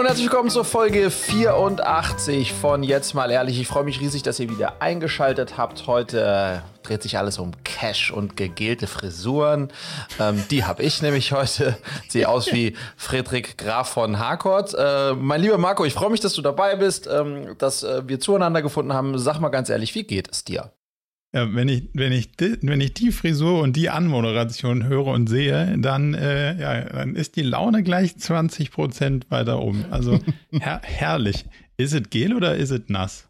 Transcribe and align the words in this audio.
Und 0.00 0.06
herzlich 0.06 0.30
willkommen 0.30 0.48
zur 0.48 0.64
Folge 0.64 1.10
84 1.10 2.54
von 2.54 2.82
Jetzt 2.82 3.12
mal 3.12 3.30
ehrlich. 3.30 3.60
Ich 3.60 3.68
freue 3.68 3.84
mich 3.84 4.00
riesig, 4.00 4.22
dass 4.22 4.40
ihr 4.40 4.48
wieder 4.48 4.80
eingeschaltet 4.80 5.58
habt. 5.58 5.86
Heute 5.86 6.62
äh, 6.64 6.86
dreht 6.86 7.02
sich 7.02 7.18
alles 7.18 7.38
um 7.38 7.52
Cash 7.64 8.10
und 8.10 8.34
gegelte 8.34 8.86
Frisuren. 8.86 9.70
Ähm, 10.18 10.42
die 10.50 10.64
habe 10.64 10.84
ich 10.84 11.02
nämlich 11.02 11.32
heute. 11.32 11.76
Sehe 12.08 12.30
aus 12.30 12.50
wie 12.50 12.78
Friedrich 12.96 13.58
Graf 13.58 13.90
von 13.90 14.18
Harcourt. 14.18 14.72
Äh, 14.72 15.12
mein 15.16 15.42
lieber 15.42 15.58
Marco, 15.58 15.84
ich 15.84 15.92
freue 15.92 16.08
mich, 16.08 16.20
dass 16.20 16.32
du 16.32 16.40
dabei 16.40 16.76
bist, 16.76 17.06
ähm, 17.06 17.58
dass 17.58 17.82
äh, 17.82 18.08
wir 18.08 18.20
zueinander 18.20 18.62
gefunden 18.62 18.94
haben. 18.94 19.18
Sag 19.18 19.38
mal 19.38 19.50
ganz 19.50 19.68
ehrlich, 19.68 19.94
wie 19.94 20.04
geht 20.04 20.30
es 20.32 20.44
dir? 20.44 20.72
Ja, 21.32 21.54
wenn 21.54 21.68
ich, 21.68 21.88
wenn 21.94 22.10
ich, 22.10 22.32
die, 22.32 22.58
wenn 22.62 22.80
ich 22.80 22.94
die 22.94 23.12
Frisur 23.12 23.62
und 23.62 23.76
die 23.76 23.88
Anmoderation 23.88 24.86
höre 24.88 25.06
und 25.06 25.28
sehe, 25.28 25.78
dann, 25.78 26.14
äh, 26.14 26.60
ja, 26.60 26.84
dann 26.84 27.14
ist 27.14 27.36
die 27.36 27.42
Laune 27.42 27.84
gleich 27.84 28.16
20 28.16 28.72
Prozent 28.72 29.30
weiter 29.30 29.60
oben. 29.60 29.84
Also 29.90 30.18
her 30.50 30.80
herrlich. 30.82 31.44
Ist 31.76 31.94
es 31.94 32.02
gel 32.10 32.34
oder 32.34 32.56
ist 32.56 32.70
es 32.70 32.82
nass? 32.88 33.28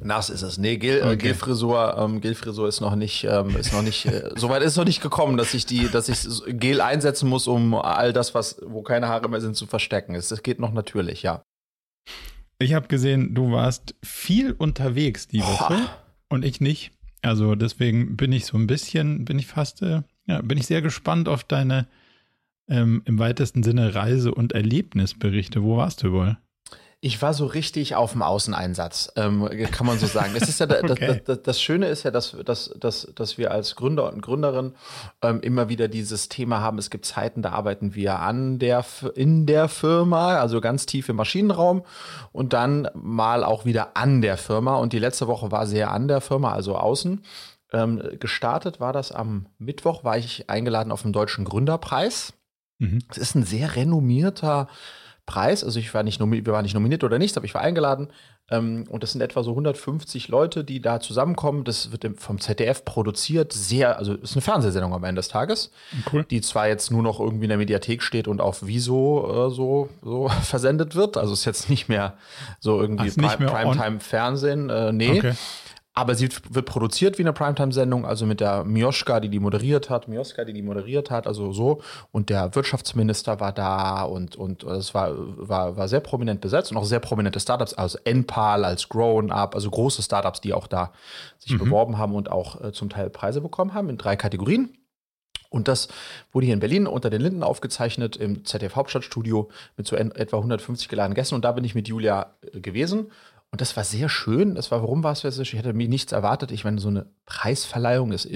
Nass 0.00 0.30
ist 0.30 0.42
es. 0.42 0.56
Nee, 0.58 0.78
Gel, 0.78 0.98
äh, 0.98 1.02
okay. 1.02 1.16
Gelfrisur, 1.16 1.96
ähm, 1.98 2.20
Gelfrisur 2.20 2.68
ist 2.68 2.80
noch 2.80 2.94
nicht, 2.94 3.24
ähm, 3.24 3.56
ist 3.56 3.72
noch 3.72 3.82
nicht, 3.82 4.06
äh, 4.06 4.30
soweit 4.36 4.62
ist 4.62 4.72
es 4.72 4.76
noch 4.76 4.84
nicht 4.84 5.02
gekommen, 5.02 5.36
dass 5.36 5.52
ich 5.52 5.66
die, 5.66 5.88
dass 5.88 6.08
ich 6.08 6.18
Gel 6.58 6.80
einsetzen 6.80 7.28
muss, 7.28 7.46
um 7.46 7.74
all 7.74 8.12
das, 8.12 8.34
was, 8.34 8.60
wo 8.64 8.82
keine 8.82 9.08
Haare 9.08 9.28
mehr 9.28 9.40
sind, 9.40 9.56
zu 9.56 9.66
verstecken. 9.66 10.14
Es, 10.14 10.30
es 10.30 10.42
geht 10.42 10.60
noch 10.60 10.72
natürlich, 10.72 11.22
ja. 11.22 11.42
Ich 12.58 12.74
habe 12.74 12.86
gesehen, 12.88 13.34
du 13.34 13.50
warst 13.50 13.94
viel 14.02 14.52
unterwegs 14.52 15.28
die 15.28 15.40
Woche 15.40 15.76
oh. 15.76 16.34
und 16.34 16.44
ich 16.44 16.60
nicht. 16.60 16.92
Also 17.22 17.54
deswegen 17.54 18.16
bin 18.16 18.32
ich 18.32 18.46
so 18.46 18.58
ein 18.58 18.66
bisschen, 18.66 19.24
bin 19.24 19.38
ich 19.38 19.46
fast, 19.46 19.82
äh, 19.82 20.02
ja, 20.26 20.42
bin 20.42 20.58
ich 20.58 20.66
sehr 20.66 20.82
gespannt 20.82 21.28
auf 21.28 21.44
deine 21.44 21.86
ähm, 22.68 23.02
im 23.04 23.18
weitesten 23.18 23.62
Sinne 23.62 23.94
Reise- 23.94 24.34
und 24.34 24.52
Erlebnisberichte. 24.52 25.62
Wo 25.62 25.76
warst 25.76 26.02
du 26.02 26.12
wohl? 26.12 26.36
Ich 27.04 27.20
war 27.20 27.34
so 27.34 27.46
richtig 27.46 27.96
auf 27.96 28.12
dem 28.12 28.22
Außeneinsatz, 28.22 29.14
ähm, 29.16 29.50
kann 29.72 29.88
man 29.88 29.98
so 29.98 30.06
sagen. 30.06 30.34
Das, 30.38 30.48
ist 30.48 30.60
ja 30.60 30.66
okay. 30.82 30.86
das, 30.86 31.24
das, 31.24 31.42
das, 31.42 31.60
Schöne 31.60 31.88
ist 31.88 32.04
ja, 32.04 32.12
dass, 32.12 32.36
dass, 32.44 32.72
dass, 32.78 33.08
dass 33.16 33.38
wir 33.38 33.50
als 33.50 33.74
Gründer 33.74 34.12
und 34.12 34.22
Gründerin 34.22 34.74
ähm, 35.20 35.40
immer 35.40 35.68
wieder 35.68 35.88
dieses 35.88 36.28
Thema 36.28 36.60
haben. 36.60 36.78
Es 36.78 36.90
gibt 36.90 37.04
Zeiten, 37.04 37.42
da 37.42 37.50
arbeiten 37.50 37.96
wir 37.96 38.20
an 38.20 38.60
der 38.60 38.84
in 39.16 39.46
der 39.46 39.66
Firma, 39.66 40.36
also 40.36 40.60
ganz 40.60 40.86
tief 40.86 41.08
im 41.08 41.16
Maschinenraum 41.16 41.82
und 42.30 42.52
dann 42.52 42.88
mal 42.94 43.42
auch 43.42 43.64
wieder 43.64 43.96
an 43.96 44.22
der 44.22 44.36
Firma. 44.36 44.76
Und 44.76 44.92
die 44.92 45.00
letzte 45.00 45.26
Woche 45.26 45.50
war 45.50 45.66
sehr 45.66 45.90
an 45.90 46.06
der 46.06 46.20
Firma, 46.20 46.52
also 46.52 46.76
außen. 46.76 47.24
Ähm, 47.72 48.00
gestartet 48.20 48.78
war 48.78 48.92
das 48.92 49.10
am 49.10 49.46
Mittwoch, 49.58 50.04
war 50.04 50.18
ich 50.18 50.48
eingeladen 50.48 50.92
auf 50.92 51.02
dem 51.02 51.12
Deutschen 51.12 51.44
Gründerpreis. 51.46 52.32
Mhm. 52.78 53.00
Es 53.10 53.16
mhm. 53.16 53.22
ist 53.22 53.34
ein 53.34 53.44
sehr 53.44 53.74
renommierter 53.74 54.68
Preis. 55.26 55.62
Also 55.62 55.78
ich 55.78 55.92
war 55.94 56.02
nicht, 56.02 56.20
wir 56.20 56.52
waren 56.52 56.62
nicht 56.62 56.74
nominiert 56.74 57.04
oder 57.04 57.18
nichts, 57.18 57.36
aber 57.36 57.46
ich 57.46 57.54
war 57.54 57.60
eingeladen. 57.60 58.08
Ähm, 58.50 58.86
und 58.88 59.02
das 59.02 59.12
sind 59.12 59.20
etwa 59.20 59.42
so 59.42 59.50
150 59.52 60.28
Leute, 60.28 60.64
die 60.64 60.80
da 60.80 61.00
zusammenkommen. 61.00 61.64
Das 61.64 61.92
wird 61.92 62.06
vom 62.18 62.40
ZDF 62.40 62.84
produziert. 62.84 63.52
Sehr, 63.52 63.98
also 63.98 64.14
ist 64.14 64.34
eine 64.34 64.42
Fernsehsendung 64.42 64.92
am 64.92 65.04
Ende 65.04 65.20
des 65.20 65.28
Tages, 65.28 65.70
cool. 66.12 66.24
die 66.24 66.40
zwar 66.40 66.66
jetzt 66.66 66.90
nur 66.90 67.02
noch 67.02 67.20
irgendwie 67.20 67.44
in 67.44 67.50
der 67.50 67.58
Mediathek 67.58 68.02
steht 68.02 68.26
und 68.26 68.40
auf 68.40 68.60
Wieso 68.62 69.48
äh, 69.48 69.54
so, 69.54 69.88
so 70.02 70.28
versendet 70.42 70.96
wird. 70.96 71.16
Also 71.16 71.32
ist 71.32 71.44
jetzt 71.44 71.70
nicht 71.70 71.88
mehr 71.88 72.14
so 72.58 72.80
irgendwie 72.80 73.10
Prime, 73.10 73.46
Primetime-Fernsehen. 73.46 74.70
Äh, 74.70 74.92
nee. 74.92 75.18
Okay. 75.18 75.34
Aber 75.94 76.14
sie 76.14 76.30
wird 76.48 76.64
produziert 76.64 77.18
wie 77.18 77.22
eine 77.22 77.34
Primetime-Sendung, 77.34 78.06
also 78.06 78.24
mit 78.24 78.40
der 78.40 78.64
Mioschka, 78.64 79.20
die 79.20 79.28
die 79.28 79.40
moderiert 79.40 79.90
hat, 79.90 80.08
Mioska, 80.08 80.44
die 80.44 80.54
die 80.54 80.62
moderiert 80.62 81.10
hat, 81.10 81.26
also 81.26 81.52
so. 81.52 81.82
Und 82.10 82.30
der 82.30 82.54
Wirtschaftsminister 82.54 83.40
war 83.40 83.52
da 83.52 84.02
und, 84.04 84.34
und 84.34 84.64
es 84.64 84.94
war, 84.94 85.12
war, 85.14 85.76
war 85.76 85.88
sehr 85.88 86.00
prominent 86.00 86.40
besetzt 86.40 86.70
und 86.70 86.78
auch 86.78 86.86
sehr 86.86 87.00
prominente 87.00 87.40
Startups, 87.40 87.74
also 87.74 87.98
Enpal 88.04 88.64
als 88.64 88.88
Grown 88.88 89.30
Up, 89.30 89.54
also 89.54 89.70
große 89.70 90.02
Startups, 90.02 90.40
die 90.40 90.54
auch 90.54 90.66
da 90.66 90.92
sich 91.38 91.52
mhm. 91.52 91.58
beworben 91.58 91.98
haben 91.98 92.14
und 92.14 92.30
auch 92.30 92.62
äh, 92.62 92.72
zum 92.72 92.88
Teil 92.88 93.10
Preise 93.10 93.42
bekommen 93.42 93.74
haben 93.74 93.90
in 93.90 93.98
drei 93.98 94.16
Kategorien. 94.16 94.78
Und 95.52 95.68
das 95.68 95.88
wurde 96.32 96.46
hier 96.46 96.54
in 96.54 96.60
Berlin 96.60 96.86
unter 96.86 97.10
den 97.10 97.20
Linden 97.20 97.42
aufgezeichnet 97.42 98.16
im 98.16 98.46
ZDF 98.46 98.74
Hauptstadtstudio 98.74 99.50
mit 99.76 99.86
so 99.86 99.96
etwa 99.96 100.38
150 100.38 100.88
geladenen 100.88 101.14
Gästen. 101.14 101.34
Und 101.34 101.44
da 101.44 101.52
bin 101.52 101.62
ich 101.64 101.74
mit 101.74 101.88
Julia 101.88 102.34
äh, 102.40 102.60
gewesen. 102.60 103.12
Und 103.52 103.60
das 103.60 103.76
war 103.76 103.84
sehr 103.84 104.08
schön. 104.08 104.54
Das 104.54 104.70
war, 104.70 104.80
warum 104.80 105.04
war 105.04 105.12
es 105.12 105.20
sehr 105.20 105.38
Ich 105.38 105.52
hätte 105.52 105.74
mir 105.74 105.88
nichts 105.88 106.12
erwartet. 106.12 106.50
Ich 106.50 106.64
meine, 106.64 106.80
so 106.80 106.88
eine 106.88 107.06
Preisverleihung 107.26 108.12
ist 108.12 108.26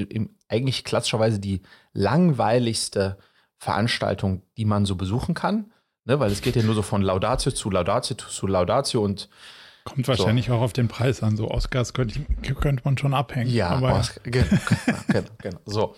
eigentlich 0.48 0.84
klassischerweise 0.84 1.40
die 1.40 1.62
langweiligste 1.94 3.16
Veranstaltung, 3.56 4.42
die 4.58 4.66
man 4.66 4.84
so 4.84 4.94
besuchen 4.94 5.34
kann. 5.34 5.72
Ne? 6.04 6.20
Weil 6.20 6.30
es 6.30 6.42
geht 6.42 6.54
ja 6.54 6.62
nur 6.62 6.74
so 6.74 6.82
von 6.82 7.00
Laudatio 7.00 7.50
zu 7.50 7.70
Laudatio 7.70 8.14
zu 8.14 8.46
Laudatio 8.46 9.02
und 9.02 9.30
Kommt 9.86 10.08
wahrscheinlich 10.08 10.46
so. 10.46 10.54
auch 10.54 10.62
auf 10.62 10.72
den 10.72 10.88
Preis 10.88 11.22
an. 11.22 11.36
So 11.36 11.48
Oscars 11.48 11.94
könnte, 11.94 12.18
könnte 12.60 12.82
man 12.84 12.98
schon 12.98 13.14
abhängen. 13.14 13.48
Ja, 13.48 13.68
aber 13.68 13.94
Oscar, 13.94 14.20
genau, 14.24 14.46
genau, 15.06 15.28
genau, 15.38 15.58
So. 15.64 15.94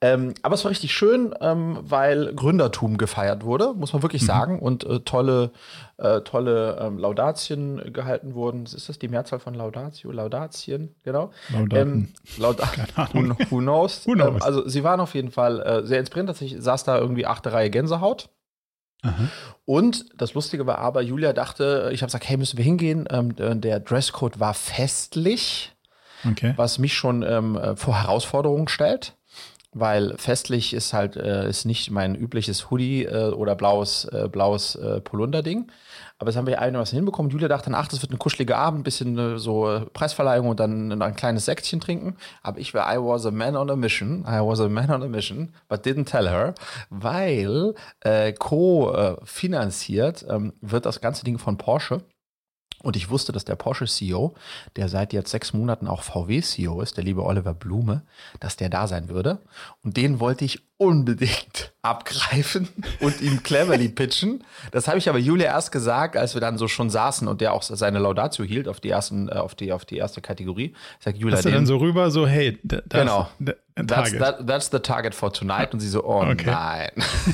Ähm, 0.00 0.32
aber 0.40 0.54
es 0.54 0.64
war 0.64 0.70
richtig 0.70 0.94
schön, 0.94 1.34
ähm, 1.42 1.78
weil 1.82 2.34
Gründertum 2.34 2.96
gefeiert 2.96 3.44
wurde, 3.44 3.74
muss 3.74 3.92
man 3.92 4.00
wirklich 4.00 4.22
mhm. 4.22 4.26
sagen. 4.26 4.58
Und 4.60 4.84
äh, 4.84 5.00
tolle, 5.00 5.52
äh, 5.98 6.22
tolle 6.22 6.78
ähm, 6.80 6.98
Laudatien 6.98 7.92
gehalten 7.92 8.34
wurden. 8.34 8.64
Ist 8.64 8.88
das 8.88 8.98
die 8.98 9.08
Mehrzahl 9.08 9.40
von 9.40 9.52
Laudatio? 9.52 10.10
Laudatien, 10.10 10.94
genau. 11.02 11.30
Laudaten. 11.50 11.76
Ähm, 11.76 12.08
Lauda 12.38 12.64
who, 13.12 13.36
who, 13.50 13.58
knows? 13.58 14.06
who 14.06 14.14
knows? 14.14 14.36
Ähm, 14.36 14.42
also 14.42 14.66
sie 14.66 14.82
waren 14.84 15.00
auf 15.00 15.14
jeden 15.14 15.30
Fall 15.30 15.60
äh, 15.60 15.86
sehr 15.86 16.00
inspirierend. 16.00 16.40
Ich 16.40 16.56
saß 16.58 16.84
da 16.84 16.98
irgendwie 16.98 17.26
achte 17.26 17.52
Reihe 17.52 17.68
Gänsehaut. 17.68 18.30
Aha. 19.02 19.28
Und 19.64 20.06
das 20.16 20.34
Lustige 20.34 20.66
war 20.66 20.78
aber, 20.78 21.02
Julia 21.02 21.32
dachte, 21.32 21.90
ich 21.92 22.02
habe 22.02 22.08
gesagt, 22.08 22.28
hey, 22.28 22.36
müssen 22.36 22.56
wir 22.56 22.64
hingehen? 22.64 23.06
Ähm, 23.10 23.34
der 23.36 23.80
Dresscode 23.80 24.40
war 24.40 24.54
festlich, 24.54 25.72
okay. 26.28 26.54
was 26.56 26.78
mich 26.78 26.94
schon 26.94 27.22
ähm, 27.22 27.56
äh, 27.56 27.76
vor 27.76 28.00
Herausforderungen 28.00 28.68
stellt 28.68 29.14
weil 29.72 30.16
festlich 30.16 30.72
ist 30.72 30.92
halt 30.92 31.16
äh, 31.16 31.48
ist 31.48 31.64
nicht 31.64 31.90
mein 31.90 32.14
übliches 32.14 32.70
Hoodie 32.70 33.04
äh, 33.04 33.30
oder 33.30 33.54
blaues 33.54 34.04
äh, 34.06 34.28
blaues 34.30 34.74
äh, 34.76 35.00
Polunder-Ding. 35.00 35.70
Aber 36.18 36.26
das 36.26 36.36
haben 36.36 36.46
wir 36.46 36.60
einigermaßen 36.60 36.96
hinbekommen. 36.96 37.30
Julia 37.30 37.46
dachte, 37.46 37.70
ach, 37.72 37.86
das 37.86 38.02
wird 38.02 38.12
ein 38.12 38.18
kuscheliger 38.18 38.58
Abend, 38.58 38.82
bisschen 38.82 39.16
äh, 39.18 39.38
so 39.38 39.70
äh, 39.70 39.86
Preisverleihung 39.86 40.48
und 40.48 40.58
dann 40.58 41.00
ein 41.00 41.14
kleines 41.14 41.44
Säckchen 41.44 41.80
trinken. 41.80 42.16
Aber 42.42 42.58
ich 42.58 42.74
war, 42.74 42.92
I 42.92 42.98
was 42.98 43.24
a 43.24 43.30
man 43.30 43.56
on 43.56 43.70
a 43.70 43.76
mission. 43.76 44.24
I 44.26 44.40
was 44.40 44.60
a 44.60 44.68
man 44.68 44.90
on 44.90 45.02
a 45.02 45.08
mission, 45.08 45.54
but 45.68 45.86
didn't 45.86 46.06
tell 46.06 46.28
her, 46.28 46.54
weil 46.90 47.74
äh, 48.00 48.32
co-finanziert 48.32 50.26
ähm, 50.28 50.52
wird 50.60 50.86
das 50.86 51.00
ganze 51.00 51.24
Ding 51.24 51.38
von 51.38 51.56
Porsche. 51.56 52.02
Und 52.82 52.96
ich 52.96 53.10
wusste, 53.10 53.32
dass 53.32 53.44
der 53.44 53.56
Porsche 53.56 53.86
CEO, 53.86 54.34
der 54.76 54.88
seit 54.88 55.12
jetzt 55.12 55.30
sechs 55.30 55.52
Monaten 55.52 55.88
auch 55.88 56.02
VW 56.02 56.40
CEO 56.40 56.80
ist, 56.80 56.96
der 56.96 57.04
liebe 57.04 57.24
Oliver 57.24 57.54
Blume, 57.54 58.02
dass 58.38 58.56
der 58.56 58.68
da 58.68 58.86
sein 58.86 59.08
würde. 59.08 59.38
Und 59.82 59.96
den 59.96 60.20
wollte 60.20 60.44
ich 60.44 60.62
unbedingt 60.76 61.72
abgreifen 61.82 62.68
und 63.00 63.20
ihm 63.20 63.42
cleverly 63.42 63.88
pitchen. 63.88 64.44
Das 64.70 64.86
habe 64.86 64.98
ich 64.98 65.08
aber 65.08 65.18
Julia 65.18 65.46
erst 65.46 65.72
gesagt, 65.72 66.16
als 66.16 66.34
wir 66.34 66.40
dann 66.40 66.56
so 66.56 66.68
schon 66.68 66.88
saßen 66.88 67.26
und 67.26 67.40
der 67.40 67.52
auch 67.52 67.62
seine 67.62 67.98
Laudatio 67.98 68.44
hielt 68.44 68.68
auf 68.68 68.78
die 68.78 68.90
ersten, 68.90 69.28
äh, 69.28 69.32
auf 69.32 69.56
die, 69.56 69.72
auf 69.72 69.84
die 69.84 69.96
erste 69.96 70.20
Kategorie. 70.20 70.74
Ich 70.98 71.04
sag, 71.04 71.16
Julia, 71.16 71.36
Hast 71.36 71.46
du 71.46 71.50
dann 71.50 71.66
so 71.66 71.78
rüber, 71.78 72.12
so, 72.12 72.28
hey, 72.28 72.58
das, 72.62 72.82
genau. 72.88 73.28
That's, 73.86 74.12
that, 74.18 74.46
that's 74.46 74.70
the 74.70 74.78
target 74.78 75.14
for 75.14 75.32
tonight. 75.32 75.72
Und 75.72 75.80
sie 75.80 75.88
so, 75.88 76.04
oh 76.04 76.22
okay. 76.22 76.46
nein. 76.46 76.90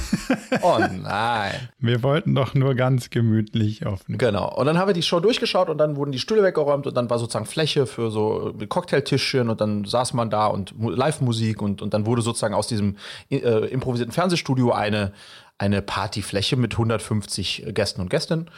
oh 0.63 0.79
nein. 0.79 1.53
Wir 1.79 2.03
wollten 2.03 2.35
doch 2.35 2.55
nur 2.55 2.75
ganz 2.75 3.11
gemütlich 3.11 3.87
auf. 3.87 4.01
Genau. 4.09 4.55
Und 4.55 4.67
dann 4.67 4.79
haben 4.79 4.89
wir 4.89 4.95
die 4.95 5.03
Show 5.03 5.21
durchgeschaut 5.21 5.69
und 5.69 5.79
dann 5.79 5.97
wurden 5.97 6.13
die 6.13 6.19
Stühle 6.19 6.43
weggeräumt 6.43 6.87
und 6.87 6.97
dann 6.97 7.09
war 7.11 7.19
sozusagen 7.19 7.47
Fläche 7.47 7.87
für 7.87 8.11
so 8.11 8.55
Cocktailtischchen 8.69 9.49
und 9.49 9.61
dann 9.61 9.85
saß 9.85 10.15
man 10.15 10.31
da 10.31 10.47
und 10.47 10.75
Live-Musik 10.79 11.63
und, 11.63 11.83
und 11.83 11.95
dann 11.95 12.07
wurde 12.07 12.23
sozusagen 12.23 12.55
aus 12.55 12.67
diesem 12.67 12.97
äh, 13.31 13.39
improvisierten 13.69 14.13
Fernsehstudio 14.13 14.73
eine, 14.73 15.13
eine 15.59 15.83
Partyfläche 15.83 16.57
mit 16.57 16.73
150 16.73 17.67
Gästen 17.75 18.01
und 18.01 18.11
Gästinnen. 18.11 18.51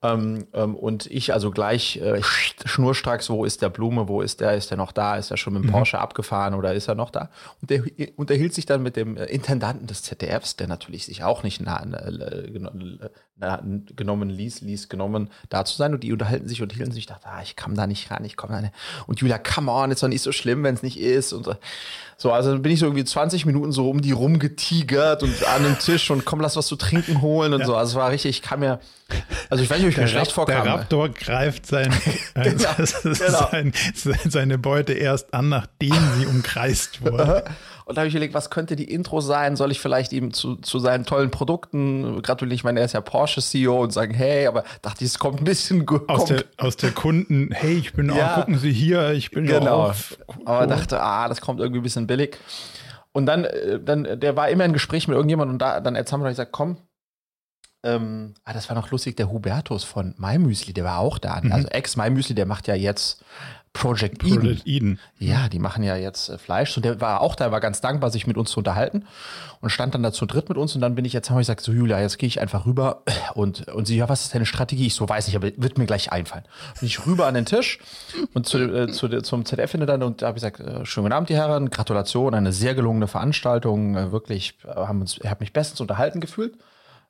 Ähm, 0.00 0.46
ähm, 0.52 0.76
und 0.76 1.06
ich 1.06 1.32
also 1.32 1.50
gleich 1.50 1.96
äh, 1.96 2.22
schnurstracks, 2.22 3.30
wo 3.30 3.44
ist 3.44 3.62
der 3.62 3.68
Blume, 3.68 4.06
wo 4.06 4.22
ist 4.22 4.40
der, 4.40 4.54
ist 4.54 4.70
der 4.70 4.76
noch 4.76 4.92
da, 4.92 5.16
ist 5.16 5.32
er 5.32 5.36
schon 5.36 5.54
mit 5.54 5.64
dem 5.64 5.66
mhm. 5.66 5.72
Porsche 5.72 5.98
abgefahren 5.98 6.54
oder 6.54 6.72
ist 6.72 6.86
er 6.86 6.94
noch 6.94 7.10
da? 7.10 7.30
Und 7.60 7.70
der 7.70 7.82
unterhielt 8.14 8.54
sich 8.54 8.64
dann 8.64 8.82
mit 8.82 8.94
dem 8.94 9.16
äh, 9.16 9.24
Intendanten 9.24 9.88
des 9.88 10.02
ZDFs, 10.02 10.54
der 10.54 10.68
natürlich 10.68 11.06
sich 11.06 11.24
auch 11.24 11.42
nicht 11.42 11.60
nah, 11.60 11.82
äh, 11.82 12.48
genommen 13.96 14.30
ließ, 14.30 14.60
ließ 14.60 14.88
genommen 14.88 15.30
da 15.48 15.64
zu 15.64 15.76
sein 15.76 15.94
und 15.94 16.04
die 16.04 16.12
unterhalten 16.12 16.48
sich 16.48 16.62
und 16.62 16.72
hielten 16.72 16.92
sich, 16.92 17.02
ich 17.02 17.06
dachte, 17.06 17.26
ah, 17.26 17.42
ich 17.42 17.56
kam 17.56 17.74
da 17.74 17.88
nicht 17.88 18.10
ran, 18.10 18.24
ich 18.24 18.36
komme 18.36 18.54
da 18.54 18.60
nicht. 18.60 18.74
Und 19.08 19.20
Julia, 19.20 19.38
come 19.38 19.70
on, 19.72 19.90
ist 19.90 20.02
doch 20.02 20.08
nicht 20.08 20.22
so 20.22 20.30
schlimm, 20.30 20.62
wenn 20.62 20.74
es 20.74 20.82
nicht 20.84 21.00
ist 21.00 21.32
und 21.32 21.44
so. 21.44 21.54
So, 22.20 22.32
also 22.32 22.58
bin 22.58 22.72
ich 22.72 22.80
so 22.80 22.86
irgendwie 22.86 23.04
20 23.04 23.46
Minuten 23.46 23.70
so 23.70 23.88
um 23.88 24.00
die 24.00 24.10
rumgetigert 24.10 25.22
und 25.22 25.44
an 25.46 25.62
dem 25.62 25.78
Tisch 25.78 26.10
und 26.10 26.24
komm, 26.24 26.40
lass 26.40 26.56
was, 26.56 26.64
was 26.64 26.66
zu 26.66 26.74
trinken 26.74 27.22
holen 27.22 27.52
und 27.52 27.60
ja. 27.60 27.66
so. 27.66 27.76
Also 27.76 27.90
es 27.90 27.94
war 27.94 28.10
richtig, 28.10 28.30
ich 28.30 28.42
kam 28.42 28.58
mir, 28.58 28.80
also 29.50 29.62
ich 29.62 29.70
weiß 29.70 29.78
nicht, 29.78 29.86
ich 29.90 29.96
mir 29.96 30.08
schlecht 30.08 30.32
vorkam. 30.32 30.64
Der 30.64 30.72
Raptor 30.74 31.08
greift 31.08 31.66
sein, 31.66 31.92
genau, 32.34 32.68
genau. 33.02 33.48
Sein, 33.50 33.72
seine 34.28 34.58
Beute 34.58 34.92
erst 34.92 35.34
an, 35.34 35.48
nachdem 35.48 35.96
sie 36.16 36.26
umkreist 36.26 37.04
wurde. 37.04 37.44
Und 37.84 37.96
da 37.96 38.02
habe 38.02 38.08
ich 38.08 38.14
überlegt, 38.14 38.34
was 38.34 38.50
könnte 38.50 38.76
die 38.76 38.84
Intro 38.84 39.22
sein? 39.22 39.56
Soll 39.56 39.70
ich 39.70 39.80
vielleicht 39.80 40.12
ihm 40.12 40.34
zu, 40.34 40.56
zu 40.56 40.78
seinen 40.78 41.06
tollen 41.06 41.30
Produkten 41.30 42.20
gratulieren? 42.20 42.54
Ich 42.54 42.64
meine, 42.64 42.80
er 42.80 42.84
ist 42.84 42.92
ja 42.92 43.00
Porsche-CEO 43.00 43.82
und 43.82 43.92
sagen, 43.92 44.12
hey, 44.12 44.46
aber 44.46 44.64
dachte 44.82 45.04
ich, 45.04 45.10
es 45.10 45.18
kommt 45.18 45.40
ein 45.40 45.44
bisschen 45.44 45.86
gut. 45.86 46.06
Aus, 46.08 46.26
der, 46.26 46.44
aus 46.58 46.76
der 46.76 46.90
Kunden, 46.90 47.50
hey, 47.50 47.78
ich 47.78 47.94
bin 47.94 48.14
ja, 48.14 48.32
auch, 48.32 48.34
gucken 48.40 48.58
Sie 48.58 48.72
hier, 48.72 49.12
ich 49.12 49.30
bin 49.30 49.46
genau. 49.46 49.84
Auf. 49.84 50.18
Aber 50.44 50.66
dachte, 50.66 51.00
ah, 51.00 51.28
das 51.28 51.40
kommt 51.40 51.60
irgendwie 51.60 51.80
ein 51.80 51.82
bisschen 51.82 52.06
billig. 52.06 52.36
Und 53.12 53.26
dann, 53.26 53.44
äh, 53.44 53.80
dann, 53.82 54.20
der 54.20 54.36
war 54.36 54.48
immer 54.48 54.64
im 54.64 54.72
Gespräch 54.72 55.08
mit 55.08 55.14
irgendjemandem 55.14 55.54
und 55.54 55.58
da, 55.58 55.80
dann 55.80 55.96
haben 55.96 56.22
wir 56.22 56.28
gesagt, 56.28 56.52
komm, 56.52 56.76
ähm, 57.82 58.34
ah, 58.44 58.52
das 58.52 58.68
war 58.68 58.76
noch 58.76 58.90
lustig, 58.90 59.16
der 59.16 59.30
Hubertus 59.30 59.84
von 59.84 60.14
MyMüsli, 60.18 60.72
der 60.72 60.84
war 60.84 60.98
auch 60.98 61.18
da. 61.18 61.40
Mhm. 61.40 61.52
Also 61.52 61.68
Ex-MyMüsli, 61.68 62.34
der 62.34 62.46
macht 62.46 62.66
ja 62.66 62.74
jetzt 62.74 63.24
Project 63.72 64.24
Eden. 64.24 64.40
Project 64.40 64.66
Eden. 64.66 64.98
Ja, 65.18 65.48
die 65.48 65.60
machen 65.60 65.84
ja 65.84 65.94
jetzt 65.94 66.28
äh, 66.28 66.38
Fleisch. 66.38 66.76
Und 66.76 66.84
der 66.84 67.00
war 67.00 67.20
auch 67.20 67.36
da, 67.36 67.52
war 67.52 67.60
ganz 67.60 67.80
dankbar, 67.80 68.10
sich 68.10 68.26
mit 68.26 68.36
uns 68.36 68.50
zu 68.50 68.58
unterhalten 68.58 69.04
und 69.60 69.70
stand 69.70 69.94
dann 69.94 70.02
da 70.02 70.12
zu 70.12 70.26
dritt 70.26 70.48
mit 70.48 70.58
uns. 70.58 70.74
Und 70.74 70.80
dann 70.80 70.96
bin 70.96 71.04
ich 71.04 71.12
jetzt, 71.12 71.30
habe 71.30 71.40
ich 71.40 71.46
gesagt, 71.46 71.60
so 71.60 71.72
Julia, 71.72 72.00
jetzt 72.00 72.18
gehe 72.18 72.26
ich 72.26 72.40
einfach 72.40 72.66
rüber. 72.66 73.02
Und, 73.34 73.68
und 73.68 73.86
sie, 73.86 73.96
ja, 73.96 74.08
was 74.08 74.22
ist 74.22 74.34
deine 74.34 74.46
Strategie? 74.46 74.86
Ich 74.86 74.94
so, 74.94 75.08
weiß 75.08 75.28
nicht, 75.28 75.36
aber 75.36 75.50
wird 75.56 75.78
mir 75.78 75.86
gleich 75.86 76.10
einfallen. 76.10 76.44
Bin 76.80 76.88
ich 76.88 77.06
rüber 77.06 77.26
an 77.26 77.34
den 77.34 77.46
Tisch 77.46 77.78
und 78.34 78.46
zu, 78.46 78.58
äh, 78.58 78.88
zu, 78.88 79.08
zum 79.22 79.44
ZDF 79.44 79.70
hinter 79.70 79.86
dann 79.86 80.02
und 80.02 80.22
da 80.22 80.28
habe 80.28 80.38
ich 80.38 80.42
gesagt, 80.42 80.60
äh, 80.60 80.84
schönen 80.84 81.04
guten 81.04 81.12
Abend, 81.12 81.28
die 81.28 81.36
Herren, 81.36 81.70
Gratulation, 81.70 82.34
eine 82.34 82.52
sehr 82.52 82.74
gelungene 82.74 83.06
Veranstaltung. 83.06 83.96
Äh, 83.96 84.10
wirklich, 84.10 84.58
äh, 84.64 84.74
haben 84.74 85.00
uns, 85.02 85.20
habe 85.24 85.40
mich 85.40 85.52
bestens 85.52 85.80
unterhalten 85.80 86.20
gefühlt. 86.20 86.54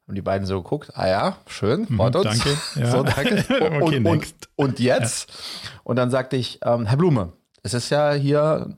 Und 0.09 0.15
die 0.15 0.23
beiden 0.23 0.47
so 0.47 0.63
geguckt, 0.63 0.91
ah 0.95 1.07
ja, 1.07 1.37
schön, 1.47 1.87
mhm, 1.89 1.97
freut 1.97 2.17
uns. 2.17 2.25
Danke. 2.25 2.57
Ja. 2.77 2.91
So, 2.91 3.03
danke. 3.03 3.45
Und, 3.61 3.83
okay, 3.83 4.05
und, 4.05 4.25
und, 4.57 4.81
jetzt? 4.81 5.29
Ja. 5.29 5.81
Und 5.85 5.97
dann 5.97 6.11
sagte 6.11 6.37
ich, 6.37 6.61
ähm, 6.65 6.87
Herr 6.87 6.97
Blume, 6.97 7.33
es 7.63 7.75
ist 7.75 7.91
ja 7.91 8.13
hier 8.13 8.75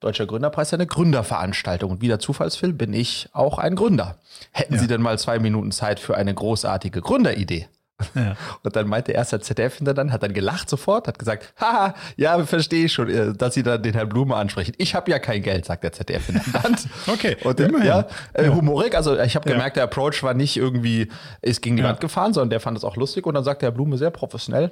Deutscher 0.00 0.26
Gründerpreis 0.26 0.70
ja 0.72 0.78
eine 0.78 0.86
Gründerveranstaltung. 0.86 1.92
Und 1.92 2.00
wie 2.00 2.08
der 2.08 2.18
Zufallsfilm 2.18 2.76
bin 2.76 2.92
ich 2.92 3.28
auch 3.32 3.58
ein 3.58 3.76
Gründer. 3.76 4.16
Hätten 4.50 4.74
ja. 4.74 4.80
Sie 4.80 4.86
denn 4.88 5.00
mal 5.02 5.18
zwei 5.18 5.38
Minuten 5.38 5.70
Zeit 5.70 6.00
für 6.00 6.16
eine 6.16 6.34
großartige 6.34 7.02
Gründeridee? 7.02 7.68
Ja. 8.14 8.36
Und 8.62 8.76
dann 8.76 8.88
meinte 8.88 9.12
erst 9.12 9.32
der 9.32 9.40
ZDF 9.40 9.76
hinter 9.76 9.94
dann, 9.94 10.12
hat 10.12 10.22
dann 10.22 10.32
gelacht 10.32 10.68
sofort, 10.68 11.08
hat 11.08 11.18
gesagt, 11.18 11.52
haha, 11.60 11.94
ja, 12.16 12.44
verstehe 12.44 12.86
ich 12.86 12.92
schon, 12.92 13.08
äh, 13.08 13.32
dass 13.32 13.54
Sie 13.54 13.62
dann 13.62 13.82
den 13.82 13.94
Herrn 13.94 14.08
Blume 14.08 14.36
ansprechen. 14.36 14.74
Ich 14.78 14.94
habe 14.94 15.10
ja 15.10 15.18
kein 15.18 15.42
Geld, 15.42 15.64
sagt 15.64 15.84
der 15.84 15.92
ZDF 15.92 16.28
Intendant. 16.28 16.88
okay, 17.06 17.36
und 17.44 17.60
äh, 17.60 17.70
ja, 17.84 18.06
äh, 18.32 18.46
ja, 18.46 18.54
humorig, 18.54 18.94
also 18.94 19.18
ich 19.18 19.36
habe 19.36 19.48
gemerkt, 19.48 19.76
der 19.76 19.84
Approach 19.84 20.22
war 20.22 20.34
nicht 20.34 20.56
irgendwie, 20.56 21.08
ist 21.40 21.62
gegen 21.62 21.76
die 21.76 21.84
Wand 21.84 22.00
gefahren, 22.00 22.32
sondern 22.32 22.50
der 22.50 22.60
fand 22.60 22.76
es 22.76 22.84
auch 22.84 22.96
lustig 22.96 23.26
und 23.26 23.34
dann 23.34 23.44
sagt 23.44 23.62
der 23.62 23.68
Herr 23.68 23.74
Blume 23.74 23.98
sehr 23.98 24.10
professionell, 24.10 24.70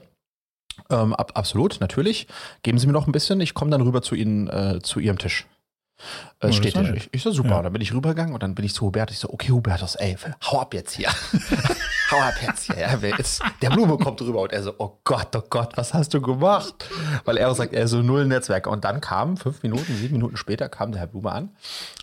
ähm, 0.89 1.15
ab, 1.15 1.33
absolut, 1.35 1.79
natürlich. 1.81 2.27
Geben 2.63 2.79
Sie 2.79 2.87
mir 2.87 2.93
noch 2.93 3.07
ein 3.07 3.13
bisschen, 3.13 3.41
ich 3.41 3.55
komme 3.55 3.71
dann 3.71 3.83
rüber 3.83 4.03
zu 4.03 4.15
Ihnen, 4.15 4.49
äh, 4.49 4.81
zu 4.83 5.01
Ihrem 5.01 5.19
Tisch. 5.19 5.47
Äh, 6.41 6.49
oh, 6.49 6.53
steht 6.53 6.77
ich, 6.77 7.09
ich 7.13 7.23
so 7.23 7.33
super. 7.33 7.51
Ja. 7.51 7.57
Und 7.59 7.65
dann 7.65 7.73
bin 7.73 7.83
ich 7.83 7.93
rübergegangen 7.93 8.35
und 8.35 8.43
dann 8.43 8.55
bin 8.55 8.65
ich 8.65 8.75
zu 8.75 8.87
Hubertus. 8.87 9.17
Ich 9.17 9.21
so, 9.21 9.31
okay, 9.31 9.53
Hubertus, 9.53 9.95
ey, 9.97 10.17
hau 10.43 10.61
ab 10.61 10.75
jetzt 10.75 10.95
hier. 10.95 11.09
hau 12.11 12.19
ab 12.19 12.35
jetzt 12.43 12.65
hier. 12.65 12.81
Ja, 12.81 12.97
jetzt, 12.97 13.43
der 13.63 13.71
Blume 13.71 13.99
kommt 13.99 14.21
rüber 14.23 14.41
und 14.41 14.53
er 14.53 14.63
so, 14.63 14.75
oh 14.79 14.99
Gott, 15.05 15.35
oh 15.37 15.43
Gott, 15.49 15.77
was 15.77 15.95
hast 15.95 16.15
du 16.15 16.21
gemacht? 16.21 16.89
Weil 17.25 17.37
er 17.37 17.51
auch 17.51 17.55
sagt, 17.55 17.73
er 17.73 17.89
so 17.89 18.03
null 18.03 18.27
Netzwerke. 18.27 18.71
Und 18.71 18.85
dann 18.85 19.01
kam, 19.01 19.37
fünf 19.37 19.63
Minuten, 19.63 19.95
sieben 19.97 20.15
Minuten 20.15 20.37
später, 20.37 20.69
kam 20.69 20.93
der 20.93 21.01
Herr 21.01 21.09
Blume 21.09 21.33
an, 21.33 21.51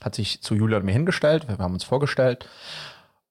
hat 0.03 0.15
sich 0.15 0.41
zu 0.41 0.55
Julia 0.55 0.77
und 0.77 0.85
mir 0.85 0.94
hingestellt. 0.94 1.47
Wir 1.47 1.57
haben 1.57 1.73
uns 1.73 1.83
vorgestellt. 1.83 2.47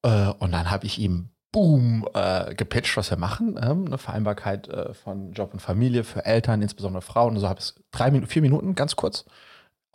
Äh, 0.02 0.28
und 0.38 0.52
dann 0.52 0.70
habe 0.70 0.86
ich 0.86 0.98
ihm 0.98 1.30
boom, 1.52 2.06
äh, 2.12 2.54
gepitcht, 2.54 2.96
was 2.96 3.10
wir 3.10 3.16
machen. 3.16 3.58
Ähm, 3.62 3.86
eine 3.86 3.96
Vereinbarkeit 3.96 4.68
äh, 4.68 4.92
von 4.92 5.32
Job 5.32 5.54
und 5.54 5.60
Familie 5.60 6.04
für 6.04 6.24
Eltern, 6.26 6.60
insbesondere 6.60 7.00
Frauen. 7.00 7.34
Und 7.34 7.40
so 7.40 7.48
habe 7.48 7.60
ich 7.60 7.66
es 7.66 7.74
drei 7.92 8.10
vier 8.26 8.42
Minuten, 8.42 8.74
ganz 8.74 8.94
kurz 8.94 9.24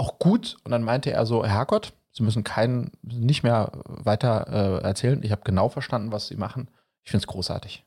auch 0.01 0.17
gut. 0.17 0.57
Und 0.63 0.71
dann 0.71 0.83
meinte 0.83 1.11
er 1.11 1.25
so, 1.25 1.45
Herr 1.45 1.53
Herrgott, 1.53 1.93
Sie 2.11 2.23
müssen 2.23 2.43
keinen, 2.43 2.91
nicht 3.03 3.43
mehr 3.43 3.71
weiter 3.85 4.81
äh, 4.81 4.83
erzählen. 4.83 5.21
Ich 5.23 5.31
habe 5.31 5.43
genau 5.45 5.69
verstanden, 5.69 6.11
was 6.11 6.27
Sie 6.27 6.35
machen. 6.35 6.69
Ich 7.03 7.11
finde 7.11 7.23
es 7.23 7.27
großartig. 7.27 7.85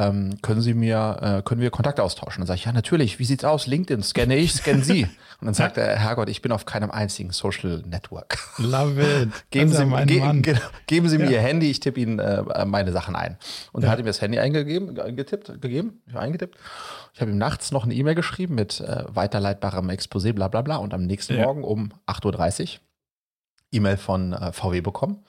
Ähm, 0.00 0.38
können 0.42 0.60
Sie 0.60 0.74
mir, 0.74 1.18
äh, 1.20 1.42
können 1.42 1.60
wir 1.60 1.70
Kontakt 1.70 1.98
austauschen? 1.98 2.40
Dann 2.40 2.46
sage 2.46 2.58
ich, 2.58 2.64
ja, 2.66 2.72
natürlich. 2.72 3.18
Wie 3.18 3.24
sieht's 3.24 3.44
aus? 3.44 3.66
LinkedIn, 3.66 4.02
scanne 4.04 4.36
ich, 4.36 4.52
scanne 4.52 4.84
Sie. 4.84 5.08
Und 5.40 5.46
dann 5.46 5.54
sagt 5.54 5.76
er, 5.76 5.96
Herrgott, 5.96 6.28
ich 6.28 6.40
bin 6.40 6.52
auf 6.52 6.66
keinem 6.66 6.90
einzigen 6.90 7.30
Social 7.30 7.82
Network. 7.86 8.38
Love 8.58 9.00
it. 9.00 9.28
geben, 9.50 9.72
Sie, 9.72 9.84
ge 10.06 10.32
ge 10.42 10.56
geben 10.86 11.08
Sie 11.08 11.18
mir 11.18 11.30
Ihr 11.30 11.40
Handy, 11.40 11.70
ich 11.70 11.80
tippe 11.80 12.00
Ihnen 12.00 12.20
äh, 12.20 12.64
meine 12.64 12.92
Sachen 12.92 13.16
ein. 13.16 13.38
Und 13.72 13.82
ja. 13.82 13.88
er 13.88 13.92
hat 13.92 13.98
ihm 13.98 14.06
das 14.06 14.20
Handy 14.20 14.38
eingegeben, 14.38 14.98
eingetippt, 14.98 15.60
gegeben, 15.60 16.02
ich 16.06 16.16
eingetippt. 16.16 16.56
Ich 17.14 17.20
habe 17.20 17.30
ihm 17.32 17.38
nachts 17.38 17.72
noch 17.72 17.84
eine 17.84 17.94
E-Mail 17.94 18.14
geschrieben 18.14 18.54
mit 18.54 18.80
äh, 18.80 19.04
weiterleitbarem 19.08 19.88
Exposé, 19.90 20.32
bla 20.32 20.48
bla 20.48 20.62
bla. 20.62 20.76
Und 20.76 20.94
am 20.94 21.02
nächsten 21.02 21.36
ja. 21.36 21.44
Morgen 21.44 21.64
um 21.64 21.90
8.30 22.06 22.62
Uhr 22.62 22.80
E-Mail 23.70 23.96
von 23.96 24.32
äh, 24.32 24.52
VW 24.52 24.80
bekommen. 24.80 25.24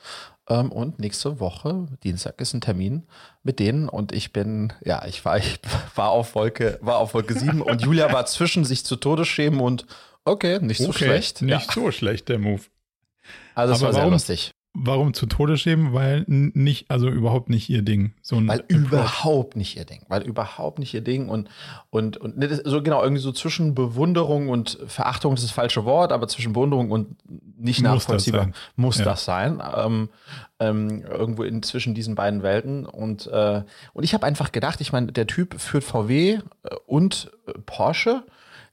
Ähm, 0.49 0.71
und 0.71 0.99
nächste 0.99 1.39
Woche, 1.39 1.87
Dienstag, 2.03 2.41
ist 2.41 2.53
ein 2.53 2.61
Termin 2.61 3.03
mit 3.43 3.59
denen. 3.59 3.87
Und 3.87 4.11
ich 4.11 4.33
bin, 4.33 4.73
ja, 4.83 5.05
ich 5.05 5.23
war, 5.23 5.37
ich 5.37 5.59
war 5.95 6.09
auf 6.09 6.35
Wolke, 6.35 6.79
war 6.81 6.97
auf 6.97 7.13
Wolke 7.13 7.37
7 7.37 7.61
und 7.61 7.81
Julia 7.83 8.11
war 8.11 8.25
zwischen 8.25 8.65
sich 8.65 8.83
zu 8.83 8.95
Tode 8.95 9.25
schämen 9.25 9.59
und 9.59 9.85
okay, 10.25 10.59
nicht 10.59 10.79
so 10.79 10.89
okay, 10.89 11.05
schlecht. 11.05 11.41
Nicht 11.41 11.67
ja. 11.67 11.73
so 11.73 11.91
schlecht, 11.91 12.29
der 12.29 12.39
Move. 12.39 12.63
Also 13.53 13.73
es 13.75 13.81
war 13.81 13.93
warum, 13.93 14.01
sehr 14.01 14.11
lustig. 14.11 14.51
Warum 14.81 15.13
zu 15.13 15.25
Tode 15.25 15.57
schämen? 15.57 15.93
Weil 15.93 16.23
nicht, 16.27 16.89
also 16.89 17.09
überhaupt 17.09 17.49
nicht 17.49 17.69
ihr 17.69 17.81
Ding. 17.81 18.13
So 18.21 18.37
weil 18.47 18.61
Approach. 18.61 18.77
überhaupt 18.77 19.55
nicht 19.55 19.75
ihr 19.75 19.85
Ding. 19.85 20.03
Weil 20.07 20.21
überhaupt 20.21 20.79
nicht 20.79 20.93
ihr 20.93 21.01
Ding. 21.01 21.27
Und, 21.27 21.49
und, 21.89 22.17
und 22.17 22.35
so 22.63 22.81
genau, 22.81 23.03
irgendwie 23.03 23.21
so 23.21 23.31
zwischen 23.31 23.75
Bewunderung 23.75 24.49
und 24.49 24.79
Verachtung 24.87 25.33
ist 25.33 25.43
das 25.43 25.51
falsche 25.51 25.85
Wort, 25.85 26.11
aber 26.11 26.27
zwischen 26.27 26.53
Bewunderung 26.53 26.91
und 26.91 27.15
nicht 27.57 27.81
muss 27.81 27.91
nachvollziehbar 27.91 28.47
das 28.47 28.55
muss 28.75 28.97
ja. 28.99 29.05
das 29.05 29.25
sein. 29.25 29.61
Ähm, 29.75 30.09
ähm, 30.59 31.01
irgendwo 31.01 31.43
in 31.43 31.63
zwischen 31.63 31.93
diesen 31.93 32.15
beiden 32.15 32.43
Welten. 32.43 32.85
Und, 32.85 33.27
äh, 33.27 33.63
und 33.93 34.03
ich 34.03 34.13
habe 34.13 34.25
einfach 34.25 34.51
gedacht, 34.51 34.81
ich 34.81 34.91
meine, 34.91 35.11
der 35.11 35.27
Typ 35.27 35.59
führt 35.59 35.83
VW 35.83 36.33
äh, 36.33 36.39
und 36.85 37.31
äh, 37.47 37.53
Porsche 37.65 38.23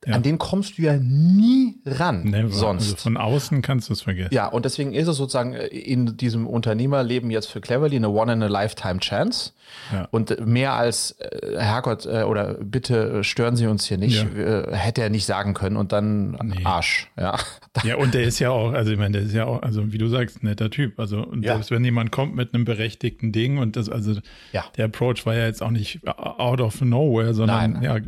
ja. 0.06 0.14
An 0.14 0.22
den 0.22 0.38
kommst 0.38 0.78
du 0.78 0.82
ja 0.82 0.96
nie 0.98 1.80
ran 1.84 2.22
Never. 2.22 2.48
sonst. 2.50 2.84
Also 2.84 2.96
von 2.96 3.16
außen 3.16 3.60
kannst 3.60 3.88
du 3.88 3.92
es 3.92 4.02
vergessen. 4.02 4.32
Ja, 4.32 4.46
und 4.46 4.64
deswegen 4.64 4.92
ist 4.92 5.08
es 5.08 5.16
sozusagen 5.16 5.54
äh, 5.54 5.66
in 5.66 6.16
diesem 6.16 6.46
Unternehmerleben 6.46 7.30
jetzt 7.32 7.46
für 7.46 7.60
Cleverly 7.60 7.96
eine 7.96 8.10
One-in-a-Lifetime-Chance. 8.10 9.52
Ja. 9.92 10.06
Und 10.12 10.46
mehr 10.46 10.74
als, 10.74 11.16
äh, 11.18 11.58
Herrgott, 11.58 12.06
äh, 12.06 12.22
oder 12.22 12.54
bitte 12.54 13.24
stören 13.24 13.56
Sie 13.56 13.66
uns 13.66 13.86
hier 13.86 13.98
nicht, 13.98 14.24
ja. 14.36 14.70
hätte 14.70 15.02
er 15.02 15.10
nicht 15.10 15.26
sagen 15.26 15.54
können 15.54 15.76
und 15.76 15.90
dann 15.90 16.38
nee. 16.40 16.64
Arsch. 16.64 17.10
Ja. 17.18 17.36
ja, 17.82 17.96
und 17.96 18.14
der 18.14 18.22
ist 18.22 18.38
ja 18.38 18.50
auch, 18.50 18.74
also 18.74 18.92
ich 18.92 18.98
meine, 18.98 19.18
der 19.18 19.22
ist 19.22 19.34
ja 19.34 19.46
auch, 19.46 19.62
also 19.62 19.92
wie 19.92 19.98
du 19.98 20.06
sagst, 20.06 20.44
netter 20.44 20.70
Typ. 20.70 21.00
Also 21.00 21.26
selbst 21.42 21.72
wenn 21.72 21.84
jemand 21.84 22.12
kommt 22.12 22.36
mit 22.36 22.54
einem 22.54 22.64
berechtigten 22.64 23.32
Ding 23.32 23.58
und 23.58 23.74
das, 23.74 23.88
also 23.88 24.14
ja. 24.52 24.64
der 24.76 24.84
Approach 24.84 25.26
war 25.26 25.34
ja 25.34 25.46
jetzt 25.46 25.64
auch 25.64 25.72
nicht 25.72 26.06
out 26.06 26.60
of 26.60 26.80
nowhere, 26.80 27.34
sondern 27.34 27.72
Nein. 27.72 27.82
ja 27.82 27.98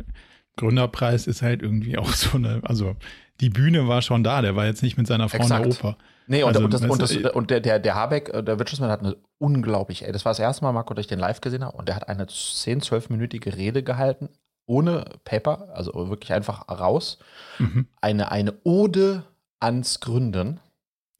Gründerpreis 0.59 1.25
ist 1.25 1.41
halt 1.41 1.61
irgendwie 1.61 1.97
auch 1.97 2.11
so 2.13 2.37
eine, 2.37 2.61
also 2.63 2.95
die 3.39 3.49
Bühne 3.49 3.87
war 3.87 4.01
schon 4.01 4.23
da, 4.23 4.41
der 4.41 4.55
war 4.55 4.65
jetzt 4.65 4.83
nicht 4.83 4.97
mit 4.97 5.07
seiner 5.07 5.29
Frau 5.29 5.37
Exakt. 5.37 5.65
in 5.65 5.71
der 5.71 5.79
Oper. 5.79 5.97
Nee, 6.27 6.43
und, 6.43 6.49
also, 6.49 6.65
und, 6.65 6.73
das, 6.73 6.81
und, 6.81 7.01
das, 7.01 7.15
und 7.15 7.49
der, 7.49 7.59
der, 7.61 7.79
der 7.79 7.95
Habeck, 7.95 8.29
äh, 8.29 8.43
der 8.43 8.59
Wirtschaftsminister 8.59 8.91
hat 8.91 8.99
eine 8.99 9.15
unglaublich, 9.39 10.05
ey, 10.05 10.11
das 10.11 10.25
war 10.25 10.31
das 10.31 10.39
erste 10.39 10.63
Mal, 10.63 10.73
Marco, 10.73 10.93
dass 10.93 11.03
ich 11.03 11.07
den 11.07 11.19
live 11.19 11.41
gesehen 11.41 11.63
habe, 11.63 11.77
und 11.77 11.87
der 11.87 11.95
hat 11.95 12.07
eine 12.07 12.25
10-, 12.25 12.83
12-minütige 12.83 13.55
Rede 13.55 13.81
gehalten, 13.81 14.29
ohne 14.67 15.05
Paper, 15.23 15.69
also 15.73 16.09
wirklich 16.09 16.31
einfach 16.33 16.69
raus. 16.69 17.17
Mhm. 17.57 17.87
Eine, 18.01 18.31
eine 18.31 18.53
Ode 18.63 19.23
ans 19.59 19.99
Gründen. 20.01 20.59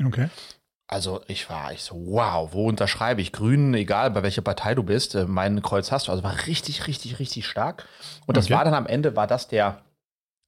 Okay. 0.03 0.29
Also 0.91 1.21
ich 1.27 1.47
war, 1.51 1.71
ich 1.71 1.83
so, 1.83 1.95
wow, 2.07 2.49
wo 2.51 2.67
unterschreibe 2.67 3.21
ich? 3.21 3.31
Grünen, 3.31 3.75
egal 3.75 4.09
bei 4.09 4.23
welcher 4.23 4.41
Partei 4.41 4.73
du 4.73 4.81
bist, 4.81 5.13
äh, 5.13 5.25
mein 5.25 5.61
Kreuz 5.61 5.91
hast 5.91 6.07
du. 6.07 6.11
Also 6.11 6.23
war 6.23 6.47
richtig, 6.47 6.87
richtig, 6.87 7.19
richtig 7.19 7.45
stark. 7.45 7.87
Und 8.25 8.37
das 8.37 8.45
okay. 8.45 8.55
war 8.55 8.65
dann 8.65 8.73
am 8.73 8.87
Ende, 8.87 9.15
war 9.15 9.27
das 9.27 9.47
der, 9.47 9.83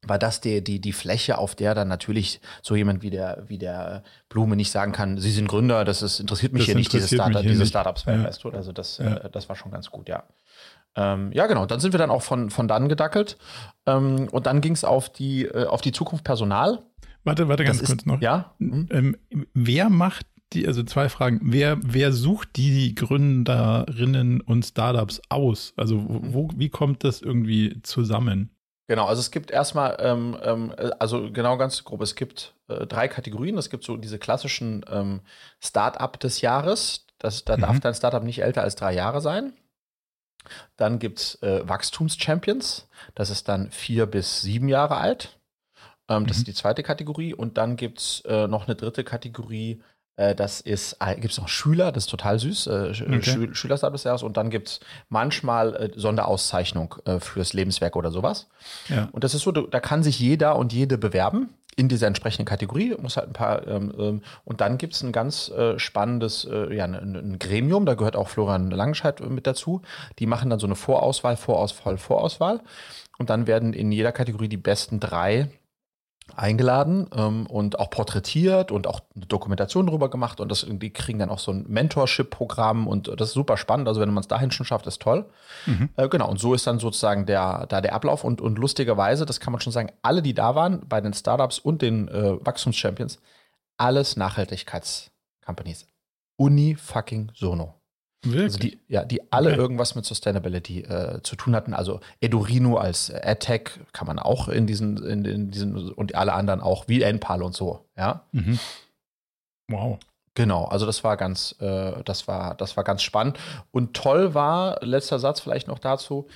war 0.02 0.18
das 0.18 0.42
die, 0.42 0.64
die, 0.64 0.82
die 0.82 0.94
Fläche, 0.94 1.38
auf 1.38 1.54
der 1.54 1.76
dann 1.76 1.88
natürlich 1.88 2.42
so 2.64 2.76
jemand 2.76 3.04
wie 3.04 3.12
der, 3.12 3.44
wie 3.46 3.60
der 3.60 4.02
Blume 4.30 4.56
nicht 4.56 4.72
sagen 4.72 4.94
kann, 4.94 5.20
sie 5.20 5.30
sind 5.30 5.48
Gründer, 5.48 5.86
das 5.86 6.02
ist, 6.02 6.20
interessiert 6.20 6.54
mich 6.54 6.62
das 6.62 6.66
hier 6.66 6.76
nicht, 6.76 6.92
diese, 6.92 7.08
Startup, 7.08 7.44
diese 7.44 7.68
Startups, 7.68 8.06
ja. 8.06 8.24
weißt 8.24 8.44
du? 8.44 8.50
Also 8.50 8.72
das, 8.72 8.98
ja. 8.98 9.18
äh, 9.18 9.30
das 9.30 9.48
war 9.48 9.56
schon 9.56 9.72
ganz 9.72 9.92
gut, 9.92 10.10
ja. 10.10 10.24
Ähm, 10.96 11.32
ja, 11.34 11.46
genau. 11.46 11.68
Dann 11.68 11.80
sind 11.80 11.94
wir 11.94 12.00
dann 12.00 12.10
auch 12.10 12.24
von, 12.24 12.50
von 12.50 12.68
dann 12.68 12.90
gedackelt. 12.90 13.38
Ähm, 13.86 14.28
und 14.32 14.48
dann 14.48 14.60
ging 14.60 14.74
es 14.74 14.84
auf 14.84 15.10
die, 15.10 15.46
äh, 15.46 15.66
auf 15.68 15.82
die 15.82 15.92
Zukunft 15.92 16.24
Personal. 16.24 16.80
Warte, 17.24 17.48
warte 17.48 17.64
ganz 17.64 17.80
das 17.80 17.88
kurz 17.90 18.02
ist, 18.02 18.08
noch. 18.08 18.20
Ja? 18.22 18.56
Mhm. 18.58 18.88
Ähm, 18.92 19.18
wer 19.54 19.90
macht 19.90 20.26
die, 20.53 20.67
also 20.67 20.84
zwei 20.84 21.10
Fragen. 21.10 21.39
Wer, 21.43 21.77
wer 21.81 22.12
sucht 22.12 22.55
die 22.55 22.96
Gründerinnen 22.96 24.41
und 24.41 24.65
Startups 24.65 25.22
aus? 25.29 25.74
Also 25.77 25.96
mhm. 25.96 26.34
wo, 26.34 26.50
wie 26.55 26.70
kommt 26.70 27.03
das 27.03 27.22
irgendwie 27.22 27.81
zusammen? 27.84 28.50
Genau, 28.88 29.05
also 29.05 29.22
es 29.22 29.31
gibt 29.31 29.51
erstmal, 29.51 29.98
ähm, 30.00 30.38
ähm, 30.43 30.74
also 31.00 31.31
genau 31.31 31.58
ganz 31.58 31.84
grob, 31.86 32.01
es 32.01 32.15
gibt 32.15 32.55
äh, 32.67 32.86
drei 32.88 33.08
Kategorien. 33.08 33.58
Es 33.58 33.70
gibt 33.70 33.86
so 33.86 33.96
diese 33.96 34.20
klassischen 34.20 34.84
ähm, 34.89 35.22
Start-up 35.62 36.20
des 36.20 36.41
Jahres. 36.41 37.05
Das, 37.17 37.46
da 37.46 37.55
mhm. 37.55 37.62
darf 37.62 37.79
dein 37.79 37.93
Startup 37.93 38.24
nicht 38.24 38.41
älter 38.41 38.63
als 38.63 38.75
drei 38.75 38.93
Jahre 38.93 39.22
sein. 39.22 39.53
Dann 40.75 41.00
gibt 41.00 41.20
es 41.20 41.41
äh, 41.43 41.67
Wachstumschampions. 41.67 42.88
Das 43.15 43.29
ist 43.29 43.48
dann 43.48 43.72
vier 43.72 44.08
bis 44.08 44.41
sieben 44.41 44.67
Jahre 44.67 44.98
alt. 44.98 45.39
Ähm, 46.10 46.24
mhm. 46.24 46.27
Das 46.27 46.38
ist 46.38 46.48
die 46.48 46.53
zweite 46.53 46.84
Kategorie. 46.84 47.34
Und 47.34 47.58
dann 47.58 47.75
gibt 47.75 48.00
es 48.00 48.22
äh, 48.25 48.48
noch 48.48 48.67
eine 48.67 48.75
dritte 48.75 49.03
Kategorie. 49.03 49.81
Äh, 50.15 50.36
das 50.36 50.62
ist, 50.62 50.98
äh, 51.00 51.15
gibt 51.15 51.32
es 51.32 51.38
noch 51.38 51.48
Schüler, 51.48 51.91
das 51.91 52.06
ist 52.06 52.10
total 52.10 52.39
süß. 52.39 52.68
Äh, 52.68 52.72
okay. 52.72 53.50
Schü 53.53 53.68
des 53.68 54.03
Jahres. 54.03 54.24
Und 54.24 54.38
dann 54.38 54.50
gibt 54.50 54.68
es 54.68 54.80
manchmal 55.10 55.91
Sonderauszeichnung 55.96 56.96
fürs 57.20 57.53
Lebenswerk 57.53 57.96
oder 57.96 58.12
sowas. 58.12 58.48
Ja. 58.89 59.10
Und 59.12 59.24
das 59.24 59.34
ist 59.34 59.44
so, 59.44 59.51
da 59.51 59.80
kann 59.80 60.03
sich 60.03 60.20
jeder 60.20 60.56
und 60.56 60.74
jede 60.74 60.98
bewerben 60.98 61.50
in 61.75 61.88
dieser 61.88 62.08
entsprechenden 62.08 62.46
Kategorie, 62.46 62.96
muss 63.01 63.18
halt 63.18 63.27
ein 63.27 63.34
paar, 63.34 63.65
ähm, 63.68 63.94
ähm 63.98 64.22
und 64.44 64.62
dann 64.62 64.77
gibt 64.77 64.94
es 64.94 65.03
ein 65.03 65.12
ganz 65.12 65.50
äh, 65.50 65.80
spannendes, 65.80 66.46
äh, 66.46 66.75
ja, 66.75 66.84
ein, 66.84 66.94
ein, 66.94 67.39
Gremium, 67.39 67.86
da 67.86 67.94
gehört 67.94 68.15
auch 68.15 68.27
Florian 68.27 68.72
Langenscheid 68.72 69.22
mit 69.22 69.48
dazu. 69.48 69.82
Die 70.20 70.25
machen 70.25 70.50
dann 70.50 70.60
so 70.60 70.68
eine 70.68 70.75
Vorauswahl, 70.75 71.38
Vorauswahl, 71.38 71.98
Vorauswahl. 71.98 72.60
Und 73.18 73.30
dann 73.30 73.48
werden 73.48 73.74
in 73.74 73.91
jeder 73.91 74.12
Kategorie 74.12 74.50
die 74.50 74.58
besten 74.58 75.00
drei 75.00 75.50
eingeladen 76.36 77.08
ähm, 77.16 77.46
und 77.48 77.80
auch 77.80 77.90
porträtiert 77.90 78.72
und 78.72 78.88
auch 78.88 79.02
eine 79.16 79.26
Dokumentation 79.26 79.88
darüber 79.88 80.10
gemacht 80.10 80.40
und 80.40 80.50
das, 80.50 80.66
die 80.70 80.92
kriegen 80.92 81.20
dann 81.20 81.30
auch 81.30 81.40
so 81.40 81.52
ein 81.52 81.66
Mentorship-Programm 81.68 82.88
und 82.88 83.08
das 83.08 83.30
ist 83.30 83.34
super 83.34 83.58
spannend. 83.58 83.88
Also 83.88 84.02
wenn 84.02 84.14
man 84.14 84.22
es 84.22 84.28
dahin 84.28 84.52
schon 84.52 84.66
schafft, 84.66 84.88
ist 84.88 85.02
toll. 85.02 85.26
Mhm. 85.66 85.90
Äh, 85.96 86.10
genau, 86.10 86.30
und 86.30 86.40
so 86.40 86.54
ist 86.54 86.68
dann 86.68 86.80
sozusagen 86.80 87.26
der, 87.26 87.66
da 87.68 87.82
der 87.82 87.94
Ablauf 87.94 88.24
und, 88.24 88.42
und 88.42 88.58
lustigerweise, 88.58 89.26
das 89.26 89.40
kann 89.40 89.52
man 89.52 89.62
schon 89.62 89.74
sagen, 89.74 89.92
alle, 90.02 90.22
die 90.22 90.34
da 90.34 90.56
waren, 90.56 90.88
bei 90.88 91.02
den 91.02 91.14
Startups 91.14 91.60
und 91.60 91.82
den 91.82 92.08
äh, 92.08 92.46
Wachstumschampions, 92.46 93.20
alles 93.78 94.16
Nachhaltigkeitscompanies. 94.16 95.88
Uni 96.38 96.76
fucking 96.76 97.32
Sono. 97.36 97.81
Wirklich? 98.24 98.44
Also 98.44 98.60
die, 98.60 98.80
ja, 98.88 99.04
die 99.04 99.32
alle 99.32 99.51
okay. 99.51 99.60
irgendwas 99.60 99.96
mit 99.96 100.06
Sustainability 100.06 100.82
äh, 100.82 101.22
zu 101.24 101.36
tun 101.36 101.56
hatten. 101.56 101.74
Also 101.74 102.01
Edurino 102.20 102.78
als 102.78 103.12
AdTech 103.12 103.72
kann 103.94 104.08
man 104.08 104.20
auch 104.20 104.48
in 104.48 104.68
diesen, 104.68 105.04
in, 105.04 105.25
in 105.25 105.51
diesen 105.51 105.92
und 105.92 106.13
alle 106.16 106.34
anderen 106.34 106.62
auch, 106.62 106.88
wie 106.88 107.01
Enpal 107.01 107.42
und 107.42 107.56
so, 107.56 107.86
ja. 107.98 108.25
Mhm. 108.32 108.60
Wow. 109.70 110.00
Genau, 110.34 110.66
also 110.66 110.86
das 110.86 111.04
war 111.04 111.18
ganz, 111.18 111.56
äh, 111.60 112.04
das 112.04 112.28
war, 112.28 112.56
das 112.56 112.78
war 112.78 112.84
ganz 112.84 113.01
spannend. 113.01 113.38
Und 113.72 113.96
toll 113.96 114.34
war, 114.34 114.78
letzter 114.82 115.20
Satz 115.20 115.42
vielleicht 115.42 115.68
noch 115.68 115.80
dazu, 115.80 116.28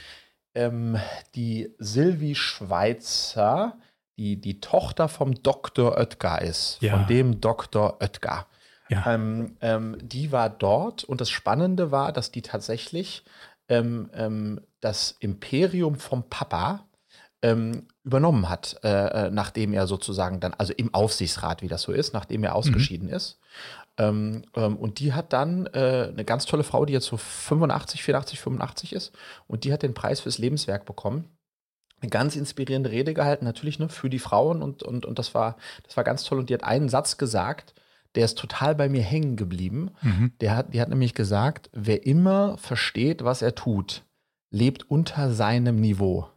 ähm, 0.54 0.98
die 1.36 1.74
Silvi 1.78 2.36
Schweizer, 2.36 3.78
die 4.18 4.40
die 4.40 4.60
Tochter 4.60 5.08
vom 5.08 5.36
Dr. 5.36 5.98
Oetker 5.98 6.42
ist, 6.42 6.78
ja. 6.82 6.92
von 6.92 7.08
dem 7.08 7.40
Dr. 7.42 7.98
Oetker. 8.02 8.48
Ja. 8.90 9.14
Ähm, 9.14 9.58
ähm, 9.62 9.98
die 10.02 10.32
war 10.32 10.50
dort 10.50 11.04
und 11.04 11.22
das 11.22 11.30
Spannende 11.30 11.92
war, 11.92 12.12
dass 12.12 12.32
die 12.32 12.42
tatsächlich 12.42 13.24
ähm, 13.68 14.10
ähm 14.14 14.62
das 14.82 15.16
Imperium 15.20 15.96
vom 15.96 16.30
Papa 16.30 16.86
ähm, 17.42 17.88
übernommen 18.04 18.50
hat, 18.50 18.80
äh, 18.84 19.28
äh, 19.28 19.32
nachdem 19.32 19.74
er 19.74 19.88
sozusagen 19.88 20.40
dann, 20.40 20.54
also 20.54 20.74
im 20.74 20.94
Aufsichtsrat, 20.94 21.64
wie 21.64 21.68
das 21.68 21.82
so 21.82 21.92
ist, 21.92 22.14
nachdem 22.14 22.44
er 22.44 22.54
ausgeschieden 22.54 23.08
mhm. 23.08 23.14
ist. 23.16 23.40
Ähm, 23.98 24.44
und 24.54 25.00
die 25.00 25.14
hat 25.14 25.34
dann 25.34 25.66
äh, 25.68 26.10
eine 26.12 26.24
ganz 26.24 26.46
tolle 26.46 26.64
Frau, 26.64 26.86
die 26.86 26.94
jetzt 26.94 27.08
so 27.08 27.18
85, 27.18 28.04
84, 28.04 28.40
85 28.40 28.94
ist, 28.94 29.12
und 29.48 29.64
die 29.64 29.74
hat 29.74 29.82
den 29.82 29.96
Preis 29.96 30.20
fürs 30.20 30.38
Lebenswerk 30.38 30.86
bekommen 30.86 31.36
eine 32.02 32.10
ganz 32.10 32.36
inspirierende 32.36 32.92
Rede 32.92 33.14
gehalten, 33.14 33.46
natürlich 33.46 33.80
ne, 33.80 33.90
für 33.90 34.10
die 34.10 34.20
Frauen 34.20 34.62
und, 34.62 34.84
und, 34.84 35.06
und 35.06 35.20
das 35.20 35.34
war, 35.34 35.58
das 35.84 35.98
war 35.98 36.04
ganz 36.04 36.24
toll. 36.24 36.40
Und 36.40 36.50
die 36.50 36.54
hat 36.54 36.64
einen 36.64 36.90
Satz 36.90 37.18
gesagt, 37.18 37.74
der 38.16 38.26
ist 38.26 38.38
total 38.38 38.76
bei 38.76 38.90
mir 38.90 39.02
hängen 39.02 39.36
geblieben. 39.36 39.92
Mhm. 40.02 40.32
Der 40.42 40.56
hat, 40.56 40.74
die 40.74 40.82
hat 40.82 40.90
nämlich 40.90 41.14
gesagt, 41.14 41.70
wer 41.74 42.06
immer 42.06 42.58
versteht, 42.58 43.24
was 43.24 43.42
er 43.42 43.56
tut, 43.56 44.04
lebt 44.52 44.90
unter 44.90 45.32
seinem 45.32 45.80
Niveau. 45.80 46.28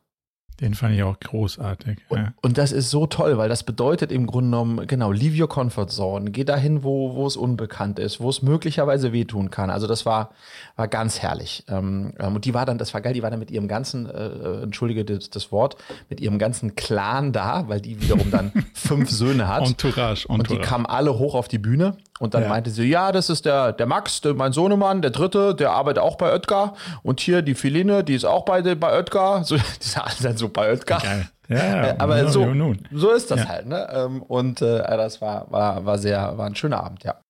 Den 0.60 0.74
fand 0.74 0.96
ich 0.96 1.02
auch 1.04 1.18
großartig. 1.20 1.98
Und, 2.08 2.18
ja. 2.18 2.32
und, 2.42 2.58
das 2.58 2.72
ist 2.72 2.90
so 2.90 3.06
toll, 3.06 3.38
weil 3.38 3.48
das 3.48 3.62
bedeutet 3.62 4.10
im 4.10 4.26
Grunde 4.26 4.50
genommen, 4.50 4.86
genau, 4.88 5.12
leave 5.12 5.40
your 5.40 5.48
comfort 5.48 5.86
zone. 5.88 6.32
Geh 6.32 6.42
dahin, 6.42 6.82
wo, 6.82 7.14
wo 7.14 7.26
es 7.26 7.36
unbekannt 7.36 8.00
ist, 8.00 8.18
wo 8.18 8.28
es 8.28 8.42
möglicherweise 8.42 9.12
wehtun 9.12 9.50
kann. 9.50 9.70
Also 9.70 9.86
das 9.86 10.04
war, 10.04 10.30
war 10.74 10.88
ganz 10.88 11.20
herrlich. 11.20 11.64
Ähm, 11.68 12.12
ähm, 12.18 12.34
und 12.34 12.44
die 12.44 12.54
war 12.54 12.66
dann, 12.66 12.76
das 12.76 12.92
war 12.92 13.00
geil, 13.00 13.12
die 13.12 13.22
war 13.22 13.30
dann 13.30 13.38
mit 13.38 13.52
ihrem 13.52 13.68
ganzen, 13.68 14.06
äh, 14.06 14.26
äh, 14.26 14.62
entschuldige 14.64 15.04
das, 15.04 15.30
das, 15.30 15.52
Wort, 15.52 15.76
mit 16.08 16.20
ihrem 16.20 16.40
ganzen 16.40 16.74
Clan 16.74 17.32
da, 17.32 17.68
weil 17.68 17.80
die 17.80 18.02
wiederum 18.02 18.30
dann 18.32 18.52
fünf 18.74 19.10
Söhne 19.10 19.46
hat. 19.46 19.64
Entourage, 19.66 20.28
Entourage. 20.28 20.28
Und 20.28 20.50
die 20.50 20.58
kamen 20.58 20.86
alle 20.86 21.18
hoch 21.18 21.34
auf 21.34 21.46
die 21.46 21.58
Bühne 21.58 21.96
und 22.18 22.34
dann 22.34 22.42
ja. 22.42 22.48
meinte 22.48 22.70
sie, 22.70 22.84
ja, 22.84 23.12
das 23.12 23.30
ist 23.30 23.44
der, 23.44 23.72
der 23.72 23.86
Max, 23.86 24.20
der, 24.20 24.34
mein 24.34 24.52
Sohnemann, 24.52 25.02
der 25.02 25.10
dritte, 25.10 25.54
der 25.54 25.72
arbeitet 25.72 26.02
auch 26.02 26.16
bei 26.16 26.32
Oetker. 26.32 26.74
Und 27.02 27.20
hier 27.20 27.42
die 27.42 27.54
Philine, 27.54 28.04
die 28.04 28.14
ist 28.14 28.24
auch 28.24 28.44
bei, 28.44 28.62
bei 28.62 28.98
Oetker. 28.98 29.42
So, 29.48 29.56
die 29.56 29.62
sind 29.80 30.04
alle 30.04 30.14
dann 30.22 30.36
so 30.36 30.48
bei 30.48 30.70
Oetker. 30.70 30.98
Geil. 30.98 31.28
Ja, 31.48 31.86
äh, 31.86 31.94
aber 31.98 32.22
no, 32.22 32.28
so, 32.28 32.44
no, 32.46 32.74
no. 32.74 32.74
so 32.92 33.10
ist 33.12 33.30
das 33.30 33.40
ja. 33.40 33.48
halt. 33.48 33.66
Ne? 33.66 33.88
Ähm, 33.90 34.22
und 34.22 34.60
äh, 34.60 34.78
das 34.78 35.20
war, 35.22 35.50
war, 35.50 35.84
war 35.86 35.98
sehr, 35.98 36.36
war 36.36 36.46
ein 36.46 36.54
schöner 36.54 36.84
Abend, 36.84 37.04
ja. 37.04 37.20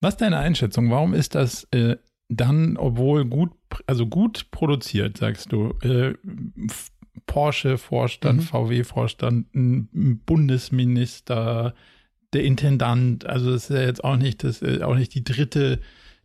Was 0.00 0.14
ist 0.14 0.20
deine 0.20 0.38
Einschätzung? 0.38 0.90
Warum 0.90 1.12
ist 1.12 1.34
das 1.34 1.66
äh, 1.72 1.96
dann, 2.28 2.76
obwohl 2.76 3.24
gut, 3.24 3.50
also 3.86 4.06
gut 4.06 4.50
produziert, 4.50 5.18
sagst 5.18 5.52
du, 5.52 5.74
äh, 5.82 6.14
Porsche-Vorstand, 7.26 8.38
mhm. 8.38 8.44
VW-Vorstand, 8.44 9.46
Bundesminister, 10.24 11.74
der 12.32 12.44
Intendant, 12.44 13.26
also 13.26 13.52
das 13.52 13.70
ist 13.70 13.76
ja 13.76 13.82
jetzt 13.82 14.04
auch 14.04 14.16
nicht, 14.16 14.44
das 14.44 14.62
auch 14.62 14.94
nicht 14.94 15.14
die 15.14 15.24
dritte, 15.24 15.80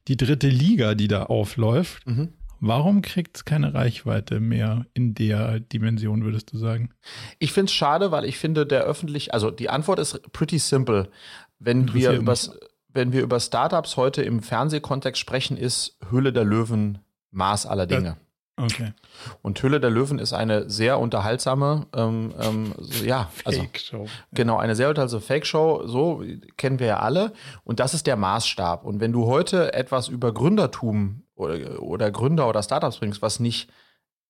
die 0.08 0.18
dritte 0.18 0.50
Liga, 0.50 0.96
die 0.96 1.08
da 1.08 1.24
aufläuft. 1.24 2.06
Mhm. 2.06 2.34
Warum 2.60 3.02
kriegt 3.02 3.36
es 3.36 3.46
keine 3.46 3.74
Reichweite 3.74 4.40
mehr 4.40 4.86
in 4.94 5.14
der 5.14 5.60
Dimension, 5.60 6.24
würdest 6.24 6.54
du 6.54 6.58
sagen? 6.58 6.92
Ich 7.40 7.52
finde 7.52 7.70
es 7.70 7.74
schade, 7.74 8.12
weil 8.12 8.24
ich 8.24 8.38
finde, 8.38 8.66
der 8.66 8.84
öffentlich, 8.84 9.34
also 9.34 9.52
die 9.52 9.70
Antwort 9.70 10.00
ist 10.00 10.32
pretty 10.32 10.60
simple. 10.60 11.10
Wenn 11.60 11.94
wir, 11.94 12.14
übers, 12.14 12.58
wenn 12.88 13.12
wir 13.12 13.22
über 13.22 13.42
Startups 13.42 13.98
heute 13.98 14.22
im 14.22 14.42
Fernsehkontext 14.42 15.20
sprechen, 15.20 15.58
ist 15.58 15.98
Höhle 16.10 16.32
der 16.32 16.46
Löwen 16.46 17.00
Maß 17.32 17.66
aller 17.66 17.86
Dinge. 17.86 18.18
Okay. 18.56 18.94
Und 19.42 19.62
Hülle 19.64 19.80
der 19.80 19.90
Löwen 19.90 20.20
ist 20.20 20.32
eine 20.32 20.70
sehr 20.70 21.00
unterhaltsame, 21.00 21.88
ähm, 21.96 22.34
ähm, 22.40 22.74
ja, 23.04 23.32
also 23.46 23.62
Fake-Show. 23.62 24.08
Genau, 24.32 24.58
eine 24.58 24.76
sehr 24.76 24.90
unterhaltsame 24.90 25.22
Fake-Show, 25.22 25.88
so 25.88 26.24
kennen 26.56 26.78
wir 26.78 26.88
ja 26.88 27.00
alle. 27.00 27.34
Und 27.64 27.80
das 27.80 27.96
ist 27.96 28.06
der 28.06 28.16
Maßstab. 28.16 28.86
Und 28.86 29.00
wenn 29.00 29.12
du 29.12 29.26
heute 29.26 29.74
etwas 29.74 30.08
über 30.08 30.34
Gründertum 30.34 31.24
oder, 31.34 31.82
oder 31.82 32.12
Gründer 32.12 32.48
oder 32.48 32.62
Startups 32.62 33.00
bringst, 33.00 33.24
was 33.24 33.40
nicht 33.40 33.72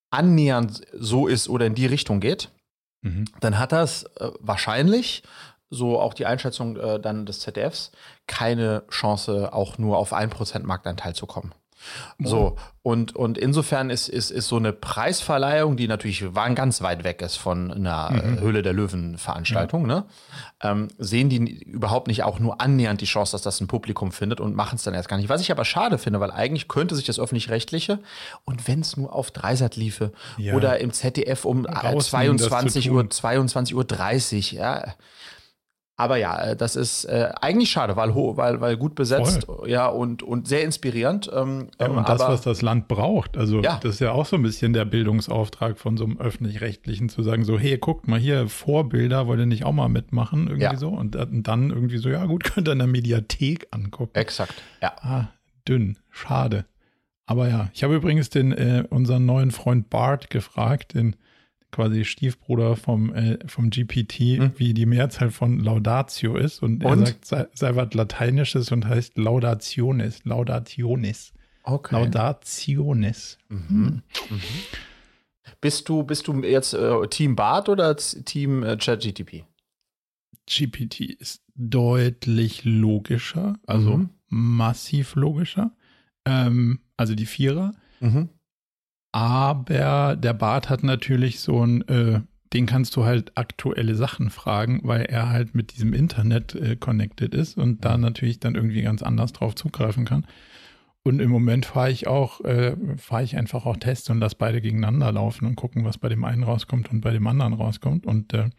annähernd 0.10 0.82
so 0.94 1.28
ist 1.28 1.50
oder 1.50 1.66
in 1.66 1.76
die 1.76 1.88
Richtung 1.88 2.22
geht, 2.22 2.50
mhm. 3.02 3.26
dann 3.42 3.60
hat 3.60 3.74
das 3.74 4.04
äh, 4.20 4.32
wahrscheinlich 4.40 5.24
so 5.70 6.00
auch 6.00 6.14
die 6.14 6.28
Einschätzung 6.28 6.78
äh, 6.78 7.00
dann 7.00 7.26
des 7.26 7.42
ZDFs, 7.42 7.92
keine 8.28 8.84
Chance, 8.90 9.52
auch 9.52 9.78
nur 9.78 9.98
auf 9.98 10.14
1% 10.14 10.64
Marktanteil 10.64 11.14
zu 11.14 11.26
kommen. 11.26 11.54
So, 12.20 12.56
und, 12.82 13.16
und 13.16 13.38
insofern 13.38 13.90
ist, 13.90 14.10
ist, 14.10 14.30
ist 14.30 14.48
so 14.48 14.58
eine 14.58 14.74
Preisverleihung, 14.74 15.78
die 15.78 15.88
natürlich 15.88 16.26
ganz 16.56 16.82
weit 16.82 17.04
weg 17.04 17.22
ist 17.22 17.38
von 17.38 17.72
einer 17.72 18.12
mhm. 18.12 18.40
Höhle 18.40 18.62
der 18.62 18.74
Löwen-Veranstaltung, 18.74 19.90
ja. 19.90 19.96
ne? 19.96 20.06
Ähm, 20.62 20.88
sehen 20.98 21.30
die 21.30 21.64
überhaupt 21.64 22.08
nicht 22.08 22.24
auch 22.24 22.40
nur 22.40 22.62
annähernd 22.62 23.00
die 23.02 23.06
Chance, 23.06 23.32
dass 23.32 23.42
das 23.42 23.62
ein 23.62 23.68
Publikum 23.68 24.12
findet 24.12 24.42
und 24.42 24.56
machen 24.56 24.76
es 24.76 24.84
dann 24.84 24.94
erst 24.94 25.08
gar 25.08 25.18
nicht. 25.18 25.30
Was 25.30 25.42
ich 25.42 25.52
aber 25.52 25.66
schade 25.66 25.98
finde, 25.98 26.20
weil 26.20 26.32
eigentlich 26.32 26.68
könnte 26.68 26.96
sich 26.96 27.06
das 27.06 27.20
Öffentlich-Rechtliche 27.20 28.00
und 28.44 28.68
wenn 28.68 28.82
es 28.82 28.98
nur 28.98 29.14
auf 29.14 29.32
Dreisat 29.32 29.76
liefe 29.76 30.12
ja. 30.38 30.54
oder 30.54 30.80
im 30.80 30.92
ZDF 30.92 31.46
um 31.46 31.66
22 31.66 32.92
Uhr, 32.92 33.10
22 33.10 33.76
Uhr 33.76 33.86
30, 33.86 34.52
ja 34.54 34.94
aber 35.96 36.18
ja, 36.18 36.42
äh, 36.42 36.56
das 36.56 36.76
ist 36.76 37.06
äh, 37.06 37.30
eigentlich 37.40 37.70
schade, 37.70 37.96
weil, 37.96 38.16
weil, 38.16 38.60
weil 38.62 38.78
gut 38.78 38.96
besetzt 38.96 39.46
Voll. 39.46 39.70
ja, 39.70 39.88
und, 39.88 40.24
und 40.24 40.48
sehr 40.48 40.64
inspirierend. 40.64 41.30
Ähm, 41.32 41.68
ja, 41.80 41.88
und 41.88 42.10
das, 42.10 42.20
was 42.20 42.42
das 42.42 42.64
Land 42.64 42.88
braucht. 42.88 43.38
Also 43.38 43.62
ja. 43.62 43.80
das 43.82 43.96
ist 43.96 44.00
ja 44.00 44.12
auch 44.12 44.26
so 44.26 44.36
ein 44.36 44.42
bisschen 44.42 44.74
der 44.74 44.86
Bildungsauftrag 44.86 45.78
von 45.78 45.96
so 45.96 46.06
einem 46.06 46.20
öffentlich-rechtlichen 46.20 47.10
zu 47.10 47.22
sagen, 47.22 47.44
so, 47.46 47.60
hey, 47.60 47.78
guckt 47.78 48.08
mal 48.08 48.20
hier, 48.20 48.48
Vorbilder, 48.48 49.28
wollt 49.28 49.40
ihr 49.40 49.46
nicht 49.46 49.66
auch 49.66 49.72
mal 49.72 49.88
mitmachen? 49.88 50.48
Irgendwie 50.48 50.64
ja. 50.64 50.78
so. 50.78 50.90
Und, 50.90 51.16
und, 51.16 51.44
dann 51.48 51.70
irgendwie 51.70 51.98
so, 51.98 52.10
ja 52.10 52.26
gut, 52.26 52.44
könnt 52.54 52.68
ihr 52.68 52.72
in 52.72 52.80
der 52.80 52.88
Mediathek 52.88 53.68
angucken. 53.70 54.16
Exakt, 54.16 54.64
ja. 54.82 54.94
Ah, 55.02 55.28
dünn, 55.68 56.00
schade. 56.10 56.66
Aber 57.28 57.48
ja, 57.48 57.70
ich 57.74 57.84
habe 57.84 57.96
übrigens 57.96 58.32
den, 58.32 58.52
äh, 58.52 58.84
unseren 58.90 59.26
neuen 59.26 59.52
Freund 59.52 59.90
Bart 59.92 60.30
gefragt, 60.32 60.96
den 60.96 61.16
quasi 61.74 62.06
Stiefbruder 62.06 62.78
vom, 62.78 63.14
äh, 63.14 63.38
vom 63.48 63.70
GPT, 63.70 64.20
hm. 64.38 64.52
wie 64.58 64.74
die 64.74 64.86
Mehrzahl 64.86 65.32
von 65.32 65.60
Laudatio 65.60 66.38
ist. 66.38 66.64
Und, 66.64 66.86
und? 66.86 67.02
er 67.02 67.08
sagt, 67.08 67.26
sei, 67.26 67.48
sei 67.54 67.76
was 67.76 67.94
Lateinisches 67.94 68.72
und 68.72 68.86
heißt 68.86 69.18
Laudationis. 69.18 70.24
Laudationis. 70.24 71.34
Okay. 71.64 71.96
Laudationis. 71.96 73.38
Mhm. 73.50 73.68
Hm. 73.70 74.02
Mhm. 74.30 74.42
Bist 75.60 75.90
du, 75.90 76.04
bist 76.04 76.28
du 76.28 76.42
jetzt 76.44 76.74
äh, 76.74 77.08
Team 77.08 77.36
Bart 77.36 77.68
oder 77.70 77.96
Team 77.96 78.64
äh, 78.64 78.78
ChatGTP? 78.78 79.44
GPT 80.46 81.02
ist 81.20 81.42
deutlich 81.56 82.66
logischer, 82.66 83.58
also 83.66 83.98
mhm. 83.98 84.10
massiv 84.28 85.16
logischer. 85.16 85.72
Ähm, 86.26 86.80
also 86.98 87.16
die 87.16 87.26
Vierer. 87.26 87.74
Mhm. 88.00 88.30
Aber 89.14 90.18
der 90.18 90.34
Bart 90.34 90.70
hat 90.72 90.84
natürlich 90.84 91.40
so 91.40 91.64
ein, 91.64 91.88
äh, 91.88 92.22
den 92.52 92.66
kannst 92.66 92.96
du 92.96 93.06
halt 93.06 93.32
aktuelle 93.38 93.96
Sachen 93.96 94.32
fragen, 94.32 94.82
weil 94.84 95.04
er 95.04 95.30
halt 95.30 95.54
mit 95.54 95.76
diesem 95.76 95.94
Internet 95.94 96.56
äh, 96.56 96.76
connected 96.76 97.36
ist 97.36 97.58
und 97.58 97.86
da 97.86 97.96
mhm. 97.96 98.02
natürlich 98.02 98.40
dann 98.40 98.56
irgendwie 98.56 98.82
ganz 98.82 99.04
anders 99.04 99.32
drauf 99.32 99.54
zugreifen 99.54 100.06
kann. 100.06 100.26
Und 101.04 101.20
im 101.20 101.30
Moment 101.30 101.68
fahre 101.68 101.92
ich 101.92 102.08
auch, 102.08 102.42
äh, 102.42 102.76
fahre 102.98 103.24
ich 103.24 103.38
einfach 103.38 103.68
auch 103.68 103.78
Tests 103.78 104.10
und 104.10 104.20
lasse 104.20 104.38
beide 104.40 104.62
gegeneinander 104.62 105.12
laufen 105.12 105.46
und 105.46 105.58
gucken, 105.58 105.86
was 105.86 106.00
bei 106.00 106.10
dem 106.10 106.24
einen 106.24 106.44
rauskommt 106.44 106.92
und 106.92 107.02
bei 107.02 107.12
dem 107.12 107.28
anderen 107.28 107.54
rauskommt. 107.54 108.08
Und 108.08 108.34
äh, 108.34 108.50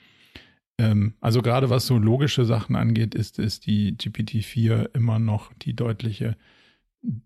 ähm, 0.78 1.14
also 1.20 1.42
gerade 1.42 1.68
was 1.68 1.86
so 1.86 1.98
logische 1.98 2.44
Sachen 2.44 2.76
angeht, 2.76 3.14
ist, 3.16 3.40
ist 3.40 3.66
die 3.66 3.96
GPT-4 3.96 4.94
immer 4.94 5.18
noch 5.18 5.52
die 5.54 5.74
deutliche, 5.74 6.36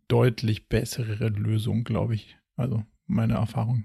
deutlich 0.06 0.68
bessere 0.68 1.28
Lösung, 1.28 1.84
glaube 1.84 2.14
ich. 2.14 2.38
Also 2.56 2.84
meine 3.08 3.34
Erfahrung. 3.34 3.84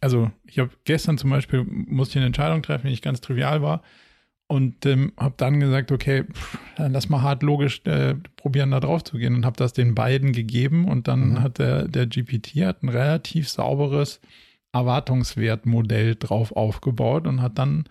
Also 0.00 0.30
ich 0.44 0.58
habe 0.58 0.70
gestern 0.84 1.18
zum 1.18 1.30
Beispiel, 1.30 1.64
musste 1.64 2.12
ich 2.12 2.16
eine 2.16 2.26
Entscheidung 2.26 2.62
treffen, 2.62 2.86
die 2.86 2.90
nicht 2.90 3.04
ganz 3.04 3.20
trivial 3.20 3.62
war 3.62 3.82
und 4.50 4.84
ähm, 4.84 5.12
habe 5.16 5.34
dann 5.36 5.60
gesagt, 5.60 5.92
okay, 5.92 6.24
pff, 6.24 6.58
dann 6.76 6.92
lass 6.92 7.08
mal 7.08 7.22
hart 7.22 7.44
logisch 7.44 7.82
äh, 7.84 8.16
probieren, 8.34 8.72
da 8.72 8.80
drauf 8.80 9.04
zu 9.04 9.16
gehen 9.16 9.36
und 9.36 9.46
habe 9.46 9.56
das 9.56 9.72
den 9.72 9.94
beiden 9.94 10.32
gegeben 10.32 10.88
und 10.88 11.06
dann 11.06 11.30
mhm. 11.30 11.40
hat 11.40 11.58
der, 11.58 11.86
der 11.86 12.08
GPT 12.08 12.56
hat 12.66 12.82
ein 12.82 12.88
relativ 12.88 13.48
sauberes 13.48 14.20
Erwartungswertmodell 14.72 16.16
drauf 16.16 16.50
aufgebaut 16.50 17.28
und 17.28 17.40
hat 17.40 17.58
dann, 17.58 17.84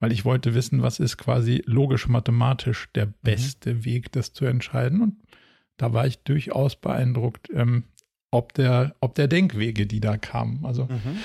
weil 0.00 0.10
ich 0.10 0.24
wollte 0.24 0.54
wissen, 0.54 0.80
was 0.80 1.00
ist 1.00 1.18
quasi 1.18 1.62
logisch-mathematisch 1.66 2.88
der 2.94 3.06
mhm. 3.06 3.14
beste 3.22 3.74
mhm. 3.74 3.84
Weg, 3.84 4.12
das 4.12 4.32
zu 4.32 4.46
entscheiden 4.46 5.02
und 5.02 5.16
da 5.76 5.92
war 5.92 6.06
ich 6.06 6.20
durchaus 6.20 6.76
beeindruckt, 6.76 7.50
ähm, 7.52 7.84
ob 8.30 8.54
der, 8.54 8.94
ob 9.00 9.14
der 9.14 9.28
Denkwege, 9.28 9.86
die 9.86 10.00
da 10.00 10.16
kamen. 10.16 10.64
Also 10.64 10.84
mhm. 10.84 11.18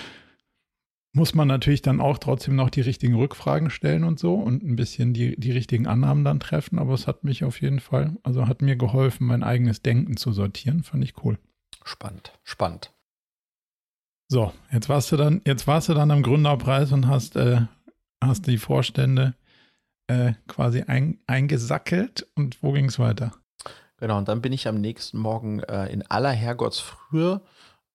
muss 1.13 1.33
man 1.33 1.47
natürlich 1.47 1.81
dann 1.81 2.01
auch 2.01 2.17
trotzdem 2.17 2.55
noch 2.55 2.69
die 2.69 2.81
richtigen 2.81 3.15
Rückfragen 3.15 3.69
stellen 3.69 4.03
und 4.03 4.19
so 4.19 4.35
und 4.35 4.63
ein 4.63 4.75
bisschen 4.75 5.13
die, 5.13 5.39
die 5.39 5.51
richtigen 5.51 5.87
Annahmen 5.87 6.23
dann 6.23 6.39
treffen. 6.39 6.79
Aber 6.79 6.93
es 6.93 7.07
hat 7.07 7.23
mich 7.23 7.43
auf 7.43 7.61
jeden 7.61 7.79
Fall, 7.79 8.17
also 8.23 8.47
hat 8.47 8.61
mir 8.61 8.75
geholfen, 8.75 9.27
mein 9.27 9.43
eigenes 9.43 9.81
Denken 9.81 10.17
zu 10.17 10.31
sortieren. 10.31 10.83
Fand 10.83 11.03
ich 11.03 11.23
cool. 11.23 11.37
Spannend, 11.83 12.33
spannend. 12.43 12.93
So, 14.27 14.53
jetzt 14.71 14.87
warst 14.87 15.11
du 15.11 15.17
dann, 15.17 15.41
jetzt 15.45 15.67
warst 15.67 15.89
du 15.89 15.93
dann 15.93 16.11
am 16.11 16.23
Gründerpreis 16.23 16.93
und 16.93 17.07
hast, 17.07 17.35
äh, 17.35 17.63
hast 18.23 18.47
die 18.47 18.57
Vorstände 18.57 19.35
äh, 20.07 20.33
quasi 20.47 20.83
ein, 20.83 21.19
eingesackelt. 21.27 22.29
Und 22.35 22.63
wo 22.63 22.71
ging 22.71 22.85
es 22.85 22.97
weiter? 22.97 23.33
Genau, 24.01 24.17
und 24.17 24.27
dann 24.27 24.41
bin 24.41 24.51
ich 24.51 24.67
am 24.67 24.81
nächsten 24.81 25.19
Morgen 25.19 25.59
äh, 25.59 25.85
in 25.85 26.01
aller 26.09 26.31
Herrgottsfrühe 26.31 27.39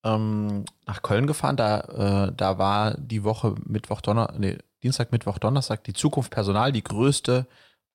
ähm, 0.04 0.64
nach 0.86 1.02
Köln 1.02 1.26
gefahren. 1.26 1.56
Da, 1.56 2.28
äh, 2.28 2.32
da 2.32 2.58
war 2.58 2.94
die 2.96 3.25
Woche 3.25 3.56
Mittwoch, 3.64 4.00
Donner, 4.00 4.32
nee, 4.38 4.56
Dienstag, 4.84 5.10
Mittwoch, 5.10 5.38
Donnerstag 5.38 5.82
die 5.82 5.94
Zukunft 5.94 6.30
Personal, 6.30 6.70
die 6.70 6.84
größte 6.84 7.48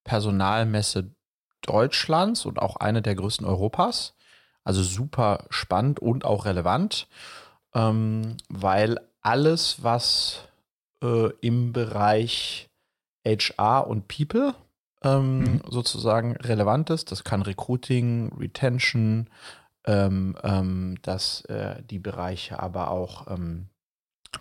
Personalmesse 0.03 1.15
Deutschlands 1.61 2.45
und 2.45 2.59
auch 2.59 2.75
eine 2.75 3.01
der 3.01 3.15
größten 3.15 3.47
Europas. 3.47 4.13
Also 4.65 4.83
super 4.83 5.45
spannend 5.49 6.01
und 6.01 6.25
auch 6.25 6.43
relevant, 6.43 7.07
ähm, 7.73 8.35
weil 8.49 8.99
alles, 9.21 9.83
was 9.83 10.49
äh, 11.01 11.29
im 11.39 11.71
Bereich 11.71 12.69
HR 13.25 13.87
und 13.87 14.09
People 14.09 14.53
ähm, 15.03 15.39
mhm. 15.39 15.61
sozusagen 15.67 16.35
relevant 16.37 16.89
ist. 16.89 17.11
Das 17.11 17.23
kann 17.23 17.41
Recruiting, 17.41 18.31
Retention, 18.37 19.29
ähm, 19.85 20.37
ähm, 20.43 20.97
dass 21.01 21.41
äh, 21.45 21.81
die 21.89 21.99
Bereiche 21.99 22.59
aber 22.59 22.91
auch 22.91 23.27
ähm, 23.27 23.67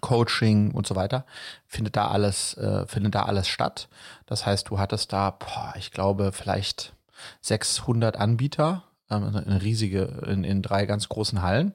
Coaching 0.01 0.71
und 0.71 0.87
so 0.87 0.95
weiter, 0.95 1.25
findet 1.67 1.97
da 1.97 2.09
alles, 2.09 2.57
äh, 2.57 2.87
findet 2.87 3.15
da 3.15 3.25
alles 3.25 3.49
statt. 3.49 3.89
Das 4.27 4.47
heißt, 4.47 4.69
du 4.69 4.79
hattest 4.79 5.13
da, 5.13 5.31
boah, 5.31 5.75
ich 5.77 5.91
glaube, 5.91 6.31
vielleicht 6.33 6.95
600 7.41 8.17
Anbieter, 8.17 8.85
ähm, 9.11 9.35
eine 9.35 9.63
riesige, 9.63 10.03
in, 10.27 10.45
in 10.45 10.63
drei 10.63 10.87
ganz 10.87 11.09
großen 11.09 11.43
Hallen 11.43 11.75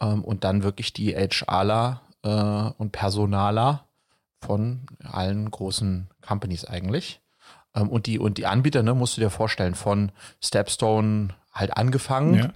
ähm, 0.00 0.24
und 0.24 0.44
dann 0.44 0.62
wirklich 0.62 0.92
die 0.92 1.14
HRler 1.14 2.02
äh, 2.22 2.72
und 2.78 2.92
Personaler 2.92 3.86
von 4.40 4.86
allen 5.02 5.50
großen 5.50 6.08
Companies 6.26 6.64
eigentlich. 6.64 7.20
Ähm, 7.74 7.88
und, 7.88 8.06
die, 8.06 8.18
und 8.18 8.38
die 8.38 8.46
Anbieter, 8.46 8.82
ne, 8.82 8.94
musst 8.94 9.16
du 9.16 9.20
dir 9.20 9.30
vorstellen, 9.30 9.74
von 9.74 10.12
Stepstone 10.42 11.28
halt 11.52 11.76
angefangen, 11.76 12.34
ja. 12.34 12.50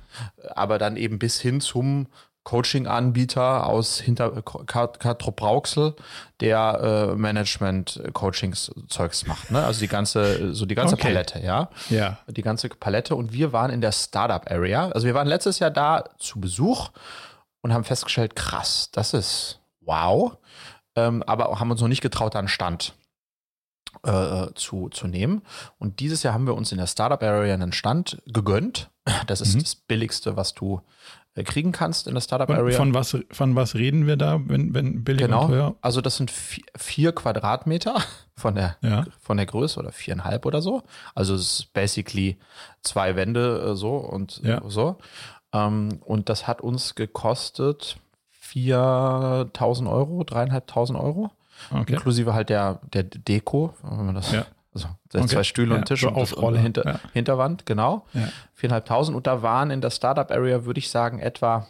aber 0.55 0.79
dann 0.79 0.97
eben 0.97 1.19
bis 1.19 1.41
hin 1.41 1.61
zum 1.61 2.07
Coaching-Anbieter 2.45 3.67
aus 3.67 3.99
hinter 3.99 4.43
Katrop 4.43 5.37
Brauxel, 5.37 5.95
der 6.41 7.15
äh, 7.15 7.17
Management-Coachings-Zeugs 7.17 9.27
macht. 9.27 9.51
Ne? 9.51 9.65
Also 9.65 9.81
die 9.81 9.89
ganze, 9.89 10.55
so 10.55 10.67
die 10.67 10.75
ganze 10.75 10.95
okay. 10.95 11.09
Palette, 11.09 11.41
ja? 11.41 11.71
Ja. 11.89 12.19
Die 12.29 12.43
ganze 12.43 12.69
Palette. 12.69 13.17
Und 13.17 13.33
wir 13.33 13.55
waren 13.55 13.71
in 13.71 13.81
der 13.81 13.93
Startup-Area. 13.93 14.91
Also 14.91 15.07
wir 15.07 15.15
waren 15.15 15.27
letztes 15.27 15.59
Jahr 15.59 15.71
da 15.71 16.05
zu 16.19 16.39
Besuch 16.39 16.91
und 17.63 17.73
haben 17.73 17.85
festgestellt, 17.85 18.37
krass, 18.37 18.91
das 18.93 19.15
ist 19.15 19.61
wow. 19.81 20.37
Ähm, 20.97 21.23
aber 21.23 21.59
haben 21.59 21.71
uns 21.71 21.81
noch 21.81 21.89
nicht 21.89 22.03
getraut, 22.03 22.37
an 22.37 22.47
Stand 22.47 22.93
äh, 24.05 24.55
zu, 24.55 24.89
zu 24.89 25.07
nehmen. 25.07 25.43
Und 25.79 26.01
dieses 26.01 26.23
Jahr 26.23 26.35
haben 26.35 26.47
wir 26.47 26.55
uns 26.55 26.73
in 26.73 26.79
der 26.79 26.87
Startup 26.87 27.23
Area 27.23 27.55
einen 27.55 27.73
Stand 27.73 28.23
gegönnt. 28.27 28.91
Das 29.27 29.41
ist 29.41 29.55
mhm. 29.55 29.61
das 29.61 29.75
Billigste, 29.75 30.37
was 30.37 30.55
du 30.55 30.81
äh, 31.35 31.43
kriegen 31.43 31.73
kannst 31.73 32.07
in 32.07 32.15
der 32.15 32.21
Startup 32.21 32.49
Area. 32.51 32.77
Von, 32.77 32.95
was, 32.95 33.17
von 33.31 33.57
was 33.57 33.75
reden 33.75 34.07
wir 34.07 34.17
da, 34.17 34.41
wenn, 34.47 34.73
wenn 34.75 35.05
billig 35.05 35.23
genau. 35.23 35.43
und 35.43 35.51
teuer? 35.51 35.75
Also 35.81 36.01
das 36.01 36.17
sind 36.17 36.31
vier, 36.31 36.65
vier 36.77 37.13
Quadratmeter 37.13 37.97
von 38.37 38.55
der, 38.55 38.77
ja. 38.83 39.05
von 39.21 39.37
der 39.37 39.47
Größe 39.47 39.81
oder 39.81 39.93
viereinhalb 39.93 40.47
oder 40.47 40.63
so. 40.63 40.83
Also 41.15 41.35
es 41.35 41.61
ist 41.61 41.73
basically 41.73 42.39
zwei 42.83 43.17
Wände 43.17 43.71
äh, 43.71 43.77
so 43.77 43.97
und 43.97 44.41
ja. 44.45 44.63
so. 44.69 44.99
Ähm, 45.53 46.01
und 46.05 46.29
das 46.29 46.47
hat 46.47 46.61
uns 46.61 46.95
gekostet 46.95 47.99
4.000 48.43 49.91
Euro, 49.91 50.23
dreieinhalbtausend 50.23 50.99
Euro. 50.99 51.31
Okay. 51.71 51.95
Inklusive 51.95 52.35
halt 52.35 52.49
der, 52.49 52.81
der 52.93 53.05
Deko, 53.05 53.75
wenn 53.83 54.07
man 54.07 54.15
das. 54.15 54.33
Ja. 54.33 54.47
Also 54.75 54.89
okay. 55.15 55.27
zwei 55.27 55.45
Stühle 55.45 55.75
ja, 55.75 55.81
und 55.81 55.87
Tisch 55.87 56.01
so 56.01 56.09
und 56.09 56.17
Aufrolle 56.17 56.59
hinter, 56.59 56.85
ja. 56.85 57.01
Hinterwand, 57.13 57.65
genau. 57.65 58.07
Viereinhalbtausend. 58.55 59.15
Ja. 59.15 59.17
Und 59.17 59.27
da 59.27 59.43
waren 59.43 59.71
in 59.71 59.81
der 59.81 59.91
Startup 59.91 60.29
Area, 60.31 60.65
würde 60.65 60.79
ich 60.79 60.91
sagen, 60.91 61.21
etwa 61.21 61.69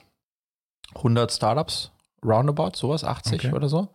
100 0.95 1.31
Startups, 1.31 1.91
roundabout, 2.25 2.73
sowas, 2.77 3.05
80 3.05 3.45
okay. 3.45 3.53
oder 3.53 3.69
so. 3.69 3.89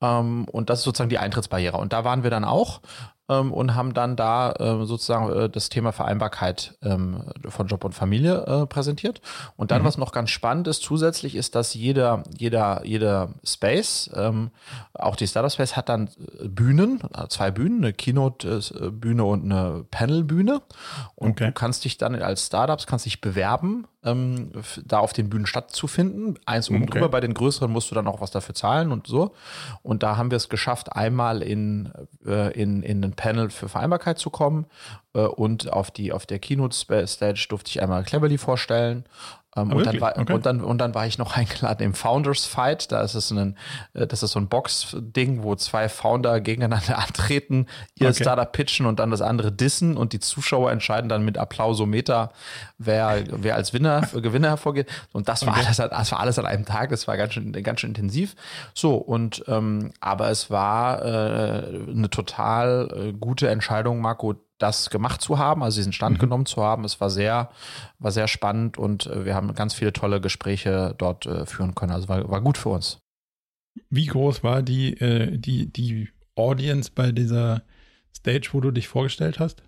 Um, 0.00 0.08
ähm, 0.08 0.44
und 0.46 0.68
das 0.68 0.80
ist 0.80 0.84
sozusagen 0.84 1.10
die 1.10 1.18
Eintrittsbarriere. 1.18 1.76
Und 1.76 1.92
da 1.92 2.02
waren 2.02 2.24
wir 2.24 2.30
dann 2.30 2.44
auch 2.44 2.80
ähm, 3.28 3.52
und 3.52 3.74
haben 3.74 3.94
dann 3.94 4.16
da 4.16 4.52
äh, 4.52 4.84
sozusagen 4.84 5.32
äh, 5.32 5.48
das 5.48 5.68
Thema 5.68 5.92
Vereinbarkeit 5.92 6.76
ähm, 6.82 7.24
von 7.48 7.66
Job 7.66 7.84
und 7.84 7.94
Familie 7.94 8.44
äh, 8.46 8.66
präsentiert. 8.66 9.20
Und 9.56 9.70
dann, 9.70 9.82
mhm. 9.82 9.86
was 9.86 9.98
noch 9.98 10.12
ganz 10.12 10.30
spannend 10.30 10.68
ist, 10.68 10.82
zusätzlich 10.82 11.34
ist, 11.34 11.54
dass 11.54 11.74
jeder, 11.74 12.24
jeder, 12.36 12.84
jeder 12.84 13.30
Space, 13.44 14.10
ähm, 14.14 14.50
auch 14.94 15.16
die 15.16 15.26
Startup 15.26 15.52
Space 15.52 15.76
hat 15.76 15.88
dann 15.88 16.08
äh, 16.40 16.48
Bühnen, 16.48 17.00
äh, 17.14 17.28
zwei 17.28 17.50
Bühnen, 17.50 17.82
eine 17.82 17.92
Keynote-Bühne 17.92 19.24
und 19.24 19.44
eine 19.44 19.84
Panel-Bühne. 19.90 20.62
Und 21.14 21.32
okay. 21.32 21.46
du 21.46 21.52
kannst 21.52 21.84
dich 21.84 21.98
dann 21.98 22.14
als 22.16 22.46
Startups 22.46 22.86
kannst 22.86 23.06
dich 23.06 23.20
bewerben, 23.20 23.86
ähm, 24.04 24.50
da 24.84 24.98
auf 24.98 25.12
den 25.12 25.30
Bühnen 25.30 25.46
stattzufinden. 25.46 26.38
Eins 26.44 26.68
oben 26.68 26.82
okay. 26.82 26.92
drüber, 26.92 27.08
bei 27.08 27.20
den 27.20 27.34
größeren 27.34 27.70
musst 27.70 27.90
du 27.90 27.94
dann 27.94 28.08
auch 28.08 28.20
was 28.20 28.30
dafür 28.30 28.54
zahlen 28.54 28.90
und 28.90 29.06
so. 29.06 29.34
Und 29.82 30.02
da 30.02 30.16
haben 30.16 30.30
wir 30.30 30.36
es 30.36 30.48
geschafft, 30.48 30.92
einmal 30.92 31.42
in, 31.42 31.92
äh, 32.26 32.52
in, 32.60 32.82
in 32.82 33.11
ein 33.12 33.16
Panel 33.16 33.50
für 33.50 33.68
Vereinbarkeit 33.68 34.18
zu 34.18 34.30
kommen. 34.30 34.66
Äh, 35.14 35.20
und 35.20 35.72
auf, 35.72 35.90
die, 35.90 36.12
auf 36.12 36.26
der 36.26 36.38
Keynote-Stage 36.38 37.46
durfte 37.48 37.70
ich 37.70 37.82
einmal 37.82 38.04
Cleverly 38.04 38.38
vorstellen. 38.38 39.04
Ähm, 39.54 39.70
ah, 39.70 39.74
und, 39.74 39.86
dann 39.86 40.00
war, 40.00 40.18
okay. 40.18 40.32
und, 40.32 40.46
dann, 40.46 40.60
und 40.62 40.78
dann 40.78 40.94
war 40.94 41.06
ich 41.06 41.18
noch 41.18 41.36
eingeladen 41.36 41.82
im 41.82 41.94
Founders 41.94 42.46
Fight. 42.46 42.90
Da 42.90 43.02
ist 43.02 43.14
es 43.14 43.30
ein, 43.30 43.56
äh, 43.94 44.06
das 44.06 44.22
ist 44.22 44.32
so 44.32 44.40
ein 44.40 44.48
Box-Ding, 44.48 45.42
wo 45.42 45.54
zwei 45.56 45.88
Founder 45.88 46.40
gegeneinander 46.40 46.98
antreten, 47.02 47.66
ihr 47.94 48.08
okay. 48.08 48.22
Startup 48.22 48.50
pitchen 48.50 48.86
und 48.86 48.98
dann 48.98 49.10
das 49.10 49.20
andere 49.20 49.52
dissen 49.52 49.96
und 49.96 50.12
die 50.12 50.20
Zuschauer 50.20 50.70
entscheiden 50.70 51.08
dann 51.08 51.24
mit 51.24 51.38
Applausometer, 51.38 52.32
wer, 52.78 53.24
wer 53.30 53.56
als 53.56 53.72
Winner, 53.72 54.02
Gewinner 54.12 54.48
hervorgeht. 54.48 54.88
Und 55.12 55.28
das 55.28 55.46
war, 55.46 55.54
okay. 55.54 55.64
alles, 55.66 55.76
das 55.76 56.12
war 56.12 56.20
alles 56.20 56.38
an 56.38 56.46
einem 56.46 56.64
Tag. 56.64 56.90
Das 56.90 57.06
war 57.06 57.16
ganz 57.16 57.34
schön, 57.34 57.52
ganz 57.52 57.80
schön 57.80 57.90
intensiv. 57.90 58.34
So, 58.74 58.96
und 58.96 59.44
ähm, 59.48 59.92
aber 60.00 60.30
es 60.30 60.50
war 60.50 61.04
äh, 61.04 61.90
eine 61.90 62.08
total 62.10 62.88
äh, 62.94 63.12
gute 63.12 63.48
Entscheidung, 63.48 64.00
Marco, 64.00 64.34
das 64.58 64.90
gemacht 64.90 65.20
zu 65.20 65.38
haben, 65.38 65.62
also 65.62 65.76
diesen 65.76 65.92
Stand 65.92 66.18
mhm. 66.18 66.20
genommen 66.20 66.46
zu 66.46 66.62
haben. 66.62 66.84
Es 66.84 67.00
war 67.00 67.10
sehr, 67.10 67.50
war 67.98 68.12
sehr 68.12 68.28
spannend 68.28 68.78
und 68.78 69.06
äh, 69.06 69.24
wir 69.24 69.34
haben 69.34 69.54
ganz 69.54 69.74
viele 69.74 69.92
tolle 69.92 70.20
Gespräche 70.20 70.94
dort 70.98 71.26
äh, 71.26 71.46
führen 71.46 71.74
können. 71.74 71.92
Also 71.92 72.08
war, 72.08 72.28
war 72.30 72.40
gut 72.40 72.58
für 72.58 72.70
uns. 72.70 72.98
Wie 73.88 74.06
groß 74.06 74.42
war 74.42 74.62
die, 74.62 74.94
äh, 75.00 75.36
die, 75.38 75.72
die 75.72 76.10
Audience 76.36 76.90
bei 76.94 77.12
dieser 77.12 77.62
Stage, 78.14 78.50
wo 78.52 78.60
du 78.60 78.70
dich 78.70 78.88
vorgestellt 78.88 79.38
hast? 79.38 79.62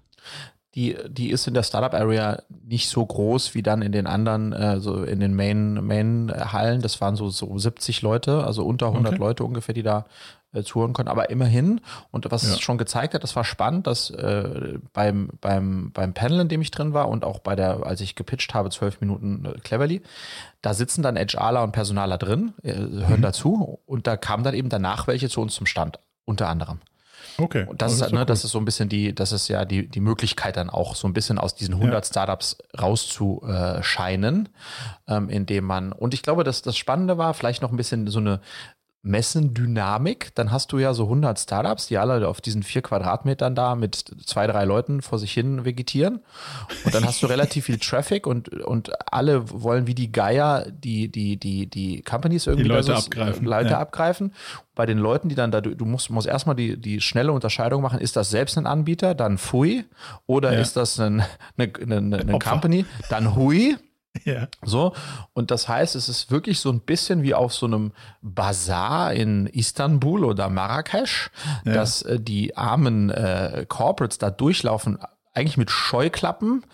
die, 0.75 0.97
die 1.09 1.31
ist 1.31 1.47
in 1.47 1.55
der 1.55 1.63
Startup 1.63 1.95
Area 1.95 2.43
nicht 2.49 2.89
so 2.89 3.05
groß 3.05 3.55
wie 3.55 3.63
dann 3.63 3.81
in 3.81 3.93
den 3.93 4.07
anderen, 4.07 4.53
äh, 4.53 4.81
so 4.81 5.05
in 5.05 5.21
den 5.21 5.35
Main, 5.35 5.75
Main 5.75 6.33
Hallen. 6.35 6.81
Das 6.81 7.01
waren 7.01 7.15
so, 7.15 7.29
so 7.29 7.57
70 7.57 8.03
Leute, 8.03 8.45
also 8.45 8.65
unter 8.65 8.89
100 8.89 9.13
okay. 9.13 9.21
Leute 9.21 9.45
ungefähr, 9.45 9.75
die 9.75 9.85
da 9.85 10.07
äh, 10.55 10.63
zuhören 10.63 10.93
konnten. 10.93 11.11
Aber 11.11 11.31
immerhin, 11.31 11.81
und 12.11 12.31
was 12.31 12.45
ja. 12.45 12.51
es 12.51 12.61
schon 12.61 12.79
gezeigt 12.79 13.15
hat, 13.15 13.23
das 13.23 13.37
war 13.37 13.45
spannend, 13.45 13.87
dass 13.87 14.11
äh, 14.11 14.79
beim, 14.93 15.31
beim, 15.41 15.91
beim 15.93 16.15
Panel, 16.15 16.41
in 16.41 16.49
dem 16.49 16.63
ich 16.63 16.71
drin 16.71 16.95
war 16.95 17.09
und 17.09 17.25
auch 17.25 17.41
bei 17.41 17.57
der, 17.57 17.85
als 17.85 18.01
ich 18.01 18.15
gepitcht 18.15 18.55
habe, 18.55 18.71
zwölf 18.71 19.01
Minuten 19.01 19.45
äh, 19.45 19.59
Cleverly, 19.61 20.03
da 20.63 20.75
sitzen 20.75 21.03
dann 21.03 21.17
HRler 21.17 21.63
und 21.63 21.73
Personaler 21.73 22.19
drin, 22.19 22.55
äh, 22.63 22.73
hören 22.73 23.19
mhm. 23.19 23.23
dazu 23.23 23.81
und 23.87 24.07
da 24.07 24.17
kamen 24.17 24.45
dann 24.45 24.55
eben 24.55 24.69
danach 24.69 25.07
welche 25.07 25.29
zu 25.29 25.41
uns 25.41 25.55
zum 25.55 25.67
Stand, 25.67 25.99
unter 26.25 26.49
anderem. 26.49 26.81
Okay. 27.39 27.67
Und 27.67 27.83
das, 27.83 27.99
das 27.99 28.09
ist, 28.09 28.13
ne, 28.13 28.21
cool. 28.21 28.27
das 28.27 28.45
ist 28.45 28.53
so 28.53 28.59
ein 28.59 28.65
bisschen 28.65 28.89
die, 28.89 29.15
das 29.15 29.33
ist 29.33 29.49
ja 29.49 29.65
die, 29.65 29.89
die 29.89 30.01
Möglichkeit 30.01 30.57
dann 30.57 30.71
auch 30.71 30.95
so 30.95 31.09
ein 31.09 31.13
bisschen 31.13 31.39
aus 31.39 31.55
diesen 31.55 31.75
100 31.75 32.05
ja. 32.05 32.09
Startups 32.09 32.59
rauszuscheinen, 32.81 34.49
ähm, 35.09 35.29
indem 35.29 35.65
man, 35.65 35.93
und 35.93 36.15
ich 36.15 36.23
glaube, 36.23 36.45
dass 36.45 36.63
das 36.63 36.77
Spannende 36.77 37.19
war, 37.19 37.35
vielleicht 37.35 37.63
noch 37.63 37.71
ein 37.71 37.77
bisschen 37.77 38.07
so 38.07 38.21
eine 38.21 38.41
Messendynamik, 39.07 40.35
dann 40.35 40.51
hast 40.51 40.73
du 40.73 40.79
ja 40.79 40.95
so 40.95 41.05
100 41.05 41.39
Startups, 41.39 41.89
die 41.89 41.99
alle 41.99 42.27
auf 42.27 42.41
diesen 42.41 42.63
vier 42.63 42.81
Quadratmetern 42.81 43.55
da 43.55 43.75
mit 43.75 43.97
zwei, 44.25 44.47
drei 44.47 44.65
Leuten 44.65 45.03
vor 45.03 45.19
sich 45.19 45.31
hin 45.33 45.67
vegetieren. 45.67 46.21
Und 46.87 46.95
dann 46.95 47.05
hast 47.05 47.23
du 47.23 47.27
relativ 47.27 47.67
viel 47.67 47.79
Traffic 47.79 48.27
und, 48.27 48.49
und 48.49 48.93
alle 49.13 49.51
wollen 49.51 49.87
wie 49.87 49.95
die 49.95 50.11
Geier 50.11 50.67
die, 50.71 51.09
die, 51.09 51.37
die, 51.37 51.67
die 51.67 52.01
Companies 52.01 52.47
irgendwie 52.47 52.65
die 52.65 52.71
Leute, 52.71 52.85
so, 52.85 52.95
abgreifen. 52.95 53.45
Leute 53.45 53.71
ja. 53.71 53.79
abgreifen. 53.79 54.33
Bei 54.75 54.87
den 54.87 54.97
Leuten, 54.97 55.29
die 55.29 55.35
dann 55.35 55.51
da, 55.51 55.61
du 55.61 55.85
musst, 55.85 56.09
musst 56.09 56.27
erstmal 56.27 56.57
die, 56.57 56.81
die 56.81 57.03
schnelle 57.03 57.33
Unterscheidung 57.33 57.83
machen, 57.83 58.01
ist 58.01 58.17
das 58.17 58.31
selbst 58.31 58.57
ein 58.57 58.67
Anbieter, 58.67 59.15
dann 59.15 59.37
Fui, 59.37 59.85
oder 60.27 60.55
ja. 60.55 60.61
ist 60.61 60.79
das 60.79 60.99
ein, 60.99 61.23
eine, 61.59 61.73
eine, 61.79 62.21
eine 62.21 62.39
Company, 62.39 62.87
dann 63.11 63.37
Hui. 63.37 63.77
Ja. 64.25 64.49
So. 64.63 64.95
Und 65.33 65.51
das 65.51 65.69
heißt, 65.69 65.97
es 65.97 66.09
ist 66.09 66.31
wirklich 66.31 66.61
so 66.61 66.71
ein 66.71 66.81
bisschen 66.81 67.23
wie 67.23 67.35
auf 67.35 67.53
so 67.53 67.67
einem 67.67 67.93
Bazar 68.23 69.13
in 69.13 69.47
Istanbul 69.47 70.25
oder 70.25 70.49
Marrakesch, 70.49 71.31
ja. 71.65 71.75
dass 71.75 72.03
äh, 72.03 72.21
die 72.21 72.57
armen 72.57 73.11
äh, 73.11 73.67
Corporates 73.69 74.19
da 74.19 74.31
durchlaufen, 74.31 74.99
eigentlich 75.35 75.57
mit 75.57 75.71
Scheuklappen, 75.71 76.65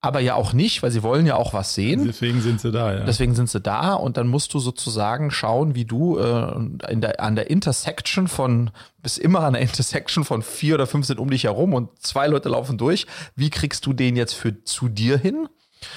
aber 0.00 0.20
ja 0.20 0.34
auch 0.34 0.52
nicht, 0.52 0.82
weil 0.82 0.92
sie 0.92 1.02
wollen 1.02 1.26
ja 1.26 1.34
auch 1.34 1.54
was 1.54 1.74
sehen. 1.74 2.04
Deswegen 2.06 2.40
sind 2.40 2.60
sie 2.60 2.70
da, 2.70 2.94
ja. 2.94 3.04
Deswegen 3.04 3.34
sind 3.34 3.50
sie 3.50 3.60
da 3.60 3.94
und 3.94 4.16
dann 4.16 4.28
musst 4.28 4.54
du 4.54 4.60
sozusagen 4.60 5.32
schauen, 5.32 5.74
wie 5.74 5.84
du 5.84 6.18
äh, 6.18 6.54
in 6.88 7.00
der, 7.00 7.20
an 7.20 7.34
der 7.34 7.50
Intersection 7.50 8.28
von, 8.28 8.70
bis 9.02 9.18
immer 9.18 9.40
an 9.40 9.54
der 9.54 9.62
Intersection 9.62 10.24
von 10.24 10.42
vier 10.42 10.74
oder 10.74 10.86
fünf 10.86 11.06
sind 11.06 11.18
um 11.18 11.30
dich 11.30 11.44
herum 11.44 11.74
und 11.74 12.00
zwei 12.00 12.28
Leute 12.28 12.48
laufen 12.48 12.78
durch. 12.78 13.06
Wie 13.34 13.50
kriegst 13.50 13.86
du 13.86 13.92
den 13.92 14.14
jetzt 14.14 14.34
für 14.34 14.62
zu 14.62 14.88
dir 14.88 15.18
hin? 15.18 15.48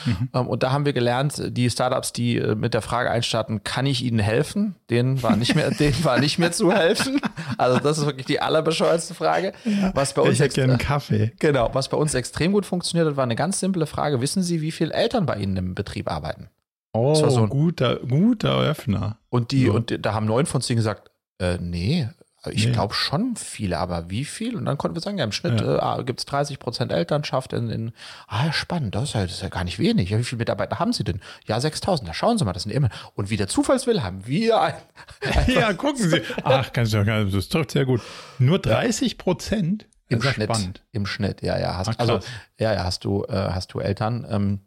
Mhm. 0.06 0.30
Ähm, 0.34 0.48
und 0.48 0.64
da 0.64 0.72
haben 0.72 0.86
wir 0.86 0.94
gelernt, 0.94 1.42
die 1.46 1.70
Startups, 1.70 2.14
die 2.14 2.38
äh, 2.38 2.56
mit 2.56 2.74
der 2.74 2.82
Frage 2.82 3.12
einstarten, 3.12 3.64
kann 3.64 3.86
ich 3.86 4.04
ihnen 4.04 4.20
helfen? 4.20 4.76
Denen 4.90 5.22
war 5.24 5.36
nicht 5.36 5.56
mehr, 5.56 5.72
denen 5.80 6.04
war 6.04 6.20
nicht 6.20 6.40
mehr 6.40 6.52
zu 6.52 6.72
helfen. 6.72 7.22
Also 7.58 7.80
das 7.80 7.98
ist 7.98 8.06
wirklich 8.06 8.26
die 8.26 8.42
allerbescheuerste 8.42 9.14
Frage. 9.14 9.54
Was 9.94 10.14
bei 10.14 10.22
uns 10.22 10.34
ich 10.34 10.40
hätte 10.40 10.56
gerne 10.56 10.78
Kaffee. 10.78 11.34
Genau, 11.40 11.70
was 11.74 11.90
bei 11.90 11.98
uns 11.98 12.14
extrem 12.14 12.54
gut 12.54 12.66
funktioniert 12.66 13.08
hat, 13.08 13.18
war 13.18 13.24
eine 13.24 13.36
ganz 13.36 13.60
simple 13.60 13.86
Frage. 13.86 14.22
Wissen 14.22 14.44
Sie, 14.44 14.62
wie 14.62 14.72
viele 14.72 14.94
Eltern 14.94 15.26
bei 15.26 15.38
Ihnen 15.38 15.58
im 15.58 15.76
Betrieb 15.76 16.10
arbeiten? 16.10 16.50
Oh, 16.94 17.16
so 17.16 17.44
ein, 17.44 17.50
guter, 17.50 17.98
guter 17.98 18.60
Öffner. 18.60 19.18
Und 19.30 19.52
die, 19.52 19.68
so. 19.68 19.74
und 19.74 20.06
da 20.06 20.14
haben 20.14 20.26
neun 20.26 20.46
von 20.46 20.62
zehn 20.62 20.76
gesagt, 20.76 21.10
äh, 21.40 21.58
nee, 21.60 22.10
ich 22.50 22.66
nee. 22.66 22.72
glaube 22.72 22.94
schon 22.94 23.36
viele, 23.36 23.78
aber 23.78 24.10
wie 24.10 24.26
viel? 24.26 24.56
Und 24.56 24.66
dann 24.66 24.78
konnten 24.78 24.96
wir 24.96 25.02
sagen, 25.02 25.18
ja, 25.20 25.24
im 25.24 25.32
Schnitt 25.32 25.62
ja. 25.62 26.00
äh, 26.00 26.04
gibt 26.04 26.22
es 26.22 26.26
30 26.26 26.58
Prozent 26.58 26.92
Elternschaft 26.92 27.54
in, 27.54 27.70
in, 27.70 27.92
ah, 28.28 28.52
spannend, 28.52 28.96
das 28.96 29.10
ist, 29.10 29.14
ja, 29.14 29.22
das 29.22 29.34
ist 29.34 29.42
ja 29.44 29.50
gar 29.50 29.64
nicht 29.64 29.78
wenig. 29.78 30.10
Ja, 30.10 30.18
wie 30.18 30.24
viele 30.24 30.40
Mitarbeiter 30.40 30.80
haben 30.80 30.92
Sie 30.92 31.04
denn? 31.04 31.22
Ja, 31.46 31.60
6000. 31.60 32.10
Da 32.10 32.14
schauen 32.14 32.40
Sie 32.40 32.46
mal, 32.46 32.54
das 32.54 32.64
sind 32.64 32.72
immer. 32.72 32.90
Und 33.14 33.30
wie 33.30 33.38
der 33.38 33.48
Zufallswill 33.48 34.02
haben 34.02 34.26
wir 34.26 34.60
ein. 34.60 34.74
ja, 35.48 35.74
gucken 35.74 36.10
Sie. 36.10 36.22
Ach, 36.44 36.70
das 36.70 36.94
ist 36.94 37.54
doch 37.54 37.70
sehr 37.70 37.86
gut. 37.86 38.02
Nur 38.40 38.58
30 38.58 39.20
Prozent? 39.20 39.88
Im 40.12 40.22
Schnitt. 40.22 40.50
Spannend. 40.50 40.84
Im 40.92 41.06
Schnitt, 41.06 41.42
ja, 41.42 41.58
ja. 41.58 41.78
Hast, 41.78 41.90
Ach, 41.90 41.96
also, 42.00 42.20
ja, 42.60 42.74
ja, 42.74 42.84
hast 42.84 43.06
du, 43.06 43.24
äh, 43.26 43.34
hast 43.34 43.74
du 43.74 43.80
Eltern. 43.80 44.28
Ähm, 44.30 44.60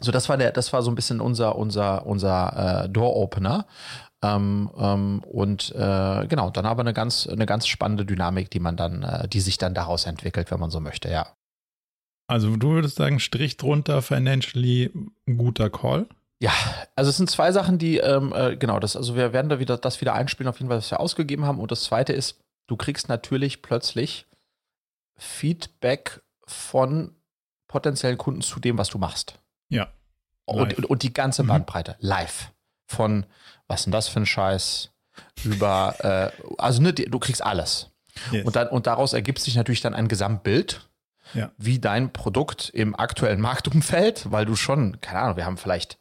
so, 0.00 0.10
das 0.10 0.28
war 0.28 0.36
der, 0.36 0.52
das 0.52 0.72
war 0.72 0.82
so 0.82 0.90
ein 0.90 0.94
bisschen 0.94 1.20
unser, 1.20 1.56
unser, 1.56 2.04
unser 2.06 2.84
äh, 2.84 2.88
Door-Opener. 2.88 3.66
Ähm, 4.22 4.70
ähm, 4.78 5.24
und 5.24 5.74
äh, 5.74 6.26
genau, 6.28 6.50
dann 6.50 6.66
aber 6.66 6.80
eine 6.82 6.92
ganz, 6.92 7.26
eine 7.26 7.46
ganz 7.46 7.66
spannende 7.66 8.04
Dynamik, 8.04 8.50
die 8.50 8.60
man 8.60 8.76
dann, 8.76 9.02
äh, 9.02 9.28
die 9.28 9.40
sich 9.40 9.58
dann 9.58 9.74
daraus 9.74 10.06
entwickelt, 10.06 10.50
wenn 10.50 10.60
man 10.60 10.70
so 10.70 10.80
möchte, 10.80 11.10
ja. 11.10 11.26
Also 12.28 12.56
du 12.56 12.70
würdest 12.70 12.96
sagen, 12.96 13.18
Strich 13.18 13.56
drunter, 13.56 14.00
financially 14.00 14.92
guter 15.26 15.70
Call? 15.70 16.06
Ja, 16.40 16.52
also 16.96 17.10
es 17.10 17.16
sind 17.16 17.30
zwei 17.30 17.52
Sachen, 17.52 17.78
die, 17.78 17.98
ähm, 17.98 18.32
äh, 18.34 18.56
genau, 18.56 18.80
das, 18.80 18.96
also 18.96 19.16
wir 19.16 19.32
werden 19.32 19.48
da 19.48 19.58
wieder 19.58 19.76
das 19.76 20.00
wieder 20.00 20.14
einspielen, 20.14 20.48
auf 20.48 20.58
jeden 20.58 20.68
Fall, 20.68 20.78
was 20.78 20.90
wir 20.90 21.00
ausgegeben 21.00 21.44
haben. 21.44 21.60
Und 21.60 21.70
das 21.70 21.84
zweite 21.84 22.12
ist, 22.12 22.40
du 22.68 22.76
kriegst 22.76 23.08
natürlich 23.08 23.62
plötzlich 23.62 24.26
Feedback 25.16 26.22
von 26.46 27.14
potenziellen 27.68 28.18
Kunden 28.18 28.42
zu 28.42 28.60
dem, 28.60 28.78
was 28.78 28.88
du 28.88 28.98
machst. 28.98 29.38
Ja. 29.68 29.92
Und, 30.44 30.76
und, 30.78 30.86
und, 30.86 31.02
die 31.02 31.12
ganze 31.12 31.42
mhm. 31.42 31.48
Bandbreite, 31.48 31.92
mhm. 32.00 32.08
live. 32.08 32.52
Von 32.92 33.26
was 33.68 33.80
ist 33.80 33.84
denn 33.86 33.92
das 33.92 34.08
für 34.08 34.20
ein 34.20 34.26
Scheiß? 34.26 34.90
Über, 35.44 35.94
äh, 36.00 36.42
also 36.58 36.82
ne, 36.82 36.92
du 36.92 37.18
kriegst 37.18 37.42
alles. 37.42 37.90
Yes. 38.30 38.44
Und, 38.44 38.56
dann, 38.56 38.68
und 38.68 38.86
daraus 38.86 39.12
ergibt 39.12 39.40
sich 39.40 39.56
natürlich 39.56 39.80
dann 39.80 39.94
ein 39.94 40.08
Gesamtbild, 40.08 40.88
ja. 41.34 41.50
wie 41.56 41.78
dein 41.78 42.12
Produkt 42.12 42.70
im 42.74 42.94
aktuellen 42.94 43.40
Marktumfeld, 43.48 44.30
weil 44.30 44.44
du 44.44 44.56
schon, 44.56 45.00
keine 45.00 45.20
Ahnung, 45.20 45.36
wir 45.36 45.46
haben 45.46 45.56
vielleicht 45.56 45.98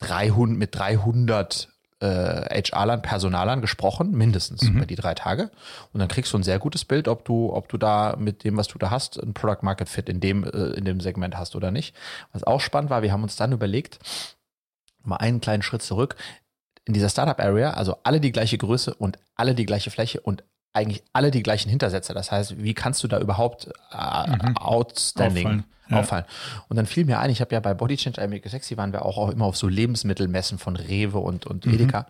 300, 0.00 0.56
mit 0.56 0.74
300 0.74 1.68
äh, 2.00 2.62
HR-Lern, 2.62 3.02
Personalern 3.02 3.60
gesprochen, 3.60 4.12
mindestens 4.12 4.62
mhm. 4.62 4.76
über 4.76 4.86
die 4.86 4.94
drei 4.94 5.14
Tage. 5.14 5.50
Und 5.92 6.00
dann 6.00 6.08
kriegst 6.08 6.32
du 6.32 6.38
ein 6.38 6.42
sehr 6.42 6.58
gutes 6.58 6.84
Bild, 6.84 7.08
ob 7.08 7.24
du, 7.24 7.52
ob 7.52 7.68
du 7.68 7.76
da 7.76 8.16
mit 8.18 8.44
dem, 8.44 8.56
was 8.56 8.68
du 8.68 8.78
da 8.78 8.90
hast, 8.90 9.22
ein 9.22 9.34
Product 9.34 9.62
Market 9.62 9.88
Fit 9.88 10.08
in 10.08 10.20
dem, 10.20 10.44
äh, 10.44 10.74
in 10.76 10.84
dem 10.84 11.00
Segment 11.00 11.36
hast 11.36 11.56
oder 11.56 11.70
nicht. 11.70 11.94
Was 12.32 12.44
auch 12.44 12.60
spannend 12.60 12.90
war, 12.90 13.02
wir 13.02 13.12
haben 13.12 13.22
uns 13.22 13.36
dann 13.36 13.52
überlegt, 13.52 13.98
mal 15.02 15.16
einen 15.16 15.40
kleinen 15.40 15.62
Schritt 15.62 15.82
zurück 15.82 16.16
in 16.84 16.94
dieser 16.94 17.08
Startup-Area, 17.08 17.70
also 17.70 17.96
alle 18.02 18.20
die 18.20 18.32
gleiche 18.32 18.58
Größe 18.58 18.94
und 18.94 19.18
alle 19.36 19.54
die 19.54 19.66
gleiche 19.66 19.90
Fläche 19.90 20.20
und 20.20 20.44
eigentlich 20.72 21.02
alle 21.12 21.30
die 21.30 21.42
gleichen 21.42 21.68
Hintersätze. 21.68 22.14
Das 22.14 22.30
heißt, 22.30 22.62
wie 22.62 22.74
kannst 22.74 23.02
du 23.02 23.08
da 23.08 23.18
überhaupt 23.18 23.66
äh, 23.92 24.30
mhm. 24.30 24.56
outstanding 24.56 25.46
auffallen. 25.46 25.64
Ja. 25.88 25.98
auffallen? 25.98 26.24
Und 26.68 26.76
dann 26.76 26.86
fiel 26.86 27.04
mir 27.04 27.18
ein, 27.18 27.30
ich 27.30 27.40
habe 27.40 27.54
ja 27.54 27.60
bei 27.60 27.74
Body 27.74 27.96
Change 27.96 28.26
Make 28.28 28.48
Sexy 28.48 28.76
waren 28.76 28.92
wir 28.92 29.04
auch, 29.04 29.18
auch 29.18 29.30
immer 29.30 29.46
auf 29.46 29.56
so 29.56 29.68
Lebensmittelmessen 29.68 30.58
von 30.58 30.76
Rewe 30.76 31.18
und, 31.18 31.46
und 31.46 31.66
mhm. 31.66 31.74
Edeka. 31.74 32.06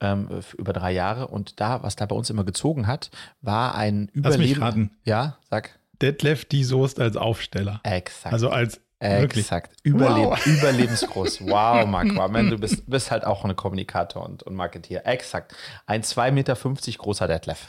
Ähm, 0.00 0.28
über 0.56 0.72
drei 0.72 0.92
Jahre 0.92 1.26
und 1.26 1.60
da, 1.60 1.82
was 1.82 1.96
da 1.96 2.06
bei 2.06 2.14
uns 2.14 2.30
immer 2.30 2.44
gezogen 2.44 2.86
hat, 2.86 3.10
war 3.40 3.74
ein 3.74 4.08
Überleben. 4.12 4.22
Lass 4.22 4.38
mich 4.38 4.60
raten. 4.60 4.90
Ja, 5.04 5.38
sag. 5.50 5.76
Detlef 6.00 6.44
die 6.44 6.62
Soest 6.62 7.00
als 7.00 7.16
Aufsteller. 7.16 7.80
Exakt. 7.82 8.32
Also 8.32 8.50
als 8.50 8.80
Exakt. 9.00 9.76
Überleb 9.84 10.30
wow. 10.30 10.46
Überlebensgroß. 10.46 11.42
Wow, 11.42 11.86
Marco. 11.86 12.28
Du 12.50 12.58
bist, 12.60 12.88
bist 12.88 13.10
halt 13.10 13.24
auch 13.24 13.44
ein 13.44 13.54
Kommunikator 13.54 14.24
und, 14.24 14.42
und 14.42 14.54
Marketeer. 14.54 15.06
Exakt. 15.06 15.54
Ein 15.86 16.02
2,50 16.02 16.30
Meter 16.32 16.54
großer 16.98 17.28
Detlef. 17.28 17.66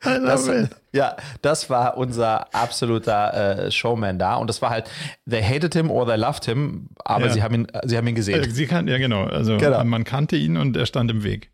Das, 0.00 0.48
ja, 0.92 1.16
das 1.42 1.70
war 1.70 1.96
unser 1.96 2.54
absoluter 2.54 3.66
äh, 3.66 3.70
Showman 3.70 4.18
da. 4.18 4.36
Und 4.36 4.48
das 4.48 4.62
war 4.62 4.70
halt, 4.70 4.88
they 5.28 5.42
hated 5.42 5.74
him 5.74 5.90
or 5.90 6.06
they 6.06 6.16
loved 6.16 6.44
him, 6.44 6.88
aber 7.04 7.26
ja. 7.26 7.32
sie, 7.32 7.42
haben 7.42 7.54
ihn, 7.54 7.66
sie 7.84 7.96
haben 7.96 8.06
ihn 8.06 8.14
gesehen. 8.14 8.44
Äh, 8.44 8.50
sie 8.50 8.66
kan 8.66 8.86
ja, 8.86 8.98
genau. 8.98 9.24
Also 9.24 9.56
genau. 9.56 9.82
man 9.84 10.04
kannte 10.04 10.36
ihn 10.36 10.56
und 10.56 10.76
er 10.76 10.86
stand 10.86 11.10
im 11.10 11.24
Weg. 11.24 11.50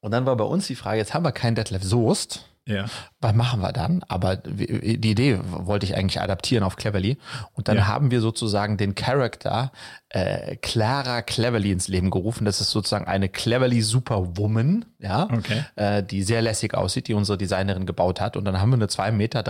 Und 0.00 0.12
dann 0.12 0.24
war 0.24 0.36
bei 0.36 0.44
uns 0.44 0.66
die 0.66 0.74
Frage, 0.74 0.98
jetzt 0.98 1.12
haben 1.12 1.24
wir 1.24 1.32
keinen 1.32 1.54
Detlef 1.54 1.82
Soest. 1.84 2.48
Ja. 2.66 2.86
Was 3.22 3.34
machen 3.34 3.60
wir 3.60 3.72
dann? 3.72 4.04
Aber 4.08 4.36
die 4.36 5.10
Idee 5.10 5.38
wollte 5.42 5.86
ich 5.86 5.96
eigentlich 5.96 6.20
adaptieren 6.20 6.64
auf 6.64 6.76
Cleverly. 6.76 7.18
Und 7.54 7.68
dann 7.68 7.76
ja. 7.78 7.86
haben 7.86 8.10
wir 8.10 8.20
sozusagen 8.20 8.76
den 8.76 8.94
Charakter 8.94 9.70
äh, 10.12 10.56
Clara 10.56 11.22
Cleverly 11.22 11.72
ins 11.72 11.88
Leben 11.88 12.10
gerufen. 12.10 12.44
Das 12.44 12.60
ist 12.60 12.70
sozusagen 12.70 13.06
eine 13.06 13.28
Cleverly 13.30 13.80
Superwoman, 13.80 14.84
ja, 14.98 15.24
okay. 15.32 15.64
äh, 15.76 16.02
die 16.02 16.22
sehr 16.22 16.42
lässig 16.42 16.74
aussieht, 16.74 17.08
die 17.08 17.14
unsere 17.14 17.38
Designerin 17.38 17.86
gebaut 17.86 18.20
hat. 18.20 18.36
Und 18.36 18.44
dann 18.44 18.60
haben 18.60 18.70
wir 18.70 18.76
eine 18.76 18.86
2,30 18.86 19.12
Meter 19.12 19.42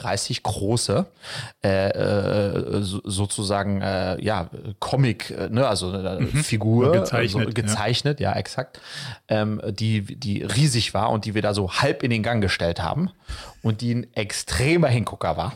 große, 0.43 1.07
äh, 1.65 1.89
äh, 1.89 2.83
sozusagen, 2.83 3.81
äh, 3.81 4.23
ja, 4.23 4.51
Comic, 4.79 5.31
äh, 5.31 5.49
ne, 5.49 5.67
also 5.67 5.89
mhm. 5.89 6.29
Figur, 6.29 6.93
gezeichnet, 6.93 7.47
also, 7.47 7.55
gezeichnet 7.55 8.21
ja. 8.21 8.31
ja, 8.31 8.39
exakt, 8.39 8.81
ähm, 9.29 9.61
die, 9.69 10.03
die 10.03 10.45
riesig 10.45 10.95
war 10.95 11.11
und 11.11 11.25
die 11.25 11.35
wir 11.35 11.43
da 11.43 11.55
so 11.55 11.73
halb 11.73 12.05
in 12.05 12.11
den 12.11 12.23
Gang 12.23 12.41
gestellt 12.41 12.81
haben 12.81 13.11
und 13.63 13.81
die 13.81 13.95
ein 13.95 14.13
extremer 14.15 14.89
Hingucker 14.89 15.37
war. 15.37 15.53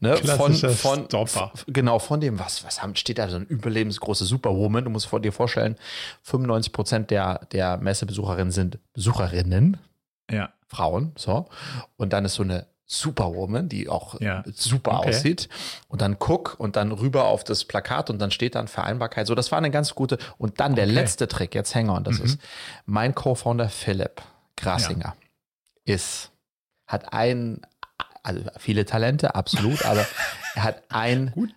Ne? 0.00 0.16
Von, 0.16 0.54
von, 0.54 1.04
Stopper. 1.04 1.52
genau, 1.66 1.98
von 1.98 2.20
dem, 2.20 2.38
was, 2.38 2.64
was 2.64 2.82
haben, 2.82 2.96
steht 2.96 3.18
da 3.18 3.28
so 3.28 3.36
ein 3.36 3.46
überlebensgroße 3.46 4.24
Superwoman. 4.24 4.84
Du 4.84 4.90
musst 4.90 5.10
dir 5.12 5.32
vorstellen, 5.32 5.76
95 6.22 6.72
Prozent 6.72 7.10
der, 7.10 7.46
der 7.52 7.76
Messebesucherinnen 7.78 8.52
sind 8.52 8.78
Besucherinnen. 8.92 9.76
Ja. 10.30 10.50
Frauen, 10.66 11.12
so. 11.16 11.46
Und 11.96 12.12
dann 12.12 12.24
ist 12.24 12.34
so 12.34 12.42
eine 12.42 12.66
Superwoman, 12.86 13.68
die 13.68 13.88
auch 13.88 14.20
ja. 14.20 14.44
super 14.52 15.00
okay. 15.00 15.10
aussieht. 15.10 15.48
Und 15.88 16.00
dann 16.00 16.18
guck 16.18 16.54
und 16.58 16.76
dann 16.76 16.92
rüber 16.92 17.24
auf 17.24 17.44
das 17.44 17.64
Plakat 17.64 18.10
und 18.10 18.18
dann 18.20 18.30
steht 18.30 18.54
dann 18.54 18.68
Vereinbarkeit. 18.68 19.26
So, 19.26 19.34
das 19.34 19.50
war 19.50 19.58
eine 19.58 19.70
ganz 19.70 19.94
gute. 19.94 20.18
Und 20.38 20.60
dann 20.60 20.74
der 20.74 20.86
letzte 20.86 21.28
Trick, 21.28 21.54
jetzt 21.54 21.74
Hänger, 21.74 21.94
und 21.94 22.06
das 22.06 22.18
mhm. 22.18 22.24
ist 22.24 22.38
mein 22.84 23.14
Co-Founder 23.14 23.68
Philipp 23.68 24.22
Grasinger 24.56 25.14
ja. 25.84 25.94
ist, 25.94 26.30
hat 26.86 27.12
ein, 27.12 27.60
also 28.22 28.42
viele 28.58 28.84
Talente, 28.84 29.34
absolut, 29.34 29.84
aber 29.84 30.06
er 30.54 30.62
hat 30.62 30.82
ein, 30.88 31.30
Gut. 31.34 31.54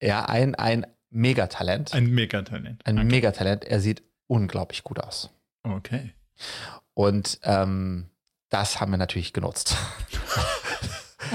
ja, 0.00 0.24
ein, 0.24 0.54
ein 0.54 0.86
Megatalent. 1.10 1.92
Ein 1.94 2.06
Megatalent. 2.10 2.86
Ein 2.86 2.98
okay. 2.98 3.06
Megatalent. 3.06 3.64
Er 3.64 3.80
sieht 3.80 4.02
unglaublich 4.26 4.82
gut 4.82 4.98
aus. 4.98 5.30
Okay. 5.62 6.14
Und 6.94 7.38
ähm, 7.42 8.08
das 8.48 8.80
haben 8.80 8.90
wir 8.92 8.98
natürlich 8.98 9.32
genutzt. 9.32 9.76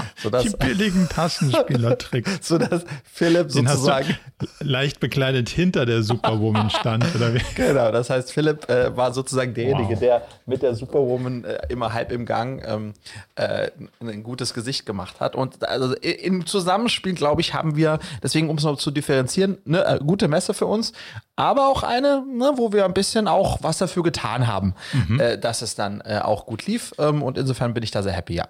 Sodass, 0.16 0.44
die 0.44 0.50
billigen 0.58 1.08
Taschenspielertricks. 1.10 2.40
sodass 2.42 2.86
Philipp 3.04 3.50
Den 3.50 3.68
sozusagen 3.68 4.18
leicht 4.60 5.00
bekleidet 5.00 5.50
hinter 5.50 5.86
der 5.86 6.04
Superwoman 6.04 6.70
stand. 6.70 7.06
Oder 7.16 7.34
wie? 7.34 7.42
Genau, 7.56 7.92
das 7.92 8.10
heißt, 8.10 8.32
Philipp 8.32 8.70
äh, 8.70 8.96
war 8.96 9.14
sozusagen 9.14 9.54
derjenige, 9.54 9.94
wow. 9.94 10.00
der 10.00 10.22
mit 10.46 10.62
der 10.62 10.76
Superwoman 10.76 11.44
äh, 11.44 11.60
immer 11.70 11.94
halb 11.94 12.12
im 12.12 12.26
Gang 12.26 12.64
ähm, 12.66 12.94
äh, 13.36 13.70
ein 14.00 14.24
gutes 14.24 14.54
Gesicht 14.54 14.86
gemacht 14.86 15.20
hat. 15.20 15.36
Und 15.36 15.68
also 15.68 15.94
im 15.96 16.46
Zusammenspiel, 16.46 17.14
glaube 17.14 17.42
ich, 17.42 17.54
haben 17.54 17.76
wir, 17.76 18.00
deswegen, 18.22 18.50
um 18.50 18.58
es 18.58 18.64
noch 18.64 18.78
zu 18.78 18.92
differenzieren, 18.92 19.58
eine 19.66 19.86
äh, 19.86 20.00
gute 20.00 20.28
Messe 20.28 20.54
für 20.54 20.66
uns, 20.68 20.94
aber 21.36 21.68
auch 21.68 21.84
eine, 21.84 22.24
ne, 22.26 22.54
wo 22.56 22.74
wir 22.74 22.86
ein 22.86 22.94
bisschen 22.94 23.28
auch 23.28 23.60
was 23.62 23.78
dafür 23.78 24.04
getan 24.04 24.48
haben, 24.48 24.74
mhm. 24.94 25.20
Äh, 25.20 25.38
dass 25.38 25.62
es 25.62 25.76
dann 25.76 26.02
äh, 26.02 26.20
auch 26.24 26.46
gut 26.46 26.66
lief. 26.66 26.94
Ähm, 26.98 27.24
und 27.24 27.38
insofern 27.38 27.74
bin 27.74 27.84
ich 27.84 27.92
da 27.92 28.04
sehr 28.04 28.14
happy, 28.14 28.36
ja. 28.36 28.48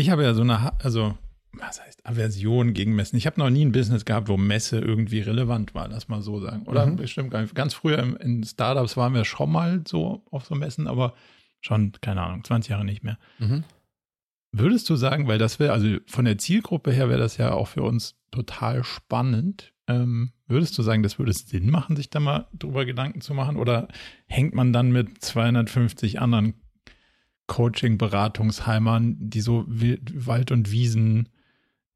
Ich 0.00 0.08
habe 0.08 0.22
ja 0.22 0.32
so 0.32 0.40
eine, 0.40 0.72
also, 0.82 1.18
was 1.52 1.80
heißt 1.80 2.06
Aversion 2.06 2.72
gegen 2.72 2.94
Messen? 2.94 3.16
Ich 3.16 3.26
habe 3.26 3.38
noch 3.38 3.50
nie 3.50 3.64
ein 3.64 3.72
Business 3.72 4.06
gehabt, 4.06 4.28
wo 4.28 4.38
Messe 4.38 4.78
irgendwie 4.78 5.20
relevant 5.20 5.74
war, 5.74 5.88
lass 5.88 6.08
mal 6.08 6.22
so 6.22 6.40
sagen. 6.40 6.62
Oder 6.62 6.86
mhm. 6.86 6.96
bestimmt 6.96 7.30
gar 7.30 7.42
nicht. 7.42 7.54
Ganz 7.54 7.74
früher 7.74 7.98
in, 7.98 8.16
in 8.16 8.44
Startups 8.44 8.96
waren 8.96 9.12
wir 9.12 9.26
schon 9.26 9.52
mal 9.52 9.82
so 9.86 10.24
auf 10.30 10.46
so 10.46 10.54
Messen, 10.54 10.86
aber 10.86 11.14
schon, 11.60 11.92
keine 12.00 12.22
Ahnung, 12.22 12.42
20 12.44 12.70
Jahre 12.70 12.84
nicht 12.84 13.04
mehr. 13.04 13.18
Mhm. 13.38 13.64
Würdest 14.52 14.88
du 14.88 14.96
sagen, 14.96 15.28
weil 15.28 15.38
das 15.38 15.60
wäre, 15.60 15.72
also 15.72 15.98
von 16.06 16.24
der 16.24 16.38
Zielgruppe 16.38 16.92
her 16.92 17.10
wäre 17.10 17.20
das 17.20 17.36
ja 17.36 17.52
auch 17.52 17.68
für 17.68 17.82
uns 17.82 18.16
total 18.30 18.82
spannend. 18.82 19.74
Ähm, 19.86 20.32
würdest 20.46 20.78
du 20.78 20.82
sagen, 20.82 21.02
das 21.02 21.18
würde 21.18 21.32
Sinn 21.34 21.68
machen, 21.68 21.94
sich 21.94 22.08
da 22.08 22.20
mal 22.20 22.48
drüber 22.54 22.86
Gedanken 22.86 23.20
zu 23.20 23.34
machen? 23.34 23.56
Oder 23.56 23.88
hängt 24.26 24.54
man 24.54 24.72
dann 24.72 24.92
mit 24.92 25.22
250 25.22 26.20
anderen 26.20 26.54
Coaching-Beratungsheimern, 27.50 29.16
die 29.18 29.40
so 29.40 29.64
Wald- 29.66 30.52
und 30.52 30.70
Wiesen, 30.70 31.28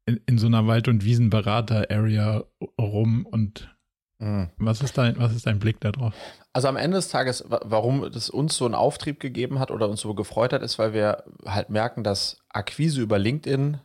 in, 0.05 0.19
in, 0.25 0.37
so 0.37 0.47
einer 0.47 0.67
Wald- 0.67 0.89
und 0.89 1.05
Wiesen-Berater-Area 1.05 2.43
rum 2.79 3.25
und 3.25 3.73
mhm. 4.19 4.49
was, 4.57 4.81
ist 4.81 4.97
dein, 4.97 5.17
was 5.17 5.33
ist 5.33 5.47
dein 5.47 5.59
Blick 5.59 5.79
darauf? 5.79 6.13
Also 6.51 6.67
am 6.67 6.75
Ende 6.75 6.97
des 6.97 7.07
Tages, 7.07 7.45
warum 7.47 8.03
es 8.03 8.29
uns 8.29 8.57
so 8.57 8.65
einen 8.65 8.75
Auftrieb 8.75 9.21
gegeben 9.21 9.59
hat 9.59 9.71
oder 9.71 9.87
uns 9.87 10.01
so 10.01 10.13
gefreut 10.13 10.51
hat, 10.51 10.61
ist, 10.61 10.77
weil 10.77 10.91
wir 10.91 11.23
halt 11.45 11.69
merken, 11.69 12.03
dass 12.03 12.37
Akquise 12.49 13.01
über 13.01 13.17
LinkedIn 13.17 13.79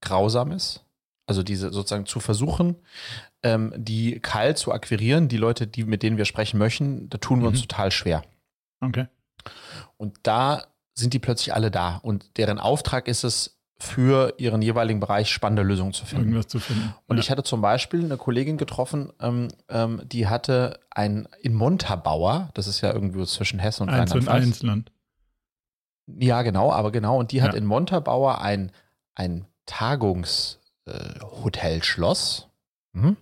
grausam 0.00 0.50
ist. 0.50 0.84
Also 1.26 1.44
diese 1.44 1.70
sozusagen 1.70 2.06
zu 2.06 2.18
versuchen, 2.18 2.74
ähm, 3.44 3.72
die 3.76 4.18
kalt 4.18 4.58
zu 4.58 4.72
akquirieren, 4.72 5.28
die 5.28 5.36
Leute, 5.36 5.68
die, 5.68 5.84
mit 5.84 6.02
denen 6.02 6.16
wir 6.16 6.24
sprechen 6.24 6.58
möchten, 6.58 7.08
da 7.10 7.18
tun 7.18 7.42
wir 7.42 7.48
uns 7.48 7.60
mhm. 7.60 7.68
total 7.68 7.92
schwer. 7.92 8.24
Okay. 8.80 9.06
Und 9.96 10.18
da 10.24 10.66
sind 10.94 11.14
die 11.14 11.18
plötzlich 11.18 11.54
alle 11.54 11.70
da. 11.70 12.00
Und 12.02 12.36
deren 12.36 12.58
Auftrag 12.58 13.08
ist 13.08 13.24
es, 13.24 13.62
für 13.82 14.34
ihren 14.38 14.62
jeweiligen 14.62 15.00
Bereich 15.00 15.28
spannende 15.28 15.64
Lösungen 15.64 15.92
zu 15.92 16.06
finden. 16.06 16.26
Irgendwas 16.26 16.46
zu 16.46 16.60
finden. 16.60 16.94
Und 17.08 17.16
ja. 17.16 17.20
ich 17.20 17.32
hatte 17.32 17.42
zum 17.42 17.60
Beispiel 17.60 18.04
eine 18.04 18.16
Kollegin 18.16 18.56
getroffen, 18.56 19.12
ähm, 19.20 19.48
ähm, 19.68 20.02
die 20.04 20.28
hatte 20.28 20.78
ein 20.90 21.26
in 21.40 21.52
Montabaur, 21.52 22.50
das 22.54 22.68
ist 22.68 22.80
ja 22.80 22.92
irgendwo 22.92 23.24
zwischen 23.24 23.58
Hessen 23.58 23.82
und 23.82 23.88
Rheinland-Pfalz. 23.88 24.62
Land. 24.62 24.92
Ja, 26.06 26.42
genau, 26.42 26.70
aber 26.70 26.92
genau. 26.92 27.18
Und 27.18 27.32
die 27.32 27.38
ja. 27.38 27.42
hat 27.42 27.54
in 27.54 27.66
Montabaur 27.66 28.40
ein, 28.40 28.70
ein 29.16 29.46
Tagungshotelschloss 29.66 32.46
äh, 32.94 32.98
mhm, 32.98 33.16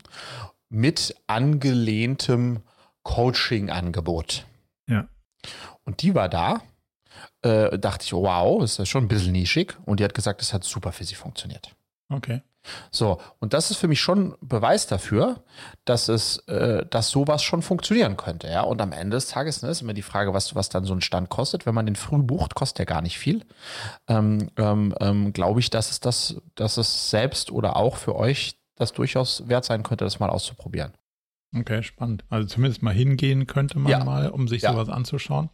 mit 0.69 1.17
angelehntem 1.27 2.61
Coaching-Angebot. 3.03 4.45
Ja. 4.87 5.09
Und 5.85 6.03
die 6.03 6.15
war 6.15 6.29
da 6.29 6.61
äh, 7.43 7.79
dachte 7.79 8.05
ich, 8.05 8.13
wow, 8.13 8.63
ist 8.63 8.79
das 8.79 8.89
schon 8.89 9.05
ein 9.05 9.09
bisschen 9.09 9.33
nischig. 9.33 9.77
Und 9.85 10.01
die 10.01 10.05
hat 10.05 10.15
gesagt, 10.15 10.43
es 10.43 10.53
hat 10.53 10.65
super 10.65 10.93
für 10.93 11.05
sie 11.05 11.15
funktioniert. 11.15 11.75
Okay. 12.09 12.43
So, 12.91 13.19
und 13.39 13.55
das 13.55 13.71
ist 13.71 13.79
für 13.79 13.89
mich 13.89 14.01
schon 14.01 14.35
Beweis 14.43 14.87
dafür, 14.87 15.43
dass 15.87 16.09
es, 16.09 16.39
äh, 16.49 16.85
dass 16.91 17.09
sowas 17.09 17.43
schon 17.43 17.63
funktionieren 17.63 18.19
könnte, 18.19 18.49
ja. 18.49 18.63
Und 18.63 18.83
am 18.83 18.93
Ende 18.93 19.17
des 19.17 19.29
Tages 19.29 19.63
ne, 19.63 19.71
ist 19.71 19.81
immer 19.81 19.95
die 19.95 20.03
Frage, 20.03 20.35
was, 20.35 20.55
was 20.55 20.69
dann 20.69 20.85
so 20.85 20.95
ein 20.95 21.01
Stand 21.01 21.31
kostet. 21.31 21.65
Wenn 21.65 21.75
man 21.75 21.87
den 21.87 21.97
früh 21.97 22.19
bucht, 22.19 22.55
kostet 22.55 22.81
der 22.81 22.87
gar 22.87 23.01
nicht 23.01 23.19
viel. 23.19 23.45
Ähm, 24.09 24.51
ähm, 24.57 24.95
ähm, 25.01 25.33
Glaube 25.33 25.61
ich, 25.61 25.71
dass 25.71 25.91
es 25.91 26.01
das, 26.01 26.37
dass 26.55 26.77
es 26.77 27.11
selbst 27.11 27.51
oder 27.51 27.77
auch 27.77 27.97
für 27.97 28.15
euch 28.15 28.59
das 28.77 28.93
durchaus 28.93 29.49
wert 29.49 29.65
sein 29.65 29.83
könnte, 29.83 30.05
das 30.05 30.21
mal 30.21 30.31
auszuprobieren. 30.31 30.93
Okay, 31.57 31.83
spannend. 31.83 32.25
Also 32.29 32.47
zumindest 32.47 32.83
mal 32.83 32.95
hingehen 32.95 33.47
könnte 33.47 33.79
man 33.79 33.91
ja. 33.91 34.05
mal, 34.05 34.31
um 34.31 34.49
sich 34.49 34.63
ja. 34.63 34.73
sowas 34.73 34.89
anzuschauen. 34.89 35.51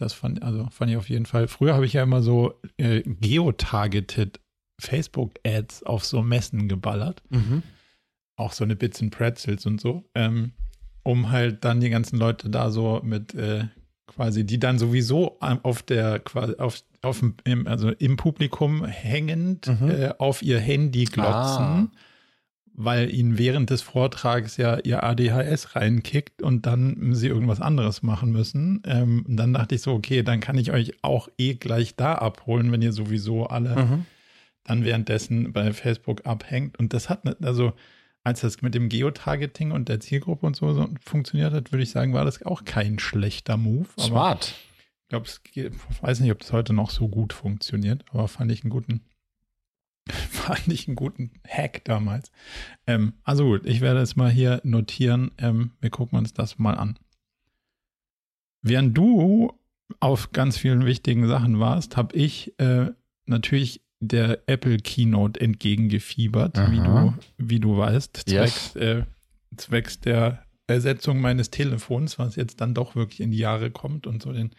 Das 0.00 0.14
fand, 0.14 0.42
also 0.42 0.66
fand 0.70 0.90
ich 0.90 0.96
auf 0.96 1.10
jeden 1.10 1.26
Fall. 1.26 1.46
Früher 1.46 1.74
habe 1.74 1.84
ich 1.84 1.92
ja 1.92 2.02
immer 2.02 2.22
so 2.22 2.54
äh, 2.78 3.02
geotargeted 3.02 4.40
Facebook-Ads 4.80 5.82
auf 5.82 6.06
so 6.06 6.22
Messen 6.22 6.68
geballert. 6.68 7.22
Mhm. 7.28 7.62
Auch 8.36 8.52
so 8.52 8.64
eine 8.64 8.76
Bits 8.76 9.02
and 9.02 9.14
Pretzels 9.14 9.66
und 9.66 9.78
so. 9.78 10.04
Ähm, 10.14 10.52
um 11.02 11.30
halt 11.30 11.64
dann 11.64 11.80
die 11.80 11.90
ganzen 11.90 12.18
Leute 12.18 12.48
da 12.48 12.70
so 12.70 13.02
mit 13.04 13.34
äh, 13.34 13.64
quasi, 14.06 14.44
die 14.44 14.58
dann 14.58 14.78
sowieso 14.78 15.38
auf 15.40 15.82
der, 15.82 16.18
quasi 16.20 16.54
auf, 16.56 16.82
auf 17.02 17.22
im, 17.44 17.66
also 17.66 17.90
im 17.90 18.16
Publikum 18.16 18.86
hängend 18.86 19.66
mhm. 19.66 19.90
äh, 19.90 20.14
auf 20.16 20.42
ihr 20.42 20.60
Handy 20.60 21.04
glotzen. 21.04 21.28
Ah 21.62 21.90
weil 22.74 23.12
ihnen 23.12 23.38
während 23.38 23.70
des 23.70 23.82
Vortrags 23.82 24.56
ja 24.56 24.78
ihr 24.78 25.02
ADHS 25.02 25.76
reinkickt 25.76 26.42
und 26.42 26.66
dann 26.66 27.14
sie 27.14 27.28
irgendwas 27.28 27.60
anderes 27.60 28.02
machen 28.02 28.30
müssen. 28.30 28.82
Ähm, 28.86 29.24
und 29.28 29.36
dann 29.36 29.52
dachte 29.52 29.74
ich 29.74 29.82
so, 29.82 29.92
okay, 29.92 30.22
dann 30.22 30.40
kann 30.40 30.58
ich 30.58 30.70
euch 30.70 30.92
auch 31.02 31.28
eh 31.38 31.54
gleich 31.54 31.96
da 31.96 32.14
abholen, 32.14 32.72
wenn 32.72 32.82
ihr 32.82 32.92
sowieso 32.92 33.46
alle 33.46 33.76
mhm. 33.76 34.06
dann 34.64 34.84
währenddessen 34.84 35.52
bei 35.52 35.72
Facebook 35.72 36.26
abhängt. 36.26 36.78
Und 36.78 36.94
das 36.94 37.08
hat, 37.08 37.22
also 37.44 37.72
als 38.22 38.40
das 38.40 38.62
mit 38.62 38.74
dem 38.74 38.88
Geotargeting 38.88 39.72
und 39.72 39.88
der 39.88 40.00
Zielgruppe 40.00 40.46
und 40.46 40.56
so, 40.56 40.72
so 40.72 40.88
funktioniert 41.04 41.52
hat, 41.52 41.72
würde 41.72 41.82
ich 41.82 41.90
sagen, 41.90 42.12
war 42.12 42.24
das 42.24 42.42
auch 42.44 42.64
kein 42.64 42.98
schlechter 42.98 43.56
Move. 43.56 43.88
Smart. 43.98 44.54
ich 45.02 45.08
glaube, 45.08 45.26
ich 45.54 46.02
weiß 46.02 46.20
nicht, 46.20 46.30
ob 46.30 46.40
das 46.40 46.52
heute 46.52 46.72
noch 46.72 46.90
so 46.90 47.08
gut 47.08 47.32
funktioniert, 47.32 48.04
aber 48.10 48.28
fand 48.28 48.52
ich 48.52 48.62
einen 48.62 48.70
guten 48.70 49.00
Fand 50.08 50.68
ich 50.68 50.88
einen 50.88 50.96
guten 50.96 51.30
Hack 51.46 51.84
damals. 51.84 52.30
Ähm, 52.86 53.14
also 53.24 53.44
gut, 53.44 53.66
ich 53.66 53.80
werde 53.80 54.00
es 54.00 54.16
mal 54.16 54.30
hier 54.30 54.60
notieren. 54.64 55.30
Ähm, 55.38 55.72
wir 55.80 55.90
gucken 55.90 56.18
uns 56.18 56.32
das 56.32 56.58
mal 56.58 56.74
an. 56.74 56.98
Während 58.62 58.96
du 58.96 59.52
auf 60.00 60.32
ganz 60.32 60.58
vielen 60.58 60.84
wichtigen 60.86 61.26
Sachen 61.26 61.58
warst, 61.58 61.96
habe 61.96 62.14
ich 62.16 62.58
äh, 62.58 62.90
natürlich 63.26 63.82
der 64.00 64.48
Apple 64.48 64.78
Keynote 64.78 65.40
entgegengefiebert, 65.40 66.56
wie 66.70 66.78
du, 66.78 67.14
wie 67.36 67.60
du 67.60 67.76
weißt, 67.76 68.16
zwecks, 68.16 68.74
yes. 68.74 68.76
äh, 68.76 69.02
zwecks 69.56 70.00
der 70.00 70.44
Ersetzung 70.70 71.20
meines 71.20 71.50
Telefons, 71.50 72.18
was 72.18 72.36
jetzt 72.36 72.60
dann 72.60 72.74
doch 72.74 72.94
wirklich 72.94 73.20
in 73.20 73.30
die 73.30 73.38
Jahre 73.38 73.70
kommt 73.70 74.06
und 74.06 74.22
so 74.22 74.32
den 74.32 74.50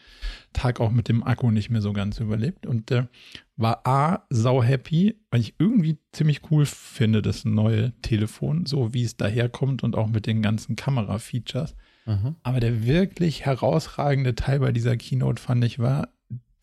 Tag 0.53 0.79
auch 0.79 0.91
mit 0.91 1.07
dem 1.07 1.23
Akku 1.23 1.51
nicht 1.51 1.69
mehr 1.69 1.81
so 1.81 1.93
ganz 1.93 2.19
überlebt. 2.19 2.65
Und 2.65 2.91
äh, 2.91 3.07
war 3.55 3.85
A, 3.87 4.25
sau 4.29 4.63
happy, 4.63 5.19
weil 5.29 5.41
ich 5.41 5.55
irgendwie 5.59 5.97
ziemlich 6.11 6.51
cool 6.51 6.65
finde, 6.65 7.21
das 7.21 7.45
neue 7.45 7.93
Telefon, 8.01 8.65
so 8.65 8.93
wie 8.93 9.03
es 9.03 9.17
daherkommt 9.17 9.83
und 9.83 9.95
auch 9.95 10.07
mit 10.07 10.27
den 10.27 10.41
ganzen 10.41 10.75
Kamera-Features. 10.75 11.75
Mhm. 12.05 12.35
Aber 12.43 12.59
der 12.59 12.85
wirklich 12.85 13.45
herausragende 13.45 14.35
Teil 14.35 14.59
bei 14.59 14.71
dieser 14.71 14.97
Keynote 14.97 15.41
fand 15.41 15.63
ich 15.63 15.79
war 15.79 16.09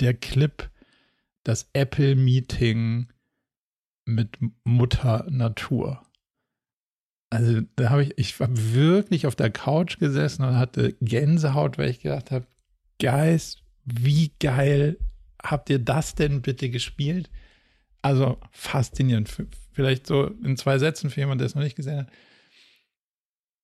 der 0.00 0.14
Clip, 0.14 0.70
das 1.44 1.70
Apple-Meeting 1.72 3.08
mit 4.04 4.38
Mutter 4.64 5.26
Natur. 5.28 6.02
Also 7.30 7.60
da 7.76 7.90
habe 7.90 8.04
ich, 8.04 8.16
ich 8.16 8.40
war 8.40 8.48
wirklich 8.50 9.26
auf 9.26 9.36
der 9.36 9.50
Couch 9.50 9.98
gesessen 9.98 10.44
und 10.44 10.56
hatte 10.56 10.94
Gänsehaut, 11.00 11.76
weil 11.78 11.90
ich 11.90 12.00
gedacht 12.00 12.30
habe, 12.30 12.46
Guys, 13.00 13.58
wie 13.84 14.32
geil 14.40 14.98
habt 15.42 15.70
ihr 15.70 15.78
das 15.78 16.14
denn 16.14 16.42
bitte 16.42 16.70
gespielt? 16.70 17.30
Also 18.02 18.38
faszinierend. 18.50 19.30
Vielleicht 19.72 20.06
so 20.06 20.26
in 20.42 20.56
zwei 20.56 20.78
Sätzen 20.78 21.10
für 21.10 21.20
jemanden, 21.20 21.40
der 21.40 21.46
es 21.46 21.54
noch 21.54 21.62
nicht 21.62 21.76
gesehen 21.76 21.98
hat. 21.98 22.10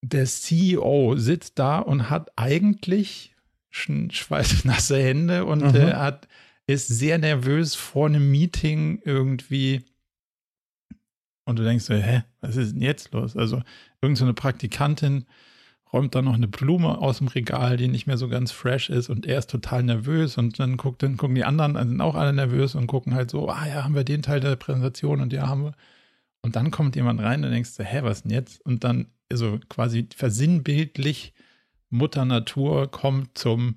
Der 0.02 0.26
CEO 0.26 1.16
sitzt 1.16 1.58
da 1.58 1.78
und 1.78 2.10
hat 2.10 2.30
eigentlich 2.36 3.34
schweißnasse 3.70 5.02
Hände 5.02 5.46
und 5.46 5.62
mhm. 5.62 5.74
äh, 5.74 5.94
hat 5.94 6.28
ist 6.66 6.88
sehr 6.88 7.18
nervös 7.18 7.74
vor 7.74 8.06
einem 8.06 8.30
Meeting 8.30 9.00
irgendwie. 9.04 9.84
Und 11.44 11.58
du 11.58 11.64
denkst 11.64 11.84
so, 11.84 11.94
hä, 11.94 12.24
was 12.40 12.56
ist 12.56 12.74
denn 12.74 12.82
jetzt 12.82 13.12
los? 13.12 13.36
Also, 13.36 13.62
irgendeine 14.00 14.30
so 14.30 14.34
Praktikantin 14.34 15.26
räumt 15.94 16.14
dann 16.16 16.24
noch 16.24 16.34
eine 16.34 16.48
Blume 16.48 16.98
aus 16.98 17.18
dem 17.18 17.28
Regal, 17.28 17.76
die 17.76 17.86
nicht 17.86 18.08
mehr 18.08 18.18
so 18.18 18.28
ganz 18.28 18.50
fresh 18.50 18.90
ist 18.90 19.08
und 19.08 19.26
er 19.26 19.38
ist 19.38 19.48
total 19.48 19.84
nervös 19.84 20.36
und 20.36 20.58
dann 20.58 20.76
guckt, 20.76 21.04
dann 21.04 21.16
gucken 21.16 21.36
die 21.36 21.44
anderen, 21.44 21.76
sind 21.76 22.00
auch 22.00 22.16
alle 22.16 22.32
nervös 22.32 22.74
und 22.74 22.88
gucken 22.88 23.14
halt 23.14 23.30
so, 23.30 23.48
ah 23.48 23.64
ja, 23.66 23.84
haben 23.84 23.94
wir 23.94 24.02
den 24.02 24.20
Teil 24.20 24.40
der 24.40 24.56
Präsentation 24.56 25.20
und 25.20 25.32
ja, 25.32 25.46
haben 25.46 25.62
wir. 25.62 25.72
Und 26.42 26.56
dann 26.56 26.72
kommt 26.72 26.96
jemand 26.96 27.20
rein 27.22 27.44
und 27.44 27.52
denkst 27.52 27.76
du, 27.76 27.84
hä, 27.84 28.00
was 28.02 28.22
denn 28.22 28.32
jetzt? 28.32 28.60
Und 28.66 28.82
dann, 28.82 29.06
also 29.30 29.60
quasi 29.68 30.08
versinnbildlich, 30.14 31.32
Mutter 31.90 32.24
Natur 32.24 32.90
kommt 32.90 33.38
zum 33.38 33.76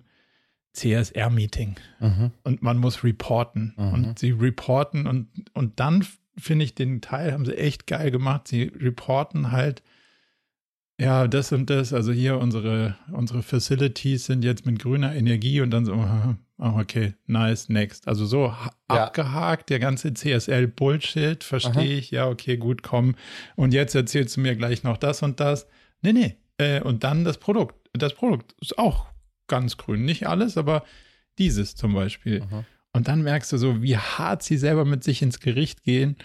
CSR-Meeting 0.73 1.75
mhm. 1.99 2.31
und 2.43 2.63
man 2.63 2.77
muss 2.77 3.03
reporten. 3.03 3.73
Mhm. 3.77 3.93
Und 3.93 4.19
sie 4.19 4.31
reporten 4.31 5.05
und, 5.05 5.27
und 5.53 5.79
dann 5.79 6.05
finde 6.37 6.65
ich 6.65 6.75
den 6.75 7.01
Teil, 7.01 7.33
haben 7.33 7.45
sie 7.45 7.57
echt 7.57 7.87
geil 7.87 8.11
gemacht. 8.11 8.47
Sie 8.47 8.63
reporten 8.63 9.51
halt, 9.51 9.83
ja, 10.99 11.27
das 11.27 11.51
und 11.51 11.69
das, 11.69 11.93
also 11.93 12.11
hier 12.11 12.39
unsere, 12.39 12.95
unsere 13.11 13.43
Facilities 13.43 14.25
sind 14.25 14.43
jetzt 14.43 14.65
mit 14.65 14.79
grüner 14.79 15.13
Energie 15.15 15.61
und 15.61 15.69
dann 15.69 15.85
so, 15.85 15.93
oh, 16.57 16.79
okay, 16.79 17.13
nice, 17.27 17.69
next. 17.69 18.07
Also 18.07 18.25
so 18.25 18.45
ja. 18.45 18.71
abgehakt, 18.87 19.69
der 19.69 19.79
ganze 19.79 20.13
CSL-Bullshit, 20.13 21.43
verstehe 21.43 21.97
ich, 21.97 22.11
ja, 22.11 22.27
okay, 22.27 22.57
gut, 22.57 22.81
komm. 22.81 23.15
Und 23.55 23.73
jetzt 23.73 23.93
erzählst 23.93 24.37
du 24.37 24.41
mir 24.41 24.55
gleich 24.55 24.83
noch 24.83 24.97
das 24.97 25.21
und 25.21 25.39
das. 25.39 25.67
Nee, 26.01 26.13
nee. 26.13 26.37
Äh, 26.57 26.81
und 26.81 27.03
dann 27.03 27.23
das 27.23 27.37
Produkt. 27.37 27.75
Das 27.93 28.13
Produkt 28.13 28.55
ist 28.61 28.77
auch 28.77 29.07
ganz 29.47 29.77
grün. 29.77 30.05
Nicht 30.05 30.27
alles, 30.27 30.57
aber 30.57 30.83
dieses 31.37 31.75
zum 31.75 31.93
Beispiel. 31.93 32.41
Mhm. 32.41 32.65
Und 32.97 33.07
dann 33.07 33.21
merkst 33.21 33.53
du 33.53 33.57
so, 33.57 33.83
wie 33.83 33.95
hart 33.95 34.41
sie 34.41 34.57
selber 34.57 34.83
mit 34.83 35.03
sich 35.03 35.21
ins 35.21 35.39
Gericht 35.39 35.83
gehen 35.83 36.15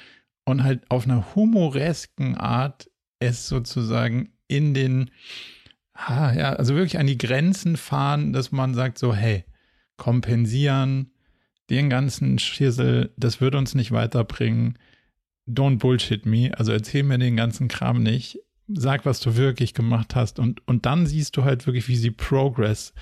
und 0.47 0.65
halt 0.65 0.91
auf 0.91 1.05
einer 1.05 1.35
humoresken 1.35 2.35
Art 2.35 2.91
es 3.19 3.47
sozusagen 3.47 4.33
in 4.49 4.73
den, 4.73 5.11
ah, 5.93 6.33
ja, 6.33 6.55
also 6.55 6.75
wirklich 6.75 6.99
an 6.99 7.07
die 7.07 7.19
Grenzen 7.19 7.77
fahren, 7.77 8.33
dass 8.33 8.53
man 8.53 8.73
sagt 8.73 8.97
so, 8.97 9.15
hey, 9.15 9.45
kompensieren, 9.99 11.11
den 11.69 11.91
ganzen 11.91 12.39
Schissel, 12.39 13.13
das 13.19 13.43
wird 13.43 13.55
uns 13.55 13.75
nicht 13.75 13.93
weiterbringen. 13.93 14.79
Don't 15.47 15.77
bullshit 15.77 16.25
me, 16.25 16.59
also 16.59 16.73
erzähl 16.73 17.03
mir 17.03 17.19
den 17.19 17.37
ganzen 17.37 17.69
Kram 17.69 18.03
nicht. 18.03 18.39
Sag, 18.67 19.05
was 19.05 19.21
du 19.21 19.37
wirklich 19.37 19.75
gemacht 19.75 20.15
hast. 20.15 20.39
Und, 20.39 20.67
und 20.67 20.87
dann 20.87 21.05
siehst 21.05 21.37
du 21.37 21.45
halt 21.45 21.67
wirklich, 21.67 21.89
wie 21.89 21.97
sie 21.97 22.13
Progress 22.13 22.95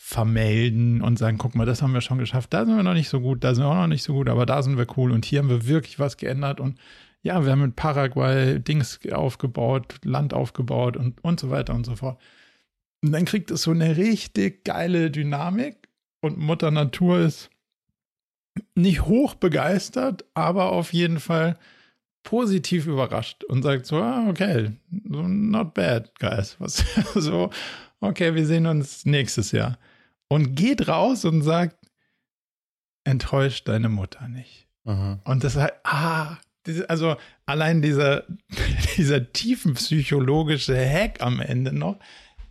vermelden 0.00 1.02
und 1.02 1.18
sagen, 1.18 1.38
guck 1.38 1.56
mal, 1.56 1.66
das 1.66 1.82
haben 1.82 1.92
wir 1.92 2.00
schon 2.00 2.18
geschafft, 2.18 2.54
da 2.54 2.64
sind 2.64 2.76
wir 2.76 2.84
noch 2.84 2.94
nicht 2.94 3.08
so 3.08 3.20
gut, 3.20 3.42
da 3.42 3.52
sind 3.54 3.64
wir 3.64 3.68
auch 3.68 3.74
noch 3.74 3.88
nicht 3.88 4.04
so 4.04 4.14
gut, 4.14 4.28
aber 4.28 4.46
da 4.46 4.62
sind 4.62 4.78
wir 4.78 4.86
cool 4.96 5.10
und 5.10 5.24
hier 5.24 5.40
haben 5.40 5.50
wir 5.50 5.66
wirklich 5.66 5.98
was 5.98 6.16
geändert 6.16 6.60
und 6.60 6.78
ja, 7.22 7.44
wir 7.44 7.50
haben 7.50 7.64
in 7.64 7.74
Paraguay 7.74 8.60
Dings 8.60 9.00
aufgebaut, 9.12 9.96
Land 10.04 10.32
aufgebaut 10.32 10.96
und, 10.96 11.22
und 11.24 11.40
so 11.40 11.50
weiter 11.50 11.74
und 11.74 11.84
so 11.84 11.96
fort. 11.96 12.20
Und 13.02 13.10
dann 13.10 13.24
kriegt 13.24 13.50
es 13.50 13.62
so 13.62 13.72
eine 13.72 13.96
richtig 13.96 14.64
geile 14.64 15.10
Dynamik 15.10 15.88
und 16.20 16.38
Mutter 16.38 16.70
Natur 16.70 17.18
ist 17.18 17.50
nicht 18.76 19.04
hoch 19.04 19.34
begeistert, 19.34 20.24
aber 20.34 20.70
auf 20.70 20.92
jeden 20.92 21.18
Fall 21.18 21.58
positiv 22.22 22.86
überrascht 22.86 23.42
und 23.44 23.62
sagt 23.64 23.86
so, 23.86 23.96
ah, 23.96 24.28
okay, 24.28 24.72
not 24.90 25.74
bad, 25.74 26.12
guys. 26.20 26.56
Was, 26.60 26.84
so, 27.14 27.50
okay, 28.00 28.34
wir 28.34 28.46
sehen 28.46 28.66
uns 28.66 29.04
nächstes 29.04 29.50
Jahr. 29.52 29.76
Und 30.28 30.54
geht 30.54 30.88
raus 30.88 31.24
und 31.24 31.42
sagt, 31.42 31.76
enttäuscht 33.04 33.66
deine 33.68 33.88
Mutter 33.88 34.28
nicht. 34.28 34.68
Mhm. 34.84 35.20
Und 35.24 35.44
das 35.44 35.56
halt, 35.56 35.72
ah, 35.84 36.36
also 36.88 37.16
allein 37.46 37.82
dieser, 37.82 38.24
dieser 38.96 39.32
tiefenpsychologische 39.32 40.76
Hack 40.76 41.22
am 41.22 41.40
Ende 41.40 41.72
noch, 41.72 41.98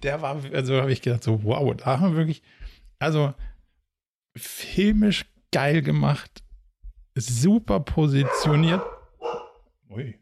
der 0.04 0.22
war, 0.22 0.44
also 0.54 0.82
habe 0.82 0.92
ich 0.92 1.02
gedacht, 1.02 1.24
so, 1.24 1.44
wow, 1.44 1.76
da 1.76 2.00
haben 2.00 2.12
wir 2.12 2.18
wirklich, 2.18 2.42
also 3.00 3.34
filmisch 4.36 5.26
geil 5.52 5.82
gemacht, 5.82 6.44
super 7.16 7.80
positioniert. 7.80 8.82
Ui. 9.90 10.20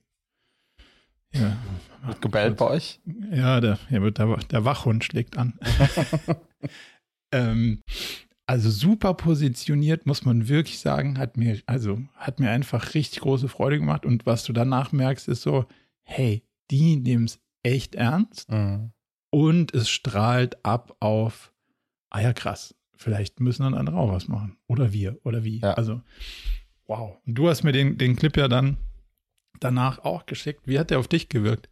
Ja. 1.33 1.57
Wird 2.05 2.21
gebellt 2.21 2.57
bei 2.57 2.65
euch? 2.65 2.99
Ja, 3.31 3.59
der, 3.59 3.77
der, 3.89 4.11
der 4.11 4.65
Wachhund 4.65 5.03
schlägt 5.03 5.37
an. 5.37 5.59
ähm, 7.31 7.81
also 8.47 8.69
super 8.69 9.15
positioniert, 9.15 10.05
muss 10.05 10.23
man 10.23 10.47
wirklich 10.47 10.79
sagen, 10.79 11.17
hat 11.17 11.35
mir, 11.35 11.61
also 11.65 11.99
hat 12.15 12.39
mir 12.39 12.51
einfach 12.51 12.93
richtig 12.93 13.21
große 13.21 13.47
Freude 13.47 13.79
gemacht. 13.79 14.05
Und 14.05 14.25
was 14.25 14.43
du 14.43 14.53
danach 14.53 14.91
merkst, 14.91 15.27
ist 15.27 15.41
so, 15.41 15.65
hey, 16.03 16.43
die 16.69 16.97
nehmen 16.97 17.25
es 17.25 17.39
echt 17.63 17.95
ernst 17.95 18.51
mhm. 18.51 18.91
und 19.31 19.73
es 19.73 19.89
strahlt 19.89 20.63
ab 20.63 20.95
auf, 20.99 21.53
ah 22.11 22.21
ja, 22.21 22.33
krass, 22.33 22.75
vielleicht 22.95 23.39
müssen 23.39 23.63
dann 23.63 23.73
andere 23.73 23.97
auch 23.97 24.11
was 24.11 24.27
machen. 24.27 24.57
Oder 24.67 24.93
wir, 24.93 25.19
oder 25.23 25.43
wie. 25.43 25.59
Ja. 25.59 25.73
Also, 25.73 26.01
wow. 26.85 27.17
Und 27.25 27.35
du 27.35 27.49
hast 27.49 27.63
mir 27.63 27.71
den, 27.71 27.97
den 27.97 28.15
Clip 28.15 28.38
ja 28.38 28.47
dann 28.47 28.77
danach 29.59 29.99
auch 29.99 30.25
geschickt. 30.27 30.67
Wie 30.67 30.77
hat 30.77 30.91
der 30.91 30.99
auf 30.99 31.07
dich 31.07 31.29
gewirkt? 31.29 31.69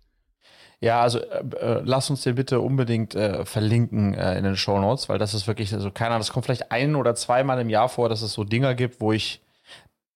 Ja, 0.84 1.00
also 1.00 1.20
äh, 1.20 1.44
äh, 1.62 1.82
lass 1.86 2.10
uns 2.10 2.24
den 2.24 2.36
bitte 2.36 2.60
unbedingt 2.60 3.16
äh, 3.16 3.46
verlinken 3.46 4.14
äh, 4.16 4.38
in 4.38 4.44
den 4.44 4.58
Show 4.58 4.78
Notes, 4.80 5.08
weil 5.08 5.18
das 5.18 5.34
ist 5.34 5.48
wirklich, 5.48 5.74
also 5.74 5.92
keiner, 5.92 6.18
das 6.18 6.34
kommt 6.34 6.44
vielleicht 6.46 6.74
ein 6.74 6.98
oder 6.98 7.16
zweimal 7.16 7.62
im 7.62 7.70
Jahr 7.70 7.88
vor, 7.88 8.10
dass 8.10 8.22
es 8.22 8.34
so 8.34 8.44
Dinger 8.44 8.76
gibt, 8.76 9.00
wo 9.00 9.14
ich 9.14 9.40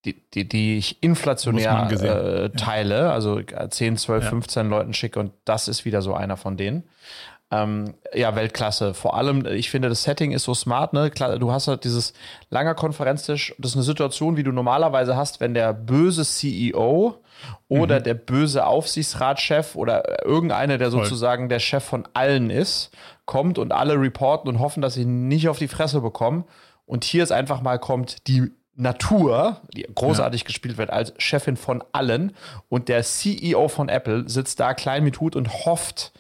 die, 0.04 0.22
die, 0.34 0.46
die 0.46 0.78
ich 0.78 1.02
inflationär 1.02 1.90
äh, 1.90 2.50
teile, 2.50 3.00
ja. 3.04 3.12
also 3.14 3.42
10, 3.42 3.96
12, 3.96 4.24
ja. 4.26 4.30
15 4.30 4.70
Leuten 4.70 4.94
schicke 4.94 5.22
und 5.22 5.32
das 5.46 5.70
ist 5.70 5.86
wieder 5.86 6.02
so 6.02 6.14
einer 6.14 6.36
von 6.36 6.58
denen. 6.58 6.84
Ähm, 7.50 7.94
ja, 8.14 8.36
Weltklasse. 8.36 8.94
Vor 8.94 9.16
allem, 9.16 9.46
ich 9.46 9.70
finde, 9.70 9.88
das 9.88 10.04
Setting 10.04 10.34
ist 10.34 10.44
so 10.44 10.54
smart, 10.54 10.92
ne? 10.92 11.12
Du 11.40 11.50
hast 11.50 11.70
halt 11.70 11.86
dieses 11.86 12.12
langer 12.50 12.76
Konferenztisch. 12.76 13.56
Das 13.58 13.72
ist 13.72 13.78
eine 13.78 13.84
Situation, 13.84 14.36
wie 14.36 14.44
du 14.44 14.52
normalerweise 14.52 15.16
hast, 15.16 15.40
wenn 15.40 15.54
der 15.54 15.72
böse 15.72 16.26
CEO 16.26 17.22
oder 17.68 18.00
mhm. 18.00 18.04
der 18.04 18.14
böse 18.14 18.66
Aufsichtsratschef 18.66 19.76
oder 19.76 20.26
irgendeiner, 20.26 20.78
der 20.78 20.92
sozusagen 20.92 21.44
Voll. 21.44 21.50
der 21.50 21.60
Chef 21.60 21.84
von 21.84 22.08
allen 22.14 22.50
ist, 22.50 22.92
kommt 23.26 23.58
und 23.58 23.72
alle 23.72 24.00
reporten 24.00 24.50
und 24.50 24.60
hoffen, 24.60 24.82
dass 24.82 24.94
sie 24.94 25.06
nicht 25.06 25.50
auf 25.50 25.60
die 25.60 25.68
Fresse 25.68 26.02
bekommen. 26.02 26.46
Und 26.86 27.04
hier 27.04 27.24
ist 27.24 27.32
einfach 27.32 27.62
mal 27.62 27.80
kommt 27.80 28.28
die 28.28 28.52
Natur, 28.78 29.62
die 29.76 29.88
großartig 29.94 30.42
ja. 30.42 30.48
gespielt 30.48 30.78
wird 30.78 30.92
als 30.92 31.14
Chefin 31.18 31.58
von 31.58 31.84
allen 31.92 32.34
und 32.70 32.90
der 32.90 33.02
CEO 33.02 33.68
von 33.70 33.90
Apple 33.90 34.30
sitzt 34.30 34.60
da 34.60 34.76
klein 34.76 35.04
mit 35.04 35.20
Hut 35.20 35.36
und 35.36 35.66
hofft, 35.66 36.14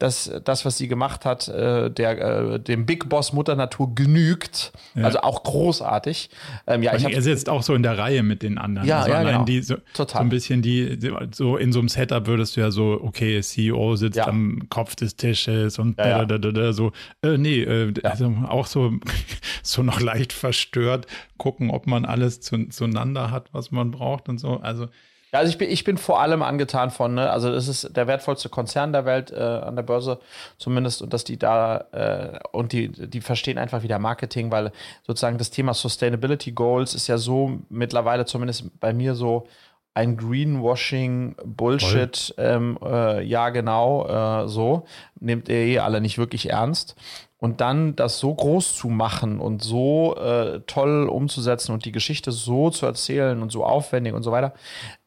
dass 0.00 0.32
das, 0.44 0.64
was 0.64 0.78
sie 0.78 0.88
gemacht 0.88 1.26
hat, 1.26 1.46
äh, 1.48 1.90
der, 1.90 2.18
äh, 2.54 2.58
dem 2.58 2.86
Big 2.86 3.10
Boss 3.10 3.34
Mutter 3.34 3.54
Natur 3.54 3.94
genügt. 3.94 4.72
Ja. 4.94 5.04
Also 5.04 5.20
auch 5.20 5.42
großartig. 5.42 6.30
Ähm, 6.66 6.82
ja, 6.82 6.96
ich 6.96 7.04
er 7.04 7.20
sitzt 7.20 7.50
auch 7.50 7.62
so 7.62 7.74
in 7.74 7.82
der 7.82 7.98
Reihe 7.98 8.22
mit 8.22 8.42
den 8.42 8.56
anderen. 8.56 8.88
Ja, 8.88 9.00
also 9.00 9.10
ja 9.10 9.22
genau. 9.22 9.44
Die, 9.44 9.60
so, 9.60 9.76
Total. 9.92 10.20
so 10.20 10.24
ein 10.24 10.30
bisschen 10.30 10.62
die, 10.62 10.98
so 11.32 11.58
in 11.58 11.72
so 11.72 11.80
einem 11.80 11.88
Setup 11.88 12.26
würdest 12.26 12.56
du 12.56 12.62
ja 12.62 12.70
so, 12.70 12.98
okay, 13.02 13.42
CEO 13.42 13.94
sitzt 13.96 14.16
ja. 14.16 14.26
am 14.26 14.68
Kopf 14.70 14.96
des 14.96 15.16
Tisches 15.16 15.78
und 15.78 15.98
ja, 15.98 16.24
da, 16.24 16.38
da, 16.38 16.50
da, 16.50 16.72
so. 16.72 16.92
Äh, 17.22 17.36
nee, 17.36 17.60
äh, 17.60 17.92
also 18.02 18.34
auch 18.48 18.66
so, 18.66 18.94
so 19.62 19.82
noch 19.82 20.00
leicht 20.00 20.32
verstört, 20.32 21.06
gucken, 21.36 21.70
ob 21.70 21.86
man 21.86 22.06
alles 22.06 22.40
zu, 22.40 22.68
zueinander 22.70 23.30
hat, 23.30 23.50
was 23.52 23.70
man 23.70 23.90
braucht 23.90 24.30
und 24.30 24.38
so. 24.38 24.60
Also 24.60 24.88
ja, 25.32 25.38
also 25.38 25.50
ich 25.50 25.58
bin, 25.58 25.70
ich 25.70 25.84
bin 25.84 25.96
vor 25.96 26.20
allem 26.20 26.42
angetan 26.42 26.90
von, 26.90 27.14
ne, 27.14 27.30
also 27.30 27.52
es 27.52 27.68
ist 27.68 27.96
der 27.96 28.06
wertvollste 28.06 28.48
Konzern 28.48 28.92
der 28.92 29.04
Welt 29.04 29.30
äh, 29.30 29.36
an 29.36 29.76
der 29.76 29.82
Börse 29.82 30.20
zumindest 30.58 31.02
und 31.02 31.12
dass 31.12 31.24
die 31.24 31.38
da 31.38 31.84
äh, 31.92 32.38
und 32.52 32.72
die, 32.72 32.88
die 32.88 33.20
verstehen 33.20 33.58
einfach 33.58 33.82
wieder 33.82 33.98
Marketing, 33.98 34.50
weil 34.50 34.72
sozusagen 35.06 35.38
das 35.38 35.50
Thema 35.50 35.74
Sustainability 35.74 36.52
Goals 36.52 36.94
ist 36.94 37.06
ja 37.06 37.18
so 37.18 37.58
mittlerweile 37.68 38.24
zumindest 38.24 38.78
bei 38.80 38.92
mir 38.92 39.14
so 39.14 39.46
ein 39.94 40.16
Greenwashing 40.16 41.34
Bullshit, 41.44 42.32
ähm, 42.38 42.78
äh, 42.82 43.22
ja 43.24 43.50
genau, 43.50 44.44
äh, 44.44 44.48
so. 44.48 44.86
Nehmt 45.18 45.48
ihr 45.48 45.56
eh 45.56 45.78
alle 45.80 46.00
nicht 46.00 46.16
wirklich 46.16 46.50
ernst 46.50 46.96
und 47.40 47.62
dann 47.62 47.96
das 47.96 48.18
so 48.18 48.34
groß 48.34 48.76
zu 48.76 48.88
machen 48.88 49.40
und 49.40 49.62
so 49.62 50.14
äh, 50.16 50.60
toll 50.66 51.08
umzusetzen 51.08 51.72
und 51.72 51.86
die 51.86 51.92
Geschichte 51.92 52.32
so 52.32 52.68
zu 52.68 52.84
erzählen 52.84 53.40
und 53.42 53.50
so 53.50 53.64
aufwendig 53.64 54.12
und 54.12 54.22
so 54.22 54.30
weiter, 54.30 54.52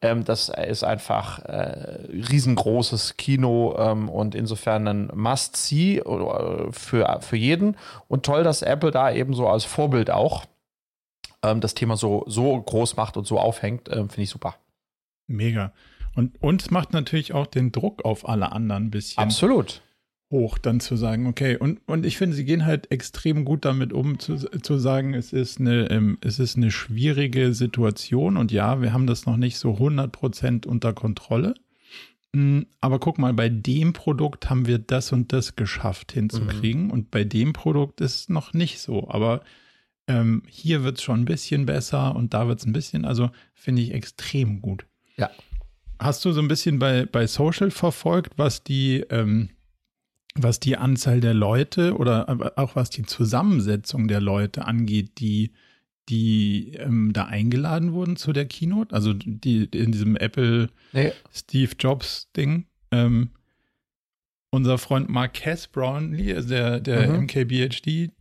ähm, 0.02 0.24
das 0.24 0.48
ist 0.48 0.82
einfach 0.82 1.38
äh, 1.44 2.08
riesengroßes 2.28 3.16
Kino 3.16 3.76
ähm, 3.78 4.08
und 4.08 4.34
insofern 4.34 4.88
ein 4.88 5.10
Must-See 5.14 5.98
äh, 5.98 6.72
für, 6.72 7.18
für 7.20 7.36
jeden. 7.36 7.76
Und 8.08 8.26
toll, 8.26 8.42
dass 8.42 8.62
Apple 8.62 8.90
da 8.90 9.12
eben 9.12 9.34
so 9.34 9.48
als 9.48 9.64
Vorbild 9.64 10.10
auch 10.10 10.44
ähm, 11.44 11.60
das 11.60 11.74
Thema 11.74 11.96
so, 11.96 12.24
so 12.26 12.60
groß 12.60 12.96
macht 12.96 13.16
und 13.16 13.28
so 13.28 13.38
aufhängt, 13.38 13.88
ähm, 13.88 14.08
finde 14.08 14.22
ich 14.22 14.30
super. 14.30 14.56
Mega. 15.28 15.72
Und 16.16 16.42
uns 16.42 16.72
macht 16.72 16.92
natürlich 16.92 17.32
auch 17.32 17.46
den 17.46 17.70
Druck 17.70 18.04
auf 18.04 18.28
alle 18.28 18.50
anderen 18.50 18.86
ein 18.86 18.90
bisschen. 18.90 19.22
Absolut 19.22 19.83
hoch, 20.34 20.58
dann 20.58 20.80
zu 20.80 20.96
sagen, 20.96 21.26
okay, 21.26 21.56
und, 21.56 21.80
und 21.86 22.04
ich 22.04 22.18
finde, 22.18 22.34
sie 22.34 22.44
gehen 22.44 22.66
halt 22.66 22.90
extrem 22.90 23.44
gut 23.44 23.64
damit 23.64 23.92
um, 23.92 24.18
zu, 24.18 24.36
zu 24.36 24.78
sagen, 24.78 25.14
es 25.14 25.32
ist, 25.32 25.60
eine, 25.60 25.90
ähm, 25.90 26.18
es 26.20 26.40
ist 26.40 26.56
eine 26.56 26.72
schwierige 26.72 27.54
Situation 27.54 28.36
und 28.36 28.50
ja, 28.50 28.82
wir 28.82 28.92
haben 28.92 29.06
das 29.06 29.26
noch 29.26 29.36
nicht 29.36 29.58
so 29.58 29.74
100% 29.74 30.66
unter 30.66 30.92
Kontrolle. 30.92 31.54
Hm, 32.34 32.66
aber 32.80 32.98
guck 32.98 33.18
mal, 33.18 33.32
bei 33.32 33.48
dem 33.48 33.92
Produkt 33.92 34.50
haben 34.50 34.66
wir 34.66 34.78
das 34.78 35.12
und 35.12 35.32
das 35.32 35.54
geschafft 35.54 36.10
hinzukriegen 36.10 36.86
mhm. 36.86 36.90
und 36.90 37.10
bei 37.12 37.22
dem 37.22 37.52
Produkt 37.52 38.00
ist 38.00 38.16
es 38.16 38.28
noch 38.28 38.52
nicht 38.52 38.80
so. 38.80 39.08
Aber 39.08 39.42
ähm, 40.08 40.42
hier 40.48 40.82
wird 40.82 40.98
es 40.98 41.04
schon 41.04 41.20
ein 41.20 41.26
bisschen 41.26 41.64
besser 41.64 42.16
und 42.16 42.34
da 42.34 42.48
wird 42.48 42.58
es 42.58 42.66
ein 42.66 42.72
bisschen, 42.72 43.04
also 43.04 43.30
finde 43.54 43.82
ich 43.82 43.94
extrem 43.94 44.60
gut. 44.60 44.84
Ja. 45.16 45.30
Hast 46.00 46.24
du 46.24 46.32
so 46.32 46.40
ein 46.40 46.48
bisschen 46.48 46.80
bei, 46.80 47.06
bei 47.06 47.28
Social 47.28 47.70
verfolgt, 47.70 48.32
was 48.36 48.64
die, 48.64 49.04
ähm, 49.10 49.50
was 50.36 50.60
die 50.60 50.76
Anzahl 50.76 51.20
der 51.20 51.34
Leute 51.34 51.96
oder 51.96 52.52
auch 52.56 52.76
was 52.76 52.90
die 52.90 53.04
Zusammensetzung 53.04 54.08
der 54.08 54.20
Leute 54.20 54.66
angeht, 54.66 55.18
die, 55.18 55.52
die 56.08 56.74
ähm, 56.74 57.12
da 57.12 57.26
eingeladen 57.26 57.92
wurden 57.92 58.16
zu 58.16 58.32
der 58.32 58.46
Keynote? 58.46 58.94
Also 58.94 59.12
die 59.12 59.64
in 59.64 59.92
diesem 59.92 60.16
Apple 60.16 60.70
nee. 60.92 61.12
Steve 61.32 61.72
Jobs 61.78 62.30
Ding. 62.36 62.66
Ähm, 62.90 63.30
unser 64.50 64.78
Freund 64.78 65.08
Marques 65.08 65.66
Brownlee, 65.66 66.34
also 66.34 66.48
der, 66.48 66.80
der 66.80 67.08
mhm. 67.08 67.24
MKBHD, 67.24 68.12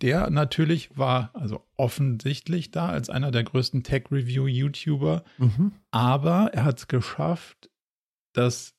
der 0.00 0.30
natürlich 0.30 0.96
war 0.96 1.30
also 1.34 1.66
offensichtlich 1.76 2.70
da 2.70 2.88
als 2.88 3.10
einer 3.10 3.30
der 3.30 3.44
größten 3.44 3.82
Tech-Review-YouTuber, 3.82 5.24
mhm. 5.38 5.72
aber 5.90 6.50
er 6.52 6.64
hat 6.64 6.78
es 6.78 6.88
geschafft, 6.88 7.70
dass 8.32 8.75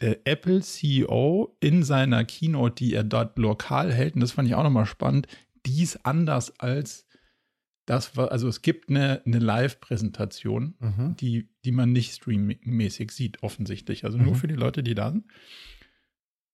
der 0.00 0.26
Apple-CEO 0.26 1.56
in 1.60 1.82
seiner 1.82 2.24
Keynote, 2.24 2.74
die 2.74 2.94
er 2.94 3.04
dort 3.04 3.38
lokal 3.38 3.92
hält, 3.92 4.14
und 4.14 4.20
das 4.20 4.32
fand 4.32 4.48
ich 4.48 4.54
auch 4.54 4.64
nochmal 4.64 4.86
spannend, 4.86 5.26
dies 5.64 5.96
anders 6.04 6.58
als 6.58 7.06
das 7.86 8.16
war, 8.16 8.30
also 8.30 8.48
es 8.48 8.62
gibt 8.62 8.90
eine, 8.90 9.22
eine 9.26 9.38
Live-Präsentation, 9.38 10.74
mhm. 10.78 11.16
die, 11.16 11.48
die 11.64 11.72
man 11.72 11.92
nicht 11.92 12.14
streammäßig 12.14 13.10
sieht, 13.10 13.42
offensichtlich. 13.42 14.04
Also 14.04 14.18
nur 14.18 14.34
mhm. 14.34 14.38
für 14.38 14.48
die 14.48 14.54
Leute, 14.54 14.82
die 14.82 14.94
da 14.94 15.10
sind. 15.10 15.24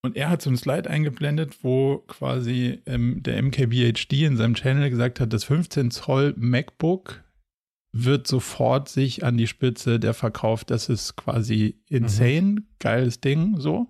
Und 0.00 0.16
er 0.16 0.30
hat 0.30 0.42
so 0.42 0.48
ein 0.48 0.56
Slide 0.56 0.88
eingeblendet, 0.88 1.62
wo 1.62 1.98
quasi 1.98 2.80
ähm, 2.86 3.22
der 3.22 3.42
MKBHD 3.42 4.12
in 4.22 4.36
seinem 4.36 4.54
Channel 4.54 4.90
gesagt 4.90 5.20
hat, 5.20 5.32
das 5.32 5.44
15 5.44 5.90
Zoll 5.90 6.34
MacBook 6.38 7.24
wird 7.92 8.26
sofort 8.26 8.88
sich 8.88 9.24
an 9.24 9.36
die 9.36 9.46
Spitze 9.46 9.98
der 9.98 10.14
Verkauf. 10.14 10.64
Das 10.64 10.88
ist 10.88 11.16
quasi 11.16 11.80
insane, 11.88 12.42
mhm. 12.42 12.66
geiles 12.78 13.20
Ding, 13.20 13.58
so. 13.58 13.88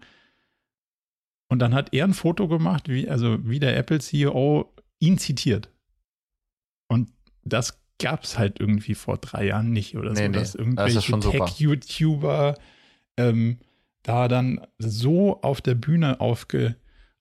Und 1.48 1.60
dann 1.60 1.74
hat 1.74 1.94
er 1.94 2.04
ein 2.04 2.14
Foto 2.14 2.46
gemacht, 2.46 2.88
wie, 2.88 3.08
also 3.08 3.38
wie 3.48 3.58
der 3.58 3.76
Apple 3.76 4.00
CEO 4.00 4.72
ihn 4.98 5.18
zitiert. 5.18 5.70
Und 6.88 7.10
das 7.42 7.80
gab 7.98 8.24
es 8.24 8.38
halt 8.38 8.60
irgendwie 8.60 8.94
vor 8.94 9.18
drei 9.18 9.46
Jahren 9.46 9.72
nicht 9.72 9.96
oder 9.96 10.12
nee, 10.12 10.16
so, 10.16 10.22
nee, 10.22 10.32
dass 10.32 10.54
irgendwelche 10.54 11.12
das 11.12 11.30
Tech-YouTuber 11.30 12.54
ähm, 13.16 13.58
da 14.02 14.28
dann 14.28 14.66
so 14.78 15.40
auf 15.42 15.60
der 15.60 15.74
Bühne 15.74 16.20
aufge, 16.20 16.76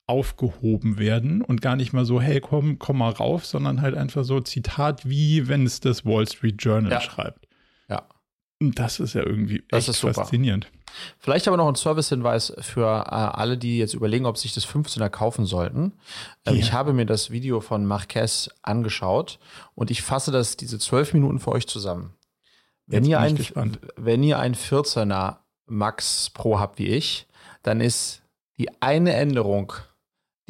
aufgehoben 0.07 0.97
werden 0.97 1.41
und 1.41 1.61
gar 1.61 1.75
nicht 1.75 1.91
mal 1.91 2.05
so, 2.05 2.21
hey, 2.21 2.39
komm, 2.39 2.79
komm 2.79 2.99
mal 2.99 3.11
rauf, 3.11 3.45
sondern 3.45 3.81
halt 3.81 3.95
einfach 3.95 4.23
so 4.23 4.39
Zitat, 4.39 5.07
wie 5.07 5.49
wenn 5.49 5.65
es 5.65 5.81
das 5.81 6.05
Wall 6.05 6.27
Street 6.27 6.55
Journal 6.63 6.91
ja. 6.91 7.01
schreibt. 7.01 7.47
Ja. 7.89 8.03
Und 8.59 8.79
das 8.79 8.99
ist 9.01 9.13
ja 9.13 9.23
irgendwie 9.23 9.63
das 9.67 9.89
echt 9.89 9.99
faszinierend. 9.99 10.71
Vielleicht 11.19 11.47
aber 11.47 11.57
noch 11.57 11.67
ein 11.67 11.75
Servicehinweis 11.75 12.53
für 12.59 12.87
äh, 12.87 13.09
alle, 13.09 13.57
die 13.57 13.77
jetzt 13.77 13.93
überlegen, 13.93 14.25
ob 14.25 14.37
sich 14.37 14.53
das 14.53 14.65
15er 14.65 15.09
kaufen 15.09 15.45
sollten. 15.45 15.93
Ähm, 16.45 16.53
yeah. 16.53 16.55
Ich 16.55 16.73
habe 16.73 16.93
mir 16.93 17.05
das 17.05 17.29
Video 17.29 17.59
von 17.59 17.85
Marquez 17.85 18.49
angeschaut 18.61 19.39
und 19.75 19.91
ich 19.91 20.01
fasse 20.01 20.31
das 20.31 20.55
diese 20.55 20.79
zwölf 20.79 21.13
Minuten 21.13 21.39
für 21.39 21.51
euch 21.51 21.67
zusammen. 21.67 22.13
Wenn 22.87 23.03
ihr, 23.03 23.19
ein, 23.19 23.37
wenn 23.97 24.23
ihr 24.23 24.39
ein 24.39 24.55
14er 24.55 25.39
Max 25.65 26.29
Pro 26.29 26.57
habt 26.57 26.79
wie 26.79 26.87
ich, 26.87 27.27
dann 27.61 27.81
ist 27.81 28.21
die 28.57 28.81
eine 28.81 29.13
Änderung, 29.13 29.73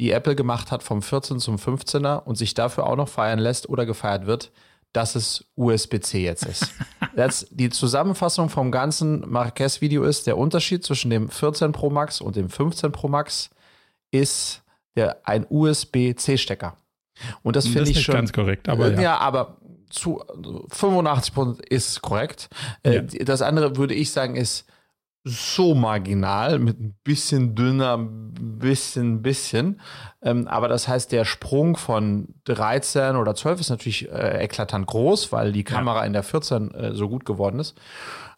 die 0.00 0.12
Apple 0.12 0.36
gemacht 0.36 0.70
hat 0.70 0.82
vom 0.82 1.02
14 1.02 1.40
zum 1.40 1.56
15er 1.56 2.22
und 2.22 2.36
sich 2.36 2.54
dafür 2.54 2.86
auch 2.86 2.96
noch 2.96 3.08
feiern 3.08 3.38
lässt 3.38 3.68
oder 3.68 3.84
gefeiert 3.84 4.26
wird, 4.26 4.52
dass 4.92 5.14
es 5.14 5.44
USB-C 5.56 6.22
jetzt 6.22 6.46
ist. 6.46 6.72
das, 7.16 7.46
die 7.50 7.70
Zusammenfassung 7.70 8.48
vom 8.48 8.70
ganzen 8.70 9.28
Marquez-Video 9.28 10.04
ist, 10.04 10.26
der 10.26 10.38
Unterschied 10.38 10.84
zwischen 10.84 11.10
dem 11.10 11.28
14 11.28 11.72
Pro 11.72 11.90
Max 11.90 12.20
und 12.20 12.36
dem 12.36 12.48
15 12.48 12.92
Pro 12.92 13.08
Max 13.08 13.50
ist 14.10 14.62
der, 14.96 15.18
ein 15.24 15.46
USB-C-Stecker. 15.48 16.76
Und 17.42 17.56
das 17.56 17.66
finde 17.66 17.90
ich 17.90 18.02
schon. 18.02 18.14
ganz 18.14 18.32
korrekt, 18.32 18.68
aber. 18.68 18.92
Äh, 18.92 18.94
ja. 18.94 19.00
ja, 19.00 19.18
aber 19.18 19.58
zu 19.90 20.22
85 20.70 21.34
Prozent 21.34 21.66
ist 21.66 22.00
korrekt. 22.02 22.48
Äh, 22.82 22.96
ja. 22.96 23.02
Das 23.24 23.42
andere 23.42 23.76
würde 23.76 23.94
ich 23.94 24.12
sagen 24.12 24.36
ist 24.36 24.66
so 25.24 25.74
marginal, 25.74 26.58
mit 26.58 26.80
ein 26.80 26.96
bisschen 27.04 27.54
dünner, 27.54 27.98
bisschen, 27.98 29.22
bisschen. 29.22 29.80
Ähm, 30.22 30.48
aber 30.48 30.68
das 30.68 30.88
heißt, 30.88 31.12
der 31.12 31.24
Sprung 31.24 31.76
von 31.76 32.34
13 32.44 33.16
oder 33.16 33.34
12 33.34 33.60
ist 33.60 33.70
natürlich 33.70 34.10
äh, 34.10 34.44
eklatant 34.44 34.86
groß, 34.86 35.32
weil 35.32 35.52
die 35.52 35.64
Kamera 35.64 36.00
ja. 36.00 36.06
in 36.06 36.12
der 36.12 36.22
14 36.22 36.70
äh, 36.72 36.94
so 36.94 37.08
gut 37.08 37.24
geworden 37.24 37.60
ist. 37.60 37.76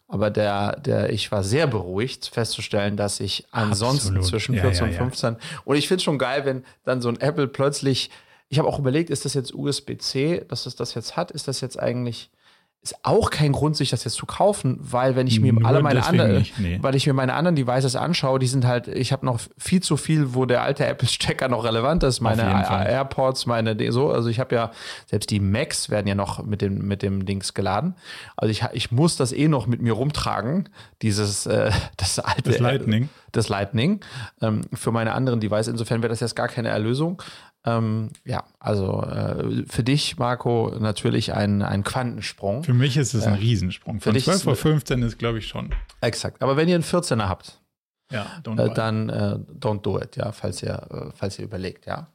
Aber 0.07 0.29
der, 0.29 0.77
der, 0.81 1.11
ich 1.11 1.31
war 1.31 1.41
sehr 1.41 1.67
beruhigt 1.67 2.27
festzustellen, 2.27 2.97
dass 2.97 3.21
ich 3.21 3.45
ansonsten 3.51 4.17
Absolut. 4.17 4.25
zwischen 4.25 4.55
14 4.55 4.87
ja, 4.87 4.93
ja, 4.93 5.01
und 5.01 5.11
15 5.11 5.37
und 5.63 5.75
ich 5.77 5.87
finde 5.87 5.99
es 5.99 6.03
schon 6.03 6.17
geil, 6.17 6.43
wenn 6.43 6.65
dann 6.83 7.01
so 7.01 7.07
ein 7.07 7.17
Apple 7.21 7.47
plötzlich, 7.47 8.09
ich 8.49 8.59
habe 8.59 8.67
auch 8.67 8.77
überlegt, 8.77 9.09
ist 9.09 9.23
das 9.23 9.35
jetzt 9.35 9.53
USB-C, 9.53 10.43
dass 10.49 10.65
es 10.65 10.75
das 10.75 10.95
jetzt 10.95 11.15
hat, 11.15 11.31
ist 11.31 11.47
das 11.47 11.61
jetzt 11.61 11.79
eigentlich 11.79 12.29
ist 12.83 12.95
auch 13.03 13.29
kein 13.29 13.51
Grund, 13.51 13.77
sich 13.77 13.91
das 13.91 14.03
jetzt 14.05 14.15
zu 14.15 14.25
kaufen, 14.25 14.79
weil 14.81 15.15
wenn 15.15 15.27
ich 15.27 15.39
mir 15.39 15.53
Nur 15.53 15.67
alle 15.67 15.83
meine 15.83 16.03
anderen, 16.03 16.47
nee. 16.57 16.79
weil 16.81 16.95
ich 16.95 17.05
mir 17.05 17.13
meine 17.13 17.35
anderen 17.35 17.55
Devices 17.55 17.95
anschaue, 17.95 18.39
die 18.39 18.47
sind 18.47 18.65
halt, 18.65 18.87
ich 18.87 19.11
habe 19.11 19.23
noch 19.23 19.39
viel 19.55 19.83
zu 19.83 19.97
viel, 19.97 20.33
wo 20.33 20.45
der 20.45 20.63
alte 20.63 20.87
Apple-Stecker 20.87 21.47
noch 21.47 21.63
relevant 21.63 22.01
ist, 22.01 22.21
meine 22.21 22.41
AirPods, 22.41 23.45
meine 23.45 23.77
so, 23.91 24.09
also 24.09 24.29
ich 24.29 24.39
habe 24.39 24.55
ja 24.55 24.71
selbst 25.05 25.29
die 25.29 25.39
Macs 25.39 25.91
werden 25.91 26.07
ja 26.07 26.15
noch 26.15 26.43
mit 26.43 26.63
dem 26.63 26.87
mit 26.87 27.03
dem 27.03 27.25
Dings 27.25 27.53
geladen, 27.53 27.93
also 28.35 28.49
ich 28.49 28.63
ich 28.73 28.91
muss 28.91 29.15
das 29.15 29.31
eh 29.31 29.47
noch 29.47 29.67
mit 29.67 29.81
mir 29.81 29.93
rumtragen, 29.93 30.67
dieses 31.03 31.45
äh, 31.45 31.69
das 31.97 32.17
alte 32.17 32.49
das 32.49 32.59
Lightning, 32.59 33.09
das 33.31 33.47
Lightning 33.47 33.99
ähm, 34.41 34.61
für 34.73 34.91
meine 34.91 35.13
anderen 35.13 35.39
Devices. 35.39 35.67
Insofern 35.67 36.01
wäre 36.01 36.09
das 36.09 36.19
jetzt 36.19 36.35
gar 36.35 36.47
keine 36.47 36.69
Erlösung. 36.69 37.21
Ähm, 37.63 38.09
ja, 38.25 38.43
also 38.59 39.03
äh, 39.03 39.65
für 39.67 39.83
dich, 39.83 40.17
Marco, 40.17 40.75
natürlich 40.79 41.33
ein, 41.33 41.61
ein 41.61 41.83
Quantensprung. 41.83 42.63
Für 42.63 42.73
mich 42.73 42.97
ist 42.97 43.13
es 43.13 43.27
ein 43.27 43.35
Riesensprung. 43.35 43.99
Von 43.99 44.17
12 44.17 44.43
vor 44.43 44.55
15 44.55 45.03
ist, 45.03 45.19
glaube 45.19 45.37
ich, 45.37 45.47
schon. 45.47 45.69
Exakt. 46.01 46.41
Aber 46.41 46.57
wenn 46.57 46.67
ihr 46.67 46.75
einen 46.75 46.83
14er 46.83 47.27
habt, 47.27 47.61
ja, 48.11 48.41
äh, 48.45 48.73
dann 48.73 49.09
äh, 49.09 49.37
don't 49.59 49.81
do 49.81 49.99
it, 49.99 50.15
ja, 50.15 50.31
falls 50.31 50.63
ihr, 50.63 50.87
äh, 50.91 51.11
falls 51.13 51.37
ihr 51.37 51.45
überlegt, 51.45 51.85
ja. 51.85 52.11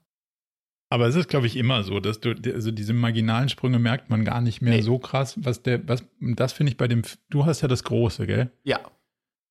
Aber 0.89 1.07
es 1.07 1.17
ist, 1.17 1.29
glaube 1.29 1.47
ich, 1.47 1.57
immer 1.57 1.83
so, 1.83 1.99
dass 2.01 2.21
du, 2.21 2.35
also 2.53 2.71
diese 2.71 2.93
marginalen 2.93 3.49
Sprünge 3.49 3.79
merkt 3.79 4.09
man 4.09 4.25
gar 4.25 4.41
nicht 4.41 4.63
mehr 4.63 4.75
nee. 4.75 4.83
so 4.83 4.99
krass. 4.99 5.35
Was 5.37 5.63
der, 5.63 5.87
was, 5.89 6.05
das 6.21 6.53
finde 6.53 6.71
ich 6.71 6.77
bei 6.77 6.87
dem, 6.87 7.03
du 7.29 7.45
hast 7.45 7.61
ja 7.61 7.69
das 7.69 7.83
große, 7.85 8.27
gell? 8.27 8.53
Ja. 8.63 8.81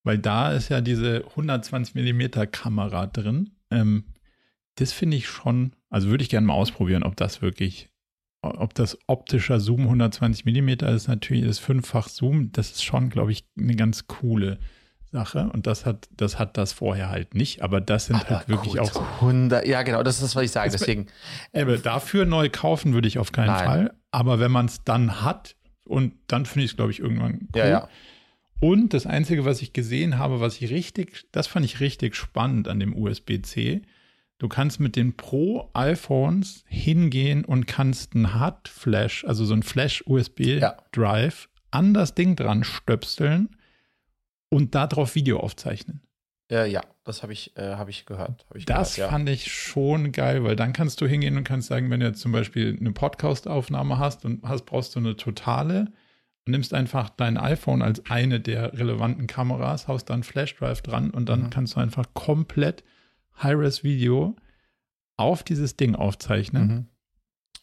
Weil 0.03 0.17
da 0.17 0.51
ist 0.51 0.69
ja 0.69 0.81
diese 0.81 1.25
120 1.29 1.95
Millimeter 1.95 2.47
Kamera 2.47 3.07
drin. 3.07 3.51
Ähm, 3.69 4.05
das 4.75 4.91
finde 4.91 5.17
ich 5.17 5.27
schon, 5.27 5.73
also 5.89 6.09
würde 6.09 6.23
ich 6.23 6.29
gerne 6.29 6.47
mal 6.47 6.53
ausprobieren, 6.53 7.03
ob 7.03 7.15
das 7.15 7.41
wirklich, 7.41 7.89
ob 8.41 8.73
das 8.73 8.97
optischer 9.07 9.59
Zoom 9.59 9.81
120 9.81 10.45
mm 10.45 10.69
ist, 10.85 11.07
natürlich 11.07 11.45
das 11.45 11.59
fünffach 11.59 12.09
Zoom, 12.09 12.51
das 12.51 12.71
ist 12.71 12.83
schon, 12.83 13.09
glaube 13.09 13.31
ich, 13.31 13.45
eine 13.57 13.75
ganz 13.75 14.07
coole 14.07 14.59
Sache 15.11 15.49
und 15.53 15.65
das 15.65 15.85
hat 15.85 16.09
das 16.17 16.39
hat 16.39 16.57
das 16.57 16.73
vorher 16.73 17.09
halt 17.09 17.35
nicht, 17.35 17.61
aber 17.61 17.79
das 17.79 18.07
sind 18.07 18.17
aber 18.17 18.39
halt 18.39 18.49
wirklich 18.49 18.73
gut, 18.73 18.81
auch 18.81 18.91
so 18.91 18.99
100 19.21 19.65
ja 19.65 19.81
genau, 19.83 20.03
das 20.03 20.15
ist 20.15 20.23
das, 20.23 20.35
was 20.35 20.43
ich 20.43 20.51
sage, 20.51 20.71
deswegen 20.71 21.07
aber 21.53 21.77
dafür 21.77 22.25
neu 22.25 22.49
kaufen 22.49 22.93
würde 22.93 23.07
ich 23.07 23.17
auf 23.17 23.31
keinen 23.31 23.47
Nein. 23.47 23.65
Fall, 23.65 23.93
aber 24.11 24.39
wenn 24.39 24.51
man 24.51 24.65
es 24.65 24.83
dann 24.83 25.21
hat 25.21 25.55
und 25.85 26.15
dann 26.27 26.45
finde 26.45 26.65
ich 26.65 26.71
es 26.71 26.75
glaube 26.75 26.91
ich 26.91 26.99
irgendwann 26.99 27.47
cool. 27.53 27.61
Ja, 27.61 27.67
ja. 27.67 27.89
Und 28.59 28.93
das 28.93 29.05
einzige, 29.05 29.45
was 29.45 29.61
ich 29.61 29.73
gesehen 29.73 30.17
habe, 30.17 30.39
was 30.39 30.59
ich 30.61 30.71
richtig, 30.71 31.27
das 31.31 31.45
fand 31.45 31.65
ich 31.65 31.81
richtig 31.81 32.15
spannend 32.15 32.67
an 32.67 32.79
dem 32.79 32.95
USB-C, 32.95 33.81
Du 34.37 34.49
kannst 34.49 34.81
mit 34.81 34.95
den 34.97 35.15
Pro-iPhones 35.15 36.65
hingehen 36.67 37.45
und 37.45 37.67
kannst 37.67 38.15
ein 38.15 38.33
Hard-Flash, 38.33 39.23
also 39.25 39.45
so 39.45 39.53
ein 39.53 39.63
Flash-USB-Drive, 39.63 41.43
ja. 41.43 41.61
an 41.71 41.93
das 41.93 42.15
Ding 42.15 42.35
dran 42.35 42.65
stöpseln 42.65 43.55
und 44.49 44.75
darauf 44.75 45.15
Video 45.15 45.39
aufzeichnen. 45.39 46.01
Äh, 46.51 46.69
ja, 46.69 46.81
das 47.05 47.23
habe 47.23 47.33
ich, 47.33 47.55
äh, 47.57 47.75
hab 47.75 47.87
ich 47.87 48.05
gehört. 48.05 48.45
Hab 48.49 48.57
ich 48.57 48.65
das 48.65 48.95
gehört, 48.95 49.11
ja. 49.11 49.15
fand 49.15 49.29
ich 49.29 49.51
schon 49.51 50.11
geil, 50.11 50.43
weil 50.43 50.55
dann 50.55 50.73
kannst 50.73 50.99
du 51.01 51.07
hingehen 51.07 51.37
und 51.37 51.43
kannst 51.45 51.69
sagen, 51.69 51.89
wenn 51.89 52.01
du 52.01 52.05
jetzt 52.05 52.19
zum 52.19 52.31
Beispiel 52.31 52.77
eine 52.77 52.91
Podcast-Aufnahme 52.91 53.97
hast 53.97 54.25
und 54.25 54.43
hast, 54.43 54.65
brauchst 54.65 54.95
du 54.95 54.99
eine 54.99 55.15
totale, 55.15 55.93
nimmst 56.45 56.73
einfach 56.73 57.09
dein 57.09 57.37
iPhone 57.37 57.81
als 57.81 58.05
eine 58.09 58.39
der 58.41 58.73
relevanten 58.73 59.27
Kameras, 59.27 59.87
haust 59.87 60.09
dann 60.09 60.23
Flash-Drive 60.23 60.81
dran 60.81 61.09
und 61.09 61.29
dann 61.29 61.43
mhm. 61.43 61.49
kannst 61.49 61.75
du 61.75 61.79
einfach 61.79 62.05
komplett 62.13 62.83
High-Res-Video 63.41 64.35
auf 65.17 65.43
dieses 65.43 65.77
Ding 65.77 65.95
aufzeichnen. 65.95 66.67
Mhm. 66.67 66.85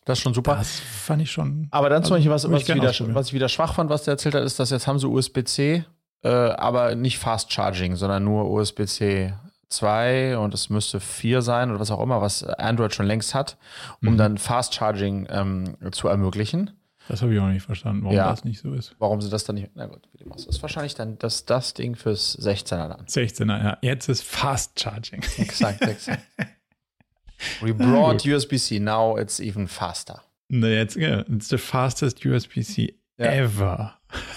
Das 0.05 0.19
ist 0.19 0.23
schon 0.23 0.35
super. 0.35 0.57
Das 0.57 0.81
fand 0.81 1.23
ich 1.23 1.31
schon. 1.31 1.69
Aber 1.71 1.89
dann 1.89 2.03
zum 2.03 2.15
also, 2.15 2.29
Beispiel, 2.29 2.51
was, 2.51 2.51
was, 2.51 2.69
ich 2.69 2.75
wieder, 2.75 3.15
was 3.15 3.29
ich 3.29 3.35
wieder 3.35 3.49
schwach 3.49 3.75
fand, 3.75 3.89
was 3.89 4.05
der 4.05 4.13
erzählt 4.13 4.35
hat, 4.35 4.43
ist, 4.43 4.59
dass 4.59 4.71
jetzt 4.71 4.87
haben 4.87 4.99
sie 4.99 5.07
USB-C, 5.07 5.85
äh, 6.23 6.29
aber 6.29 6.95
nicht 6.97 7.19
Fast 7.19 7.53
Charging, 7.53 7.95
sondern 7.95 8.25
nur 8.25 8.51
USB-C 8.51 9.33
2 9.69 10.39
und 10.39 10.55
es 10.55 10.71
müsste 10.71 11.01
4 11.01 11.43
sein 11.43 11.71
oder 11.71 11.81
was 11.81 11.91
auch 11.91 12.03
immer, 12.03 12.21
was 12.21 12.43
Android 12.43 12.95
schon 12.95 13.07
längst 13.07 13.35
hat, 13.35 13.57
um 14.03 14.15
mhm. 14.15 14.19
dann 14.19 14.39
Fast 14.39 14.75
Charging 14.75 15.27
ähm, 15.31 15.77
zu 15.93 16.09
ermöglichen. 16.09 16.71
Das 17.09 17.23
habe 17.23 17.35
ich 17.35 17.41
auch 17.41 17.49
nicht 17.49 17.65
verstanden, 17.65 18.05
warum 18.05 18.17
ja. 18.17 18.31
das 18.31 18.45
nicht 18.45 18.61
so 18.61 18.73
ist. 18.75 18.95
Warum 18.99 19.21
sie 19.21 19.29
das 19.29 19.45
dann 19.45 19.57
nicht. 19.57 19.71
Na 19.75 19.87
gut, 19.87 20.09
wie 20.13 20.19
du 20.19 20.29
machst. 20.29 20.47
Das 20.47 20.57
ist 20.57 20.63
wahrscheinlich 20.63 20.95
dann 20.95 21.19
das, 21.19 21.45
das 21.45 21.75
Ding 21.75 21.97
fürs 21.97 22.39
16er 22.39 22.89
dann. 22.89 23.07
16er, 23.07 23.65
ja. 23.65 23.79
Jetzt 23.83 24.09
ist 24.09 24.23
Fast 24.23 24.79
Charging. 24.81 25.23
Exakt, 25.39 25.83
exakt. 25.83 26.23
We 27.61 27.75
brought 27.75 28.25
USB-C, 28.25 28.79
now 28.79 29.19
it's 29.19 29.41
even 29.41 29.67
faster. 29.67 30.23
No, 30.49 30.69
jetzt, 30.69 30.97
yeah, 30.97 31.25
it's 31.29 31.49
the 31.49 31.59
fastest 31.59 32.25
USB-C 32.25 32.95
ja. 33.19 33.27
ever. 33.27 33.95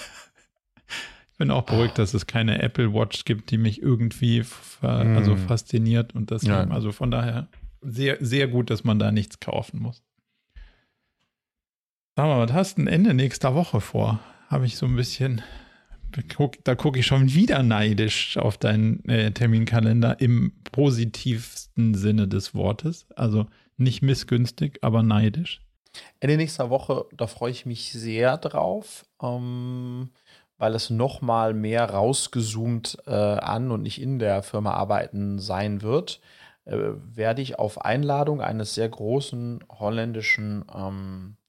Ich 1.32 1.38
bin 1.38 1.50
auch 1.50 1.64
beruhigt, 1.66 1.98
dass 1.98 2.14
es 2.14 2.26
keine 2.26 2.62
Apple 2.62 2.94
Watch 2.94 3.26
gibt, 3.26 3.50
die 3.50 3.58
mich 3.58 3.82
irgendwie 3.82 4.42
also 4.80 5.36
fasziniert 5.36 6.14
und 6.14 6.30
das, 6.30 6.44
ja. 6.44 6.66
also 6.70 6.92
von 6.92 7.10
daher 7.10 7.48
sehr, 7.82 8.16
sehr 8.20 8.48
gut, 8.48 8.70
dass 8.70 8.84
man 8.84 8.98
da 8.98 9.12
nichts 9.12 9.38
kaufen 9.38 9.82
muss. 9.82 10.02
Sag 12.18 12.28
mal, 12.28 12.48
was 12.48 12.54
hast 12.54 12.78
du 12.78 12.82
denn 12.82 12.90
Ende 12.94 13.12
nächster 13.12 13.54
Woche 13.54 13.82
vor? 13.82 14.20
Habe 14.48 14.64
ich 14.64 14.78
so 14.78 14.86
ein 14.86 14.96
bisschen, 14.96 15.42
da 16.64 16.74
gucke 16.74 16.98
ich 16.98 17.04
schon 17.04 17.34
wieder 17.34 17.62
neidisch 17.62 18.38
auf 18.38 18.56
deinen 18.56 19.06
äh, 19.06 19.32
Terminkalender 19.32 20.18
im 20.18 20.52
positivsten 20.72 21.92
Sinne 21.92 22.26
des 22.26 22.54
Wortes. 22.54 23.04
Also 23.16 23.44
nicht 23.76 24.00
missgünstig, 24.00 24.78
aber 24.80 25.02
neidisch. 25.02 25.60
Ende 26.18 26.38
nächster 26.38 26.70
Woche, 26.70 27.04
da 27.14 27.26
freue 27.26 27.50
ich 27.50 27.66
mich 27.66 27.92
sehr 27.92 28.38
drauf, 28.38 29.04
ähm, 29.22 30.08
weil 30.56 30.74
es 30.74 30.88
noch 30.88 31.20
mal 31.20 31.52
mehr 31.52 31.90
rausgezoomt 31.90 32.96
äh, 33.06 33.10
an 33.10 33.70
und 33.70 33.82
nicht 33.82 34.00
in 34.00 34.18
der 34.18 34.42
Firma 34.42 34.70
arbeiten 34.70 35.38
sein 35.38 35.82
wird. 35.82 36.22
Äh, 36.64 36.78
werde 37.14 37.42
ich 37.42 37.58
auf 37.58 37.84
Einladung 37.84 38.40
eines 38.40 38.74
sehr 38.74 38.88
großen 38.88 39.62
holländischen 39.68 40.64
ähm, 40.74 41.36
äh, 41.36 41.45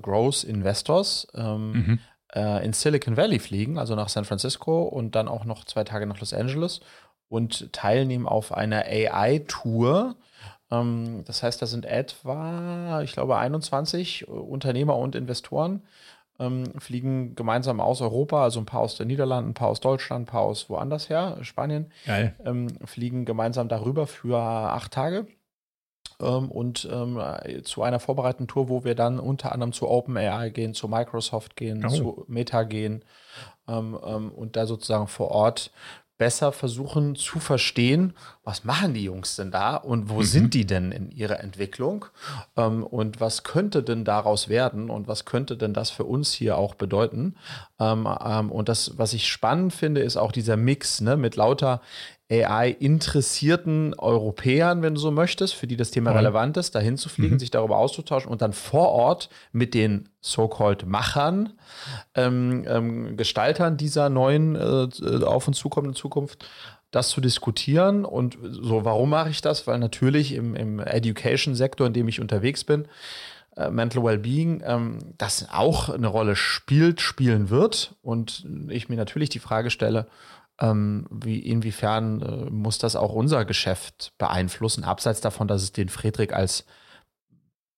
Growth 0.00 0.44
Investors 0.44 1.26
ähm, 1.34 1.72
mhm. 1.72 1.98
äh, 2.34 2.64
in 2.64 2.72
Silicon 2.72 3.16
Valley 3.16 3.38
fliegen, 3.38 3.78
also 3.78 3.94
nach 3.94 4.08
San 4.08 4.24
Francisco 4.24 4.82
und 4.82 5.14
dann 5.14 5.28
auch 5.28 5.44
noch 5.44 5.64
zwei 5.64 5.84
Tage 5.84 6.06
nach 6.06 6.20
Los 6.20 6.32
Angeles 6.32 6.80
und 7.28 7.72
teilnehmen 7.72 8.26
auf 8.26 8.52
einer 8.52 8.84
AI-Tour. 8.84 10.16
Ähm, 10.70 11.24
das 11.26 11.42
heißt, 11.42 11.62
da 11.62 11.66
sind 11.66 11.86
etwa, 11.86 13.02
ich 13.02 13.12
glaube, 13.12 13.36
21 13.36 14.28
Unternehmer 14.28 14.96
und 14.96 15.14
Investoren 15.14 15.82
ähm, 16.38 16.64
fliegen 16.78 17.34
gemeinsam 17.34 17.80
aus 17.80 18.00
Europa, 18.00 18.42
also 18.42 18.60
ein 18.60 18.66
paar 18.66 18.80
aus 18.80 18.96
den 18.96 19.08
Niederlanden, 19.08 19.50
ein 19.50 19.54
paar 19.54 19.68
aus 19.68 19.80
Deutschland, 19.80 20.22
ein 20.22 20.30
paar 20.30 20.42
aus 20.42 20.68
woanders 20.68 21.08
her, 21.08 21.38
Spanien, 21.42 21.90
ähm, 22.44 22.68
fliegen 22.84 23.24
gemeinsam 23.24 23.68
darüber 23.68 24.06
für 24.06 24.38
acht 24.38 24.92
Tage 24.92 25.26
ähm, 26.22 26.50
und 26.50 26.88
ähm, 26.90 27.20
zu 27.64 27.82
einer 27.82 28.00
vorbereitenden 28.00 28.48
Tour, 28.48 28.68
wo 28.68 28.84
wir 28.84 28.94
dann 28.94 29.18
unter 29.18 29.52
anderem 29.52 29.72
zu 29.72 29.88
OpenAI 29.88 30.50
gehen, 30.50 30.74
zu 30.74 30.88
Microsoft 30.88 31.56
gehen, 31.56 31.84
oh. 31.84 31.88
zu 31.88 32.24
Meta 32.28 32.62
gehen 32.62 33.04
ähm, 33.68 33.98
ähm 34.04 34.32
und 34.32 34.56
da 34.56 34.66
sozusagen 34.66 35.08
vor 35.08 35.30
Ort 35.30 35.70
besser 36.22 36.52
versuchen 36.52 37.16
zu 37.16 37.40
verstehen, 37.40 38.14
was 38.44 38.62
machen 38.62 38.94
die 38.94 39.02
Jungs 39.02 39.34
denn 39.34 39.50
da 39.50 39.74
und 39.74 40.08
wo 40.08 40.18
mhm. 40.18 40.22
sind 40.22 40.54
die 40.54 40.64
denn 40.64 40.92
in 40.92 41.10
ihrer 41.10 41.40
Entwicklung 41.40 42.04
ähm, 42.56 42.84
und 42.84 43.20
was 43.20 43.42
könnte 43.42 43.82
denn 43.82 44.04
daraus 44.04 44.48
werden 44.48 44.88
und 44.88 45.08
was 45.08 45.24
könnte 45.24 45.56
denn 45.56 45.74
das 45.74 45.90
für 45.90 46.04
uns 46.04 46.32
hier 46.32 46.58
auch 46.58 46.76
bedeuten. 46.76 47.34
Ähm, 47.80 48.06
ähm, 48.24 48.52
und 48.52 48.68
das, 48.68 48.96
was 48.98 49.14
ich 49.14 49.26
spannend 49.26 49.72
finde, 49.72 50.00
ist 50.00 50.16
auch 50.16 50.30
dieser 50.30 50.56
Mix 50.56 51.00
ne, 51.00 51.16
mit 51.16 51.34
lauter 51.34 51.80
AI-interessierten 52.32 53.94
Europäern, 53.94 54.82
wenn 54.82 54.94
du 54.94 55.00
so 55.00 55.10
möchtest, 55.10 55.54
für 55.54 55.66
die 55.66 55.76
das 55.76 55.90
Thema 55.90 56.12
relevant 56.12 56.56
ist, 56.56 56.74
dahin 56.74 56.96
zu 56.96 57.08
fliegen, 57.08 57.34
mhm. 57.34 57.38
sich 57.38 57.50
darüber 57.50 57.76
auszutauschen 57.76 58.30
und 58.30 58.40
dann 58.40 58.54
vor 58.54 58.88
Ort 58.88 59.28
mit 59.52 59.74
den 59.74 60.08
so-called 60.20 60.86
Machern, 60.86 61.52
ähm, 62.14 62.64
ähm, 62.66 63.16
Gestaltern 63.16 63.76
dieser 63.76 64.08
neuen 64.08 64.56
äh, 64.56 65.24
auf 65.24 65.46
uns 65.46 65.58
zukommenden 65.58 65.94
Zukunft, 65.94 66.46
das 66.90 67.10
zu 67.10 67.20
diskutieren. 67.20 68.04
Und 68.04 68.38
so, 68.42 68.84
warum 68.84 69.10
mache 69.10 69.30
ich 69.30 69.42
das? 69.42 69.66
Weil 69.66 69.78
natürlich 69.78 70.34
im, 70.34 70.54
im 70.54 70.80
Education-Sektor, 70.80 71.86
in 71.86 71.92
dem 71.92 72.08
ich 72.08 72.20
unterwegs 72.20 72.64
bin, 72.64 72.86
äh, 73.56 73.70
Mental 73.70 74.02
Wellbeing, 74.02 74.62
ähm, 74.64 74.98
das 75.18 75.48
auch 75.52 75.90
eine 75.90 76.06
Rolle 76.06 76.36
spielt, 76.36 77.00
spielen 77.00 77.50
wird. 77.50 77.94
Und 78.02 78.46
ich 78.68 78.88
mir 78.88 78.96
natürlich 78.96 79.28
die 79.28 79.38
Frage 79.38 79.70
stelle, 79.70 80.06
ähm, 80.62 81.06
wie, 81.10 81.40
inwiefern 81.40 82.22
äh, 82.22 82.50
muss 82.50 82.78
das 82.78 82.96
auch 82.96 83.12
unser 83.12 83.44
Geschäft 83.44 84.12
beeinflussen, 84.16 84.84
abseits 84.84 85.20
davon, 85.20 85.48
dass 85.48 85.62
es 85.62 85.72
den 85.72 85.88
Friedrich 85.88 86.34
als 86.34 86.64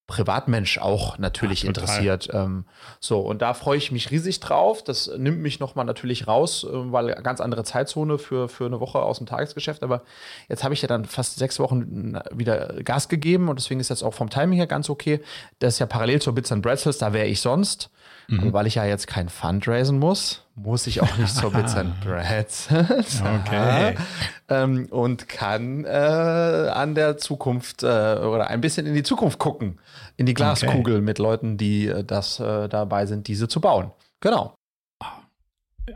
Privatmensch 0.06 0.76
auch 0.76 1.16
natürlich 1.16 1.62
ja, 1.62 1.68
interessiert. 1.68 2.28
Ähm, 2.30 2.66
so, 3.00 3.20
und 3.20 3.40
da 3.40 3.54
freue 3.54 3.78
ich 3.78 3.90
mich 3.90 4.10
riesig 4.10 4.38
drauf. 4.38 4.84
Das 4.84 5.10
nimmt 5.16 5.40
mich 5.40 5.60
nochmal 5.60 5.86
natürlich 5.86 6.28
raus, 6.28 6.64
äh, 6.64 6.68
weil 6.92 7.14
ganz 7.22 7.40
andere 7.40 7.64
Zeitzone 7.64 8.18
für, 8.18 8.50
für 8.50 8.66
eine 8.66 8.80
Woche 8.80 8.98
aus 8.98 9.16
dem 9.16 9.26
Tagesgeschäft. 9.26 9.82
Aber 9.82 10.02
jetzt 10.50 10.62
habe 10.62 10.74
ich 10.74 10.82
ja 10.82 10.88
dann 10.88 11.06
fast 11.06 11.38
sechs 11.38 11.58
Wochen 11.58 12.18
wieder 12.30 12.82
Gas 12.82 13.08
gegeben 13.08 13.48
und 13.48 13.58
deswegen 13.58 13.80
ist 13.80 13.88
das 13.88 14.02
auch 14.02 14.12
vom 14.12 14.28
Timing 14.28 14.58
her 14.58 14.66
ganz 14.66 14.90
okay. 14.90 15.20
Das 15.58 15.74
ist 15.74 15.78
ja 15.78 15.86
parallel 15.86 16.20
zur 16.20 16.34
Bits 16.34 16.52
and 16.52 16.62
Bretzels, 16.62 16.98
da 16.98 17.14
wäre 17.14 17.26
ich 17.26 17.40
sonst. 17.40 17.88
Mhm. 18.28 18.52
Weil 18.52 18.66
ich 18.66 18.74
ja 18.74 18.84
jetzt 18.84 19.06
kein 19.06 19.30
Fundraisen 19.30 19.98
muss, 19.98 20.43
muss 20.56 20.86
ich 20.86 21.00
auch 21.00 21.16
nicht 21.16 21.34
zur 21.34 21.52
Bits 21.52 21.74
and 21.74 22.00
Bretzels. 22.04 23.22
okay. 23.22 23.96
ähm, 24.48 24.86
und 24.90 25.28
kann 25.28 25.84
äh, 25.84 25.88
an 25.88 26.94
der 26.94 27.18
Zukunft 27.18 27.82
äh, 27.82 27.86
oder 27.86 28.48
ein 28.48 28.60
bisschen 28.60 28.86
in 28.86 28.94
die 28.94 29.02
Zukunft 29.02 29.38
gucken. 29.38 29.78
In 30.16 30.26
die 30.26 30.34
Glaskugel 30.34 30.96
okay. 30.96 31.04
mit 31.04 31.18
Leuten, 31.18 31.56
die 31.56 31.88
äh, 31.88 32.04
das 32.04 32.38
äh, 32.38 32.68
dabei 32.68 33.06
sind, 33.06 33.26
diese 33.26 33.48
zu 33.48 33.60
bauen. 33.60 33.90
Genau. 34.20 34.54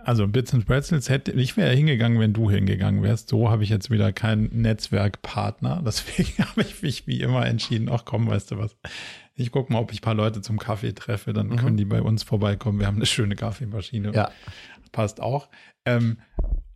Also 0.04 0.28
Bits 0.28 0.52
and 0.52 0.66
Pretzels 0.66 1.08
hätte 1.08 1.32
ich 1.32 1.56
wäre 1.56 1.74
hingegangen, 1.74 2.20
wenn 2.20 2.34
du 2.34 2.50
hingegangen 2.50 3.02
wärst. 3.02 3.30
So 3.30 3.50
habe 3.50 3.62
ich 3.64 3.70
jetzt 3.70 3.90
wieder 3.90 4.12
keinen 4.12 4.60
Netzwerkpartner. 4.60 5.82
Deswegen 5.84 6.44
habe 6.44 6.62
ich 6.62 6.82
mich 6.82 7.06
wie 7.06 7.20
immer 7.20 7.46
entschieden, 7.46 7.88
ach 7.90 8.04
komm, 8.04 8.28
weißt 8.28 8.50
du 8.50 8.58
was, 8.58 8.76
ich 9.38 9.52
gucke 9.52 9.72
mal, 9.72 9.78
ob 9.78 9.92
ich 9.92 10.00
ein 10.00 10.02
paar 10.02 10.14
Leute 10.14 10.40
zum 10.42 10.58
Kaffee 10.58 10.92
treffe, 10.92 11.32
dann 11.32 11.48
mhm. 11.48 11.56
können 11.56 11.76
die 11.76 11.84
bei 11.84 12.02
uns 12.02 12.22
vorbeikommen. 12.22 12.80
Wir 12.80 12.86
haben 12.86 12.96
eine 12.96 13.06
schöne 13.06 13.36
Kaffeemaschine. 13.36 14.12
Ja. 14.12 14.30
Passt 14.92 15.20
auch. 15.20 15.48
Ähm, 15.84 16.18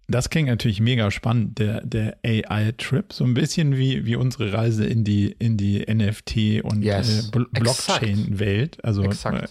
das 0.08 0.30
klingt 0.30 0.48
natürlich 0.48 0.80
mega 0.80 1.10
spannend, 1.10 1.58
der, 1.58 1.80
der 1.84 2.18
AI-Trip. 2.24 3.12
So 3.12 3.24
ein 3.24 3.34
bisschen 3.34 3.76
wie, 3.76 4.04
wie 4.06 4.16
unsere 4.16 4.52
Reise 4.52 4.84
in 4.84 5.04
die, 5.04 5.34
in 5.38 5.56
die 5.56 5.86
NFT- 5.86 6.62
und 6.62 6.82
yes. 6.82 7.30
äh, 7.34 7.38
Blockchain-Welt. 7.50 8.84
Also. 8.84 9.04
Äh, 9.04 9.46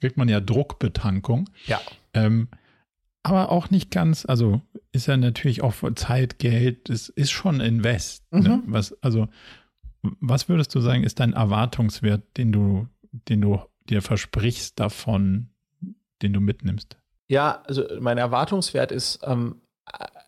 kriegt 0.00 0.16
man 0.16 0.28
ja 0.28 0.40
Druckbetankung. 0.40 1.50
Ja. 1.66 1.80
Ähm, 2.14 2.48
aber 3.22 3.50
auch 3.50 3.70
nicht 3.70 3.90
ganz, 3.90 4.26
also 4.26 4.60
ist 4.92 5.06
ja 5.06 5.16
natürlich 5.16 5.62
auch 5.62 5.74
Zeit, 5.94 6.38
Geld, 6.38 6.90
es 6.90 7.08
ist 7.08 7.30
schon 7.30 7.60
Invest. 7.60 8.30
Ne? 8.32 8.40
Mhm. 8.40 8.46
Ne? 8.46 8.62
Was, 8.66 9.02
also 9.02 9.28
was 10.20 10.48
würdest 10.48 10.74
du 10.74 10.80
sagen, 10.80 11.04
ist 11.04 11.20
dein 11.20 11.32
Erwartungswert, 11.32 12.22
den 12.36 12.52
du, 12.52 12.86
den 13.12 13.40
du 13.40 13.60
dir 13.88 14.02
versprichst 14.02 14.78
davon, 14.78 15.50
den 16.22 16.32
du 16.32 16.40
mitnimmst? 16.40 16.96
Ja, 17.28 17.62
also 17.66 17.84
mein 18.00 18.18
Erwartungswert 18.18 18.92
ist, 18.92 19.20
ähm, 19.24 19.60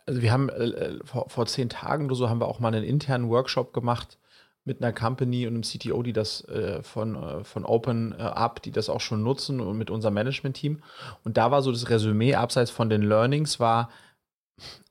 also 0.07 0.23
wir 0.23 0.33
haben 0.33 0.49
äh, 0.49 0.99
vor, 1.05 1.29
vor, 1.29 1.47
zehn 1.47 1.69
Tagen 1.69 2.07
oder 2.07 2.15
so 2.15 2.29
haben 2.29 2.41
wir 2.41 2.49
auch 2.49 2.61
mal 2.61 2.75
einen 2.75 2.85
internen 2.85 3.29
Workshop 3.29 3.73
gemacht 3.73 4.19
mit 4.65 4.83
einer 4.83 4.93
Company 4.93 5.47
und 5.47 5.55
einem 5.55 5.63
CTO, 5.63 6.03
die 6.03 6.13
das 6.13 6.45
äh, 6.49 6.83
von, 6.83 7.15
äh, 7.15 7.45
von 7.45 7.65
Open 7.65 8.13
äh, 8.13 8.23
Up, 8.23 8.63
die 8.63 8.73
das 8.73 8.89
auch 8.89 9.01
schon 9.01 9.23
nutzen 9.23 9.61
und 9.61 9.79
mit 9.79 9.91
unserem 9.91 10.15
Management-Team. 10.15 10.83
Und 11.25 11.37
da 11.37 11.51
war 11.51 11.63
so 11.63 11.71
das 11.71 11.89
Resümee, 11.89 12.35
abseits 12.35 12.71
von 12.71 12.91
den 12.91 13.03
Learnings, 13.03 13.61
war 13.61 13.91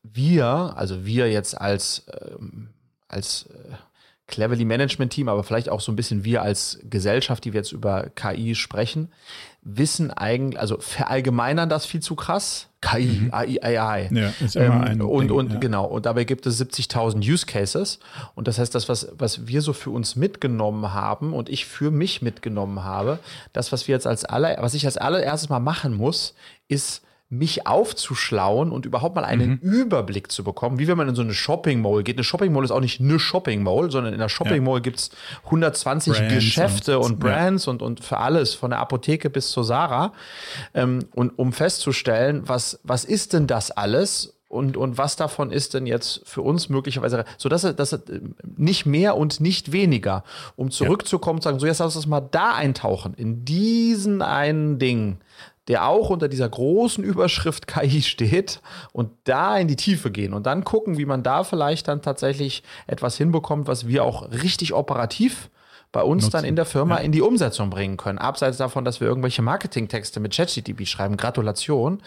wir, 0.04 0.74
also 0.76 1.06
wir 1.06 1.30
jetzt 1.30 1.60
als, 1.60 2.06
ähm, 2.22 2.70
als 3.08 3.48
äh, 3.48 3.74
Cleverly 4.28 4.66
Management 4.66 5.14
Team, 5.14 5.30
aber 5.30 5.44
vielleicht 5.44 5.70
auch 5.70 5.82
so 5.82 5.92
ein 5.92 5.96
bisschen 5.96 6.24
wir 6.24 6.42
als 6.42 6.80
Gesellschaft, 6.90 7.46
die 7.46 7.54
wir 7.54 7.60
jetzt 7.60 7.72
über 7.72 8.10
KI 8.16 8.56
sprechen, 8.56 9.10
wissen 9.62 10.12
eigentlich, 10.12 10.60
also 10.60 10.78
verallgemeinern 10.80 11.70
das 11.70 11.86
viel 11.86 12.00
zu 12.00 12.16
krass. 12.16 12.68
KI, 12.82 13.06
mhm. 13.06 13.34
AI, 13.34 13.60
AI. 13.62 14.10
Ja, 14.12 14.34
ist 14.40 14.56
immer 14.56 14.66
ähm, 14.66 14.82
ein 14.84 15.02
und, 15.02 15.28
Ding, 15.28 15.38
und 15.38 15.54
ja. 15.54 15.60
genau, 15.60 15.86
und 15.86 16.06
dabei 16.06 16.24
gibt 16.24 16.46
es 16.46 16.62
70.000 16.62 17.18
Use 17.18 17.46
Cases. 17.46 18.00
Und 18.36 18.48
das 18.48 18.60
heißt, 18.60 18.74
das, 18.74 18.90
was, 18.90 19.10
was 19.18 19.48
wir 19.48 19.62
so 19.62 19.74
für 19.74 19.90
uns 19.92 20.16
mitgenommen 20.16 20.94
haben 20.94 21.34
und 21.34 21.50
ich 21.50 21.66
für 21.66 21.92
mich 21.92 22.22
mitgenommen 22.22 22.84
habe, 22.84 23.20
das, 23.54 23.72
was 23.72 23.88
wir 23.88 23.94
jetzt 23.94 24.08
als 24.08 24.26
aller, 24.26 24.58
was 24.60 24.74
ich 24.74 24.86
als 24.86 24.98
allererstes 24.98 25.50
mal 25.50 25.60
machen 25.60 25.96
muss, 25.96 26.36
ist 26.68 27.04
mich 27.30 27.66
aufzuschlauen 27.66 28.72
und 28.72 28.86
überhaupt 28.86 29.16
mal 29.16 29.26
einen 29.26 29.60
mhm. 29.62 29.72
Überblick 29.72 30.32
zu 30.32 30.44
bekommen, 30.44 30.78
wie 30.78 30.88
wenn 30.88 30.98
man 30.98 31.10
in 31.10 31.16
so 31.16 31.24
eine 31.24 31.34
Shopping 31.34 31.82
Mall 31.82 32.04
geht. 32.04 32.18
Eine 32.18 32.24
Shopping 32.24 32.54
Mall 32.54 32.64
ist 32.64 32.72
auch 32.72 32.80
nicht 32.80 33.00
eine 33.00 33.18
Shopping 33.18 33.64
Mall, 33.64 33.90
sondern 33.90 34.14
in 34.14 34.20
der 34.20 34.30
Shopping 34.30 34.64
Mall 34.64 34.76
ja. 34.76 34.82
gibt 34.82 35.00
es 35.00 35.10
120 35.46 36.14
Brands 36.14 36.34
Geschäfte 36.36 37.00
und, 37.00 37.14
und 37.14 37.20
Brands 37.20 37.66
ja. 37.66 37.72
und, 37.72 37.82
und 37.82 38.00
für 38.04 38.18
alles, 38.18 38.54
von 38.54 38.70
der 38.70 38.80
Apotheke 38.80 39.32
bis 39.32 39.50
zur 39.50 39.64
Sarah. 39.64 40.14
Ähm, 40.76 41.00
und 41.14 41.38
um 41.40 41.52
festzustellen, 41.52 42.44
was, 42.46 42.80
was 42.84 43.06
ist 43.06 43.34
denn 43.34 43.48
das 43.48 43.72
alles? 43.72 44.36
und, 44.48 44.78
und 44.78 44.98
was 44.98 45.16
davon 45.16 45.52
ist 45.52 45.74
denn 45.74 45.86
jetzt 45.86 46.22
für 46.26 46.42
uns 46.42 46.70
möglicherweise, 46.70 47.26
so 47.38 47.50
dass 47.50 47.64
das 47.64 48.00
nicht 48.56 48.86
mehr 48.86 49.18
und 49.18 49.42
nicht 49.42 49.72
weniger, 49.72 50.24
um 50.56 50.72
zurückzukommen 50.72 51.40
und 51.40 51.44
sagen, 51.44 51.60
so 51.60 51.66
jetzt 51.66 51.80
lass 51.80 51.96
uns 51.96 52.08
mal 52.08 52.22
da 52.22 52.54
eintauchen, 52.54 53.14
in 53.16 53.44
diesen 53.44 54.22
einen 54.22 54.80
Ding, 54.80 55.18
der 55.68 55.88
auch 55.88 56.10
unter 56.10 56.28
dieser 56.28 56.50
großen 56.50 57.04
Überschrift 57.04 57.68
KI 57.68 58.02
steht 58.02 58.62
und 58.92 59.12
da 59.24 59.58
in 59.58 59.68
die 59.68 59.76
Tiefe 59.76 60.12
gehen 60.12 60.34
und 60.34 60.46
dann 60.46 60.64
gucken, 60.64 60.98
wie 60.98 61.06
man 61.06 61.24
da 61.24 61.44
vielleicht 61.44 61.88
dann 61.88 62.02
tatsächlich 62.02 62.64
etwas 62.88 63.18
hinbekommt, 63.18 63.68
was 63.68 63.88
wir 63.88 64.04
auch 64.04 64.32
richtig 64.32 64.74
operativ 64.74 65.50
bei 65.96 66.02
uns 66.02 66.24
Nutzen. 66.24 66.32
dann 66.34 66.46
in 66.46 66.58
der 66.58 66.66
Firma 66.66 66.98
ja. 66.98 67.04
in 67.04 67.14
die 67.14 67.22
Umsetzung 67.22 67.70
bringen 67.70 67.96
können. 67.96 68.18
Abseits 68.18 68.58
davon, 68.58 68.84
dass 68.84 69.00
wir 69.00 69.08
irgendwelche 69.08 69.42
Marketingtexte 69.42 70.20
mit 70.20 70.36
ChatGTP 70.36 70.86
schreiben, 70.86 71.16
Gratulation. 71.16 72.02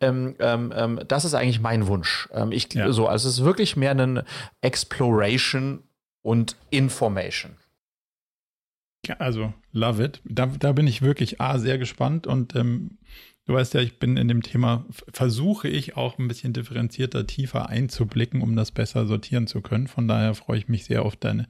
Ähm, 0.00 0.34
ähm, 0.38 0.72
ähm, 0.74 1.00
das 1.06 1.26
ist 1.26 1.34
eigentlich 1.34 1.60
mein 1.60 1.86
Wunsch. 1.86 2.26
Ähm, 2.32 2.52
ich, 2.52 2.72
ja. 2.72 2.90
so, 2.90 3.06
also 3.06 3.28
es 3.28 3.40
ist 3.40 3.44
wirklich 3.44 3.76
mehr 3.76 3.90
eine 3.90 4.24
Exploration 4.62 5.82
und 6.22 6.56
Information. 6.70 7.56
Ja, 9.06 9.16
also 9.16 9.52
love 9.72 10.02
it. 10.02 10.20
Da, 10.24 10.46
da 10.46 10.72
bin 10.72 10.86
ich 10.86 11.02
wirklich 11.02 11.40
A, 11.40 11.58
sehr 11.58 11.78
gespannt 11.78 12.26
und 12.26 12.54
ähm, 12.56 12.98
du 13.46 13.54
weißt 13.54 13.74
ja, 13.74 13.80
ich 13.80 13.98
bin 13.98 14.16
in 14.16 14.28
dem 14.28 14.42
Thema, 14.42 14.86
versuche 15.12 15.68
ich 15.68 15.96
auch 15.96 16.18
ein 16.18 16.28
bisschen 16.28 16.52
differenzierter, 16.52 17.26
tiefer 17.26 17.68
einzublicken, 17.68 18.42
um 18.42 18.56
das 18.56 18.70
besser 18.70 19.06
sortieren 19.06 19.46
zu 19.46 19.60
können. 19.60 19.86
Von 19.86 20.08
daher 20.08 20.34
freue 20.34 20.58
ich 20.58 20.68
mich 20.68 20.84
sehr 20.84 21.04
auf 21.04 21.16
deine, 21.16 21.48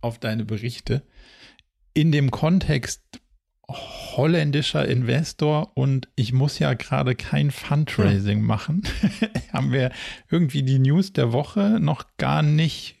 auf 0.00 0.18
deine 0.18 0.44
Berichte. 0.44 1.02
In 1.94 2.12
dem 2.12 2.30
Kontext 2.30 3.02
holländischer 4.16 4.86
Investor 4.86 5.76
und 5.76 6.08
ich 6.16 6.32
muss 6.32 6.58
ja 6.58 6.74
gerade 6.74 7.14
kein 7.14 7.50
Fundraising 7.50 8.40
hm. 8.40 8.46
machen, 8.46 8.82
haben 9.52 9.72
wir 9.72 9.92
irgendwie 10.28 10.62
die 10.62 10.78
News 10.78 11.12
der 11.12 11.32
Woche 11.32 11.78
noch 11.80 12.04
gar 12.16 12.42
nicht 12.42 12.99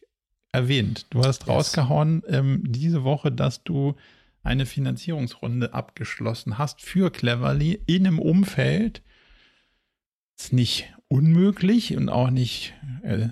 erwähnt. 0.52 1.06
Du 1.10 1.22
hast 1.24 1.42
yes. 1.42 1.48
rausgehauen 1.48 2.22
ähm, 2.28 2.62
diese 2.66 3.04
Woche, 3.04 3.30
dass 3.32 3.62
du 3.62 3.94
eine 4.42 4.66
Finanzierungsrunde 4.66 5.74
abgeschlossen 5.74 6.58
hast 6.58 6.80
für 6.82 7.10
Cleverly 7.10 7.82
in 7.86 8.06
einem 8.06 8.18
Umfeld. 8.18 9.02
Ist 10.38 10.52
nicht 10.52 10.94
unmöglich 11.08 11.96
und 11.96 12.08
auch 12.08 12.30
nicht 12.30 12.74
äh, 13.02 13.28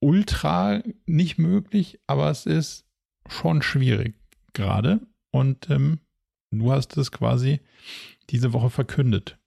ultra 0.00 0.82
nicht 1.06 1.38
möglich, 1.38 2.00
aber 2.06 2.30
es 2.30 2.46
ist 2.46 2.84
schon 3.28 3.62
schwierig 3.62 4.14
gerade. 4.52 5.00
Und 5.30 5.70
ähm, 5.70 6.00
du 6.50 6.72
hast 6.72 6.96
es 6.96 7.10
quasi 7.10 7.60
diese 8.30 8.52
Woche 8.52 8.70
verkündet. 8.70 9.38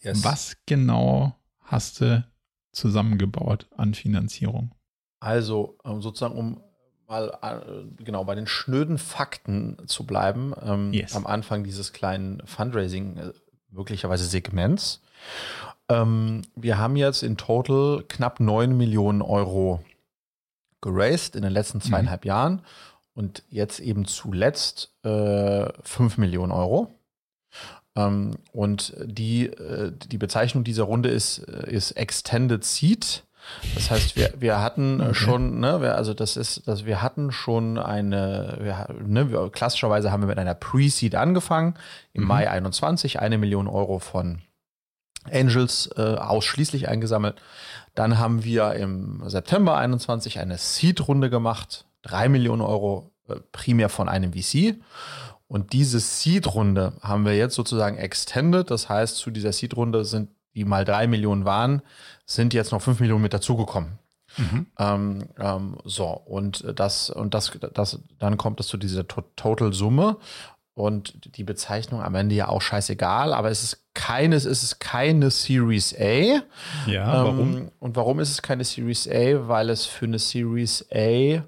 Yes. 0.00 0.24
Was 0.24 0.56
genau 0.66 1.36
hast 1.60 2.00
du 2.00 2.26
zusammengebaut 2.72 3.68
an 3.76 3.94
Finanzierung? 3.94 4.74
Also 5.24 5.78
ähm, 5.86 6.02
sozusagen, 6.02 6.36
um 6.36 6.60
mal 7.08 7.38
äh, 7.40 8.04
genau 8.04 8.24
bei 8.24 8.34
den 8.34 8.46
schnöden 8.46 8.98
Fakten 8.98 9.78
zu 9.86 10.04
bleiben, 10.04 10.52
ähm, 10.62 10.92
yes. 10.92 11.16
am 11.16 11.26
Anfang 11.26 11.64
dieses 11.64 11.94
kleinen 11.94 12.42
Fundraising 12.44 13.16
äh, 13.16 13.32
möglicherweise 13.70 14.26
Segments. 14.26 15.00
Ähm, 15.88 16.42
wir 16.54 16.76
haben 16.76 16.96
jetzt 16.96 17.22
in 17.22 17.38
total 17.38 18.04
knapp 18.06 18.38
9 18.38 18.76
Millionen 18.76 19.22
Euro 19.22 19.82
geraced 20.82 21.36
in 21.36 21.42
den 21.42 21.52
letzten 21.52 21.78
mhm. 21.78 21.82
zweieinhalb 21.82 22.24
mhm. 22.24 22.28
Jahren 22.28 22.62
und 23.14 23.44
jetzt 23.48 23.80
eben 23.80 24.04
zuletzt 24.04 24.92
äh, 25.04 25.72
5 25.84 26.18
Millionen 26.18 26.52
Euro. 26.52 26.92
Ähm, 27.96 28.36
und 28.52 28.92
die, 29.02 29.46
äh, 29.46 29.90
die 30.06 30.18
Bezeichnung 30.18 30.64
dieser 30.64 30.84
Runde 30.84 31.08
ist, 31.08 31.38
äh, 31.38 31.72
ist 31.72 31.92
Extended 31.92 32.62
Seed. 32.62 33.24
Das 33.74 33.90
heißt, 33.90 34.16
wir, 34.16 34.32
wir 34.38 34.60
hatten 34.60 35.00
okay. 35.00 35.14
schon, 35.14 35.60
ne, 35.60 35.80
wir, 35.80 35.96
also 35.96 36.14
das 36.14 36.36
ist, 36.36 36.66
dass 36.68 36.84
wir 36.84 37.02
hatten 37.02 37.32
schon 37.32 37.78
eine, 37.78 38.58
wir, 38.60 38.88
ne, 39.06 39.30
wir, 39.30 39.50
klassischerweise 39.50 40.10
haben 40.10 40.22
wir 40.22 40.28
mit 40.28 40.38
einer 40.38 40.54
Pre-Seed 40.54 41.14
angefangen, 41.14 41.74
im 42.12 42.22
mhm. 42.22 42.28
Mai 42.28 42.50
21, 42.50 43.20
eine 43.20 43.38
Million 43.38 43.68
Euro 43.68 43.98
von 43.98 44.42
Angels 45.30 45.90
äh, 45.96 46.02
ausschließlich 46.02 46.88
eingesammelt. 46.88 47.36
Dann 47.94 48.18
haben 48.18 48.44
wir 48.44 48.72
im 48.74 49.22
September 49.26 49.76
21 49.76 50.38
eine 50.38 50.58
Seed-Runde 50.58 51.30
gemacht, 51.30 51.86
drei 52.02 52.28
Millionen 52.28 52.62
Euro 52.62 53.12
äh, 53.28 53.36
primär 53.52 53.88
von 53.88 54.08
einem 54.08 54.32
VC. 54.32 54.76
Und 55.46 55.72
diese 55.72 56.00
Seed-Runde 56.00 56.94
haben 57.00 57.24
wir 57.24 57.36
jetzt 57.36 57.54
sozusagen 57.54 57.96
extended. 57.96 58.70
Das 58.70 58.88
heißt, 58.88 59.16
zu 59.16 59.30
dieser 59.30 59.52
Seed-Runde 59.52 60.04
sind 60.04 60.30
die 60.54 60.64
mal 60.64 60.84
drei 60.84 61.06
Millionen 61.06 61.44
waren, 61.44 61.82
sind 62.26 62.54
jetzt 62.54 62.72
noch 62.72 62.82
fünf 62.82 63.00
Millionen 63.00 63.22
mit 63.22 63.34
dazugekommen. 63.34 63.98
Mhm. 64.36 64.66
Ähm, 64.78 65.28
ähm, 65.38 65.76
so, 65.84 66.06
und 66.06 66.64
das, 66.76 67.10
und 67.10 67.34
das, 67.34 67.52
das, 67.72 68.00
dann 68.18 68.36
kommt 68.36 68.60
es 68.60 68.66
zu 68.66 68.76
dieser 68.76 69.06
Total-Summe. 69.06 70.16
Und 70.76 71.36
die 71.36 71.44
Bezeichnung 71.44 72.02
am 72.02 72.16
Ende 72.16 72.34
ja 72.34 72.48
auch 72.48 72.60
scheißegal, 72.60 73.32
aber 73.32 73.48
es 73.48 73.62
ist 73.62 73.84
keines, 73.94 74.44
es 74.44 74.64
ist 74.64 74.80
keine 74.80 75.30
Series 75.30 75.94
A. 75.96 76.42
Ja, 76.90 77.20
ähm, 77.20 77.24
warum? 77.24 77.68
Und 77.78 77.94
warum 77.94 78.18
ist 78.18 78.30
es 78.30 78.42
keine 78.42 78.64
Series 78.64 79.06
A? 79.06 79.46
Weil 79.46 79.70
es 79.70 79.86
für 79.86 80.06
eine 80.06 80.18
Series 80.18 80.84
A 80.92 81.44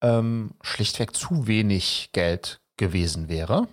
ähm, 0.00 0.52
schlichtweg 0.62 1.14
zu 1.14 1.46
wenig 1.46 2.08
Geld 2.12 2.62
gewesen 2.78 3.28
wäre. 3.28 3.68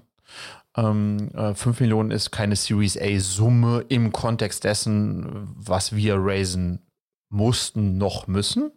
Ähm, 0.77 1.29
äh, 1.35 1.53
5 1.53 1.79
Millionen 1.81 2.11
ist 2.11 2.31
keine 2.31 2.55
Series 2.55 2.97
A-Summe 2.97 3.85
im 3.89 4.11
Kontext 4.11 4.63
dessen, 4.63 5.49
was 5.55 5.95
wir 5.95 6.15
raisen 6.17 6.79
mussten, 7.31 7.97
noch 7.97 8.27
müssen. 8.27 8.71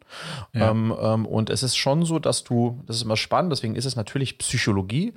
Ja. 0.52 0.70
Ähm, 0.70 0.94
ähm, 0.98 1.26
und 1.26 1.50
es 1.50 1.62
ist 1.62 1.76
schon 1.76 2.04
so, 2.04 2.18
dass 2.18 2.44
du, 2.44 2.82
das 2.86 2.96
ist 2.96 3.02
immer 3.02 3.16
spannend, 3.16 3.52
deswegen 3.52 3.74
ist 3.74 3.84
es 3.84 3.96
natürlich 3.96 4.38
Psychologie, 4.38 5.12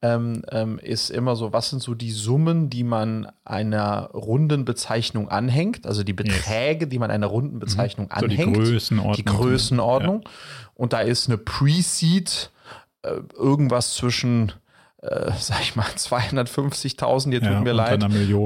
ähm, 0.00 0.42
ähm 0.50 0.78
ist 0.78 1.10
immer 1.10 1.36
so, 1.36 1.52
was 1.52 1.70
sind 1.70 1.82
so 1.82 1.94
die 1.94 2.10
Summen, 2.10 2.70
die 2.70 2.84
man 2.84 3.30
einer 3.44 4.10
Rundenbezeichnung 4.12 5.28
anhängt, 5.28 5.86
also 5.86 6.02
die 6.02 6.14
Beträge, 6.14 6.86
yes. 6.86 6.88
die 6.88 6.98
man 6.98 7.10
einer 7.10 7.26
Rundenbezeichnung 7.26 8.06
mhm. 8.06 8.12
anhängt. 8.12 8.56
So 8.56 8.62
die 8.62 8.70
Größenordnung. 8.70 9.14
Die 9.16 9.24
Größenordnung. 9.24 10.22
Ja. 10.24 10.30
Und 10.74 10.92
da 10.94 11.00
ist 11.00 11.28
eine 11.28 11.36
Pre-Seed 11.36 12.50
äh, 13.02 13.20
irgendwas 13.36 13.94
zwischen 13.94 14.52
äh, 15.02 15.30
sag 15.38 15.60
ich 15.60 15.76
mal, 15.76 15.86
250.000, 15.86 17.30
hier 17.30 17.40
tut 17.40 17.50
ja, 17.50 17.60
mir 17.60 17.72
leid. 17.72 18.02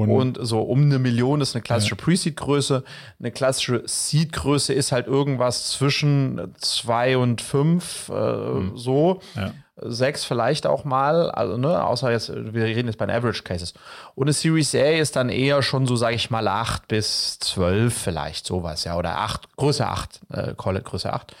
Und 0.09 0.37
so 0.41 0.61
um 0.61 0.83
eine 0.83 0.99
Million 0.99 1.41
ist 1.41 1.55
eine 1.55 1.61
klassische 1.61 1.95
ja. 1.95 2.03
Pre-Seed-Größe. 2.03 2.83
Eine 3.19 3.31
klassische 3.31 3.83
Seed-Größe 3.85 4.73
ist 4.73 4.91
halt 4.91 5.07
irgendwas 5.07 5.71
zwischen 5.71 6.53
zwei 6.57 7.17
und 7.17 7.41
fünf, 7.41 8.09
äh, 8.09 8.13
hm. 8.13 8.71
so. 8.75 9.21
Ja 9.35 9.53
sechs 9.75 10.23
vielleicht 10.23 10.67
auch 10.67 10.83
mal, 10.83 11.31
also 11.31 11.57
ne, 11.57 11.83
außer 11.83 12.11
jetzt, 12.11 12.31
wir 12.31 12.63
reden 12.63 12.87
jetzt 12.87 12.97
bei 12.97 13.05
den 13.07 13.15
Average 13.15 13.43
Cases. 13.43 13.73
Und 14.13 14.25
eine 14.25 14.33
Series 14.33 14.75
A 14.75 14.91
ist 14.91 15.15
dann 15.15 15.29
eher 15.29 15.63
schon 15.63 15.87
so, 15.87 15.95
sage 15.95 16.15
ich 16.15 16.29
mal, 16.29 16.47
acht 16.47 16.87
bis 16.87 17.39
zwölf 17.39 17.97
vielleicht, 17.97 18.45
sowas, 18.45 18.83
ja, 18.83 18.97
oder 18.97 19.17
acht, 19.17 19.55
Größe 19.57 19.87
acht, 19.87 20.21
äh, 20.31 20.53
call 20.55 20.77
it 20.77 20.85
Größe 20.85 21.11
acht, 21.11 21.35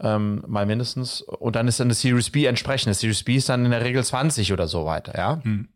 ähm, 0.00 0.42
mal 0.46 0.66
mindestens. 0.66 1.22
Und 1.22 1.54
dann 1.54 1.68
ist 1.68 1.78
dann 1.78 1.86
eine 1.86 1.94
Series 1.94 2.30
B 2.30 2.46
entsprechend. 2.46 2.88
Eine 2.88 2.94
Series 2.94 3.22
B 3.22 3.36
ist 3.36 3.48
dann 3.48 3.64
in 3.64 3.70
der 3.70 3.84
Regel 3.84 4.02
20 4.02 4.52
oder 4.52 4.66
so 4.66 4.84
weiter, 4.84 5.16
ja. 5.16 5.40
Hm. 5.42 5.68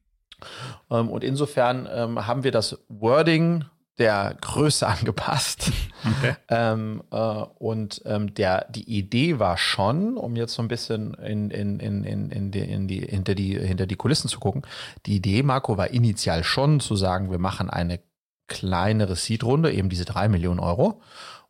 Ähm, 0.91 1.09
und 1.09 1.23
insofern 1.23 1.89
ähm, 1.93 2.27
haben 2.27 2.43
wir 2.43 2.51
das 2.51 2.79
Wording 2.89 3.65
der 3.99 4.37
Größe 4.41 4.87
angepasst. 4.87 5.71
Okay. 6.05 6.35
ähm, 6.49 7.03
äh, 7.11 7.17
und 7.17 8.03
ähm, 8.05 8.35
der, 8.35 8.67
die 8.71 8.89
Idee 8.99 9.39
war 9.39 9.59
schon, 9.59 10.17
um 10.17 10.37
jetzt 10.37 10.55
so 10.55 10.63
ein 10.63 10.69
bisschen 10.69 11.15
in, 11.15 11.51
in, 11.51 11.79
in, 11.81 12.05
in, 12.05 12.31
in, 12.31 12.51
die, 12.51 12.61
in 12.61 12.89
die, 12.89 13.01
hinter, 13.01 13.35
die, 13.35 13.59
hinter 13.59 13.87
die 13.87 13.97
Kulissen 13.97 14.29
zu 14.29 14.41
gucken, 14.41 14.63
die 15.07 15.17
Idee, 15.17 15.43
Marco, 15.43 15.77
war 15.77 15.91
initial 15.91 16.45
schon 16.45 16.81
zu 16.81 16.97
sagen, 16.97 17.31
wir 17.31 17.39
machen 17.39 17.71
eine 17.71 18.01
kleinere 18.49 19.17
Seed-Runde, 19.17 19.73
eben 19.73 19.89
diese 19.89 20.05
drei 20.05 20.29
Millionen 20.29 20.61
Euro. 20.61 21.01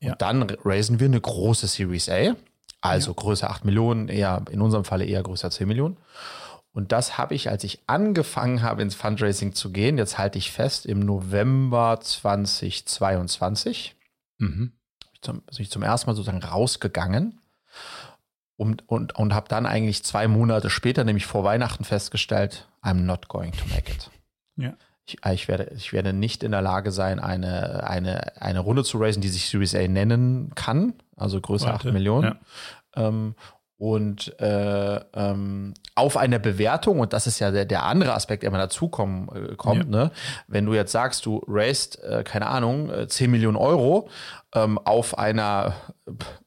Und 0.00 0.08
ja. 0.08 0.14
dann 0.16 0.42
raisen 0.64 1.00
wir 1.00 1.06
eine 1.06 1.20
große 1.20 1.66
Series 1.66 2.08
A, 2.08 2.34
also 2.80 3.12
ja. 3.12 3.16
Größe 3.16 3.48
8 3.48 3.64
Millionen, 3.64 4.08
eher 4.08 4.44
in 4.50 4.60
unserem 4.60 4.84
Falle 4.84 5.04
eher 5.04 5.22
größer 5.22 5.50
10 5.50 5.68
Millionen. 5.68 5.96
Und 6.72 6.92
das 6.92 7.18
habe 7.18 7.34
ich, 7.34 7.50
als 7.50 7.64
ich 7.64 7.82
angefangen 7.86 8.62
habe, 8.62 8.80
ins 8.82 8.94
Fundraising 8.94 9.52
zu 9.54 9.72
gehen, 9.72 9.98
jetzt 9.98 10.16
halte 10.16 10.38
ich 10.38 10.50
fest, 10.50 10.86
im 10.86 11.00
November 11.00 12.00
2022, 12.00 13.94
mhm. 14.38 14.72
zum, 15.20 15.42
bin 15.42 15.56
ich 15.58 15.70
zum 15.70 15.82
ersten 15.82 16.08
Mal 16.08 16.16
sozusagen 16.16 16.42
rausgegangen 16.42 17.42
und, 18.56 18.88
und, 18.88 19.14
und 19.16 19.34
habe 19.34 19.48
dann 19.48 19.66
eigentlich 19.66 20.02
zwei 20.02 20.28
Monate 20.28 20.70
später, 20.70 21.04
nämlich 21.04 21.26
vor 21.26 21.44
Weihnachten, 21.44 21.84
festgestellt, 21.84 22.68
I'm 22.82 23.02
not 23.02 23.28
going 23.28 23.52
to 23.52 23.66
make 23.66 23.92
it. 23.92 24.10
Ja. 24.56 24.74
ich, 25.04 25.18
ich, 25.24 25.48
werde, 25.48 25.72
ich 25.76 25.92
werde 25.92 26.14
nicht 26.14 26.42
in 26.42 26.52
der 26.52 26.62
Lage 26.62 26.90
sein, 26.90 27.20
eine, 27.20 27.86
eine, 27.86 28.40
eine 28.40 28.60
Runde 28.60 28.84
zu 28.84 28.98
raisen, 28.98 29.20
die 29.20 29.28
sich 29.28 29.48
Series 29.48 29.74
A 29.74 29.86
nennen 29.88 30.54
kann, 30.54 30.94
also 31.16 31.40
größer 31.40 31.66
Warte, 31.66 31.88
8 31.88 31.92
Millionen. 31.92 32.38
Ja. 32.96 33.08
Ähm, 33.08 33.34
und 33.82 34.38
äh, 34.40 35.00
ähm, 35.12 35.74
auf 35.96 36.16
eine 36.16 36.38
Bewertung, 36.38 37.00
und 37.00 37.12
das 37.12 37.26
ist 37.26 37.40
ja 37.40 37.50
der, 37.50 37.64
der 37.64 37.82
andere 37.82 38.14
Aspekt, 38.14 38.44
der 38.44 38.48
immer 38.50 38.58
dazu 38.58 38.86
kommen, 38.86 39.28
äh, 39.34 39.56
kommt, 39.56 39.92
ja. 39.92 40.04
ne? 40.04 40.10
wenn 40.46 40.66
du 40.66 40.72
jetzt 40.72 40.92
sagst, 40.92 41.26
du 41.26 41.42
raised, 41.48 42.00
äh, 42.04 42.22
keine 42.22 42.46
Ahnung, 42.46 42.92
10 43.08 43.24
äh, 43.24 43.28
Millionen 43.28 43.56
Euro 43.56 44.08
ähm, 44.54 44.78
auf 44.78 45.18
einer 45.18 45.74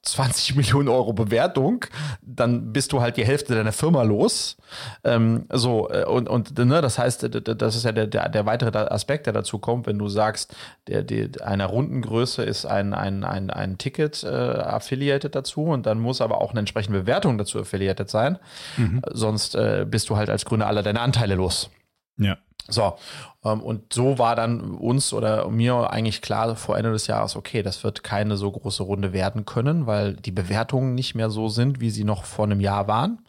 20 0.03 0.55
Millionen 0.55 0.89
Euro 0.89 1.13
Bewertung, 1.13 1.85
dann 2.21 2.71
bist 2.73 2.91
du 2.93 3.01
halt 3.01 3.17
die 3.17 3.25
Hälfte 3.25 3.55
deiner 3.55 3.71
Firma 3.71 4.03
los. 4.03 4.57
Ähm, 5.03 5.45
so, 5.51 5.89
äh, 5.89 6.05
und, 6.05 6.29
und 6.29 6.57
ne, 6.57 6.81
das 6.81 6.99
heißt, 6.99 7.23
das 7.23 7.75
ist 7.75 7.85
ja 7.85 7.91
der, 7.91 8.07
der, 8.07 8.29
der 8.29 8.45
weitere 8.45 8.77
Aspekt, 8.77 9.25
der 9.25 9.33
dazu 9.33 9.59
kommt, 9.59 9.87
wenn 9.87 9.97
du 9.97 10.07
sagst, 10.07 10.55
der, 10.87 11.03
der, 11.03 11.45
einer 11.45 11.65
Rundengröße 11.65 12.43
ist 12.43 12.65
ein, 12.65 12.93
ein, 12.93 13.23
ein, 13.23 13.49
ein 13.49 13.77
Ticket 13.77 14.23
äh, 14.23 14.27
affiliated 14.27 15.33
dazu 15.33 15.63
und 15.63 15.85
dann 15.85 15.99
muss 15.99 16.21
aber 16.21 16.41
auch 16.41 16.51
eine 16.51 16.59
entsprechende 16.59 17.01
Bewertung 17.01 17.37
dazu 17.37 17.59
affiliated 17.59 18.09
sein. 18.09 18.37
Mhm. 18.77 19.01
Sonst 19.11 19.55
äh, 19.55 19.85
bist 19.89 20.09
du 20.09 20.17
halt 20.17 20.29
als 20.29 20.45
Gründer 20.45 20.67
alle 20.67 20.83
deine 20.83 21.01
Anteile 21.01 21.35
los. 21.35 21.71
Ja. 22.17 22.37
So, 22.67 22.97
ähm, 23.43 23.61
und 23.61 23.93
so 23.93 24.17
war 24.17 24.35
dann 24.35 24.75
uns 24.75 25.13
oder 25.13 25.47
mir 25.49 25.91
eigentlich 25.91 26.21
klar 26.21 26.55
vor 26.55 26.77
Ende 26.77 26.91
des 26.91 27.07
Jahres, 27.07 27.35
okay, 27.35 27.61
das 27.61 27.83
wird 27.83 28.03
keine 28.03 28.37
so 28.37 28.51
große 28.51 28.83
Runde 28.83 29.13
werden 29.13 29.45
können, 29.45 29.85
weil 29.85 30.13
die 30.13 30.31
Bewertungen 30.31 30.95
nicht 30.95 31.15
mehr 31.15 31.29
so 31.29 31.47
sind, 31.47 31.79
wie 31.79 31.91
sie 31.91 32.03
noch 32.03 32.23
vor 32.25 32.45
einem 32.45 32.59
Jahr 32.59 32.87
waren, 32.87 33.19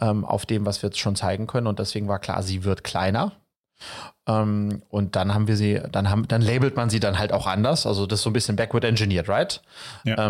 ähm, 0.00 0.24
auf 0.24 0.44
dem, 0.44 0.66
was 0.66 0.82
wir 0.82 0.88
jetzt 0.88 0.98
schon 0.98 1.16
zeigen 1.16 1.46
können. 1.46 1.66
Und 1.66 1.78
deswegen 1.78 2.08
war 2.08 2.18
klar, 2.18 2.42
sie 2.42 2.64
wird 2.64 2.84
kleiner. 2.84 3.32
Ähm, 4.26 4.82
und 4.90 5.16
dann 5.16 5.32
haben 5.32 5.48
wir 5.48 5.56
sie, 5.56 5.80
dann 5.90 6.10
haben, 6.10 6.28
dann 6.28 6.42
labelt 6.42 6.76
man 6.76 6.90
sie 6.90 7.00
dann 7.00 7.18
halt 7.18 7.32
auch 7.32 7.46
anders. 7.46 7.86
Also 7.86 8.06
das 8.06 8.18
ist 8.18 8.24
so 8.24 8.30
ein 8.30 8.34
bisschen 8.34 8.56
backward 8.56 8.84
engineered, 8.84 9.28
right? 9.28 9.62
Ja. 10.04 10.26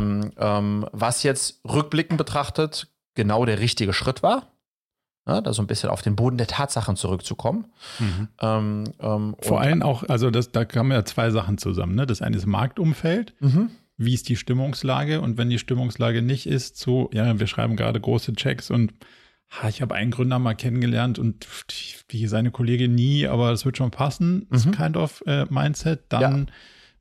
was 0.93 1.25
jetzt 1.25 1.61
rückblickend 1.69 2.19
betrachtet 2.19 2.87
genau 3.15 3.45
der 3.45 3.59
richtige 3.59 3.93
Schritt 3.93 4.23
war 4.23 4.45
ne, 5.29 5.43
da 5.43 5.53
so 5.53 5.63
ein 5.63 5.67
bisschen 5.67 5.91
auf 5.91 6.03
den 6.03 6.17
Boden 6.17 6.39
der 6.39 6.47
Tatsachen 6.47 6.97
zurückzukommen. 6.97 7.67
Mhm. 7.99 8.29
Ähm, 8.41 8.85
ähm, 9.01 9.37
Vor 9.41 9.61
allem 9.61 9.83
auch, 9.83 10.03
also 10.05 10.31
das, 10.31 10.51
da 10.51 10.65
kamen 10.65 10.91
ja 10.91 11.05
zwei 11.05 11.31
Sachen 11.31 11.59
zusammen. 11.59 11.95
Ne? 11.95 12.07
Das 12.07 12.23
eine 12.23 12.37
ist 12.37 12.47
Marktumfeld. 12.47 13.35
Mhm. 13.41 13.71
Wie 13.97 14.15
ist 14.15 14.29
die 14.29 14.37
Stimmungslage? 14.37 15.21
Und 15.21 15.39
wenn 15.39 15.51
die 15.51 15.59
Stimmungslage 15.59 16.23
nicht 16.23 16.47
ist, 16.47 16.79
so, 16.79 17.11
ja, 17.13 17.39
wir 17.39 17.47
schreiben 17.47 17.77
gerade 17.77 18.01
große 18.01 18.33
Checks 18.35 18.71
und 18.71 18.93
ha, 19.51 19.69
ich 19.69 19.83
habe 19.83 19.95
einen 19.95 20.11
Gründer 20.11 20.39
mal 20.39 20.55
kennengelernt 20.55 21.19
und 21.19 21.47
wie 22.09 22.27
seine 22.27 22.51
Kollegin 22.51 22.95
nie, 22.95 23.27
aber 23.27 23.53
es 23.53 23.65
wird 23.65 23.77
schon 23.77 23.91
passen, 23.91 24.47
mhm. 24.49 24.57
ist 24.57 24.73
kind 24.73 24.97
of 24.97 25.23
äh, 25.27 25.47
Mindset, 25.51 26.01
dann 26.09 26.47
ja 26.47 26.53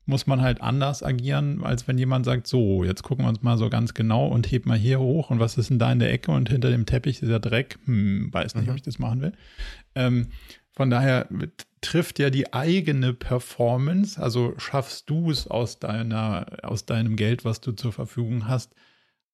muss 0.08 0.26
man 0.26 0.40
halt 0.40 0.62
anders 0.62 1.02
agieren, 1.02 1.62
als 1.62 1.86
wenn 1.86 1.98
jemand 1.98 2.24
sagt, 2.24 2.46
so, 2.46 2.82
jetzt 2.82 3.02
gucken 3.02 3.26
wir 3.26 3.28
uns 3.28 3.42
mal 3.42 3.58
so 3.58 3.68
ganz 3.68 3.92
genau 3.92 4.26
und 4.26 4.50
heb 4.50 4.64
mal 4.64 4.78
hier 4.78 5.00
hoch 5.00 5.28
und 5.28 5.38
was 5.38 5.58
ist 5.58 5.68
denn 5.68 5.78
da 5.78 5.92
in 5.92 5.98
der 5.98 6.10
Ecke 6.10 6.30
und 6.30 6.48
hinter 6.48 6.70
dem 6.70 6.86
Teppich 6.86 7.20
ist 7.20 7.28
der 7.28 7.40
Dreck? 7.40 7.78
Hm, 7.84 8.32
weiß 8.32 8.54
nicht, 8.54 8.64
mhm. 8.64 8.70
ob 8.70 8.76
ich 8.76 8.82
das 8.82 8.98
machen 8.98 9.20
will. 9.20 9.32
Ähm, 9.94 10.28
von 10.70 10.88
daher 10.88 11.28
trifft 11.82 12.18
ja 12.18 12.30
die 12.30 12.54
eigene 12.54 13.12
Performance, 13.12 14.20
also 14.20 14.54
schaffst 14.56 15.10
du 15.10 15.30
es 15.30 15.46
aus 15.46 15.78
deiner, 15.78 16.46
aus 16.62 16.86
deinem 16.86 17.16
Geld, 17.16 17.44
was 17.44 17.60
du 17.60 17.72
zur 17.72 17.92
Verfügung 17.92 18.48
hast, 18.48 18.74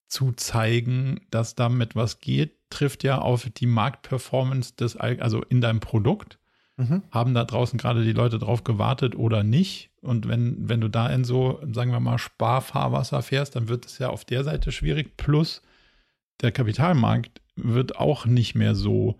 zu 0.09 0.33
zeigen, 0.33 1.20
dass 1.31 1.55
damit 1.55 1.95
was 1.95 2.18
geht, 2.18 2.57
trifft 2.68 3.05
ja 3.05 3.18
auf 3.18 3.49
die 3.49 3.66
Marktperformance 3.66 4.75
des, 4.75 4.97
also 4.97 5.43
in 5.45 5.61
deinem 5.61 5.79
Produkt. 5.79 6.41
Mhm. 6.77 7.05
Haben 7.12 7.33
da 7.35 7.45
draußen 7.45 7.79
gerade 7.79 8.03
die 8.03 8.12
Leute 8.12 8.41
drauf 8.41 8.64
gewartet 8.64 9.14
oder 9.14 9.45
nicht? 9.45 9.93
Und 10.05 10.29
wenn, 10.29 10.69
wenn 10.69 10.81
du 10.81 10.89
da 10.89 11.09
in 11.09 11.25
so, 11.25 11.61
sagen 11.73 11.91
wir 11.91 12.01
mal, 12.01 12.19
Sparfahrwasser 12.19 13.23
fährst, 13.23 13.57
dann 13.57 13.69
wird 13.69 13.87
es 13.87 13.99
ja 13.99 14.11
auf 14.11 14.25
der 14.25 14.45
Seite 14.45 14.71
schwierig. 14.73 15.17
Plus 15.17 15.63
der 16.41 16.53
Kapitalmarkt 16.53 17.41
wird 17.57 17.97
auch 17.97 18.27
nicht 18.27 18.55
mehr 18.55 18.75
so 18.75 19.19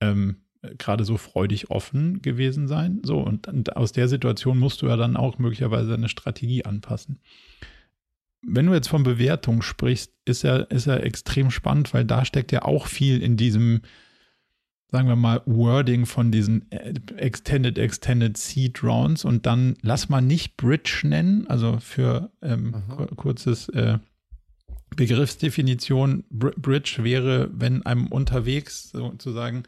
ähm, 0.00 0.36
gerade 0.78 1.04
so 1.04 1.16
freudig 1.16 1.70
offen 1.70 2.22
gewesen 2.22 2.68
sein. 2.68 3.00
So, 3.02 3.18
und, 3.18 3.48
und, 3.48 3.76
aus 3.76 3.92
der 3.92 4.08
Situation 4.08 4.58
musst 4.58 4.82
du 4.82 4.86
ja 4.86 4.96
dann 4.96 5.16
auch 5.16 5.38
möglicherweise 5.38 5.94
eine 5.94 6.08
Strategie 6.08 6.64
anpassen. 6.64 7.20
Wenn 8.42 8.66
du 8.66 8.74
jetzt 8.74 8.88
von 8.88 9.02
Bewertung 9.02 9.62
sprichst, 9.62 10.12
ist 10.24 10.42
ja, 10.42 10.56
ist 10.56 10.86
ja 10.86 10.96
extrem 10.96 11.50
spannend, 11.50 11.92
weil 11.92 12.04
da 12.04 12.24
steckt 12.24 12.52
ja 12.52 12.62
auch 12.62 12.86
viel 12.86 13.22
in 13.22 13.36
diesem, 13.36 13.82
sagen 14.90 15.08
wir 15.08 15.16
mal, 15.16 15.42
Wording 15.46 16.06
von 16.06 16.32
diesen 16.32 16.70
äh, 16.70 16.94
Extended, 17.16 17.78
Extended 17.78 18.36
Seed 18.36 18.82
Rounds 18.82 19.24
und 19.24 19.46
dann 19.46 19.76
lass 19.82 20.08
mal 20.08 20.20
nicht 20.20 20.56
Bridge 20.56 21.02
nennen, 21.04 21.46
also 21.46 21.78
für 21.80 22.30
ähm, 22.42 22.74
mhm. 22.88 23.16
kurzes 23.16 23.68
äh, 23.70 23.98
Begriffsdefinition. 24.96 26.24
Br 26.30 26.50
Bridge 26.56 26.98
wäre, 27.00 27.50
wenn 27.52 27.86
einem 27.86 28.08
unterwegs 28.08 28.90
sozusagen 28.90 29.62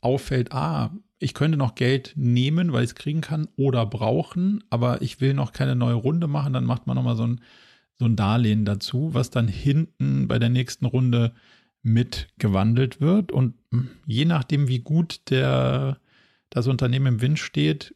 auffällt, 0.00 0.52
ah, 0.52 0.90
ich 1.18 1.32
könnte 1.32 1.56
noch 1.56 1.74
Geld 1.74 2.12
nehmen, 2.14 2.72
weil 2.72 2.84
ich 2.84 2.90
es 2.90 2.94
kriegen 2.94 3.22
kann 3.22 3.48
oder 3.56 3.86
brauchen, 3.86 4.62
aber 4.68 5.00
ich 5.00 5.20
will 5.20 5.32
noch 5.32 5.52
keine 5.52 5.74
neue 5.74 5.94
Runde 5.94 6.26
machen, 6.26 6.52
dann 6.52 6.64
macht 6.64 6.86
man 6.86 6.96
nochmal 6.96 7.16
so 7.16 7.26
ein, 7.26 7.40
so 7.98 8.04
ein 8.04 8.16
Darlehen 8.16 8.66
dazu, 8.66 9.14
was 9.14 9.30
dann 9.30 9.48
hinten 9.48 10.28
bei 10.28 10.38
der 10.38 10.50
nächsten 10.50 10.84
Runde 10.84 11.32
mitgewandelt 11.86 13.00
wird. 13.00 13.30
Und 13.30 13.54
je 14.06 14.24
nachdem, 14.24 14.66
wie 14.66 14.80
gut 14.80 15.30
der, 15.30 15.98
das 16.50 16.66
Unternehmen 16.66 17.06
im 17.06 17.20
Wind 17.20 17.38
steht, 17.38 17.94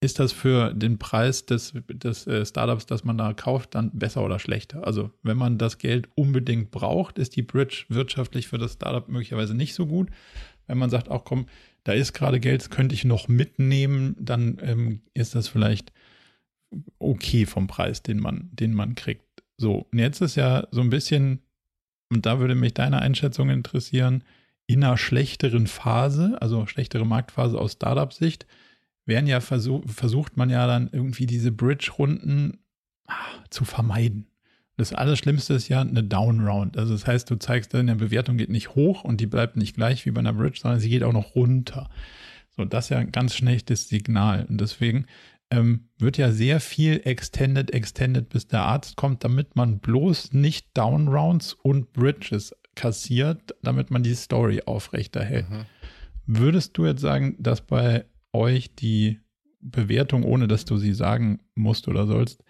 ist 0.00 0.18
das 0.18 0.32
für 0.32 0.74
den 0.74 0.98
Preis 0.98 1.46
des, 1.46 1.74
des 1.88 2.26
äh, 2.26 2.44
Startups, 2.44 2.86
das 2.86 3.04
man 3.04 3.18
da 3.18 3.34
kauft, 3.34 3.74
dann 3.74 3.90
besser 3.92 4.24
oder 4.24 4.38
schlechter? 4.38 4.84
Also, 4.84 5.10
wenn 5.22 5.36
man 5.36 5.58
das 5.58 5.78
Geld 5.78 6.08
unbedingt 6.16 6.72
braucht, 6.72 7.18
ist 7.18 7.36
die 7.36 7.42
Bridge 7.42 7.84
wirtschaftlich 7.88 8.48
für 8.48 8.58
das 8.58 8.72
Startup 8.72 9.06
möglicherweise 9.08 9.54
nicht 9.54 9.74
so 9.74 9.86
gut. 9.86 10.08
Wenn 10.66 10.78
man 10.78 10.90
sagt, 10.90 11.08
auch 11.08 11.24
komm, 11.24 11.46
da 11.84 11.92
ist 11.92 12.14
gerade 12.14 12.40
Geld, 12.40 12.62
das 12.62 12.70
könnte 12.70 12.94
ich 12.94 13.04
noch 13.04 13.28
mitnehmen, 13.28 14.16
dann 14.18 14.58
ähm, 14.62 15.02
ist 15.14 15.34
das 15.34 15.48
vielleicht 15.48 15.92
okay 16.98 17.46
vom 17.46 17.66
Preis, 17.66 18.02
den 18.02 18.18
man, 18.18 18.48
den 18.52 18.72
man 18.72 18.94
kriegt. 18.94 19.44
So, 19.58 19.86
und 19.92 19.98
jetzt 19.98 20.20
ist 20.20 20.36
ja 20.36 20.66
so 20.70 20.80
ein 20.80 20.90
bisschen 20.90 21.42
und 22.12 22.26
da 22.26 22.38
würde 22.38 22.54
mich 22.54 22.74
deine 22.74 23.00
Einschätzung 23.00 23.48
interessieren, 23.50 24.22
in 24.66 24.84
einer 24.84 24.96
schlechteren 24.96 25.66
Phase, 25.66 26.36
also 26.40 26.66
schlechtere 26.66 27.06
Marktphase 27.06 27.58
aus 27.58 27.72
Startup-Sicht, 27.72 28.46
werden 29.06 29.26
ja 29.26 29.40
versuch, 29.40 29.82
versucht 29.86 30.36
man 30.36 30.50
ja 30.50 30.66
dann 30.66 30.88
irgendwie 30.92 31.26
diese 31.26 31.50
Bridge-Runden 31.50 32.58
ah, 33.06 33.14
zu 33.50 33.64
vermeiden. 33.64 34.26
Das 34.76 34.92
Allerschlimmste 34.92 35.54
ist 35.54 35.68
ja 35.68 35.80
eine 35.80 36.04
Down-Round. 36.04 36.76
Also 36.76 36.92
das 36.92 37.06
heißt, 37.06 37.30
du 37.30 37.36
zeigst, 37.36 37.74
deine 37.74 37.96
Bewertung 37.96 38.36
geht 38.36 38.50
nicht 38.50 38.74
hoch 38.74 39.04
und 39.04 39.20
die 39.20 39.26
bleibt 39.26 39.56
nicht 39.56 39.74
gleich 39.74 40.06
wie 40.06 40.10
bei 40.10 40.20
einer 40.20 40.32
Bridge, 40.32 40.60
sondern 40.62 40.80
sie 40.80 40.88
geht 40.88 41.02
auch 41.02 41.12
noch 41.12 41.34
runter. 41.34 41.90
So, 42.56 42.64
das 42.64 42.86
ist 42.86 42.90
ja 42.90 42.98
ein 42.98 43.12
ganz 43.12 43.34
schlechtes 43.34 43.88
Signal. 43.88 44.46
Und 44.48 44.60
deswegen 44.60 45.06
ähm, 45.52 45.88
wird 45.98 46.16
ja 46.16 46.32
sehr 46.32 46.60
viel 46.60 47.02
extended, 47.04 47.72
extended, 47.72 48.30
bis 48.30 48.48
der 48.48 48.62
Arzt 48.62 48.96
kommt, 48.96 49.22
damit 49.22 49.54
man 49.54 49.80
bloß 49.80 50.32
nicht 50.32 50.76
Downrounds 50.76 51.52
und 51.52 51.92
Bridges 51.92 52.56
kassiert, 52.74 53.54
damit 53.62 53.90
man 53.90 54.02
die 54.02 54.14
Story 54.14 54.62
aufrechterhält. 54.64 55.50
Mhm. 55.50 55.66
Würdest 56.26 56.78
du 56.78 56.86
jetzt 56.86 57.02
sagen, 57.02 57.36
dass 57.38 57.60
bei 57.60 58.06
euch 58.32 58.74
die 58.74 59.20
Bewertung, 59.60 60.24
ohne 60.24 60.48
dass 60.48 60.64
du 60.64 60.78
sie 60.78 60.94
sagen 60.94 61.40
musst 61.54 61.86
oder 61.86 62.06
sollst, 62.06 62.42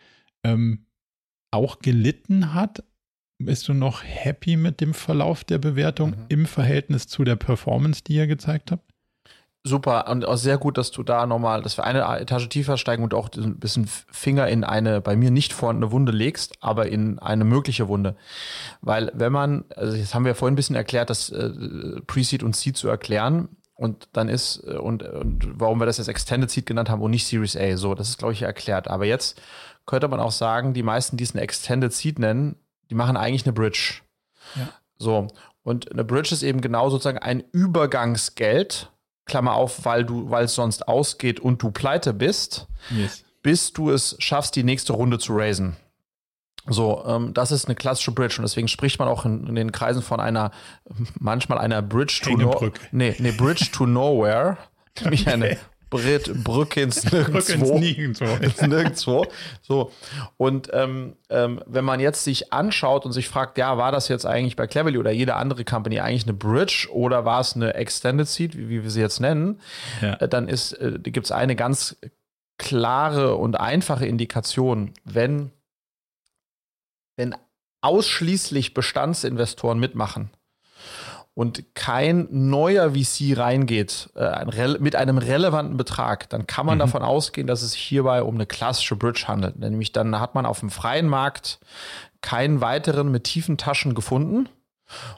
ähm, 0.44 0.86
auch 1.50 1.80
gelitten 1.80 2.54
hat? 2.54 2.84
Bist 3.38 3.66
du 3.66 3.74
noch 3.74 4.04
happy 4.04 4.56
mit 4.56 4.80
dem 4.80 4.94
Verlauf 4.94 5.42
der 5.42 5.58
Bewertung 5.58 6.10
mhm. 6.10 6.26
im 6.28 6.46
Verhältnis 6.46 7.08
zu 7.08 7.24
der 7.24 7.34
Performance, 7.34 8.04
die 8.04 8.14
ihr 8.14 8.28
gezeigt 8.28 8.70
habt? 8.70 8.91
Super 9.64 10.08
und 10.08 10.24
auch 10.24 10.36
sehr 10.36 10.58
gut, 10.58 10.76
dass 10.76 10.90
du 10.90 11.02
da 11.02 11.26
nochmal, 11.26 11.62
dass 11.62 11.78
wir 11.78 11.84
eine 11.84 12.02
Etage 12.20 12.48
tiefer 12.48 12.76
steigen 12.76 13.04
und 13.04 13.14
auch 13.14 13.28
ein 13.36 13.58
bisschen 13.58 13.86
Finger 13.86 14.48
in 14.48 14.64
eine 14.64 15.00
bei 15.00 15.14
mir 15.16 15.30
nicht 15.30 15.52
vorhandene 15.52 15.92
Wunde 15.92 16.12
legst, 16.12 16.54
aber 16.60 16.88
in 16.88 17.18
eine 17.18 17.44
mögliche 17.44 17.88
Wunde. 17.88 18.16
Weil 18.80 19.12
wenn 19.14 19.32
man, 19.32 19.64
also 19.76 19.96
jetzt 19.96 20.14
haben 20.14 20.24
wir 20.24 20.34
vorhin 20.34 20.54
ein 20.54 20.56
bisschen 20.56 20.76
erklärt, 20.76 21.10
das 21.10 21.30
äh, 21.30 21.50
Pre-Seed 22.06 22.42
und 22.42 22.56
Seed 22.56 22.76
zu 22.76 22.88
erklären 22.88 23.56
und 23.74 24.08
dann 24.12 24.28
ist, 24.28 24.62
äh, 24.66 24.78
und, 24.78 25.04
und 25.04 25.48
warum 25.60 25.80
wir 25.80 25.86
das 25.86 25.98
jetzt 25.98 26.08
Extended 26.08 26.50
Seed 26.50 26.66
genannt 26.66 26.90
haben 26.90 27.00
und 27.00 27.12
nicht 27.12 27.26
Series 27.26 27.56
A, 27.56 27.76
so, 27.76 27.94
das 27.94 28.08
ist 28.08 28.18
glaube 28.18 28.32
ich 28.32 28.42
erklärt. 28.42 28.88
Aber 28.88 29.04
jetzt 29.04 29.40
könnte 29.86 30.08
man 30.08 30.20
auch 30.20 30.32
sagen, 30.32 30.74
die 30.74 30.82
meisten, 30.82 31.16
die 31.16 31.24
es 31.24 31.34
eine 31.34 31.42
Extended 31.42 31.92
Seed 31.92 32.18
nennen, 32.18 32.56
die 32.90 32.94
machen 32.94 33.16
eigentlich 33.16 33.46
eine 33.46 33.52
Bridge. 33.52 34.00
Ja. 34.56 34.68
So. 34.98 35.28
Und 35.62 35.92
eine 35.92 36.04
Bridge 36.04 36.34
ist 36.34 36.42
eben 36.42 36.60
genau 36.60 36.90
sozusagen 36.90 37.18
ein 37.18 37.44
Übergangsgeld, 37.52 38.91
Klammer 39.24 39.54
auf, 39.54 39.84
weil 39.84 40.04
du, 40.04 40.30
weil 40.30 40.44
es 40.46 40.54
sonst 40.54 40.88
ausgeht 40.88 41.40
und 41.40 41.62
du 41.62 41.70
pleite 41.70 42.12
bist, 42.12 42.66
yes. 42.90 43.24
bis 43.42 43.72
du 43.72 43.90
es 43.90 44.16
schaffst, 44.18 44.56
die 44.56 44.64
nächste 44.64 44.92
Runde 44.92 45.18
zu 45.18 45.36
raisen. 45.36 45.76
So, 46.66 47.04
ähm, 47.06 47.34
das 47.34 47.50
ist 47.50 47.66
eine 47.66 47.74
klassische 47.74 48.12
Bridge 48.12 48.36
und 48.38 48.42
deswegen 48.42 48.68
spricht 48.68 48.98
man 48.98 49.08
auch 49.08 49.24
in, 49.24 49.46
in 49.48 49.54
den 49.56 49.72
Kreisen 49.72 50.02
von 50.02 50.20
einer, 50.20 50.52
manchmal 51.18 51.58
einer 51.58 51.82
Bridge 51.82 52.20
to 52.22 52.36
no, 52.36 52.70
nee, 52.92 53.16
nee, 53.18 53.32
Bridge 53.32 53.70
to 53.72 53.86
Nowhere, 53.86 54.58
nämlich 55.00 55.28
eine 55.28 55.58
Brit, 55.92 56.32
Brücke 56.44 56.80
ins 56.80 57.04
Nirgendwo. 57.04 57.78
nirgendwo. 57.78 58.24
ins 58.40 58.62
Nirgendwo. 58.62 59.26
So. 59.60 59.92
Und 60.38 60.70
ähm, 60.72 61.16
ähm, 61.28 61.62
wenn 61.66 61.84
man 61.84 62.00
jetzt 62.00 62.24
sich 62.24 62.50
anschaut 62.50 63.04
und 63.04 63.12
sich 63.12 63.28
fragt, 63.28 63.58
ja, 63.58 63.76
war 63.76 63.92
das 63.92 64.08
jetzt 64.08 64.24
eigentlich 64.24 64.56
bei 64.56 64.66
Cleverly 64.66 64.96
oder 64.96 65.10
jede 65.10 65.34
andere 65.34 65.64
Company 65.64 66.00
eigentlich 66.00 66.24
eine 66.24 66.32
Bridge 66.32 66.88
oder 66.90 67.26
war 67.26 67.40
es 67.40 67.54
eine 67.54 67.74
Extended 67.74 68.26
Seat, 68.26 68.56
wie, 68.56 68.70
wie 68.70 68.82
wir 68.82 68.90
sie 68.90 69.02
jetzt 69.02 69.20
nennen, 69.20 69.60
ja. 70.00 70.14
äh, 70.14 70.28
dann 70.28 70.48
äh, 70.48 70.98
gibt 71.02 71.26
es 71.26 71.30
eine 71.30 71.54
ganz 71.56 71.98
klare 72.56 73.36
und 73.36 73.60
einfache 73.60 74.06
Indikation, 74.06 74.94
wenn, 75.04 75.52
wenn 77.16 77.36
ausschließlich 77.82 78.72
Bestandsinvestoren 78.72 79.78
mitmachen 79.78 80.30
und 81.34 81.74
kein 81.74 82.28
neuer 82.30 82.90
VC 82.90 83.36
reingeht 83.38 84.10
äh, 84.16 84.78
mit 84.78 84.96
einem 84.96 85.18
relevanten 85.18 85.76
Betrag, 85.76 86.28
dann 86.28 86.46
kann 86.46 86.66
man 86.66 86.76
mhm. 86.76 86.80
davon 86.80 87.02
ausgehen, 87.02 87.46
dass 87.46 87.62
es 87.62 87.72
sich 87.72 87.82
hierbei 87.82 88.22
um 88.22 88.34
eine 88.34 88.46
klassische 88.46 88.96
Bridge 88.96 89.24
handelt. 89.28 89.58
Nämlich 89.58 89.92
dann 89.92 90.20
hat 90.20 90.34
man 90.34 90.44
auf 90.44 90.60
dem 90.60 90.70
freien 90.70 91.08
Markt 91.08 91.58
keinen 92.20 92.60
weiteren 92.60 93.10
mit 93.10 93.24
tiefen 93.24 93.56
Taschen 93.56 93.94
gefunden 93.94 94.48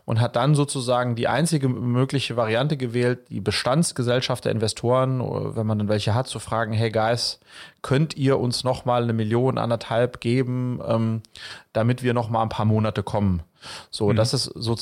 und 0.04 0.20
hat 0.20 0.36
dann 0.36 0.54
sozusagen 0.54 1.16
die 1.16 1.28
einzige 1.28 1.68
mögliche 1.68 2.36
Variante 2.36 2.76
gewählt, 2.76 3.28
die 3.30 3.40
Bestandsgesellschaft 3.40 4.44
der 4.44 4.52
Investoren, 4.52 5.20
wenn 5.56 5.66
man 5.66 5.78
dann 5.78 5.88
welche 5.88 6.14
hat, 6.14 6.26
zu 6.26 6.38
fragen, 6.38 6.72
hey 6.72 6.90
Guys, 6.90 7.40
könnt 7.82 8.16
ihr 8.16 8.38
uns 8.38 8.64
noch 8.64 8.84
mal 8.84 9.02
eine 9.02 9.12
Million, 9.12 9.58
anderthalb 9.58 10.20
geben, 10.20 10.80
ähm, 10.86 11.22
damit 11.72 12.02
wir 12.02 12.14
noch 12.14 12.30
mal 12.30 12.42
ein 12.42 12.48
paar 12.48 12.66
Monate 12.66 13.02
kommen. 13.02 13.42
So, 13.90 14.10
mhm. 14.10 14.16
das 14.16 14.34
ist 14.34 14.44
so, 14.44 14.76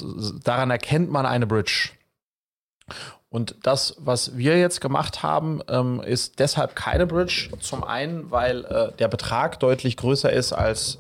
daran 0.44 0.70
erkennt 0.70 1.10
man 1.10 1.26
eine 1.26 1.46
Bridge. 1.46 1.90
Und 3.32 3.56
das, 3.62 3.96
was 3.98 4.36
wir 4.36 4.58
jetzt 4.58 4.82
gemacht 4.82 5.22
haben, 5.22 5.62
ähm, 5.68 6.02
ist 6.04 6.38
deshalb 6.38 6.76
keine 6.76 7.06
Bridge. 7.06 7.48
Zum 7.60 7.82
einen, 7.82 8.30
weil 8.30 8.64
äh, 8.66 8.92
der 8.98 9.08
Betrag 9.08 9.58
deutlich 9.58 9.96
größer 9.96 10.30
ist 10.30 10.52
als 10.52 10.98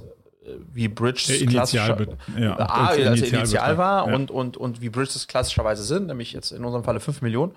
wie 0.72 0.88
Bridges 0.88 1.40
Initial, 1.40 2.16
ja, 2.36 2.58
A, 2.58 2.86
also 2.86 3.00
Initial, 3.00 3.40
Initial 3.40 3.78
war 3.78 4.08
ja. 4.08 4.14
und, 4.14 4.30
und, 4.30 4.56
und 4.56 4.80
wie 4.80 4.88
Bridges 4.88 5.26
klassischerweise 5.26 5.84
sind, 5.84 6.06
nämlich 6.06 6.32
jetzt 6.32 6.52
in 6.52 6.64
unserem 6.64 6.84
Falle 6.84 7.00
5 7.00 7.22
Millionen. 7.22 7.52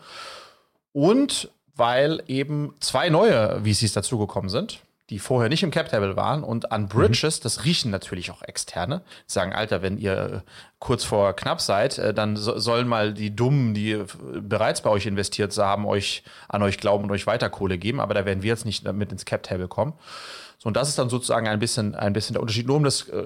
Und 0.92 1.50
weil 1.76 2.24
eben 2.28 2.74
zwei 2.80 3.10
neue 3.10 3.62
VCs 3.64 3.94
dazugekommen 3.94 4.50
sind, 4.50 4.82
die 5.10 5.20
vorher 5.20 5.50
nicht 5.50 5.62
im 5.62 5.70
Cap 5.70 5.90
Table 5.90 6.16
waren 6.16 6.44
und 6.44 6.72
an 6.72 6.88
Bridges, 6.88 7.40
mhm. 7.40 7.44
das 7.44 7.64
riechen 7.64 7.92
natürlich 7.92 8.32
auch 8.32 8.42
Externe, 8.42 9.02
sagen, 9.28 9.54
Alter, 9.54 9.82
wenn 9.84 9.98
ihr 9.98 10.44
kurz 10.80 11.04
vor 11.04 11.36
knapp 11.36 11.62
seid, 11.62 12.00
äh, 12.00 12.14
dann 12.14 12.36
sollen 12.38 12.88
mal 12.88 13.14
die 13.14 13.36
Dummen, 13.36 13.74
die 13.76 14.04
bereits 14.42 14.82
bei 14.82 14.90
euch 14.90 15.06
investiert 15.06 15.56
haben, 15.58 15.86
euch 15.86 16.24
an 16.48 16.64
euch 16.64 16.80
glauben 16.80 17.04
und 17.04 17.12
euch 17.12 17.28
weiter 17.28 17.50
Kohle 17.50 17.78
geben, 17.78 18.00
aber 18.00 18.16
da 18.16 18.26
werden 18.26 18.42
wir 18.42 18.50
jetzt 18.50 18.66
nicht 18.66 18.92
mit 18.94 19.12
ins 19.12 19.26
Cap 19.26 19.44
Table 19.44 19.68
kommen. 19.68 19.94
So, 20.66 20.70
und 20.70 20.76
das 20.76 20.90
ist 20.90 20.98
dann 20.98 21.10
sozusagen 21.10 21.48
ein 21.48 21.60
bisschen, 21.60 21.94
ein 21.94 22.12
bisschen 22.14 22.34
der 22.34 22.42
Unterschied, 22.42 22.66
nur 22.66 22.78
um 22.78 22.84
das 22.84 23.08
äh, 23.08 23.24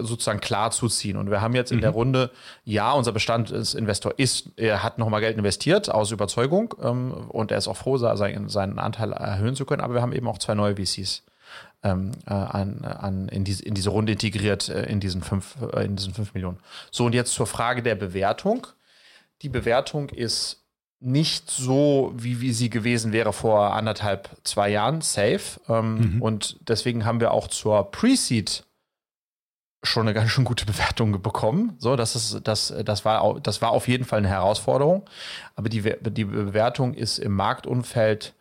sozusagen 0.00 0.40
klar 0.40 0.72
zu 0.72 0.88
ziehen. 0.88 1.16
Und 1.16 1.30
wir 1.30 1.40
haben 1.40 1.54
jetzt 1.54 1.70
in 1.70 1.76
mhm. 1.76 1.82
der 1.82 1.90
Runde, 1.90 2.30
ja, 2.64 2.92
unser 2.92 3.12
Bestandsinvestor 3.12 4.14
ist, 4.16 4.48
er 4.56 4.82
hat 4.82 4.98
nochmal 4.98 5.20
Geld 5.20 5.38
investiert 5.38 5.88
aus 5.88 6.10
Überzeugung 6.10 6.74
ähm, 6.82 7.12
und 7.28 7.52
er 7.52 7.58
ist 7.58 7.68
auch 7.68 7.76
froh, 7.76 7.96
seinen, 7.96 8.48
seinen 8.48 8.80
Anteil 8.80 9.12
erhöhen 9.12 9.54
zu 9.54 9.66
können. 9.66 9.82
Aber 9.82 9.94
wir 9.94 10.02
haben 10.02 10.12
eben 10.12 10.26
auch 10.26 10.38
zwei 10.38 10.54
neue 10.54 10.74
VCs. 10.74 11.22
Ähm, 11.82 12.12
äh, 12.26 12.32
an, 12.32 12.84
an, 12.84 13.28
in, 13.28 13.44
diese, 13.44 13.64
in 13.64 13.74
diese 13.74 13.90
Runde 13.90 14.12
integriert, 14.12 14.68
äh, 14.68 14.82
in, 14.86 14.98
diesen 14.98 15.22
fünf, 15.22 15.56
äh, 15.72 15.84
in 15.84 15.94
diesen 15.94 16.12
fünf 16.12 16.34
Millionen. 16.34 16.58
So, 16.90 17.06
und 17.06 17.14
jetzt 17.14 17.32
zur 17.32 17.46
Frage 17.46 17.82
der 17.82 17.94
Bewertung. 17.94 18.66
Die 19.42 19.48
Bewertung 19.48 20.10
ist 20.10 20.59
nicht 21.00 21.50
so, 21.50 22.12
wie, 22.14 22.40
wie 22.40 22.52
sie 22.52 22.68
gewesen 22.68 23.12
wäre 23.12 23.32
vor 23.32 23.74
anderthalb, 23.74 24.36
zwei 24.44 24.68
Jahren, 24.68 25.00
safe. 25.00 25.60
Ähm, 25.68 26.16
mhm. 26.16 26.22
Und 26.22 26.56
deswegen 26.68 27.06
haben 27.06 27.20
wir 27.20 27.32
auch 27.32 27.48
zur 27.48 27.90
Pre-Seed 27.90 28.64
schon 29.82 30.02
eine 30.02 30.12
ganz 30.12 30.30
schön 30.30 30.44
gute 30.44 30.66
Bewertung 30.66 31.22
bekommen. 31.22 31.74
So, 31.78 31.96
das 31.96 32.14
ist, 32.14 32.40
das, 32.44 32.74
das 32.84 33.04
war, 33.06 33.40
das 33.40 33.62
war 33.62 33.70
auf 33.70 33.88
jeden 33.88 34.04
Fall 34.04 34.18
eine 34.18 34.28
Herausforderung. 34.28 35.08
Aber 35.54 35.70
die, 35.70 35.80
die 35.82 36.24
Bewertung 36.24 36.92
ist 36.92 37.18
im 37.18 37.34
Marktumfeld 37.34 38.34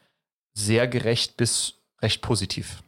sehr 0.54 0.88
gerecht 0.90 1.38
bis 1.38 1.76
recht 2.02 2.22
positiv. 2.22 2.84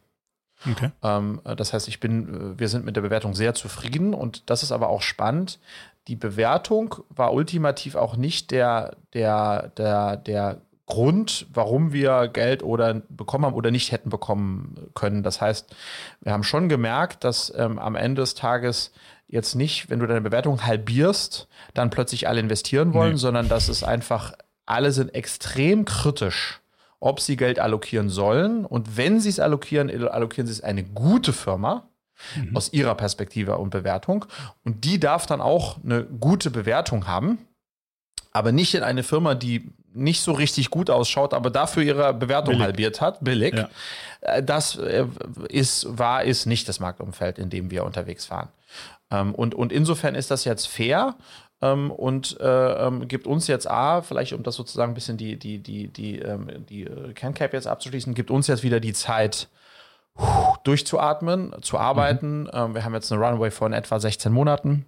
Okay. 0.70 0.90
Ähm, 1.02 1.40
das 1.56 1.72
heißt, 1.72 1.88
ich 1.88 1.98
bin, 1.98 2.58
wir 2.58 2.68
sind 2.68 2.84
mit 2.84 2.94
der 2.94 3.00
Bewertung 3.00 3.34
sehr 3.34 3.54
zufrieden 3.54 4.14
und 4.14 4.48
das 4.50 4.62
ist 4.62 4.70
aber 4.70 4.90
auch 4.90 5.02
spannend 5.02 5.58
die 6.08 6.16
Bewertung 6.16 6.96
war 7.08 7.32
ultimativ 7.32 7.94
auch 7.94 8.16
nicht 8.16 8.50
der, 8.50 8.96
der, 9.14 9.68
der, 9.76 10.16
der 10.16 10.62
Grund, 10.86 11.46
warum 11.52 11.92
wir 11.92 12.28
Geld 12.28 12.62
oder 12.62 13.02
bekommen 13.08 13.46
haben 13.46 13.54
oder 13.54 13.70
nicht 13.70 13.92
hätten 13.92 14.10
bekommen 14.10 14.90
können. 14.94 15.22
Das 15.22 15.40
heißt, 15.40 15.74
wir 16.20 16.32
haben 16.32 16.42
schon 16.42 16.68
gemerkt, 16.68 17.24
dass 17.24 17.52
ähm, 17.56 17.78
am 17.78 17.94
Ende 17.94 18.22
des 18.22 18.34
Tages 18.34 18.92
jetzt 19.28 19.54
nicht, 19.54 19.88
wenn 19.88 20.00
du 20.00 20.06
deine 20.06 20.20
Bewertung 20.20 20.66
halbierst, 20.66 21.48
dann 21.72 21.90
plötzlich 21.90 22.28
alle 22.28 22.40
investieren 22.40 22.92
wollen, 22.94 23.12
nee. 23.12 23.18
sondern 23.18 23.48
dass 23.48 23.68
es 23.68 23.84
einfach, 23.84 24.32
alle 24.66 24.92
sind 24.92 25.14
extrem 25.14 25.84
kritisch, 25.84 26.60
ob 27.00 27.20
sie 27.20 27.36
Geld 27.36 27.58
allokieren 27.58 28.10
sollen. 28.10 28.66
Und 28.66 28.96
wenn 28.96 29.20
sie 29.20 29.30
es 29.30 29.40
allokieren, 29.40 29.88
allokieren 30.08 30.46
sie 30.46 30.52
es 30.52 30.60
eine 30.60 30.84
gute 30.84 31.32
Firma 31.32 31.88
mhm. 32.36 32.56
aus 32.56 32.72
ihrer 32.72 32.94
Perspektive 32.94 33.58
und 33.58 33.70
Bewertung. 33.70 34.24
Und 34.64 34.84
die 34.84 35.00
darf 35.00 35.26
dann 35.26 35.40
auch 35.40 35.78
eine 35.82 36.04
gute 36.04 36.50
Bewertung 36.50 37.06
haben, 37.06 37.38
aber 38.32 38.52
nicht 38.52 38.74
in 38.74 38.82
eine 38.82 39.02
Firma, 39.02 39.34
die 39.34 39.70
nicht 39.94 40.22
so 40.22 40.32
richtig 40.32 40.70
gut 40.70 40.90
ausschaut, 40.90 41.34
aber 41.34 41.50
dafür 41.50 41.82
ihre 41.82 42.14
Bewertung 42.14 42.54
billig. 42.54 42.62
halbiert 42.62 43.00
hat, 43.00 43.22
billig. 43.22 43.54
Ja. 43.54 43.68
Äh, 44.20 44.42
das 44.42 44.76
äh, 44.76 45.06
ist, 45.48 45.86
war, 45.98 46.24
ist 46.24 46.46
nicht 46.46 46.68
das 46.68 46.80
Marktumfeld, 46.80 47.38
in 47.38 47.50
dem 47.50 47.70
wir 47.70 47.84
unterwegs 47.84 48.30
waren. 48.30 48.48
Ähm, 49.10 49.34
und, 49.34 49.54
und 49.54 49.72
insofern 49.72 50.14
ist 50.14 50.30
das 50.30 50.44
jetzt 50.44 50.66
fair 50.66 51.16
ähm, 51.60 51.90
und 51.90 52.40
äh, 52.40 52.86
ähm, 52.86 53.06
gibt 53.06 53.26
uns 53.26 53.46
jetzt 53.46 53.70
A, 53.70 54.02
vielleicht 54.02 54.32
um 54.32 54.42
das 54.42 54.54
sozusagen 54.54 54.92
ein 54.92 54.94
bisschen 54.94 55.18
die, 55.18 55.38
die, 55.38 55.58
die, 55.58 55.88
die, 55.88 56.22
die, 56.68 56.84
die 56.84 57.14
CanCap 57.14 57.52
jetzt 57.52 57.66
abzuschließen, 57.66 58.14
gibt 58.14 58.30
uns 58.30 58.46
jetzt 58.46 58.62
wieder 58.62 58.80
die 58.80 58.94
Zeit, 58.94 59.48
durchzuatmen, 60.64 61.54
zu 61.62 61.78
arbeiten. 61.78 62.42
Mhm. 62.42 62.50
Ähm, 62.52 62.74
wir 62.74 62.84
haben 62.84 62.94
jetzt 62.94 63.12
eine 63.12 63.24
Runway 63.24 63.50
von 63.50 63.72
etwa 63.72 63.98
16 63.98 64.32
Monaten, 64.32 64.86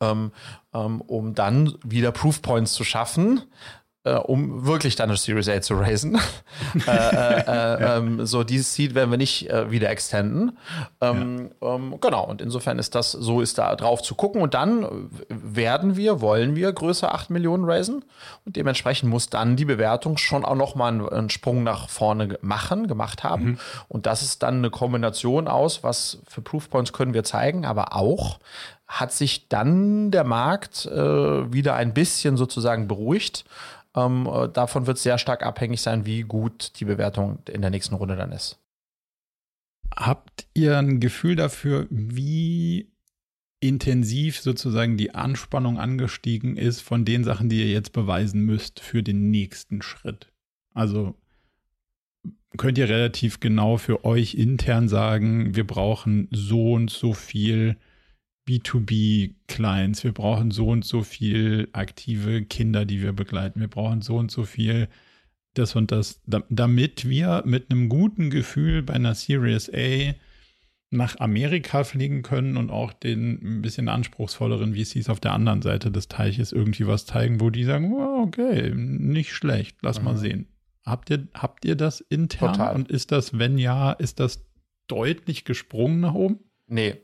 ähm, 0.00 0.32
ähm, 0.74 1.00
um 1.02 1.34
dann 1.34 1.74
wieder 1.84 2.12
Proof 2.12 2.42
Points 2.42 2.72
zu 2.72 2.84
schaffen, 2.84 3.42
äh, 4.04 4.14
um 4.14 4.66
wirklich 4.66 4.96
dann 4.96 5.10
eine 5.10 5.16
Series 5.16 5.48
A 5.48 5.60
zu 5.60 5.74
raisen. 5.74 6.18
äh, 6.86 6.90
äh, 6.90 7.40
äh 7.46 7.98
ähm, 7.98 8.26
so 8.26 8.42
dieses 8.42 8.74
Seed 8.74 8.94
werden 8.94 9.10
wir 9.10 9.18
nicht 9.18 9.48
äh, 9.48 9.70
wieder 9.70 9.90
extenden. 9.90 10.58
Ähm, 11.00 11.50
ja. 11.60 11.74
ähm, 11.74 11.98
genau, 12.00 12.24
und 12.24 12.42
insofern 12.42 12.78
ist 12.78 12.94
das, 12.94 13.12
so 13.12 13.40
ist 13.40 13.58
da 13.58 13.76
drauf 13.76 14.02
zu 14.02 14.14
gucken. 14.14 14.42
Und 14.42 14.54
dann 14.54 15.08
werden 15.28 15.96
wir, 15.96 16.20
wollen 16.20 16.56
wir 16.56 16.72
größer 16.72 17.14
8 17.14 17.30
Millionen 17.30 17.64
raisen. 17.64 18.04
Und 18.44 18.56
dementsprechend 18.56 19.08
muss 19.08 19.30
dann 19.30 19.56
die 19.56 19.64
Bewertung 19.64 20.16
schon 20.16 20.44
auch 20.44 20.56
nochmal 20.56 20.92
einen, 20.92 21.08
einen 21.08 21.30
Sprung 21.30 21.62
nach 21.62 21.88
vorne 21.88 22.38
machen, 22.42 22.88
gemacht 22.88 23.22
haben. 23.22 23.44
Mhm. 23.44 23.58
Und 23.88 24.06
das 24.06 24.22
ist 24.22 24.42
dann 24.42 24.58
eine 24.58 24.70
Kombination 24.70 25.46
aus, 25.46 25.84
was 25.84 26.18
für 26.26 26.42
Proofpoints 26.42 26.92
können 26.92 27.14
wir 27.14 27.22
zeigen, 27.24 27.64
aber 27.64 27.94
auch 27.94 28.38
hat 28.88 29.12
sich 29.12 29.48
dann 29.48 30.10
der 30.10 30.24
Markt 30.24 30.84
äh, 30.84 31.52
wieder 31.52 31.74
ein 31.76 31.94
bisschen 31.94 32.36
sozusagen 32.36 32.88
beruhigt. 32.88 33.44
Ähm, 33.94 34.26
äh, 34.26 34.48
davon 34.48 34.86
wird 34.86 34.96
es 34.96 35.02
sehr 35.02 35.18
stark 35.18 35.44
abhängig 35.44 35.80
sein, 35.80 36.06
wie 36.06 36.22
gut 36.22 36.72
die 36.80 36.84
Bewertung 36.84 37.38
in 37.50 37.60
der 37.60 37.70
nächsten 37.70 37.94
Runde 37.94 38.16
dann 38.16 38.32
ist. 38.32 38.58
Habt 39.94 40.46
ihr 40.54 40.78
ein 40.78 41.00
Gefühl 41.00 41.36
dafür, 41.36 41.86
wie 41.90 42.90
intensiv 43.60 44.40
sozusagen 44.40 44.96
die 44.96 45.14
Anspannung 45.14 45.78
angestiegen 45.78 46.56
ist 46.56 46.80
von 46.80 47.04
den 47.04 47.24
Sachen, 47.24 47.48
die 47.48 47.60
ihr 47.60 47.70
jetzt 47.70 47.92
beweisen 47.92 48.40
müsst 48.42 48.80
für 48.80 49.02
den 49.02 49.30
nächsten 49.30 49.82
Schritt? 49.82 50.32
Also 50.74 51.14
könnt 52.56 52.78
ihr 52.78 52.88
relativ 52.88 53.40
genau 53.40 53.76
für 53.76 54.04
euch 54.04 54.34
intern 54.34 54.88
sagen, 54.88 55.54
wir 55.54 55.66
brauchen 55.66 56.28
so 56.30 56.72
und 56.72 56.90
so 56.90 57.12
viel 57.12 57.76
B2B-Clients, 58.46 60.04
wir 60.04 60.12
brauchen 60.12 60.50
so 60.50 60.68
und 60.68 60.84
so 60.84 61.02
viel 61.02 61.68
aktive 61.72 62.42
Kinder, 62.42 62.84
die 62.84 63.02
wir 63.02 63.12
begleiten, 63.12 63.60
wir 63.60 63.68
brauchen 63.68 64.02
so 64.02 64.16
und 64.16 64.30
so 64.30 64.44
viel 64.44 64.88
das 65.54 65.76
und 65.76 65.92
das, 65.92 66.22
damit 66.26 67.08
wir 67.08 67.42
mit 67.44 67.70
einem 67.70 67.88
guten 67.88 68.30
Gefühl 68.30 68.82
bei 68.82 68.94
einer 68.94 69.14
Series 69.14 69.70
A 69.72 70.14
nach 70.90 71.20
Amerika 71.20 71.84
fliegen 71.84 72.22
können 72.22 72.56
und 72.56 72.70
auch 72.70 72.92
den 72.92 73.58
ein 73.58 73.62
bisschen 73.62 73.88
anspruchsvolleren 73.88 74.74
VCs 74.74 75.08
auf 75.08 75.20
der 75.20 75.32
anderen 75.32 75.62
Seite 75.62 75.90
des 75.90 76.08
Teiches 76.08 76.52
irgendwie 76.52 76.86
was 76.86 77.06
zeigen, 77.06 77.40
wo 77.40 77.50
die 77.50 77.64
sagen, 77.64 77.92
oh, 77.94 78.22
okay, 78.26 78.72
nicht 78.74 79.32
schlecht, 79.32 79.78
lass 79.82 79.98
mhm. 79.98 80.04
mal 80.04 80.16
sehen. 80.16 80.48
Habt 80.84 81.10
ihr, 81.10 81.28
habt 81.34 81.64
ihr 81.64 81.76
das 81.76 82.00
intern? 82.00 82.52
Total. 82.52 82.74
Und 82.74 82.90
ist 82.90 83.12
das, 83.12 83.38
wenn 83.38 83.56
ja, 83.56 83.92
ist 83.92 84.20
das 84.20 84.44
deutlich 84.86 85.44
gesprungen 85.44 86.00
nach 86.00 86.14
oben? 86.14 86.40
Nee, 86.66 87.00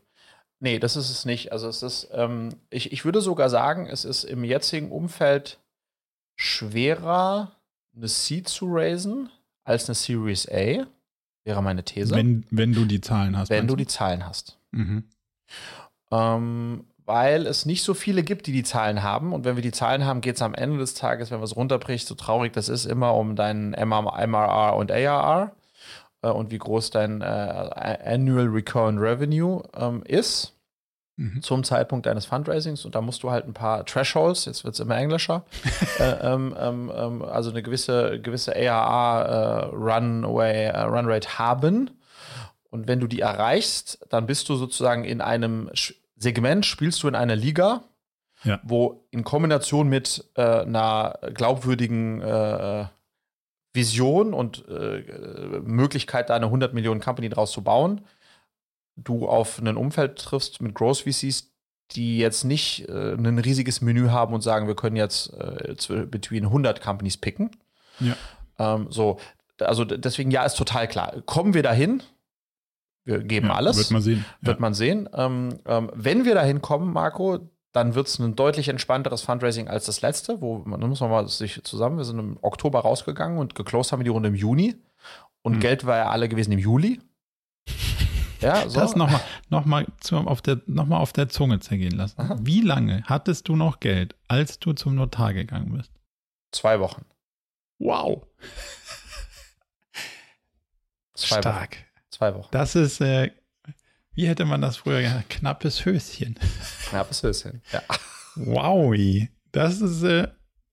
Nee, 0.61 0.79
das 0.79 0.97
ist 0.97 1.11
es 1.11 1.25
nicht. 1.25 1.53
Also 1.53 1.69
es 1.69 1.83
ist, 1.83 2.09
ähm, 2.13 2.51
ich, 2.71 2.93
ich 2.93 3.05
würde 3.05 3.21
sogar 3.21 3.49
sagen, 3.49 3.87
es 3.87 4.05
ist 4.05 4.25
im 4.25 4.45
jetzigen 4.45 4.91
Umfeld 4.91 5.59
schwerer, 6.35 7.53
eine 7.97 8.09
Seed 8.09 8.49
zu 8.49 8.67
raisen, 8.69 9.31
als 9.65 9.89
eine 9.89 9.95
Series 9.95 10.49
A, 10.49 10.87
wäre 11.45 11.63
meine 11.63 11.85
These. 11.85 12.15
Wenn, 12.15 12.45
wenn 12.51 12.73
du 12.73 12.85
die 12.85 13.01
Zahlen 13.01 13.37
hast. 13.37 13.51
Wenn 13.51 13.67
du 13.69 13.77
die 13.77 13.87
Zahlen 13.87 14.27
hast. 14.27 14.59
Mhm. 14.73 15.05
Ähm, 16.11 16.85
weil 17.05 17.47
es 17.47 17.65
nicht 17.65 17.83
so 17.85 17.95
viele 17.95 18.23
gibt, 18.23 18.47
die 18.47 18.53
die 18.53 18.65
Zahlen 18.65 19.03
haben. 19.03 19.33
Und 19.33 19.45
wenn 19.45 19.57
wir 19.57 19.63
die 19.63 19.73
Zahlen 19.73 20.05
haben, 20.05 20.21
geht 20.21 20.37
es 20.37 20.43
am 20.43 20.55
Ende 20.55 20.79
des 20.79 20.95
Tages, 20.95 21.31
wenn 21.31 21.39
man 21.39 21.45
es 21.45 21.57
runterbricht, 21.57 22.07
so 22.07 22.15
traurig 22.15 22.53
das 22.53 22.69
ist, 22.69 22.85
immer 22.85 23.15
um 23.15 23.35
deinen 23.37 23.71
MRR 23.71 24.77
und 24.77 24.93
ARR 24.93 25.53
äh, 26.23 26.29
und 26.29 26.51
wie 26.51 26.59
groß 26.59 26.91
dein 26.91 27.21
äh, 27.21 27.25
Annual 27.25 28.47
Recurrent 28.49 29.01
Revenue 29.01 29.63
ähm, 29.77 30.03
ist 30.05 30.55
mhm. 31.19 31.43
zum 31.43 31.65
Zeitpunkt 31.65 32.07
deines 32.07 32.27
Fundraisings. 32.27 32.85
Und 32.85 32.95
da 32.95 33.01
musst 33.01 33.23
du 33.23 33.31
halt 33.31 33.47
ein 33.47 33.55
paar 33.55 33.85
Thresholds, 33.85 34.47
jetzt 34.47 34.65
wird 34.65 34.75
es 34.75 34.81
immer 34.81 34.97
englischer, 34.97 35.45
äh, 35.99 36.05
ähm, 36.23 36.57
ähm, 36.59 36.93
ähm, 36.95 37.23
also 37.23 37.51
eine 37.51 37.63
gewisse, 37.63 38.21
gewisse 38.21 38.55
ARR 38.55 39.73
äh, 39.73 39.77
Runway, 39.77 40.67
äh, 40.67 40.81
Runrate 40.81 41.39
haben. 41.39 41.91
Und 42.71 42.87
wenn 42.87 43.01
du 43.01 43.07
die 43.07 43.21
erreichst, 43.21 44.07
dann 44.11 44.27
bist 44.27 44.49
du 44.49 44.57
sozusagen 44.57 45.05
in 45.05 45.21
einem 45.21 45.71
Segment, 46.17 46.67
spielst 46.67 47.03
du 47.03 47.09
in 47.09 47.15
einer 47.15 47.37
Liga, 47.37 47.83
ja. 48.45 48.61
wo 48.63 49.07
in 49.11 49.25
Kombination 49.25 49.89
mit 49.89 50.25
äh, 50.35 50.43
einer 50.43 51.19
glaubwürdigen 51.35 52.21
äh, 52.21 52.87
Vision 53.79 54.35
und 54.35 54.67
äh, 54.69 55.61
Möglichkeit, 55.63 56.31
da 56.31 56.35
eine 56.35 56.47
100 56.47 56.75
Millionen 56.75 57.01
Company 57.01 57.29
draus 57.29 57.53
zu 57.53 57.63
bauen, 57.63 58.03
du 58.97 59.29
auf 59.29 59.61
ein 59.61 59.77
Umfeld 59.77 60.19
triffst 60.19 60.61
mit 60.61 60.75
Growth 60.75 60.99
VCs, 60.99 61.53
die 61.93 62.19
jetzt 62.19 62.45
nicht 62.45 62.89
äh, 62.89 63.15
ein 63.15 63.39
riesiges 63.39 63.81
Menü 63.81 64.09
haben 64.09 64.35
und 64.35 64.43
sagen, 64.43 64.67
wir 64.67 64.75
können 64.75 64.97
jetzt 64.97 65.33
äh, 65.33 66.07
between 66.07 66.45
100 66.45 66.83
Companies 66.83 67.17
picken. 67.17 67.51
Ja. 68.01 68.17
Ähm, 68.59 68.89
so, 68.91 69.19
also 69.61 69.85
deswegen 69.85 70.31
ja, 70.31 70.45
ist 70.45 70.57
total 70.57 70.89
klar. 70.89 71.23
Kommen 71.25 71.55
wir 71.55 71.63
dahin? 71.63 72.03
Wir 73.05 73.21
geben 73.21 73.47
ja, 73.47 73.55
alles. 73.55 73.79
Wird 73.79 73.91
man 73.91 74.03
sehen. 74.03 74.25
Wird 74.41 74.57
ja. 74.57 74.61
man 74.61 74.75
sehen. 74.75 75.09
Ähm, 75.15 75.61
ähm, 75.65 75.91
wenn 75.95 76.25
wir 76.25 76.35
dahin 76.35 76.61
kommen, 76.61 76.93
Marco, 76.93 77.49
dann 77.79 77.95
wird 77.95 78.09
es 78.09 78.19
ein 78.19 78.37
deutlich 78.37 78.69
entspannteres 78.69 79.23
Fundraising 79.23 79.69
als 79.69 79.87
das 79.87 80.01
letzte, 80.01 80.41
wo 80.41 80.59
man 80.59 80.81
muss 80.81 81.01
man 81.01 81.11
mal 81.11 81.29
sich 81.29 81.63
zusammen, 81.65 81.97
wir 81.97 82.05
sind 82.05 82.19
im 82.19 82.39
Oktober 82.43 82.81
rausgegangen 82.81 83.39
und 83.39 83.55
geclosed 83.55 83.93
haben 83.93 84.01
wir 84.01 84.05
die 84.05 84.11
Runde 84.11 84.29
im 84.29 84.35
Juni 84.35 84.77
und 85.43 85.55
hm. 85.55 85.61
Geld 85.61 85.87
war 85.87 85.97
ja 85.97 86.11
alle 86.11 86.29
gewesen 86.29 86.53
im 86.53 86.59
Juli. 86.59 87.01
Ja, 88.41 88.69
so. 88.69 88.79
Das 88.79 88.95
nochmal 88.95 89.21
noch 89.49 89.65
mal 89.65 89.85
auf, 90.13 90.43
der, 90.43 90.61
noch 90.67 90.89
auf 90.91 91.13
der 91.13 91.29
Zunge 91.29 91.59
zergehen 91.59 91.97
lassen. 91.97 92.21
Aha. 92.21 92.37
Wie 92.41 92.61
lange 92.61 93.03
hattest 93.07 93.49
du 93.49 93.57
noch 93.57 93.81
Geld, 93.81 94.15
als 94.29 94.61
du 94.61 94.75
zum 94.75 94.95
Notar 94.95 95.35
gegangen 95.35 95.77
bist? 95.77 95.91
Zwei 96.53 96.79
Wochen. 96.79 97.05
Wow. 97.81 98.23
Zwei 101.15 101.41
Stark. 101.41 101.73
Wochen. 101.73 101.85
Zwei 102.13 102.35
Wochen. 102.37 102.49
Das 102.53 102.77
ist, 102.77 103.01
äh, 103.01 103.33
wie 104.19 104.27
hätte 104.27 104.47
man 104.47 104.61
das 104.61 104.79
früher 104.79 105.01
genannt? 105.01 105.31
Knappes 105.31 105.85
Höschen. 105.85 106.35
Knappes 106.89 107.23
Höschen, 107.23 107.63
ja. 107.73 107.81
Wow. 108.35 108.93
Das 109.53 109.81
ist, 109.81 110.03
äh, 110.03 110.27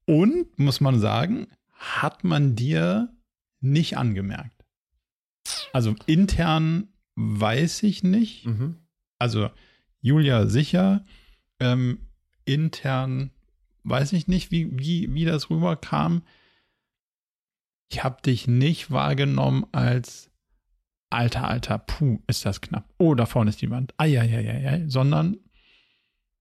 und 0.08 0.58
muss 0.58 0.82
man 0.82 1.00
sagen, 1.00 1.46
hat 1.74 2.24
man 2.24 2.56
dir 2.56 3.16
nicht 3.60 4.00
angemerkt. 4.00 4.66
Also 5.74 5.94
intern 6.08 6.88
weiß 7.14 7.84
ich 7.84 8.04
nicht. 8.04 8.48
Mhm. 8.48 8.78
Also 9.20 9.52
Julia 10.02 10.48
sicher. 10.48 11.06
Ähm, 11.60 12.00
intern 12.46 13.30
weiß 13.84 14.14
ich 14.14 14.28
nicht, 14.28 14.50
wie, 14.50 14.72
wie, 14.72 15.14
wie 15.14 15.26
das 15.26 15.52
rüberkam. 15.52 16.24
Ich 17.92 18.04
habe 18.04 18.24
dich 18.24 18.48
nicht 18.48 18.90
wahrgenommen 18.90 19.68
als 19.72 20.32
alter, 21.10 21.48
alter, 21.48 21.78
puh, 21.78 22.20
ist 22.28 22.46
das 22.46 22.62
knapp. 22.62 22.86
Oh, 22.98 23.16
da 23.16 23.26
vorne 23.26 23.50
ist 23.50 23.62
die 23.62 23.70
Wand. 23.70 23.94
Eieieiei, 23.98 24.86
sondern 24.88 25.38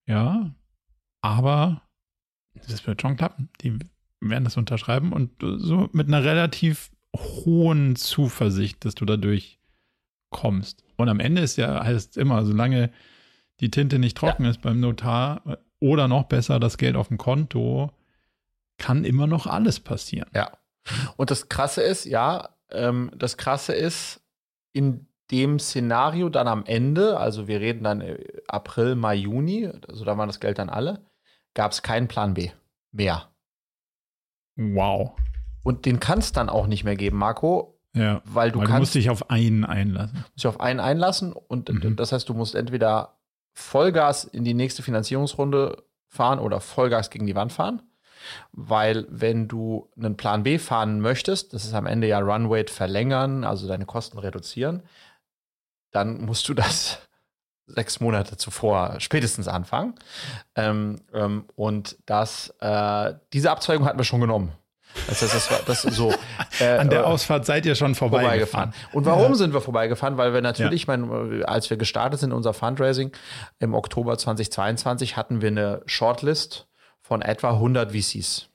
ja, 0.07 0.55
aber 1.21 1.83
das 2.55 2.87
wird 2.87 3.01
schon 3.01 3.17
klappen. 3.17 3.49
Die 3.61 3.79
werden 4.21 4.45
das 4.45 4.57
unterschreiben 4.57 5.13
und 5.13 5.31
so 5.41 5.89
mit 5.93 6.09
einer 6.09 6.25
relativ 6.25 6.91
hohen 7.17 7.97
Zuversicht, 7.97 8.85
dass 8.85 8.95
du 8.95 9.05
dadurch 9.05 9.61
kommst. 10.31 10.83
Und 10.97 11.09
am 11.09 11.21
Ende 11.21 11.43
ist 11.43 11.57
ja, 11.57 11.85
heißt 11.85 12.17
immer, 12.17 12.45
solange 12.45 12.91
die 13.61 13.71
Tinte 13.71 13.99
nicht 13.99 14.17
trocken 14.17 14.45
ja. 14.45 14.51
ist 14.51 14.63
beim 14.63 14.81
Notar 14.81 15.59
oder 15.81 16.09
noch 16.09 16.25
besser 16.25 16.59
das 16.59 16.77
Geld 16.79 16.97
auf 16.97 17.09
dem 17.09 17.19
Konto, 17.19 17.93
kann 18.79 19.05
immer 19.05 19.27
noch 19.27 19.47
alles 19.47 19.81
passieren. 19.81 20.29
Ja. 20.35 20.51
Und 21.17 21.31
das 21.31 21.49
Krasse 21.49 21.83
ist, 21.83 22.05
ja, 22.05 22.51
ähm, 22.71 23.11
das 23.17 23.37
Krasse 23.37 23.73
ist, 23.73 24.21
in 24.75 25.07
dem 25.31 25.59
Szenario 25.59 26.29
dann 26.29 26.49
am 26.49 26.67
Ende, 26.67 27.19
also 27.19 27.49
wir 27.49 27.61
reden 27.61 27.85
dann 27.85 28.03
äh, 28.03 28.19
April, 28.47 28.95
Mai, 28.95 29.15
Juni, 29.15 29.71
also 29.89 30.05
da 30.05 30.19
war 30.19 30.27
das 30.27 30.41
Geld 30.41 30.59
dann 30.59 30.69
alle, 30.69 31.01
gab 31.55 31.73
es 31.73 31.83
keinen 31.83 32.09
Plan 32.09 32.35
B 32.35 32.51
mehr. 32.93 33.29
Wow. 34.57 35.13
Und 35.63 35.87
den 35.87 35.99
kann 35.99 36.19
es 36.19 36.33
dann 36.33 36.51
auch 36.51 36.67
nicht 36.67 36.85
mehr 36.85 36.97
geben, 36.97 37.17
Marco, 37.17 37.81
ja, 37.95 38.21
weil 38.25 38.51
du 38.51 38.59
weil 38.59 38.67
kannst. 38.67 38.77
Du 38.77 38.81
musst 38.81 38.95
dich 38.97 39.11
auf 39.11 39.31
einen 39.31 39.65
einlassen. 39.65 40.19
Musst 40.19 40.37
dich 40.37 40.47
auf 40.47 40.61
einen 40.61 40.81
einlassen 40.81 41.33
und 41.33 41.71
mhm. 41.71 41.97
das 41.97 42.13
heißt, 42.13 42.29
du 42.29 42.35
musst 42.35 42.55
entweder 42.55 43.17
Vollgas 43.55 44.25
in 44.25 44.45
die 44.45 44.55
nächste 44.55 44.83
Finanzierungsrunde 44.83 45.85
fahren 46.09 46.39
oder 46.39 46.61
Vollgas 46.61 47.11
gegen 47.11 47.27
die 47.27 47.35
Wand 47.35 47.53
fahren. 47.53 47.83
Weil 48.53 49.07
wenn 49.09 49.49
du 49.49 49.89
einen 49.97 50.17
Plan 50.17 50.43
B 50.43 50.59
fahren 50.59 51.01
möchtest, 51.01 51.53
das 51.53 51.65
ist 51.65 51.75
am 51.75 51.87
Ende 51.87 52.07
ja 52.07 52.19
Runway 52.19 52.67
verlängern, 52.67 53.45
also 53.45 53.67
deine 53.69 53.87
Kosten 53.87 54.19
reduzieren, 54.19 54.83
dann 55.91 56.25
musst 56.25 56.49
du 56.49 56.55
das 56.55 56.99
sechs 57.67 58.01
Monate 58.01 58.37
zuvor 58.37 58.97
spätestens 58.99 59.49
anfangen. 59.49 59.95
Ähm, 60.55 61.01
ähm, 61.13 61.47
und 61.57 61.97
das, 62.07 62.55
äh, 62.61 63.15
diese 63.33 63.51
Abzweigung 63.51 63.87
hatten 63.87 63.99
wir 63.99 64.05
schon 64.05 64.21
genommen. 64.21 64.53
Das 65.09 65.21
das 65.21 65.51
war 65.51 65.61
das 65.67 65.83
so. 65.83 66.15
Äh, 66.61 66.79
An 66.79 66.89
der 66.89 67.01
äh, 67.01 67.03
Ausfahrt 67.03 67.45
seid 67.47 67.67
ihr 67.67 67.75
schon 67.75 67.97
vorbeigefahren. 67.97 68.71
vorbeigefahren. 68.71 68.75
Und 68.93 69.07
warum 69.07 69.31
ja. 69.31 69.35
sind 69.35 69.53
wir 69.53 69.61
vorbeigefahren? 69.61 70.19
Weil 70.19 70.33
wir 70.33 70.41
natürlich, 70.41 70.87
ja. 70.87 70.97
mein, 70.97 71.43
als 71.43 71.69
wir 71.69 71.77
gestartet 71.77 72.21
sind, 72.21 72.33
unser 72.33 72.55
Fundraising 72.55 73.11
im 73.59 73.75
Oktober 73.75 74.17
2022, 74.17 75.17
hatten 75.17 75.43
wir 75.43 75.49
eine 75.49 75.83
Shortlist 75.87 76.69
von 77.05 77.21
etwa 77.21 77.51
100 77.51 77.93
VCs. 77.93 78.49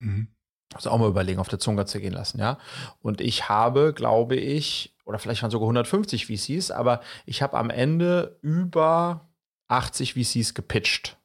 Mhm. 0.00 0.26
Also 0.74 0.90
auch 0.90 0.98
mal 0.98 1.08
überlegen, 1.08 1.38
auf 1.38 1.48
der 1.48 1.60
Zunge 1.60 1.86
zu 1.86 2.00
gehen 2.00 2.12
lassen, 2.12 2.40
ja. 2.40 2.58
Und 3.00 3.20
ich 3.20 3.48
habe, 3.48 3.92
glaube 3.92 4.34
ich, 4.34 4.92
oder 5.04 5.20
vielleicht 5.20 5.42
waren 5.42 5.52
sogar 5.52 5.66
150 5.66 6.26
VCs, 6.26 6.72
aber 6.72 7.00
ich 7.26 7.42
habe 7.42 7.56
am 7.56 7.70
Ende 7.70 8.38
über 8.42 9.28
80 9.68 10.14
VCs 10.14 10.54
gepitcht. 10.54 11.16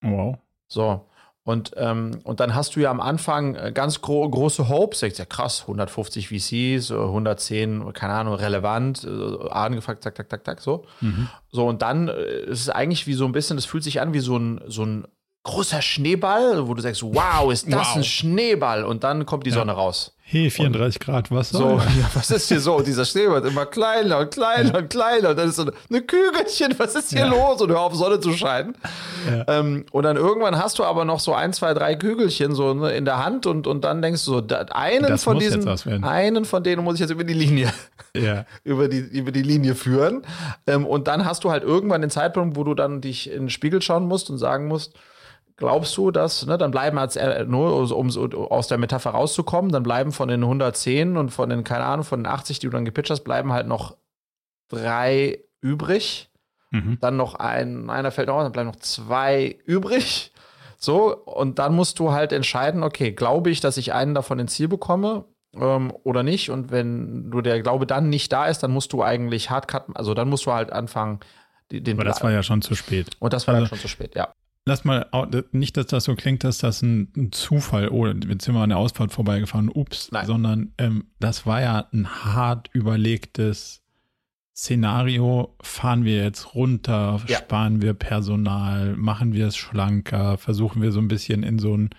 Wow. 0.00 0.38
So. 0.68 1.06
Und, 1.42 1.72
ähm, 1.76 2.20
und 2.22 2.38
dann 2.38 2.54
hast 2.54 2.76
du 2.76 2.80
ja 2.80 2.90
am 2.90 3.00
Anfang 3.00 3.56
äh, 3.56 3.72
ganz 3.72 4.00
gro 4.00 4.28
große 4.28 4.68
Hopes. 4.68 5.00
Sagst 5.00 5.18
ja 5.18 5.24
krass, 5.24 5.62
150 5.62 6.28
VCs, 6.28 6.92
110, 6.92 7.92
keine 7.94 8.12
Ahnung, 8.12 8.34
relevant, 8.34 9.02
äh, 9.02 9.48
angefragt, 9.48 10.04
zack, 10.04 10.16
zack, 10.16 10.30
zack, 10.30 10.44
zack, 10.44 10.60
so. 10.60 10.84
Mhm. 11.00 11.28
So, 11.50 11.66
und 11.66 11.82
dann 11.82 12.06
äh, 12.06 12.42
ist 12.42 12.60
es 12.60 12.70
eigentlich 12.70 13.08
wie 13.08 13.14
so 13.14 13.24
ein 13.24 13.32
bisschen, 13.32 13.56
das 13.56 13.64
fühlt 13.64 13.82
sich 13.82 14.00
an 14.00 14.12
wie 14.12 14.20
so 14.20 14.36
ein, 14.36 14.60
so 14.68 14.84
ein 14.84 15.08
großer 15.42 15.80
Schneeball, 15.80 16.68
wo 16.68 16.74
du 16.74 16.82
sagst, 16.82 17.02
wow, 17.02 17.50
ist 17.50 17.66
das 17.66 17.88
wow. 17.88 17.96
ein 17.96 18.04
Schneeball? 18.04 18.84
Und 18.84 19.04
dann 19.04 19.24
kommt 19.26 19.46
die 19.46 19.50
ja. 19.50 19.56
Sonne 19.56 19.72
raus. 19.72 20.12
Hey, 20.22 20.48
34 20.48 21.00
und 21.00 21.04
Grad 21.04 21.30
Wasser. 21.32 21.58
So, 21.58 21.68
ja, 21.98 22.08
was 22.14 22.30
ist 22.30 22.48
hier 22.48 22.60
so? 22.60 22.80
dieser 22.82 23.04
Schneeball 23.04 23.42
wird 23.42 23.52
immer 23.52 23.66
kleiner 23.66 24.18
und 24.18 24.30
kleiner 24.30 24.78
und 24.78 24.88
kleiner. 24.88 25.30
Und 25.30 25.38
dann 25.38 25.48
ist 25.48 25.56
so 25.56 25.62
eine 25.62 26.02
Kügelchen, 26.02 26.78
was 26.78 26.94
ist 26.94 27.10
hier 27.10 27.20
ja. 27.20 27.26
los? 27.26 27.60
Und 27.60 27.70
hör 27.70 27.80
auf, 27.80 27.96
Sonne 27.96 28.20
zu 28.20 28.32
scheinen. 28.34 28.76
Ähm, 29.48 29.86
und 29.90 30.04
dann 30.04 30.16
irgendwann 30.16 30.56
hast 30.56 30.78
du 30.78 30.84
aber 30.84 31.04
noch 31.04 31.18
so 31.18 31.34
ein, 31.34 31.52
zwei, 31.52 31.74
drei 31.74 31.96
Kügelchen 31.96 32.54
so 32.54 32.74
ne, 32.74 32.92
in 32.92 33.04
der 33.04 33.24
Hand 33.24 33.46
und, 33.46 33.66
und 33.66 33.82
dann 33.82 34.02
denkst 34.02 34.24
du 34.24 34.40
so, 34.40 34.56
einen 34.70 35.08
das 35.08 35.24
von 35.24 35.38
diesen, 35.38 35.66
einen 36.04 36.44
von 36.44 36.62
denen 36.62 36.84
muss 36.84 36.94
ich 36.94 37.00
jetzt 37.00 37.10
über 37.10 37.24
die 37.24 37.34
Linie, 37.34 37.72
ja. 38.14 38.44
über, 38.62 38.88
die, 38.88 38.98
über 38.98 39.32
die 39.32 39.42
Linie 39.42 39.74
führen. 39.74 40.22
Ähm, 40.68 40.86
und 40.86 41.08
dann 41.08 41.24
hast 41.24 41.42
du 41.42 41.50
halt 41.50 41.64
irgendwann 41.64 42.02
den 42.02 42.10
Zeitpunkt, 42.10 42.56
wo 42.56 42.62
du 42.62 42.74
dann 42.74 43.00
dich 43.00 43.30
in 43.30 43.44
den 43.44 43.50
Spiegel 43.50 43.82
schauen 43.82 44.06
musst 44.06 44.30
und 44.30 44.38
sagen 44.38 44.68
musst, 44.68 44.94
Glaubst 45.60 45.94
du, 45.98 46.10
dass, 46.10 46.46
ne, 46.46 46.56
dann 46.56 46.70
bleiben 46.70 46.98
als, 46.98 47.16
äh, 47.16 47.44
nur 47.44 47.94
um 47.94 48.10
so 48.10 48.24
aus 48.50 48.66
der 48.66 48.78
Metapher 48.78 49.10
rauszukommen, 49.10 49.70
dann 49.70 49.82
bleiben 49.82 50.10
von 50.10 50.28
den 50.28 50.42
110 50.42 51.18
und 51.18 51.28
von 51.28 51.50
den, 51.50 51.64
keine 51.64 51.84
Ahnung, 51.84 52.04
von 52.04 52.20
den 52.20 52.32
80, 52.32 52.60
die 52.60 52.66
du 52.66 52.72
dann 52.72 52.86
gepitcht 52.86 53.10
hast, 53.10 53.24
bleiben 53.24 53.52
halt 53.52 53.66
noch 53.66 53.98
drei 54.68 55.40
übrig. 55.60 56.30
Mhm. 56.70 56.96
Dann 57.02 57.18
noch 57.18 57.34
ein, 57.34 57.90
einer 57.90 58.10
fällt 58.10 58.28
noch 58.28 58.36
aus, 58.36 58.44
dann 58.44 58.52
bleiben 58.52 58.70
noch 58.70 58.76
zwei 58.76 59.58
übrig. 59.66 60.32
So, 60.78 61.14
und 61.14 61.58
dann 61.58 61.74
musst 61.74 61.98
du 61.98 62.10
halt 62.10 62.32
entscheiden, 62.32 62.82
okay, 62.82 63.12
glaube 63.12 63.50
ich, 63.50 63.60
dass 63.60 63.76
ich 63.76 63.92
einen 63.92 64.14
davon 64.14 64.38
ins 64.38 64.54
Ziel 64.54 64.68
bekomme 64.68 65.26
ähm, 65.54 65.92
oder 66.04 66.22
nicht? 66.22 66.48
Und 66.48 66.70
wenn 66.70 67.30
du 67.30 67.42
der 67.42 67.60
Glaube 67.60 67.86
dann 67.86 68.08
nicht 68.08 68.32
da 68.32 68.46
ist, 68.46 68.62
dann 68.62 68.70
musst 68.70 68.94
du 68.94 69.02
eigentlich 69.02 69.50
Hardcut, 69.50 69.84
also 69.94 70.14
dann 70.14 70.30
musst 70.30 70.46
du 70.46 70.52
halt 70.52 70.72
anfangen, 70.72 71.20
den. 71.70 71.98
Aber 71.98 72.04
das 72.04 72.22
war 72.22 72.30
ja 72.30 72.42
schon 72.42 72.62
zu 72.62 72.74
spät. 72.74 73.10
Und 73.18 73.34
das 73.34 73.46
war 73.46 73.54
also, 73.54 73.66
dann 73.66 73.68
schon 73.68 73.78
zu 73.78 73.88
spät, 73.88 74.14
ja. 74.14 74.32
Lass 74.66 74.84
mal, 74.84 75.06
nicht, 75.52 75.76
dass 75.76 75.86
das 75.86 76.04
so 76.04 76.14
klingt, 76.14 76.44
dass 76.44 76.58
das 76.58 76.82
ein, 76.82 77.12
ein 77.16 77.32
Zufall, 77.32 77.88
oh, 77.88 78.06
jetzt 78.06 78.44
sind 78.44 78.54
wir 78.54 78.62
an 78.62 78.70
der 78.70 78.78
Ausfahrt 78.78 79.12
vorbeigefahren, 79.12 79.68
ups, 79.68 80.10
Nein. 80.12 80.26
sondern 80.26 80.72
ähm, 80.78 81.06
das 81.18 81.46
war 81.46 81.60
ja 81.60 81.88
ein 81.92 82.24
hart 82.24 82.70
überlegtes 82.72 83.82
Szenario. 84.54 85.56
Fahren 85.62 86.04
wir 86.04 86.22
jetzt 86.22 86.54
runter, 86.54 87.20
ja. 87.26 87.38
sparen 87.38 87.82
wir 87.82 87.94
Personal, 87.94 88.96
machen 88.96 89.32
wir 89.32 89.46
es 89.46 89.56
schlanker, 89.56 90.36
versuchen 90.38 90.82
wir 90.82 90.92
so 90.92 91.00
ein 91.00 91.08
bisschen 91.08 91.42
in 91.42 91.58
so 91.58 91.76
ein 91.76 91.90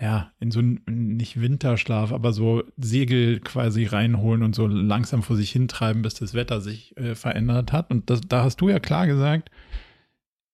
ja, 0.00 0.30
in 0.38 0.52
so 0.52 0.60
ein, 0.60 0.80
nicht 0.86 1.40
Winterschlaf, 1.40 2.12
aber 2.12 2.32
so 2.32 2.62
Segel 2.76 3.40
quasi 3.40 3.84
reinholen 3.84 4.44
und 4.44 4.54
so 4.54 4.68
langsam 4.68 5.24
vor 5.24 5.34
sich 5.34 5.50
hintreiben, 5.50 6.02
bis 6.02 6.14
das 6.14 6.34
Wetter 6.34 6.60
sich 6.60 6.96
äh, 6.96 7.16
verändert 7.16 7.72
hat. 7.72 7.90
Und 7.90 8.08
das, 8.08 8.20
da 8.20 8.44
hast 8.44 8.60
du 8.60 8.68
ja 8.68 8.78
klar 8.78 9.08
gesagt, 9.08 9.50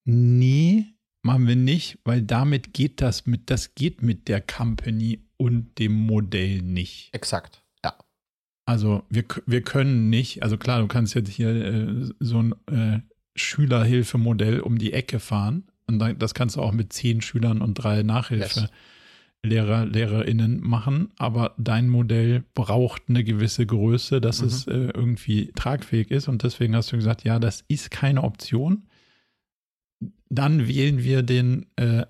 nee, 0.05 0.94
machen 1.25 1.47
wir 1.47 1.57
nicht, 1.57 1.99
weil 2.05 2.23
damit 2.23 2.73
geht 2.75 3.01
das 3.01 3.27
mit, 3.27 3.51
das 3.51 3.75
geht 3.75 4.03
mit 4.03 4.29
der 4.29 4.41
Company 4.41 5.21
und 5.37 5.79
dem 5.79 5.93
Modell 5.93 6.63
nicht. 6.63 7.13
Exakt, 7.13 7.65
ja. 7.85 7.95
Also 8.67 9.05
wir, 9.09 9.25
wir 9.47 9.63
können 9.63 10.11
nicht, 10.11 10.43
also 10.43 10.57
klar, 10.57 10.81
du 10.81 10.87
kannst 10.87 11.15
jetzt 11.15 11.31
hier 11.31 11.49
äh, 11.49 12.11
so 12.21 12.43
ein 12.43 12.55
äh, 12.71 13.01
Schülerhilfemodell 13.35 14.61
um 14.61 14.79
die 14.79 14.93
Ecke 14.93 15.19
fahren. 15.19 15.65
Und 15.87 15.99
das 16.19 16.33
kannst 16.33 16.57
du 16.57 16.63
auch 16.63 16.73
mit 16.73 16.93
zehn 16.93 17.21
Schülern 17.21 17.61
und 17.61 17.75
drei 17.75 18.03
Nachhilfe. 18.03 18.61
Yes 18.61 18.71
Lehrer, 19.45 19.85
LehrerInnen 19.85 20.61
machen, 20.61 21.13
aber 21.19 21.55
dein 21.59 21.89
Modell 21.89 22.45
braucht 22.55 23.03
eine 23.09 23.23
gewisse 23.23 23.67
Größe, 23.67 24.21
dass 24.21 24.41
mhm. 24.41 24.47
es 24.47 24.67
äh, 24.67 24.73
irgendwie 24.73 25.53
tragfähig 25.55 26.11
ist. 26.11 26.29
Und 26.29 26.43
deswegen 26.43 26.75
hast 26.75 26.93
du 26.93 26.97
gesagt, 26.97 27.25
ja, 27.25 27.39
das 27.39 27.63
ist 27.69 27.91
keine 27.91 28.23
Option. 28.23 28.85
Dann 30.35 30.67
wählen 30.67 31.03
wir 31.03 31.23
den 31.23 31.67
äh, 31.77 32.07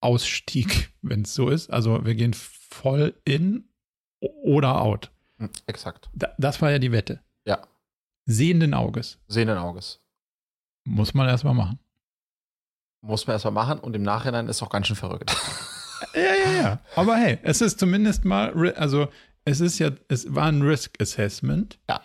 Ausstieg, 0.00 0.92
wenn 1.02 1.22
es 1.22 1.34
so 1.34 1.48
ist. 1.48 1.70
Also 1.70 2.04
wir 2.04 2.14
gehen 2.14 2.34
voll 2.34 3.14
in 3.24 3.68
oder 4.20 4.80
out. 4.80 5.10
Hm, 5.38 5.50
exakt. 5.66 6.08
Da, 6.14 6.28
das 6.38 6.60
war 6.62 6.70
ja 6.70 6.78
die 6.78 6.92
Wette. 6.92 7.20
Ja. 7.46 7.66
Sehenden 8.26 8.74
Auges. 8.74 9.18
Sehenden 9.28 9.58
Auges. 9.58 10.00
Muss 10.84 11.14
man 11.14 11.28
erstmal 11.28 11.54
machen. 11.54 11.78
Muss 13.02 13.26
man 13.26 13.34
erstmal 13.34 13.52
machen 13.52 13.78
und 13.78 13.94
im 13.94 14.02
Nachhinein 14.02 14.48
ist 14.48 14.62
auch 14.62 14.70
ganz 14.70 14.86
schön 14.86 14.96
verrückt. 14.96 15.34
Ja, 16.14 16.20
ja, 16.22 16.52
ja. 16.52 16.80
Aber 16.94 17.16
hey, 17.16 17.38
es 17.42 17.62
ist 17.62 17.78
zumindest 17.78 18.24
mal, 18.24 18.52
also 18.74 19.08
es 19.44 19.60
ist 19.60 19.78
ja, 19.78 19.90
es 20.08 20.34
war 20.34 20.46
ein 20.46 20.62
Risk 20.62 21.00
Assessment. 21.00 21.78
Ja. 21.88 22.02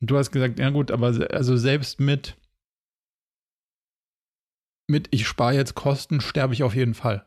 Du 0.00 0.16
hast 0.16 0.30
gesagt, 0.30 0.58
ja 0.58 0.70
gut, 0.70 0.90
aber 0.90 1.14
also 1.30 1.56
selbst 1.56 2.00
mit, 2.00 2.36
mit 4.90 5.08
ich 5.10 5.26
spare 5.26 5.54
jetzt 5.54 5.74
Kosten, 5.74 6.20
sterbe 6.20 6.54
ich 6.54 6.62
auf 6.62 6.74
jeden 6.74 6.94
Fall. 6.94 7.24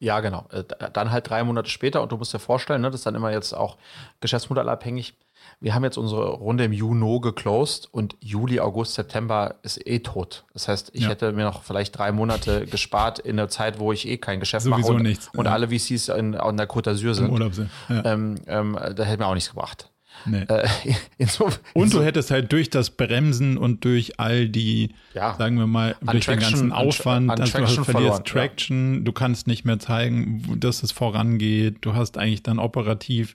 Ja, 0.00 0.20
genau. 0.20 0.46
Äh, 0.50 0.64
dann 0.92 1.10
halt 1.10 1.28
drei 1.28 1.42
Monate 1.42 1.70
später 1.70 2.02
und 2.02 2.12
du 2.12 2.16
musst 2.16 2.32
dir 2.32 2.38
vorstellen, 2.38 2.82
ne, 2.82 2.90
das 2.90 3.00
ist 3.00 3.06
dann 3.06 3.16
immer 3.16 3.32
jetzt 3.32 3.52
auch 3.52 3.78
geschäftsmodellabhängig 4.20 5.14
wir 5.60 5.74
haben 5.74 5.84
jetzt 5.84 5.98
unsere 5.98 6.30
Runde 6.30 6.64
im 6.64 6.72
Juni 6.72 7.20
geclosed 7.20 7.88
und 7.92 8.16
Juli, 8.20 8.60
August, 8.60 8.94
September 8.94 9.56
ist 9.62 9.84
eh 9.86 10.00
tot. 10.00 10.44
Das 10.52 10.68
heißt, 10.68 10.90
ich 10.94 11.02
ja. 11.02 11.08
hätte 11.08 11.32
mir 11.32 11.44
noch 11.44 11.62
vielleicht 11.62 11.98
drei 11.98 12.12
Monate 12.12 12.66
gespart 12.70 13.18
in 13.18 13.36
der 13.36 13.48
Zeit, 13.48 13.78
wo 13.78 13.92
ich 13.92 14.06
eh 14.06 14.18
kein 14.18 14.40
Geschäft 14.40 14.64
Sowieso 14.64 14.88
mache 14.88 14.92
und, 14.94 15.02
nichts. 15.02 15.30
und 15.34 15.46
ja. 15.46 15.52
alle 15.52 15.68
VCs 15.68 16.08
in, 16.08 16.34
in 16.34 16.56
der 16.56 16.68
Côte 16.68 16.90
d'Azur 16.90 17.14
sind. 17.14 17.26
Im 17.26 17.32
Urlaub 17.32 17.54
sind. 17.54 17.70
Ja. 17.88 18.04
Ähm, 18.04 18.36
ähm, 18.46 18.78
da 18.94 19.02
hätte 19.04 19.18
mir 19.18 19.26
auch 19.26 19.34
nichts 19.34 19.50
gebracht. 19.50 19.90
Nee. 20.30 20.44
Äh, 20.48 20.68
so, 21.26 21.50
und 21.74 21.92
du 21.92 22.02
hättest 22.02 22.30
halt 22.30 22.52
durch 22.52 22.70
das 22.70 22.90
Bremsen 22.90 23.56
und 23.56 23.84
durch 23.84 24.18
all 24.20 24.48
die, 24.48 24.94
ja. 25.14 25.34
sagen 25.36 25.58
wir 25.58 25.66
mal, 25.66 25.96
durch 26.00 26.26
den 26.26 26.38
ganzen 26.38 26.72
Aufwand, 26.72 27.30
an, 27.30 27.40
an 27.40 27.42
also 27.42 27.58
du 27.58 27.84
verlierst 27.84 27.90
verloren, 27.90 28.24
Traction, 28.24 28.94
ja. 28.94 29.00
du 29.00 29.12
kannst 29.12 29.46
nicht 29.46 29.64
mehr 29.64 29.78
zeigen, 29.78 30.60
dass 30.60 30.82
es 30.82 30.92
vorangeht, 30.92 31.78
du 31.80 31.94
hast 31.94 32.18
eigentlich 32.18 32.42
dann 32.42 32.58
operativ 32.58 33.34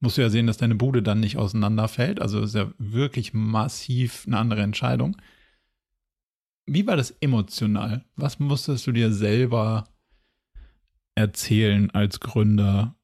musst 0.00 0.16
du 0.16 0.22
ja 0.22 0.30
sehen, 0.30 0.46
dass 0.46 0.56
deine 0.56 0.74
Bude 0.74 1.02
dann 1.02 1.20
nicht 1.20 1.36
auseinanderfällt. 1.36 2.20
Also 2.20 2.40
ist 2.40 2.54
ja 2.54 2.72
wirklich 2.78 3.34
massiv 3.34 4.24
eine 4.26 4.38
andere 4.38 4.62
Entscheidung. 4.62 5.16
Wie 6.66 6.86
war 6.86 6.96
das 6.96 7.10
emotional? 7.20 8.04
Was 8.16 8.38
musstest 8.38 8.86
du 8.86 8.92
dir 8.92 9.12
selber 9.12 9.88
erzählen 11.14 11.90
als 11.90 12.20
Gründer, 12.20 12.94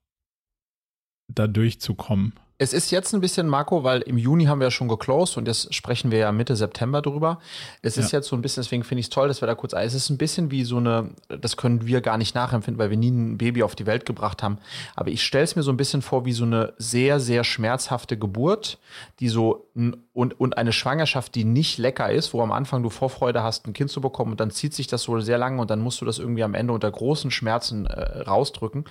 da 1.28 1.46
durchzukommen? 1.46 2.32
Es 2.58 2.72
ist 2.72 2.90
jetzt 2.90 3.14
ein 3.14 3.20
bisschen 3.20 3.48
Marco, 3.48 3.84
weil 3.84 4.00
im 4.02 4.16
Juni 4.16 4.46
haben 4.46 4.60
wir 4.60 4.68
ja 4.68 4.70
schon 4.70 4.88
geclosed 4.88 5.36
und 5.36 5.46
jetzt 5.46 5.74
sprechen 5.74 6.10
wir 6.10 6.18
ja 6.18 6.32
Mitte 6.32 6.56
September 6.56 7.02
drüber. 7.02 7.38
Es 7.82 7.96
ja. 7.96 8.02
ist 8.02 8.12
jetzt 8.12 8.28
so 8.28 8.36
ein 8.36 8.40
bisschen, 8.40 8.62
deswegen 8.62 8.82
finde 8.82 9.00
ich 9.00 9.06
es 9.06 9.10
toll, 9.10 9.28
dass 9.28 9.42
wir 9.42 9.46
da 9.46 9.54
kurz, 9.54 9.74
es 9.74 9.92
ist 9.92 10.08
ein 10.08 10.16
bisschen 10.16 10.50
wie 10.50 10.64
so 10.64 10.78
eine, 10.78 11.10
das 11.28 11.58
können 11.58 11.86
wir 11.86 12.00
gar 12.00 12.16
nicht 12.16 12.34
nachempfinden, 12.34 12.78
weil 12.78 12.88
wir 12.88 12.96
nie 12.96 13.10
ein 13.10 13.36
Baby 13.36 13.62
auf 13.62 13.74
die 13.74 13.84
Welt 13.84 14.06
gebracht 14.06 14.42
haben. 14.42 14.56
Aber 14.94 15.10
ich 15.10 15.22
stelle 15.22 15.44
es 15.44 15.54
mir 15.54 15.62
so 15.62 15.70
ein 15.70 15.76
bisschen 15.76 16.00
vor 16.00 16.24
wie 16.24 16.32
so 16.32 16.44
eine 16.44 16.72
sehr, 16.78 17.20
sehr 17.20 17.44
schmerzhafte 17.44 18.16
Geburt, 18.16 18.78
die 19.20 19.28
so, 19.28 19.68
und, 20.14 20.40
und 20.40 20.56
eine 20.56 20.72
Schwangerschaft, 20.72 21.34
die 21.34 21.44
nicht 21.44 21.76
lecker 21.76 22.10
ist, 22.10 22.32
wo 22.32 22.40
am 22.40 22.52
Anfang 22.52 22.82
du 22.82 22.88
Vorfreude 22.88 23.42
hast, 23.42 23.66
ein 23.66 23.74
Kind 23.74 23.90
zu 23.90 24.00
bekommen 24.00 24.30
und 24.30 24.40
dann 24.40 24.50
zieht 24.50 24.72
sich 24.72 24.86
das 24.86 25.02
so 25.02 25.20
sehr 25.20 25.36
lange 25.36 25.60
und 25.60 25.70
dann 25.70 25.80
musst 25.80 26.00
du 26.00 26.06
das 26.06 26.18
irgendwie 26.18 26.42
am 26.42 26.54
Ende 26.54 26.72
unter 26.72 26.90
großen 26.90 27.30
Schmerzen 27.30 27.84
äh, 27.84 28.20
rausdrücken. 28.20 28.84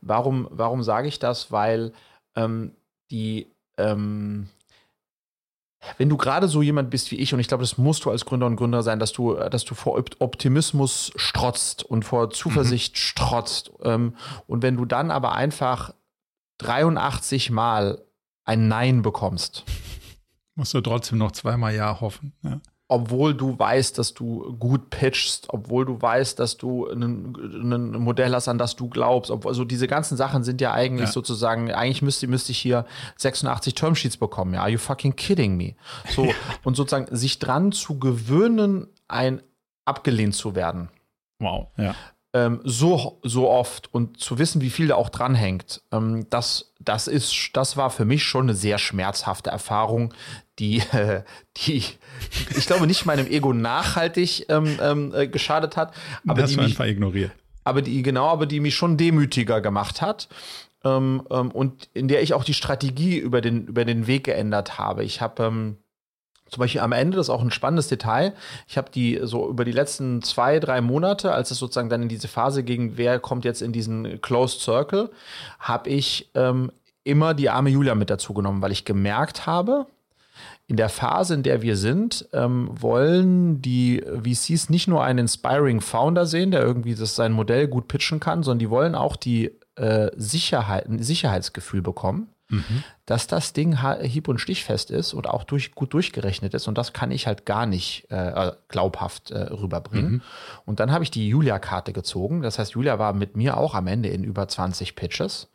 Warum, 0.00 0.48
warum 0.50 0.82
sage 0.82 1.06
ich 1.06 1.20
das? 1.20 1.52
Weil, 1.52 1.92
ähm, 2.34 2.72
die, 3.14 3.46
ähm, 3.78 4.48
wenn 5.98 6.08
du 6.08 6.16
gerade 6.16 6.48
so 6.48 6.62
jemand 6.62 6.90
bist 6.90 7.10
wie 7.10 7.16
ich, 7.16 7.32
und 7.32 7.40
ich 7.40 7.48
glaube, 7.48 7.62
das 7.62 7.78
musst 7.78 8.04
du 8.04 8.10
als 8.10 8.24
Gründer 8.24 8.46
und 8.46 8.56
Gründer 8.56 8.82
sein, 8.82 8.98
dass 8.98 9.12
du, 9.12 9.34
dass 9.34 9.64
du 9.64 9.74
vor 9.74 10.02
Optimismus 10.18 11.12
strotzt 11.16 11.84
und 11.84 12.04
vor 12.04 12.30
Zuversicht 12.30 12.94
mhm. 12.94 12.98
strotzt. 12.98 13.72
Ähm, 13.82 14.16
und 14.46 14.62
wenn 14.62 14.76
du 14.76 14.84
dann 14.84 15.10
aber 15.10 15.34
einfach 15.34 15.94
83 16.58 17.50
Mal 17.50 18.02
ein 18.44 18.68
Nein 18.68 19.02
bekommst. 19.02 19.64
Musst 20.54 20.74
du 20.74 20.80
trotzdem 20.80 21.18
noch 21.18 21.32
zweimal 21.32 21.74
Ja 21.74 22.00
hoffen. 22.00 22.32
Ja 22.42 22.60
obwohl 22.88 23.34
du 23.34 23.58
weißt, 23.58 23.96
dass 23.96 24.12
du 24.12 24.56
gut 24.58 24.90
pitchst, 24.90 25.46
obwohl 25.48 25.86
du 25.86 26.00
weißt, 26.00 26.38
dass 26.38 26.58
du 26.58 26.86
ein, 26.86 27.92
Modell 27.92 28.34
hast, 28.34 28.48
an 28.48 28.58
das 28.58 28.76
du 28.76 28.88
glaubst. 28.88 29.30
Also 29.30 29.64
diese 29.64 29.86
ganzen 29.88 30.16
Sachen 30.16 30.44
sind 30.44 30.60
ja 30.60 30.72
eigentlich 30.72 31.08
ja. 31.08 31.12
sozusagen, 31.12 31.72
eigentlich 31.72 32.02
müsste, 32.02 32.26
müsste 32.26 32.52
ich 32.52 32.58
hier 32.58 32.84
86 33.16 33.74
Termsheets 33.74 34.16
bekommen. 34.18 34.54
Ja, 34.54 34.60
are 34.60 34.70
you 34.70 34.78
fucking 34.78 35.16
kidding 35.16 35.56
me? 35.56 35.74
So, 36.10 36.26
ja. 36.26 36.34
und 36.62 36.76
sozusagen 36.76 37.14
sich 37.16 37.38
dran 37.38 37.72
zu 37.72 37.98
gewöhnen, 37.98 38.88
ein 39.08 39.42
abgelehnt 39.86 40.34
zu 40.34 40.54
werden. 40.54 40.90
Wow, 41.38 41.68
ja. 41.76 41.94
Ähm, 42.34 42.60
so, 42.64 43.20
so 43.22 43.48
oft 43.48 43.94
und 43.94 44.18
zu 44.18 44.38
wissen, 44.40 44.60
wie 44.60 44.70
viel 44.70 44.88
da 44.88 44.96
auch 44.96 45.08
dranhängt, 45.08 45.82
ähm, 45.92 46.26
das, 46.30 46.72
das 46.80 47.06
ist, 47.06 47.50
das 47.52 47.76
war 47.76 47.90
für 47.90 48.04
mich 48.04 48.24
schon 48.24 48.46
eine 48.46 48.54
sehr 48.54 48.78
schmerzhafte 48.78 49.50
Erfahrung, 49.50 50.12
die, 50.58 50.78
äh, 50.92 51.22
die 51.56 51.84
ich 52.56 52.66
glaube 52.66 52.88
nicht 52.88 53.06
meinem 53.06 53.28
Ego 53.28 53.52
nachhaltig 53.52 54.46
ähm, 54.48 54.78
ähm, 54.82 55.12
äh, 55.14 55.28
geschadet 55.28 55.76
hat. 55.76 55.94
Aber 56.26 56.42
das 56.42 56.50
die 56.50 56.56
mich, 56.56 56.66
einfach 56.66 56.86
ignoriert. 56.86 57.30
Aber 57.62 57.82
die, 57.82 58.02
genau, 58.02 58.28
aber 58.28 58.46
die 58.46 58.58
mich 58.58 58.74
schon 58.74 58.96
demütiger 58.96 59.60
gemacht 59.60 60.02
hat. 60.02 60.28
Ähm, 60.84 61.22
ähm, 61.30 61.50
und 61.50 61.88
in 61.94 62.08
der 62.08 62.22
ich 62.22 62.34
auch 62.34 62.44
die 62.44 62.52
Strategie 62.52 63.16
über 63.16 63.40
den, 63.40 63.68
über 63.68 63.84
den 63.84 64.06
Weg 64.06 64.24
geändert 64.24 64.76
habe. 64.76 65.04
Ich 65.04 65.20
habe 65.20 65.44
ähm, 65.44 65.76
zum 66.48 66.60
Beispiel 66.60 66.80
am 66.80 66.92
Ende, 66.92 67.16
das 67.16 67.26
ist 67.26 67.30
auch 67.30 67.42
ein 67.42 67.50
spannendes 67.50 67.88
Detail. 67.88 68.34
Ich 68.68 68.76
habe 68.76 68.90
die 68.90 69.20
so 69.22 69.48
über 69.48 69.64
die 69.64 69.72
letzten 69.72 70.22
zwei, 70.22 70.60
drei 70.60 70.80
Monate, 70.80 71.32
als 71.32 71.50
es 71.50 71.58
sozusagen 71.58 71.88
dann 71.88 72.02
in 72.02 72.08
diese 72.08 72.28
Phase 72.28 72.62
ging, 72.62 72.92
wer 72.96 73.18
kommt 73.18 73.44
jetzt 73.44 73.62
in 73.62 73.72
diesen 73.72 74.20
Closed 74.20 74.60
Circle, 74.60 75.10
habe 75.58 75.90
ich 75.90 76.30
ähm, 76.34 76.70
immer 77.02 77.34
die 77.34 77.50
arme 77.50 77.70
Julia 77.70 77.94
mit 77.94 78.10
dazu 78.10 78.34
genommen, 78.34 78.62
weil 78.62 78.72
ich 78.72 78.84
gemerkt 78.84 79.46
habe, 79.46 79.86
in 80.66 80.76
der 80.76 80.88
Phase, 80.88 81.34
in 81.34 81.42
der 81.42 81.60
wir 81.60 81.76
sind, 81.76 82.26
ähm, 82.32 82.70
wollen 82.72 83.60
die 83.60 84.02
VCs 84.02 84.70
nicht 84.70 84.88
nur 84.88 85.04
einen 85.04 85.20
Inspiring 85.20 85.80
Founder 85.80 86.24
sehen, 86.26 86.50
der 86.50 86.62
irgendwie 86.62 86.94
das 86.94 87.14
sein 87.14 87.32
Modell 87.32 87.68
gut 87.68 87.86
pitchen 87.86 88.18
kann, 88.18 88.42
sondern 88.42 88.60
die 88.60 88.70
wollen 88.70 88.94
auch 88.94 89.16
die 89.16 89.52
äh, 89.76 90.10
Sicherheit, 90.16 90.88
ein 90.88 91.02
Sicherheitsgefühl 91.02 91.82
bekommen, 91.82 92.28
mhm. 92.48 92.84
dass 93.06 93.26
das 93.26 93.52
Ding 93.52 93.78
hieb- 94.02 94.28
und 94.28 94.38
stichfest 94.38 94.90
ist 94.90 95.14
und 95.14 95.28
auch 95.28 95.44
durch, 95.44 95.74
gut 95.74 95.92
durchgerechnet 95.92 96.54
ist. 96.54 96.68
Und 96.68 96.78
das 96.78 96.92
kann 96.92 97.10
ich 97.10 97.26
halt 97.26 97.46
gar 97.46 97.66
nicht 97.66 98.10
äh, 98.10 98.52
glaubhaft 98.68 99.30
äh, 99.30 99.38
rüberbringen. 99.38 100.12
Mhm. 100.12 100.22
Und 100.64 100.80
dann 100.80 100.92
habe 100.92 101.04
ich 101.04 101.10
die 101.10 101.28
Julia-Karte 101.28 101.92
gezogen. 101.92 102.42
Das 102.42 102.58
heißt, 102.58 102.72
Julia 102.72 102.98
war 102.98 103.12
mit 103.12 103.36
mir 103.36 103.56
auch 103.56 103.74
am 103.74 103.86
Ende 103.86 104.08
in 104.08 104.24
über 104.24 104.48
20 104.48 104.96
Pitches. 104.96 105.48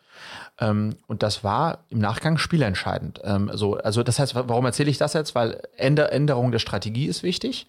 Ähm, 0.59 0.95
und 1.07 1.23
das 1.23 1.43
war 1.43 1.85
im 1.89 1.99
Nachgang 1.99 2.37
spielentscheidend. 2.37 3.21
Ähm, 3.23 3.51
so, 3.53 3.77
also 3.77 4.03
das 4.03 4.19
heißt, 4.19 4.35
warum 4.35 4.65
erzähle 4.65 4.89
ich 4.89 4.97
das 4.97 5.13
jetzt? 5.13 5.35
Weil 5.35 5.61
Änder 5.77 6.11
Änderung 6.11 6.51
der 6.51 6.59
Strategie 6.59 7.05
ist 7.05 7.23
wichtig. 7.23 7.67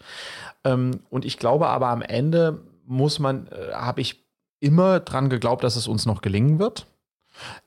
Ähm, 0.64 1.00
und 1.10 1.24
ich 1.24 1.38
glaube 1.38 1.68
aber 1.68 1.88
am 1.88 2.02
Ende 2.02 2.60
muss 2.86 3.18
man, 3.18 3.46
äh, 3.48 3.72
habe 3.72 4.00
ich 4.00 4.24
immer 4.58 5.00
dran 5.00 5.30
geglaubt, 5.30 5.64
dass 5.64 5.76
es 5.76 5.88
uns 5.88 6.06
noch 6.06 6.22
gelingen 6.22 6.58
wird. 6.58 6.86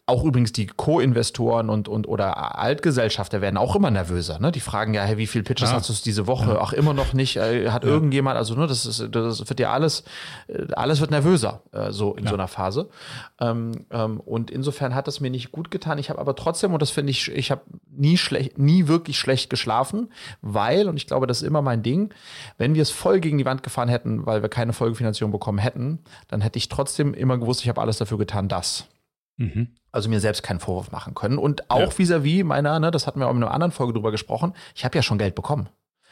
Auch 0.05 0.25
übrigens 0.25 0.51
die 0.51 0.67
Co-Investoren 0.67 1.69
und, 1.69 1.87
und 1.87 2.09
oder 2.09 2.59
Altgesellschafter 2.59 3.39
werden 3.39 3.55
auch 3.55 3.73
immer 3.73 3.89
nervöser. 3.89 4.37
Ne? 4.37 4.51
Die 4.51 4.59
fragen 4.59 4.93
ja, 4.93 5.03
hey, 5.03 5.17
wie 5.17 5.27
viele 5.27 5.45
Pitches 5.45 5.69
ja. 5.69 5.77
hast 5.77 5.87
du 5.87 5.93
diese 6.03 6.27
Woche? 6.27 6.49
Ja. 6.51 6.59
Ach, 6.61 6.73
immer 6.73 6.93
noch 6.93 7.13
nicht. 7.13 7.37
Äh, 7.37 7.69
hat 7.69 7.85
ja. 7.85 7.89
irgendjemand, 7.89 8.35
also 8.35 8.53
ne, 8.55 8.67
das 8.67 8.85
ist, 8.85 9.07
das 9.11 9.47
wird 9.47 9.59
ja 9.61 9.71
alles, 9.71 10.03
äh, 10.47 10.65
alles 10.73 10.99
wird 10.99 11.11
nervöser, 11.11 11.61
äh, 11.71 11.91
so 11.91 12.15
in 12.15 12.27
so 12.27 12.33
einer 12.33 12.49
Phase. 12.49 12.89
Ähm, 13.39 13.85
ähm, 13.91 14.19
und 14.19 14.51
insofern 14.51 14.93
hat 14.93 15.07
es 15.07 15.21
mir 15.21 15.29
nicht 15.29 15.53
gut 15.53 15.71
getan. 15.71 15.97
Ich 15.97 16.09
habe 16.09 16.19
aber 16.19 16.35
trotzdem, 16.35 16.73
und 16.73 16.81
das 16.81 16.91
finde 16.91 17.11
ich, 17.11 17.31
ich 17.31 17.49
habe 17.49 17.61
nie 17.89 18.17
schlecht, 18.17 18.57
nie 18.57 18.89
wirklich 18.89 19.17
schlecht 19.17 19.49
geschlafen, 19.49 20.11
weil, 20.41 20.89
und 20.89 20.97
ich 20.97 21.07
glaube, 21.07 21.27
das 21.27 21.41
ist 21.41 21.47
immer 21.47 21.61
mein 21.61 21.81
Ding, 21.81 22.13
wenn 22.57 22.75
wir 22.75 22.81
es 22.81 22.91
voll 22.91 23.21
gegen 23.21 23.37
die 23.37 23.45
Wand 23.45 23.63
gefahren 23.63 23.87
hätten, 23.87 24.25
weil 24.25 24.41
wir 24.41 24.49
keine 24.49 24.73
Folgefinanzierung 24.73 25.31
bekommen 25.31 25.59
hätten, 25.59 25.99
dann 26.27 26.41
hätte 26.41 26.57
ich 26.57 26.67
trotzdem 26.67 27.13
immer 27.13 27.37
gewusst, 27.37 27.61
ich 27.61 27.69
habe 27.69 27.79
alles 27.79 27.99
dafür 27.99 28.17
getan, 28.17 28.49
das. 28.49 28.85
Mhm. 29.37 29.69
Also 29.91 30.09
mir 30.09 30.19
selbst 30.19 30.43
keinen 30.43 30.59
Vorwurf 30.59 30.91
machen 30.91 31.13
können. 31.13 31.37
Und 31.37 31.69
auch 31.69 31.93
vis-à-vis 31.93 32.41
-vis 32.41 32.43
meiner, 32.43 32.79
ne, 32.79 32.91
das 32.91 33.07
hatten 33.07 33.19
wir 33.19 33.27
auch 33.27 33.31
in 33.31 33.37
einer 33.37 33.51
anderen 33.51 33.71
Folge 33.71 33.93
drüber 33.93 34.11
gesprochen, 34.11 34.53
ich 34.75 34.85
habe 34.85 34.95
ja 34.95 35.03
schon 35.03 35.17
Geld 35.17 35.35
bekommen. 35.35 35.69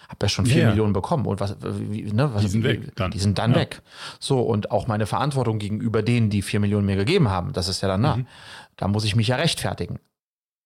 Habe 0.08 0.26
ja 0.26 0.30
schon 0.30 0.46
vier 0.46 0.64
ja. 0.64 0.70
Millionen 0.70 0.94
bekommen. 0.94 1.26
Und 1.26 1.40
was, 1.40 1.56
wie, 1.62 2.12
ne, 2.12 2.34
was, 2.34 2.42
die 2.42 2.48
sind 2.50 2.64
weg. 2.64 2.96
Dann. 2.96 3.12
Die 3.12 3.20
sind 3.20 3.38
dann 3.38 3.52
ja. 3.52 3.58
weg. 3.58 3.82
So, 4.20 4.42
und 4.42 4.72
auch 4.72 4.88
meine 4.88 5.06
Verantwortung 5.06 5.58
gegenüber 5.58 6.04
denen, 6.04 6.30
die 6.30 6.42
vier 6.42 6.60
Millionen 6.60 6.86
mir 6.86 6.98
gegeben 6.98 7.30
haben, 7.30 7.54
das 7.54 7.68
ist 7.68 7.82
ja 7.82 7.88
dann, 7.88 8.02
mhm. 8.02 8.06
na, 8.06 8.26
da 8.76 8.88
muss 8.88 9.06
ich 9.06 9.16
mich 9.16 9.30
ja 9.30 9.38
rechtfertigen. 9.38 10.00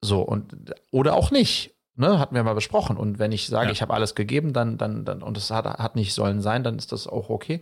So, 0.03 0.21
und 0.21 0.73
oder 0.91 1.15
auch 1.15 1.31
nicht. 1.31 1.71
Ne, 1.97 2.19
hatten 2.19 2.35
wir 2.35 2.43
mal 2.43 2.55
besprochen. 2.55 2.97
Und 2.97 3.19
wenn 3.19 3.31
ich 3.31 3.47
sage, 3.47 3.67
ja. 3.67 3.71
ich 3.71 3.81
habe 3.81 3.93
alles 3.93 4.15
gegeben, 4.15 4.51
dann, 4.51 4.77
dann, 4.77 5.05
dann, 5.05 5.21
und 5.21 5.37
es 5.37 5.49
hat, 5.49 5.65
hat 5.65 5.95
nicht 5.95 6.13
sollen 6.13 6.41
sein, 6.41 6.63
dann 6.63 6.77
ist 6.77 6.91
das 6.91 7.07
auch 7.07 7.29
okay. 7.29 7.61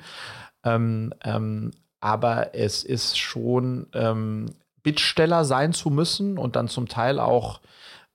Ähm, 0.63 1.13
ähm, 1.23 1.71
aber 1.99 2.55
es 2.55 2.83
ist 2.83 3.19
schon 3.19 3.87
ähm, 3.93 4.47
Bittsteller 4.83 5.45
sein 5.45 5.73
zu 5.73 5.89
müssen 5.89 6.37
und 6.37 6.55
dann 6.55 6.67
zum 6.67 6.87
Teil 6.87 7.19
auch 7.19 7.61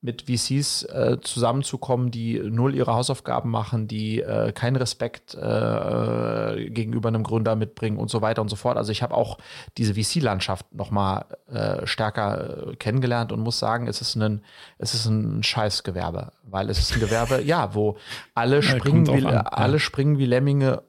mit 0.00 0.22
VCs 0.22 0.84
äh, 0.84 1.16
zusammenzukommen, 1.20 2.12
die 2.12 2.38
null 2.38 2.76
ihre 2.76 2.94
Hausaufgaben 2.94 3.50
machen, 3.50 3.88
die 3.88 4.20
äh, 4.20 4.52
keinen 4.52 4.76
Respekt 4.76 5.34
äh, 5.34 6.70
gegenüber 6.70 7.08
einem 7.08 7.24
Gründer 7.24 7.56
mitbringen 7.56 7.98
und 7.98 8.08
so 8.08 8.22
weiter 8.22 8.40
und 8.40 8.48
so 8.48 8.54
fort. 8.54 8.76
Also 8.76 8.92
ich 8.92 9.02
habe 9.02 9.14
auch 9.14 9.38
diese 9.76 9.94
VC-Landschaft 9.94 10.72
noch 10.72 10.92
mal 10.92 11.24
äh, 11.48 11.84
stärker 11.84 12.68
äh, 12.68 12.76
kennengelernt 12.76 13.32
und 13.32 13.40
muss 13.40 13.58
sagen, 13.58 13.88
es 13.88 14.00
ist 14.00 14.14
ein 14.14 14.44
es 14.78 14.94
ist 14.94 15.06
ein 15.06 15.42
Scheißgewerbe, 15.42 16.30
weil 16.44 16.70
es 16.70 16.78
ist 16.78 16.94
ein 16.94 17.00
Gewerbe, 17.00 17.42
ja, 17.44 17.74
wo 17.74 17.96
alle 18.34 18.62
springen 18.62 19.08
wie, 19.08 19.26
an, 19.26 19.48
alle 19.48 19.74
ja. 19.74 19.78
springen 19.80 20.18
wie 20.18 20.26
Lemminge 20.26 20.82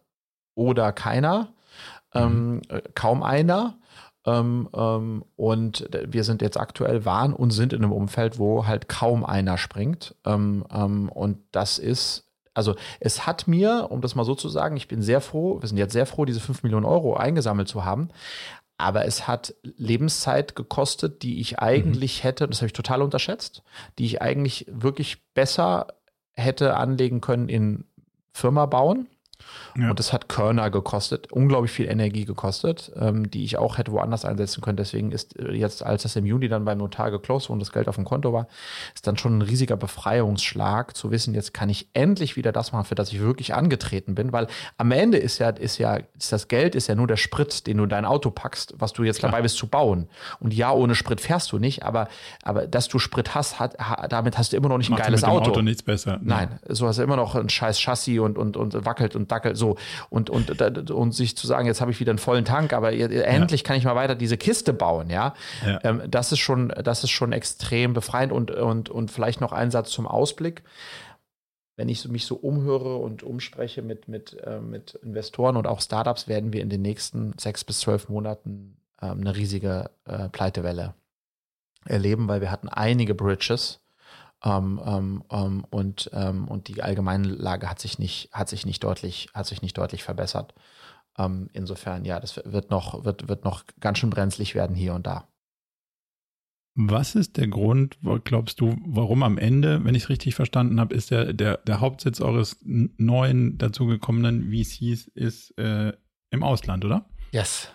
oder 0.54 0.92
keiner, 0.92 1.48
ähm, 2.14 2.58
mhm. 2.58 2.62
kaum 2.94 3.24
einer 3.24 3.79
ähm, 4.30 4.70
ähm, 4.74 5.26
und 5.36 5.90
wir 6.08 6.24
sind 6.24 6.42
jetzt 6.42 6.60
aktuell 6.60 7.06
waren 7.06 7.34
und 7.34 7.52
sind 7.52 7.74
in 7.74 7.84
einem 7.84 7.92
Umfeld, 7.92 8.38
wo 8.38 8.68
halt 8.68 8.88
kaum 8.88 9.26
einer 9.26 9.58
springt. 9.58 10.16
Ähm, 10.26 10.66
ähm, 10.72 11.10
und 11.10 11.40
das 11.52 11.80
ist 11.80 12.26
also 12.56 12.76
es 13.00 13.26
hat 13.26 13.48
mir, 13.48 13.88
um 13.90 14.02
das 14.02 14.16
mal 14.16 14.26
so 14.26 14.36
zu 14.36 14.50
sagen, 14.50 14.76
ich 14.76 14.90
bin 14.90 15.02
sehr 15.02 15.22
froh, 15.22 15.62
wir 15.62 15.70
sind 15.70 15.78
jetzt 15.78 15.94
sehr 15.94 16.06
froh, 16.06 16.26
diese 16.26 16.42
5 16.42 16.64
Millionen 16.64 16.86
Euro 16.86 17.16
eingesammelt 17.16 17.70
zu 17.70 17.86
haben. 17.86 18.10
Aber 18.78 19.06
es 19.06 19.28
hat 19.28 19.54
Lebenszeit 19.64 20.56
gekostet, 20.56 21.22
die 21.22 21.40
ich 21.40 21.60
eigentlich 21.60 22.20
mhm. 22.20 22.24
hätte, 22.24 22.48
das 22.48 22.60
habe 22.60 22.68
ich 22.68 22.74
total 22.74 23.02
unterschätzt, 23.02 23.64
die 23.98 24.06
ich 24.06 24.22
eigentlich 24.22 24.66
wirklich 24.70 25.24
besser 25.34 25.88
hätte 26.34 26.76
anlegen 26.76 27.22
können 27.22 27.50
in 27.50 27.86
Firma 28.34 28.66
bauen 28.66 29.08
ja. 29.78 29.90
Und 29.92 30.00
das 30.00 30.14
hat 30.14 30.30
Körner 30.30 30.70
gekostet, 30.70 31.32
unglaublich 31.32 31.72
viel 31.72 31.88
Energie 31.88 32.26
gekostet, 32.26 32.92
ähm, 32.96 33.30
die 33.30 33.44
ich 33.44 33.58
auch 33.58 33.78
hätte 33.78 33.92
woanders 33.92 34.26
einsetzen 34.26 34.62
können. 34.62 34.78
Deswegen 34.78 35.12
ist 35.12 35.38
äh, 35.40 35.52
jetzt, 35.54 35.84
als 35.84 36.04
das 36.04 36.16
im 36.16 36.26
Juni 36.26 36.48
dann 36.48 36.66
beim 36.66 36.78
Notar 36.78 37.12
geclosed 37.12 37.50
und 37.50 37.60
das 37.60 37.72
Geld 37.72 37.88
auf 37.88 37.96
dem 37.96 38.06
Konto 38.06 38.34
war, 38.34 38.48
ist 38.94 39.08
dann 39.08 39.18
schon 39.18 39.38
ein 39.38 39.42
riesiger 39.42 39.78
Befreiungsschlag 39.78 40.96
zu 40.96 41.12
wissen, 41.12 41.34
jetzt 41.34 41.54
kann 41.54 41.70
ich 41.70 41.88
endlich 41.94 42.36
wieder 42.36 42.52
das 42.52 42.72
machen, 42.72 42.86
für 42.86 42.96
das 42.96 43.12
ich 43.12 43.20
wirklich 43.20 43.54
angetreten 43.54 44.16
bin, 44.16 44.32
weil 44.32 44.48
am 44.78 44.92
Ende 44.92 45.18
ist 45.18 45.40
ja, 45.40 45.50
ist 45.50 45.78
ja, 45.78 46.00
ist 46.18 46.32
das 46.32 46.48
Geld 46.48 46.76
ist 46.76 46.88
ja 46.88 46.96
nur 46.96 47.08
der 47.08 47.18
Sprit, 47.18 47.68
den 47.68 47.78
du 47.78 47.84
in 47.84 47.90
dein 47.90 48.06
Auto 48.06 48.32
packst, 48.32 48.76
was 48.78 48.94
du 48.94 49.04
jetzt 49.04 49.20
Klar. 49.20 49.32
dabei 49.32 49.44
bist 49.44 49.58
zu 49.58 49.68
bauen. 49.68 50.10
Und 50.40 50.54
ja, 50.54 50.72
ohne 50.72 50.96
Sprit 50.96 51.22
fährst 51.22 51.52
du 51.52 51.60
nicht, 51.60 51.84
aber, 51.84 52.08
aber 52.44 52.68
dass 52.68 52.88
du 52.88 53.00
Sprit 53.00 53.36
hast, 53.36 53.60
hat, 53.60 53.78
damit 54.10 54.38
hast 54.38 54.54
du 54.54 54.58
immer 54.58 54.70
noch 54.70 54.78
nicht 54.78 54.90
ein 54.90 54.94
Macht 54.94 55.04
geiles 55.04 55.22
mit 55.22 55.30
dem 55.30 55.36
Auto. 55.36 55.52
Auto 55.52 55.62
nichts 55.62 55.84
besser. 55.84 56.20
Nein, 56.22 56.60
so 56.68 56.88
hast 56.88 57.00
du 57.00 57.04
immer 57.04 57.16
noch 57.16 57.36
ein 57.36 57.50
scheiß 57.50 57.80
Chassis 57.80 58.20
und, 58.20 58.38
und, 58.38 58.58
und 58.58 58.86
wackelt 58.86 59.16
und 59.16 59.29
dackelt 59.32 59.58
so 59.58 59.78
und, 60.10 60.30
und, 60.30 60.92
und 60.92 61.12
sich 61.14 61.38
zu 61.38 61.48
sagen, 61.48 61.68
jetzt 61.68 61.82
habe 61.82 61.92
ich 61.92 62.00
wieder 62.00 62.12
einen 62.12 62.20
vollen 62.20 62.46
Tank, 62.46 62.74
aber 62.74 62.94
endlich 62.94 63.62
ja. 63.62 63.68
kann 63.68 63.78
ich 63.78 63.86
mal 63.86 63.96
weiter 63.96 64.16
diese 64.16 64.38
Kiste 64.38 64.74
bauen, 64.74 65.10
ja. 65.10 65.34
ja. 65.66 65.80
Ähm, 65.84 66.04
das 66.08 66.32
ist 66.32 66.40
schon, 66.40 66.70
das 66.70 67.04
ist 67.04 67.12
schon 67.12 67.32
extrem 67.32 67.94
befreiend 67.94 68.32
und, 68.32 68.52
und, 68.52 68.90
und 68.90 69.12
vielleicht 69.12 69.42
noch 69.42 69.52
ein 69.52 69.72
Satz 69.72 69.92
zum 69.92 70.08
Ausblick. 70.08 70.64
Wenn 71.76 71.88
ich 71.88 72.06
mich 72.10 72.26
so 72.26 72.36
umhöre 72.36 72.98
und 72.98 73.24
umspreche 73.24 73.82
mit, 73.82 74.10
mit, 74.10 74.38
äh, 74.44 74.60
mit 74.60 74.96
Investoren 74.96 75.56
und 75.56 75.66
auch 75.66 75.80
Startups, 75.80 76.28
werden 76.28 76.52
wir 76.52 76.62
in 76.62 76.70
den 76.70 76.82
nächsten 76.82 77.34
sechs 77.40 77.64
bis 77.64 77.80
zwölf 77.80 78.10
Monaten 78.10 78.76
äh, 79.02 79.06
eine 79.06 79.36
riesige 79.36 79.90
äh, 80.06 80.28
Pleitewelle 80.28 80.94
erleben, 81.86 82.28
weil 82.28 82.42
wir 82.42 82.52
hatten 82.52 82.68
einige 82.68 83.16
Bridges, 83.16 83.80
ähm, 84.44 84.82
ähm, 84.86 85.24
ähm, 85.32 85.66
und, 85.70 86.10
ähm, 86.14 86.48
und 86.48 86.68
die 86.68 86.82
allgemeine 86.82 87.28
Lage 87.28 87.70
hat 87.70 87.80
sich 87.80 88.00
nicht, 88.00 88.30
hat 88.32 88.50
sich 88.50 88.66
nicht 88.66 88.84
deutlich, 88.84 89.30
hat 89.34 89.46
sich 89.46 89.62
nicht 89.62 89.78
deutlich 89.78 90.04
verbessert. 90.04 90.54
Ähm, 91.18 91.50
insofern, 91.54 92.06
ja, 92.06 92.20
das 92.20 92.42
wird 92.46 92.70
noch, 92.72 93.04
wird, 93.04 93.28
wird 93.28 93.44
noch 93.44 93.64
ganz 93.80 93.98
schön 93.98 94.10
brenzlig 94.10 94.56
werden 94.56 94.76
hier 94.76 94.94
und 94.94 95.06
da. 95.06 95.28
Was 96.76 97.16
ist 97.16 97.36
der 97.36 97.48
Grund, 97.48 97.98
glaubst 98.24 98.62
du, 98.62 98.78
warum 98.86 99.24
am 99.24 99.38
Ende, 99.38 99.84
wenn 99.84 99.96
ich 99.96 100.04
es 100.04 100.10
richtig 100.10 100.36
verstanden 100.36 100.80
habe, 100.80 100.96
ist 100.96 101.12
der, 101.12 101.34
der, 101.34 101.58
der 101.58 101.82
Hauptsitz 101.82 102.22
eures 102.22 102.58
neuen 102.64 103.58
dazugekommenen 103.58 104.54
VCs 104.54 105.08
ist 105.08 105.58
äh, 105.58 105.92
im 106.30 106.44
Ausland, 106.44 106.86
oder? 106.86 107.10
Yes. 107.34 107.70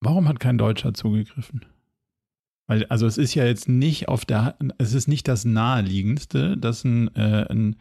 Warum 0.00 0.28
hat 0.28 0.40
kein 0.40 0.58
Deutscher 0.58 0.92
zugegriffen? 0.92 1.64
Weil, 2.66 2.86
also 2.86 3.06
es 3.06 3.18
ist 3.18 3.34
ja 3.34 3.44
jetzt 3.44 3.68
nicht 3.68 4.08
auf 4.08 4.24
der, 4.24 4.56
es 4.78 4.94
ist 4.94 5.08
nicht 5.08 5.28
das 5.28 5.44
naheliegendste, 5.44 6.56
dass 6.56 6.84
ein, 6.84 7.14
äh, 7.14 7.46
ein, 7.50 7.76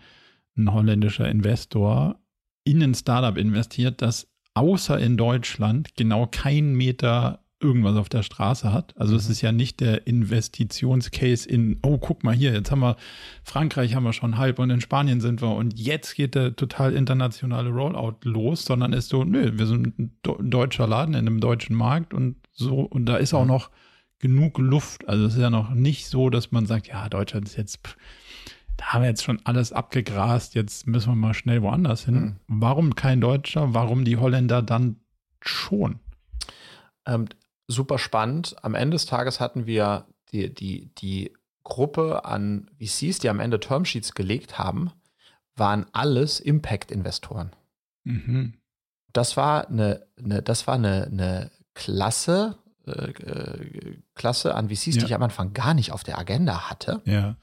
ein 0.57 0.73
holländischer 0.73 1.29
Investor 1.29 2.19
in 2.65 2.81
ein 2.81 2.93
Startup 2.93 3.37
investiert, 3.37 4.01
das 4.01 4.27
außer 4.53 4.99
in 4.99 5.17
Deutschland 5.17 5.95
genau 5.95 6.27
keinen 6.27 6.75
Meter 6.75 7.43
irgendwas 7.63 7.95
auf 7.95 8.09
der 8.09 8.23
Straße 8.23 8.73
hat. 8.73 8.93
Also 8.97 9.13
mhm. 9.13 9.19
es 9.19 9.29
ist 9.29 9.41
ja 9.41 9.51
nicht 9.51 9.79
der 9.79 10.05
Investitionscase 10.05 11.47
in, 11.47 11.79
oh, 11.81 11.97
guck 11.97 12.23
mal 12.23 12.35
hier, 12.35 12.53
jetzt 12.53 12.71
haben 12.71 12.81
wir 12.81 12.97
Frankreich 13.43 13.95
haben 13.95 14.03
wir 14.03 14.13
schon 14.13 14.37
halb 14.37 14.59
und 14.59 14.69
in 14.69 14.81
Spanien 14.81 15.21
sind 15.21 15.41
wir 15.41 15.55
und 15.55 15.79
jetzt 15.79 16.15
geht 16.15 16.35
der 16.35 16.55
total 16.55 16.93
internationale 16.93 17.69
Rollout 17.69 18.17
los, 18.23 18.65
sondern 18.65 18.91
ist 18.91 19.09
so, 19.09 19.23
nö, 19.23 19.57
wir 19.57 19.65
sind 19.65 19.97
ein 19.97 20.11
deutscher 20.23 20.87
Laden 20.87 21.15
in 21.15 21.27
einem 21.27 21.39
deutschen 21.39 21.75
Markt 21.75 22.13
und 22.13 22.35
so 22.51 22.81
und 22.81 23.05
da 23.05 23.15
ist 23.15 23.33
auch 23.33 23.43
mhm. 23.43 23.49
noch 23.49 23.69
genug 24.23 24.57
Luft. 24.57 25.09
Also 25.09 25.25
es 25.25 25.33
ist 25.33 25.41
ja 25.41 25.49
noch 25.49 25.71
nicht 25.71 26.07
so, 26.07 26.29
dass 26.29 26.53
man 26.53 26.65
sagt, 26.65 26.87
ja, 26.87 27.09
Deutschland 27.09 27.45
ist 27.45 27.57
jetzt, 27.57 27.79
da 28.77 28.85
haben 28.85 29.01
wir 29.01 29.09
jetzt 29.09 29.23
schon 29.23 29.41
alles 29.43 29.73
abgegrast, 29.73 30.55
jetzt 30.55 30.87
müssen 30.87 31.09
wir 31.09 31.15
mal 31.15 31.33
schnell 31.33 31.61
woanders 31.61 32.05
hin. 32.05 32.15
Mhm. 32.15 32.35
Warum 32.47 32.95
kein 32.95 33.19
Deutscher? 33.19 33.73
Warum 33.73 34.05
die 34.05 34.15
Holländer 34.15 34.61
dann 34.61 35.01
schon? 35.41 35.99
Ähm, 37.05 37.25
super 37.67 37.99
spannend. 37.99 38.55
Am 38.63 38.75
Ende 38.75 38.95
des 38.95 39.05
Tages 39.05 39.41
hatten 39.41 39.65
wir 39.65 40.07
die, 40.31 40.53
die, 40.53 40.95
die 40.95 41.33
Gruppe 41.65 42.23
an 42.23 42.71
VCs, 42.79 43.19
die 43.19 43.29
am 43.29 43.41
Ende 43.41 43.59
Termsheets 43.59 44.13
gelegt 44.13 44.57
haben, 44.57 44.91
waren 45.57 45.85
alles 45.91 46.39
Impact-Investoren. 46.39 47.51
Mhm. 48.05 48.53
Das 49.11 49.35
war 49.35 49.67
eine, 49.67 50.07
eine, 50.17 50.41
das 50.41 50.65
war 50.65 50.75
eine, 50.75 51.07
eine 51.07 51.51
Klasse 51.73 52.57
Klasse 54.15 54.55
an 54.55 54.69
VCs, 54.69 54.85
ja. 54.85 54.91
die 54.99 55.05
ich 55.05 55.15
am 55.15 55.23
Anfang 55.23 55.53
gar 55.53 55.73
nicht 55.73 55.91
auf 55.91 56.03
der 56.03 56.17
Agenda 56.17 56.69
hatte, 56.69 57.01
ja. 57.05 57.35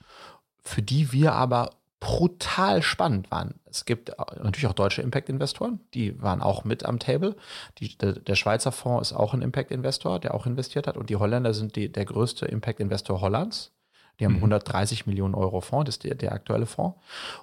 für 0.63 0.83
die 0.83 1.13
wir 1.13 1.33
aber 1.33 1.71
brutal 2.01 2.83
spannend 2.83 3.31
waren. 3.31 3.55
Es 3.67 3.85
gibt 3.85 4.11
natürlich 4.19 4.67
auch 4.67 4.73
deutsche 4.73 5.03
Impact-Investoren, 5.03 5.81
die 5.93 6.21
waren 6.21 6.41
auch 6.41 6.65
mit 6.65 6.85
am 6.85 6.99
Table. 6.99 7.37
Die, 7.79 7.97
der, 7.97 8.15
der, 8.15 8.35
Schweizer 8.35 8.73
Fonds 8.73 9.11
ist 9.11 9.17
auch 9.17 9.35
ein 9.35 9.43
Impact-Investor, 9.43 10.19
der 10.19 10.35
auch 10.35 10.47
investiert 10.47 10.87
hat. 10.87 10.97
Und 10.97 11.11
die 11.11 11.17
Holländer 11.17 11.53
sind 11.53 11.77
die, 11.77 11.93
der 11.93 12.07
größte 12.07 12.47
Impact-Investor 12.47 13.21
Hollands. 13.21 13.73
Die 14.21 14.27
haben 14.27 14.35
mhm. 14.35 14.39
130 14.39 15.07
Millionen 15.07 15.35
Euro 15.35 15.61
Fonds, 15.61 15.87
das 15.87 15.95
ist 15.97 16.05
der, 16.05 16.15
der 16.15 16.33
aktuelle 16.33 16.67
Fonds. 16.67 16.99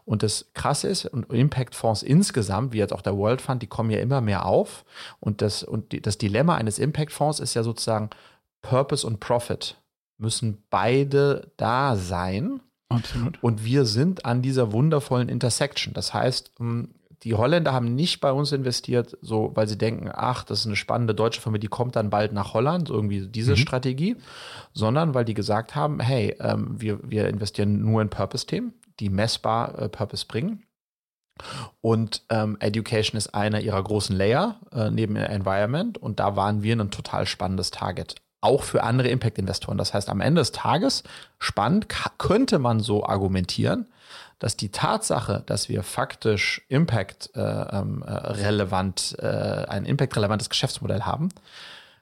Und 0.06 0.24
das 0.24 0.52
Krasse 0.54 0.88
ist, 0.88 1.06
und 1.06 1.32
Impact-Fonds 1.34 2.04
insgesamt, 2.04 2.72
wie 2.72 2.78
jetzt 2.78 2.94
auch 2.94 3.02
der 3.02 3.18
World 3.18 3.42
Fund, 3.42 3.62
die 3.62 3.68
kommen 3.68 3.90
ja 3.90 4.00
immer 4.00 4.22
mehr 4.22 4.46
auf. 4.46 4.86
Und 5.20 5.42
das, 5.42 5.64
und 5.64 5.92
die, 5.92 6.02
das 6.02 6.18
Dilemma 6.18 6.56
eines 6.56 6.80
Impact-Fonds 6.80 7.40
ist 7.40 7.56
ja 7.56 7.64
sozusagen 7.64 8.12
Purpose 8.62 9.06
und 9.06 9.20
Profit 9.20 9.76
müssen 10.18 10.64
beide 10.70 11.52
da 11.58 11.96
sein. 11.96 12.62
Absolut. 12.90 13.42
Und 13.42 13.66
wir 13.66 13.86
sind 13.86 14.26
an 14.26 14.42
dieser 14.42 14.72
wundervollen 14.72 15.30
Intersection. 15.30 15.94
Das 15.94 16.14
heißt, 16.14 16.52
hm, 16.58 16.90
die 17.24 17.34
Holländer 17.34 17.74
haben 17.74 17.96
nicht 17.96 18.22
bei 18.22 18.32
uns 18.32 18.52
investiert, 18.52 19.18
so 19.22 19.52
weil 19.56 19.68
sie 19.68 19.78
denken, 19.78 20.10
ach, 20.14 20.44
das 20.44 20.60
ist 20.60 20.66
eine 20.68 20.76
spannende 20.76 21.16
deutsche 21.16 21.42
Firma, 21.42 21.58
die 21.58 21.68
kommt 21.68 21.96
dann 21.96 22.10
bald 22.10 22.32
nach 22.32 22.54
Holland, 22.54 22.90
irgendwie 22.90 23.28
diese 23.28 23.52
mhm. 23.52 23.58
Strategie, 23.58 24.18
sondern 24.74 25.14
weil 25.14 25.26
die 25.26 25.34
gesagt 25.34 25.76
haben, 25.76 26.00
hey, 26.00 26.36
ähm, 26.40 26.80
wir, 26.80 27.00
wir 27.04 27.28
investieren 27.28 27.82
nur 27.82 28.02
in 28.02 28.10
Purpose-Themen, 28.10 28.74
die 29.00 29.10
messbar 29.10 29.80
äh, 29.80 29.90
Purpose 29.90 30.26
bringen. 30.28 30.64
Und 31.82 32.24
ähm, 32.30 32.58
Education 32.60 33.18
ist 33.18 33.34
einer 33.36 33.62
ihrer 33.62 33.84
großen 33.84 34.16
Layer 34.16 34.60
äh, 34.72 34.90
neben 34.90 35.16
Environment 35.16 35.98
und 35.98 36.20
da 36.20 36.36
waren 36.36 36.64
wir 36.64 36.76
ein 36.76 36.90
total 36.90 37.28
spannendes 37.28 37.70
Target 37.72 38.16
auch 38.40 38.64
für 38.64 38.84
andere 38.84 39.10
Impact-Investoren. 39.10 39.78
Das 39.78 39.94
heißt, 39.94 40.10
am 40.10 40.22
Ende 40.22 40.42
des 40.42 40.52
Tages, 40.52 41.04
spannend, 41.40 41.88
könnte 42.18 42.60
man 42.60 42.80
so 42.80 43.06
argumentieren, 43.06 43.88
dass 44.40 44.56
die 44.56 44.70
Tatsache, 44.70 45.44
dass 45.46 45.70
wir 45.70 45.84
faktisch 45.84 46.62
Impact 46.68 47.32
äh, 47.36 47.40
ähm, 47.42 48.04
äh, 48.06 48.12
relevant, 48.12 49.16
äh, 49.20 49.26
ein 49.26 49.86
Impact-relevantes 49.86 50.50
Geschäftsmodell 50.50 51.02
haben, 51.02 51.30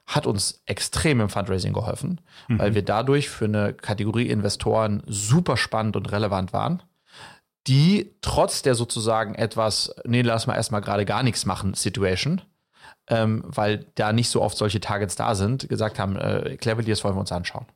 hat 0.06 0.26
uns 0.26 0.62
extrem 0.66 1.20
im 1.20 1.28
Fundraising 1.28 1.72
geholfen, 1.72 2.20
mhm. 2.48 2.58
weil 2.58 2.74
wir 2.74 2.82
dadurch 2.82 3.28
für 3.28 3.46
eine 3.46 3.72
Kategorie 3.72 4.28
Investoren 4.28 5.02
super 5.06 5.56
spannend 5.56 5.96
und 5.96 6.12
relevant 6.12 6.52
waren, 6.52 6.82
die 7.66 8.14
trotz 8.20 8.62
der 8.62 8.74
sozusagen 8.74 9.34
etwas, 9.34 9.94
nee, 10.04 10.22
lass 10.22 10.46
mal 10.46 10.54
erstmal 10.54 10.80
gerade 10.80 11.04
gar 11.04 11.22
nichts 11.22 11.46
machen, 11.46 11.74
Situation, 11.74 12.40
ähm, 13.08 13.42
weil 13.46 13.86
da 13.96 14.12
nicht 14.12 14.28
so 14.28 14.42
oft 14.42 14.56
solche 14.56 14.80
Targets 14.80 15.16
da 15.16 15.34
sind, 15.34 15.68
gesagt 15.68 15.98
haben, 15.98 16.16
äh, 16.16 16.56
Cleverly, 16.56 16.92
wollen 17.02 17.16
wir 17.16 17.20
uns 17.20 17.32
anschauen. 17.32 17.66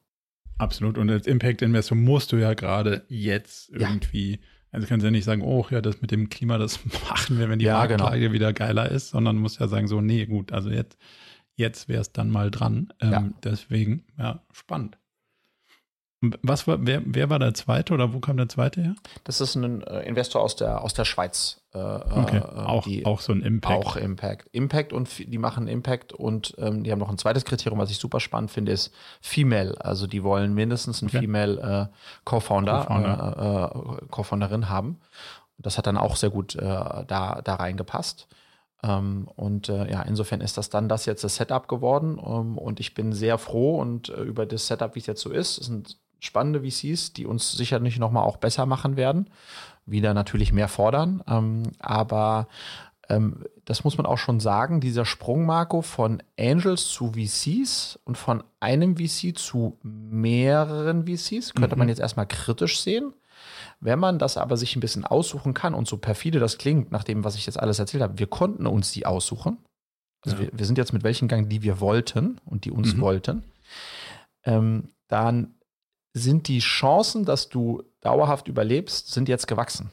Absolut. 0.59 0.99
Und 0.99 1.11
als 1.11 1.27
Impact-Investor 1.27 1.97
musst 1.97 2.32
du 2.32 2.37
ja 2.37 2.55
gerade 2.55 3.03
jetzt 3.09 3.70
irgendwie, 3.70 4.32
ja. 4.32 4.39
Also 4.72 4.86
kannst 4.86 5.05
ja 5.05 5.10
nicht 5.10 5.24
sagen, 5.24 5.42
oh 5.42 5.66
ja, 5.70 5.80
das 5.80 6.01
mit 6.01 6.10
dem 6.10 6.28
Klima, 6.28 6.59
das 6.59 6.80
machen 7.09 7.38
wir, 7.38 7.48
wenn 7.48 7.59
die 7.59 7.64
ja, 7.64 7.78
Marktlage 7.78 8.20
genau. 8.20 8.32
wieder 8.32 8.52
geiler 8.52 8.90
ist, 8.90 9.10
sondern 9.10 9.36
musst 9.36 9.60
ja 9.60 9.68
sagen, 9.68 9.88
so, 9.88 10.01
nee, 10.01 10.26
gut, 10.26 10.52
also 10.52 10.70
jetzt, 10.70 10.97
jetzt 11.56 11.88
wäre 11.88 12.01
es 12.01 12.12
dann 12.12 12.30
mal 12.30 12.51
dran. 12.51 12.92
Ähm, 13.01 13.12
ja. 13.12 13.30
Deswegen, 13.44 14.05
ja, 14.18 14.42
spannend. 14.52 14.99
Was 16.22 16.66
war, 16.66 16.76
wer, 16.80 17.01
wer 17.06 17.30
war 17.30 17.38
der 17.38 17.55
zweite 17.55 17.94
oder 17.94 18.12
wo 18.12 18.20
kam 18.20 18.36
der 18.36 18.48
zweite 18.48 18.82
her? 18.82 18.94
Das 19.24 19.40
ist 19.40 19.55
ein 19.55 19.82
äh, 19.82 20.02
Investor 20.02 20.42
aus 20.42 20.55
der, 20.55 20.82
aus 20.82 20.92
der 20.92 21.06
Schweiz. 21.06 21.62
Äh, 21.72 21.78
okay. 21.78 22.36
Äh, 22.36 22.40
auch, 22.42 22.86
auch 23.05 23.20
so 23.20 23.32
ein 23.32 23.40
Impact. 23.40 23.86
Auch 23.86 23.97
Impact. 23.97 24.48
Impact 24.52 24.92
und 24.92 25.09
die 25.18 25.38
machen 25.38 25.66
Impact 25.66 26.12
und 26.12 26.55
ähm, 26.59 26.84
die 26.84 26.92
haben 26.92 26.98
noch 26.98 27.09
ein 27.09 27.16
zweites 27.16 27.47
Kriterium, 27.47 27.78
was 27.78 27.90
ich 27.90 27.97
super 27.97 28.20
spannend 28.20 28.51
finde, 28.51 28.72
ist 28.72 28.92
Female. 29.22 29.74
Also 29.82 30.06
die 30.06 30.22
wollen 30.22 30.52
mindestens 30.52 31.01
einen 31.01 31.09
okay. 31.09 31.20
Female 31.20 31.88
äh, 31.90 31.97
Co-Founder. 32.24 32.86
Äh, 32.90 34.01
äh, 34.02 34.06
Co-Founderin 34.10 34.68
haben. 34.68 35.01
Und 35.56 35.64
das 35.64 35.78
hat 35.78 35.86
dann 35.86 35.97
auch 35.97 36.16
sehr 36.16 36.30
gut 36.30 36.55
da, 36.55 37.05
da 37.42 37.55
reingepasst. 37.55 38.28
Ähm, 38.82 39.28
und 39.36 39.68
ja, 39.68 40.02
insofern 40.02 40.40
ist 40.40 40.56
das 40.56 40.70
dann 40.70 40.88
das 40.88 41.05
jetzt 41.05 41.22
das 41.22 41.36
Setup 41.36 41.68
geworden. 41.68 42.18
Ähm, 42.18 42.56
und 42.56 42.80
ich 42.80 42.94
bin 42.94 43.12
sehr 43.12 43.36
froh 43.36 43.78
und 43.78 44.09
über 44.09 44.44
das 44.47 44.66
Setup, 44.66 44.94
wie 44.94 45.01
es 45.01 45.06
jetzt 45.06 45.20
so 45.20 45.30
ist. 45.30 45.59
Es 45.59 45.66
sind 45.66 45.98
spannende 46.20 46.60
VCs, 46.62 47.12
die 47.12 47.26
uns 47.26 47.52
sicherlich 47.52 47.98
nochmal 47.98 48.24
auch 48.24 48.36
besser 48.36 48.66
machen 48.66 48.97
werden, 48.97 49.28
wieder 49.86 50.14
natürlich 50.14 50.52
mehr 50.52 50.68
fordern. 50.68 51.22
Ähm, 51.26 51.64
aber 51.78 52.48
ähm, 53.09 53.44
das 53.64 53.84
muss 53.84 53.97
man 53.97 54.06
auch 54.06 54.18
schon 54.18 54.40
sagen, 54.40 54.80
dieser 54.80 55.05
Sprung, 55.05 55.44
Marco, 55.44 55.82
von 55.82 56.22
Angels 56.38 56.86
zu 56.88 57.12
VCs 57.12 57.98
und 58.05 58.16
von 58.16 58.44
einem 58.60 58.97
VC 58.97 59.36
zu 59.36 59.78
mehreren 59.82 61.06
VCs, 61.06 61.55
könnte 61.55 61.74
mhm. 61.74 61.80
man 61.80 61.88
jetzt 61.88 62.01
erstmal 62.01 62.26
kritisch 62.26 62.80
sehen. 62.80 63.12
Wenn 63.80 63.98
man 63.98 64.18
das 64.18 64.36
aber 64.36 64.56
sich 64.56 64.76
ein 64.76 64.80
bisschen 64.80 65.05
aussuchen 65.05 65.55
kann 65.55 65.74
und 65.74 65.88
so 65.88 65.97
perfide 65.97 66.38
das 66.38 66.59
klingt, 66.59 66.92
nach 66.92 67.02
dem, 67.02 67.24
was 67.24 67.34
ich 67.34 67.47
jetzt 67.47 67.59
alles 67.59 67.78
erzählt 67.78 68.02
habe, 68.02 68.18
wir 68.18 68.26
konnten 68.26 68.66
uns 68.66 68.92
die 68.92 69.06
aussuchen. 69.06 69.59
Also 70.24 70.36
ja. 70.36 70.42
wir, 70.42 70.51
wir, 70.59 70.66
sind 70.66 70.78
jetzt 70.78 70.92
mit 70.92 71.02
welchen 71.02 71.28
Gang, 71.28 71.48
die 71.48 71.62
wir 71.62 71.80
wollten 71.80 72.38
und 72.44 72.64
die 72.64 72.70
uns 72.70 72.94
mhm. 72.94 73.01
wollten. 73.01 73.44
Ähm, 74.44 74.90
dann 75.09 75.55
sind 76.12 76.49
die 76.49 76.59
Chancen, 76.59 77.24
dass 77.24 77.49
du 77.49 77.82
dauerhaft 78.01 78.49
überlebst, 78.49 79.12
sind 79.12 79.28
jetzt 79.28 79.47
gewachsen. 79.47 79.91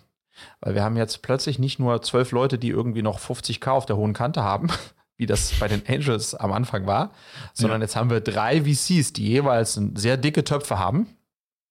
Weil 0.60 0.76
wir 0.76 0.84
haben 0.84 0.98
jetzt 0.98 1.22
plötzlich 1.22 1.60
nicht 1.60 1.80
nur 1.80 2.02
zwölf 2.02 2.31
Leute, 2.31 2.57
die 2.57 2.69
irgendwie 2.69 3.02
noch 3.02 3.19
50k 3.19 3.69
auf 3.69 3.85
der 3.85 3.98
hohen 3.98 4.14
Kante 4.14 4.44
haben, 4.44 4.68
wie 5.18 5.26
das 5.26 5.52
bei 5.60 5.68
den 5.68 5.81
Angels 5.88 6.35
am 6.35 6.52
Anfang 6.52 6.85
war, 6.85 7.11
sondern 7.53 7.81
ja. 7.81 7.85
jetzt 7.85 7.95
haben 7.95 8.10
wir 8.10 8.22
drei 8.22 8.61
VCs, 8.61 9.14
die 9.14 9.27
jeweils 9.27 9.80
sehr 9.95 10.18
dicke 10.18 10.44
Töpfe 10.44 10.77
haben 10.77 11.07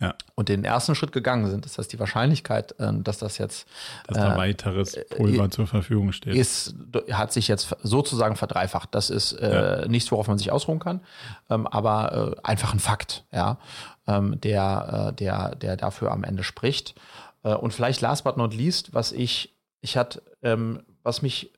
ja. 0.00 0.14
und 0.34 0.48
den 0.48 0.64
ersten 0.64 0.94
Schritt 0.94 1.12
gegangen 1.12 1.48
sind. 1.48 1.64
Das 1.64 1.78
heißt, 1.78 1.92
die 1.92 1.98
Wahrscheinlichkeit, 1.98 2.78
äh, 2.78 2.92
dass 2.94 3.18
das 3.18 3.38
jetzt 3.38 3.66
dass 4.06 4.18
da 4.18 4.34
äh, 4.34 4.36
weiteres 4.36 4.94
äh, 4.94 5.04
Pulver 5.04 5.44
äh, 5.44 5.50
zur 5.50 5.66
Verfügung 5.66 6.12
steht, 6.12 6.34
ist, 6.34 6.74
hat 7.12 7.32
sich 7.32 7.48
jetzt 7.48 7.74
sozusagen 7.82 8.36
verdreifacht. 8.36 8.94
Das 8.94 9.10
ist 9.10 9.32
äh, 9.32 9.82
ja. 9.82 9.88
nichts, 9.88 10.10
worauf 10.12 10.28
man 10.28 10.38
sich 10.38 10.52
ausruhen 10.52 10.80
kann, 10.80 11.00
ähm, 11.48 11.66
aber 11.66 12.36
äh, 12.36 12.40
einfach 12.46 12.74
ein 12.74 12.80
Fakt, 12.80 13.24
ja, 13.32 13.58
ähm, 14.06 14.40
der, 14.40 15.12
der, 15.12 15.54
der 15.54 15.76
dafür 15.76 16.12
am 16.12 16.24
Ende 16.24 16.44
spricht. 16.44 16.94
und 17.42 17.72
vielleicht 17.72 18.00
last 18.00 18.24
but 18.24 18.36
not 18.36 18.54
least, 18.54 18.94
was 18.94 19.12
ich, 19.12 19.56
ich 19.80 19.96
hatte, 19.96 20.22
ähm, 20.42 20.82
was 21.02 21.22
mich 21.22 21.52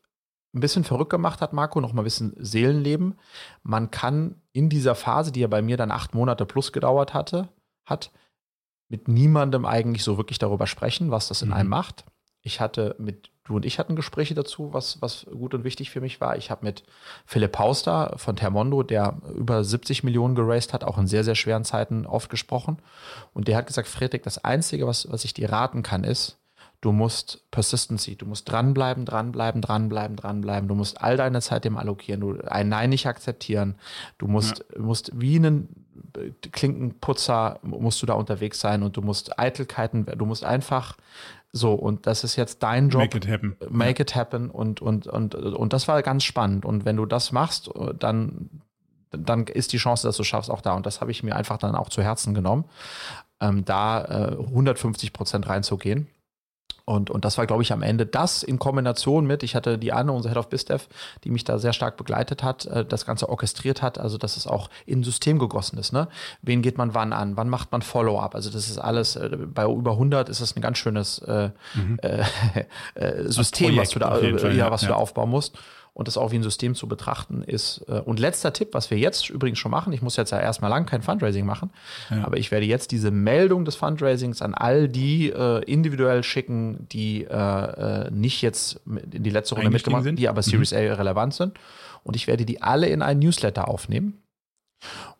ein 0.54 0.60
bisschen 0.60 0.84
verrückt 0.84 1.10
gemacht 1.10 1.40
hat, 1.40 1.52
Marco, 1.52 1.80
noch 1.80 1.92
mal 1.92 2.02
ein 2.02 2.04
bisschen 2.04 2.34
Seelenleben. 2.38 3.18
Man 3.62 3.90
kann 3.90 4.40
in 4.52 4.68
dieser 4.68 4.94
Phase, 4.94 5.32
die 5.32 5.40
ja 5.40 5.46
bei 5.46 5.62
mir 5.62 5.76
dann 5.76 5.90
acht 5.90 6.14
Monate 6.14 6.46
plus 6.46 6.72
gedauert 6.72 7.14
hatte, 7.14 7.48
hat, 7.84 8.10
mit 8.88 9.08
niemandem 9.08 9.66
eigentlich 9.66 10.02
so 10.02 10.16
wirklich 10.16 10.38
darüber 10.38 10.66
sprechen, 10.66 11.10
was 11.10 11.28
das 11.28 11.42
in 11.42 11.48
mhm. 11.48 11.54
einem 11.54 11.68
macht. 11.68 12.04
Ich 12.42 12.60
hatte 12.60 12.94
mit, 12.98 13.30
du 13.44 13.56
und 13.56 13.66
ich 13.66 13.78
hatten 13.78 13.96
Gespräche 13.96 14.34
dazu, 14.34 14.72
was, 14.72 15.02
was 15.02 15.26
gut 15.26 15.54
und 15.54 15.64
wichtig 15.64 15.90
für 15.90 16.00
mich 16.00 16.20
war. 16.20 16.36
Ich 16.36 16.50
habe 16.50 16.64
mit 16.64 16.84
Philipp 17.26 17.52
Pauster 17.52 18.14
von 18.16 18.36
Termondo, 18.36 18.82
der 18.82 19.18
über 19.34 19.64
70 19.64 20.04
Millionen 20.04 20.34
geraced 20.34 20.72
hat, 20.72 20.84
auch 20.84 20.98
in 20.98 21.06
sehr, 21.06 21.24
sehr 21.24 21.34
schweren 21.34 21.64
Zeiten 21.64 22.06
oft 22.06 22.30
gesprochen. 22.30 22.78
Und 23.34 23.48
der 23.48 23.56
hat 23.56 23.66
gesagt, 23.66 23.88
Friedrich, 23.88 24.22
das 24.22 24.44
Einzige, 24.44 24.86
was, 24.86 25.10
was 25.10 25.24
ich 25.24 25.34
dir 25.34 25.50
raten 25.50 25.82
kann, 25.82 26.04
ist, 26.04 26.38
du 26.80 26.92
musst 26.92 27.50
Persistency, 27.50 28.16
du 28.16 28.26
musst 28.26 28.50
dranbleiben, 28.50 29.04
dranbleiben, 29.04 29.60
dranbleiben, 29.60 30.16
dranbleiben. 30.16 30.68
Du 30.68 30.74
musst 30.74 31.00
all 31.02 31.16
deine 31.16 31.40
Zeit 31.40 31.64
dem 31.64 31.76
allokieren, 31.76 32.20
du 32.20 32.38
ein 32.46 32.68
Nein 32.68 32.90
nicht 32.90 33.06
akzeptieren. 33.06 33.74
Du 34.18 34.28
musst, 34.28 34.64
ja. 34.72 34.80
musst 34.80 35.10
wie 35.14 35.36
einen 35.36 35.86
Klinkenputzer 36.52 37.58
musst 37.62 38.00
du 38.02 38.06
da 38.06 38.14
unterwegs 38.14 38.60
sein 38.60 38.82
und 38.82 38.96
du 38.96 39.02
musst 39.02 39.38
Eitelkeiten, 39.38 40.06
du 40.06 40.26
musst 40.26 40.44
einfach 40.44 40.96
so, 41.52 41.72
und 41.74 42.06
das 42.06 42.24
ist 42.24 42.36
jetzt 42.36 42.62
dein 42.62 42.90
Job. 42.90 43.02
Make 43.02 43.16
it 43.16 43.28
happen. 43.28 43.56
Make 43.70 44.02
it 44.02 44.14
happen. 44.14 44.50
Und, 44.50 44.82
und, 44.82 45.06
und, 45.06 45.34
und 45.34 45.72
das 45.72 45.88
war 45.88 46.02
ganz 46.02 46.24
spannend. 46.24 46.64
Und 46.64 46.84
wenn 46.84 46.96
du 46.96 47.06
das 47.06 47.32
machst, 47.32 47.70
dann, 47.98 48.50
dann 49.10 49.46
ist 49.46 49.72
die 49.72 49.78
Chance, 49.78 50.06
dass 50.06 50.16
du 50.16 50.24
schaffst, 50.24 50.50
auch 50.50 50.60
da. 50.60 50.74
Und 50.74 50.84
das 50.84 51.00
habe 51.00 51.10
ich 51.10 51.22
mir 51.22 51.36
einfach 51.36 51.56
dann 51.56 51.74
auch 51.74 51.88
zu 51.88 52.02
Herzen 52.02 52.34
genommen, 52.34 52.66
ähm, 53.40 53.64
da 53.64 54.04
äh, 54.04 54.38
150 54.38 55.12
Prozent 55.12 55.48
reinzugehen. 55.48 56.08
Und, 56.88 57.10
und 57.10 57.26
das 57.26 57.36
war, 57.36 57.46
glaube 57.46 57.62
ich, 57.62 57.70
am 57.70 57.82
Ende 57.82 58.06
das 58.06 58.42
in 58.42 58.58
Kombination 58.58 59.26
mit, 59.26 59.42
ich 59.42 59.54
hatte 59.54 59.76
die 59.76 59.92
Anne, 59.92 60.10
unser 60.10 60.30
Head 60.30 60.38
of 60.38 60.48
BizDev, 60.48 60.86
die 61.22 61.28
mich 61.28 61.44
da 61.44 61.58
sehr 61.58 61.74
stark 61.74 61.98
begleitet 61.98 62.42
hat, 62.42 62.64
äh, 62.64 62.82
das 62.82 63.04
Ganze 63.04 63.28
orchestriert 63.28 63.82
hat, 63.82 63.98
also 63.98 64.16
dass 64.16 64.38
es 64.38 64.46
auch 64.46 64.70
in 64.86 65.00
ein 65.00 65.04
System 65.04 65.38
gegossen 65.38 65.78
ist. 65.78 65.92
Ne? 65.92 66.08
Wen 66.40 66.62
geht 66.62 66.78
man 66.78 66.94
wann 66.94 67.12
an? 67.12 67.36
Wann 67.36 67.50
macht 67.50 67.72
man 67.72 67.82
Follow-up? 67.82 68.34
Also 68.34 68.48
das 68.48 68.70
ist 68.70 68.78
alles, 68.78 69.16
äh, 69.16 69.36
bei 69.36 69.66
über 69.66 69.92
100 69.92 70.30
ist 70.30 70.40
das 70.40 70.56
ein 70.56 70.62
ganz 70.62 70.78
schönes 70.78 71.18
äh, 71.18 71.50
mhm. 71.74 71.98
äh, 72.00 72.24
äh 72.94 73.30
System, 73.30 73.76
was 73.76 73.90
du 73.90 73.98
da, 73.98 74.12
Fall, 74.12 74.56
ja, 74.56 74.70
was 74.70 74.80
ja. 74.80 74.88
du 74.88 74.94
da 74.94 74.98
aufbauen 74.98 75.28
musst 75.28 75.58
und 75.98 76.06
das 76.06 76.16
auch 76.16 76.30
wie 76.30 76.36
ein 76.36 76.44
System 76.44 76.76
zu 76.76 76.86
betrachten 76.86 77.42
ist. 77.42 77.84
Äh, 77.88 77.98
und 77.98 78.20
letzter 78.20 78.52
Tipp, 78.52 78.68
was 78.70 78.88
wir 78.92 78.98
jetzt 78.98 79.28
übrigens 79.30 79.58
schon 79.58 79.72
machen, 79.72 79.92
ich 79.92 80.00
muss 80.00 80.14
jetzt 80.14 80.30
ja 80.30 80.38
erstmal 80.38 80.70
lang 80.70 80.86
kein 80.86 81.02
Fundraising 81.02 81.44
machen, 81.44 81.70
ja. 82.08 82.24
aber 82.24 82.36
ich 82.36 82.52
werde 82.52 82.66
jetzt 82.66 82.92
diese 82.92 83.10
Meldung 83.10 83.64
des 83.64 83.74
Fundraisings 83.74 84.40
an 84.40 84.54
all 84.54 84.88
die 84.88 85.30
äh, 85.30 85.64
individuell 85.64 86.22
schicken, 86.22 86.86
die 86.92 87.24
äh, 87.24 87.34
äh 87.34 88.10
nicht 88.12 88.42
jetzt 88.42 88.80
in 88.86 89.24
die 89.24 89.30
letzte 89.30 89.56
Runde 89.56 89.70
mitgemacht 89.70 90.04
sind, 90.04 90.20
die 90.20 90.28
aber 90.28 90.40
Series 90.42 90.70
mhm. 90.70 90.78
A 90.78 90.94
relevant 90.94 91.34
sind. 91.34 91.58
Und 92.04 92.14
ich 92.14 92.28
werde 92.28 92.46
die 92.46 92.62
alle 92.62 92.86
in 92.86 93.02
einen 93.02 93.18
Newsletter 93.18 93.66
aufnehmen 93.66 94.22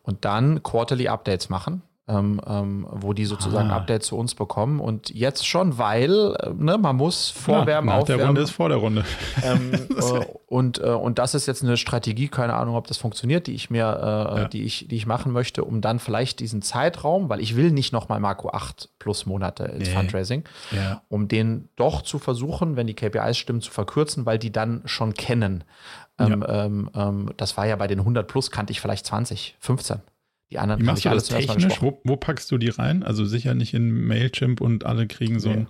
und 0.01 0.23
dann 0.23 0.63
Quarterly 0.63 1.09
Updates 1.09 1.49
machen 1.49 1.81
ähm, 2.09 2.41
ähm, 2.47 2.87
wo 2.89 3.13
die 3.13 3.25
sozusagen 3.25 3.69
ah. 3.69 3.77
Updates 3.77 4.07
zu 4.07 4.17
uns 4.17 4.33
bekommen. 4.33 4.79
Und 4.79 5.09
jetzt 5.11 5.47
schon, 5.47 5.77
weil 5.77 6.35
äh, 6.39 6.49
ne, 6.57 6.77
man 6.77 6.95
muss 6.95 7.29
vorwärmen, 7.29 7.89
ja, 7.89 7.97
aufwärmen. 7.97 8.19
Der 8.19 8.27
Runde 8.27 8.41
ist 8.41 8.51
vor 8.51 8.69
der 8.69 8.77
Runde. 8.79 9.05
Ähm, 9.43 9.71
äh, 9.97 10.25
und, 10.47 10.79
äh, 10.79 10.89
und 10.89 11.19
das 11.19 11.33
ist 11.33 11.45
jetzt 11.45 11.63
eine 11.63 11.77
Strategie, 11.77 12.27
keine 12.27 12.55
Ahnung, 12.55 12.75
ob 12.75 12.87
das 12.87 12.97
funktioniert, 12.97 13.47
die 13.47 13.53
ich 13.53 13.69
mir, 13.69 13.85
äh, 13.85 14.39
ja. 14.41 14.47
die 14.47 14.63
ich, 14.63 14.87
die 14.87 14.95
ich 14.95 15.05
machen 15.05 15.31
möchte, 15.31 15.63
um 15.63 15.81
dann 15.81 15.99
vielleicht 15.99 16.39
diesen 16.39 16.61
Zeitraum, 16.61 17.29
weil 17.29 17.39
ich 17.39 17.55
will 17.55 17.71
nicht 17.71 17.93
nochmal 17.93 18.19
Marco 18.19 18.49
8 18.49 18.89
plus 18.99 19.25
Monate 19.25 19.65
ins 19.65 19.87
nee. 19.87 19.95
Fundraising, 19.95 20.43
ja. 20.71 21.01
um 21.07 21.27
den 21.27 21.69
doch 21.75 22.01
zu 22.01 22.19
versuchen, 22.19 22.75
wenn 22.75 22.87
die 22.87 22.95
KPIs 22.95 23.37
stimmen, 23.37 23.61
zu 23.61 23.71
verkürzen, 23.71 24.25
weil 24.25 24.39
die 24.39 24.51
dann 24.51 24.81
schon 24.85 25.13
kennen. 25.13 25.63
Ähm, 26.17 26.43
ähm, 26.47 26.89
ähm, 26.95 27.31
das 27.37 27.55
war 27.55 27.65
ja 27.65 27.75
bei 27.75 27.87
den 27.87 27.99
100 27.99 28.27
plus, 28.27 28.51
kannte 28.51 28.71
ich 28.71 28.81
vielleicht 28.81 29.05
20, 29.05 29.55
15. 29.59 30.01
Die 30.51 30.57
anderen 30.57 30.81
Wie 30.81 30.85
machst 30.85 31.05
du 31.05 31.09
das 31.09 31.25
technisch? 31.25 31.81
Wo, 31.81 32.01
wo, 32.03 32.15
packst 32.15 32.49
du 32.51 32.57
die 32.57 32.69
rein? 32.69 33.03
Also 33.03 33.25
sicher 33.25 33.53
nicht 33.53 33.73
in 33.73 34.07
Mailchimp 34.07 34.61
und 34.61 34.85
alle 34.85 35.07
kriegen 35.07 35.39
so 35.39 35.49
nee. 35.49 35.55
ein. 35.55 35.67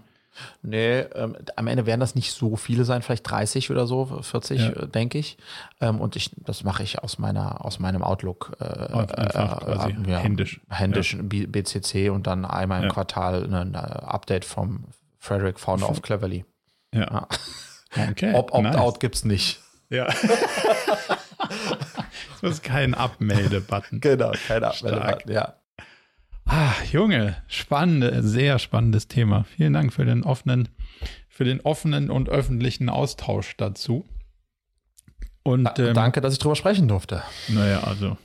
Nee, 0.62 1.00
ähm, 1.16 1.36
am 1.58 1.68
Ende 1.68 1.86
werden 1.86 2.00
das 2.00 2.16
nicht 2.16 2.32
so 2.32 2.56
viele 2.56 2.86
sein, 2.86 3.02
vielleicht 3.02 3.30
30 3.30 3.72
oder 3.72 3.88
so, 3.88 4.22
40, 4.22 4.60
ja. 4.60 4.70
äh, 4.70 4.88
denke 4.88 5.18
ich. 5.18 5.38
Ähm, 5.82 6.00
und 6.00 6.16
ich, 6.16 6.32
das 6.38 6.64
mache 6.64 6.84
ich 6.84 7.00
aus 7.00 7.18
meiner, 7.18 7.66
aus 7.66 7.80
meinem 7.80 8.04
Outlook 8.04 8.56
äh, 8.62 8.64
einfach 8.64 9.60
quasi 9.66 9.90
äh, 9.92 10.12
ja, 10.12 10.20
händisch. 10.20 10.62
Händisch 10.70 11.14
ja. 11.14 11.22
BCC 11.24 12.10
und 12.10 12.28
dann 12.28 12.46
einmal 12.46 12.84
im 12.84 12.90
Quartal 12.90 13.54
ein 13.54 13.76
Update 13.76 14.46
vom 14.46 14.86
Frederick, 15.18 15.60
Founder 15.60 15.90
of 15.90 16.02
Cleverly. 16.02 16.46
Ja. 16.94 17.28
Okay. 18.10 18.34
Opt-out 18.36 18.64
nice. 18.64 19.00
gibt 19.00 19.16
es 19.16 19.26
nicht. 19.26 19.62
Ja. 19.90 20.08
das 22.42 22.56
ist 22.56 22.64
kein 22.64 22.94
Abmelde-Button. 22.94 24.02
Genau, 24.02 24.32
kein 24.48 24.64
Abmelde-Button, 24.64 25.32
ja. 25.32 25.56
Ah, 26.46 26.74
Junge, 26.92 27.38
spannende, 27.48 28.24
sehr 28.24 28.58
spannendes 28.58 29.08
Thema. 29.08 29.44
Vielen 29.44 29.74
Dank 29.74 29.94
für 29.94 30.06
den 30.06 30.24
offenen, 30.24 30.70
für 31.28 31.44
den 31.44 31.62
offenen 31.62 32.10
und 32.10 32.28
öffentlichen 32.28 32.90
Austausch 32.90 33.56
dazu. 33.56 34.06
Und 35.44 35.78
ähm, 35.78 35.94
danke, 35.94 36.22
dass 36.22 36.34
ich 36.34 36.40
drüber 36.40 36.56
sprechen 36.56 36.88
durfte. 36.88 37.22
Naja, 37.50 37.82
also 37.84 38.18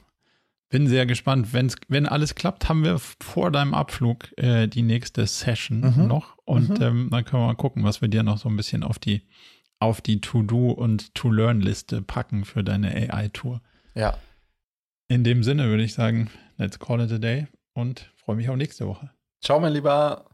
bin 0.74 0.88
sehr 0.88 1.06
gespannt. 1.06 1.52
Wenn's, 1.52 1.76
wenn 1.86 2.06
alles 2.06 2.34
klappt, 2.34 2.68
haben 2.68 2.82
wir 2.82 2.98
vor 2.98 3.52
deinem 3.52 3.74
Abflug 3.74 4.36
äh, 4.38 4.66
die 4.66 4.82
nächste 4.82 5.24
Session 5.24 5.80
mhm. 5.80 6.08
noch. 6.08 6.36
Und 6.44 6.80
mhm. 6.80 6.82
ähm, 6.82 7.08
dann 7.12 7.24
können 7.24 7.42
wir 7.42 7.46
mal 7.46 7.54
gucken, 7.54 7.84
was 7.84 8.00
wir 8.00 8.08
dir 8.08 8.24
noch 8.24 8.38
so 8.38 8.48
ein 8.48 8.56
bisschen 8.56 8.82
auf 8.82 8.98
die, 8.98 9.22
auf 9.78 10.00
die 10.00 10.20
To-Do 10.20 10.72
und 10.72 11.14
To-Learn-Liste 11.14 12.02
packen 12.02 12.44
für 12.44 12.64
deine 12.64 12.88
AI-Tour. 12.88 13.60
Ja. 13.94 14.18
In 15.08 15.24
dem 15.24 15.42
Sinne 15.42 15.68
würde 15.68 15.82
ich 15.82 15.94
sagen, 15.94 16.30
let's 16.56 16.78
call 16.78 17.00
it 17.00 17.12
a 17.12 17.18
day 17.18 17.46
und 17.74 18.12
freue 18.16 18.36
mich 18.36 18.48
auf 18.48 18.56
nächste 18.56 18.86
Woche. 18.86 19.10
Ciao, 19.40 19.60
mein 19.60 19.72
Lieber. 19.72 20.24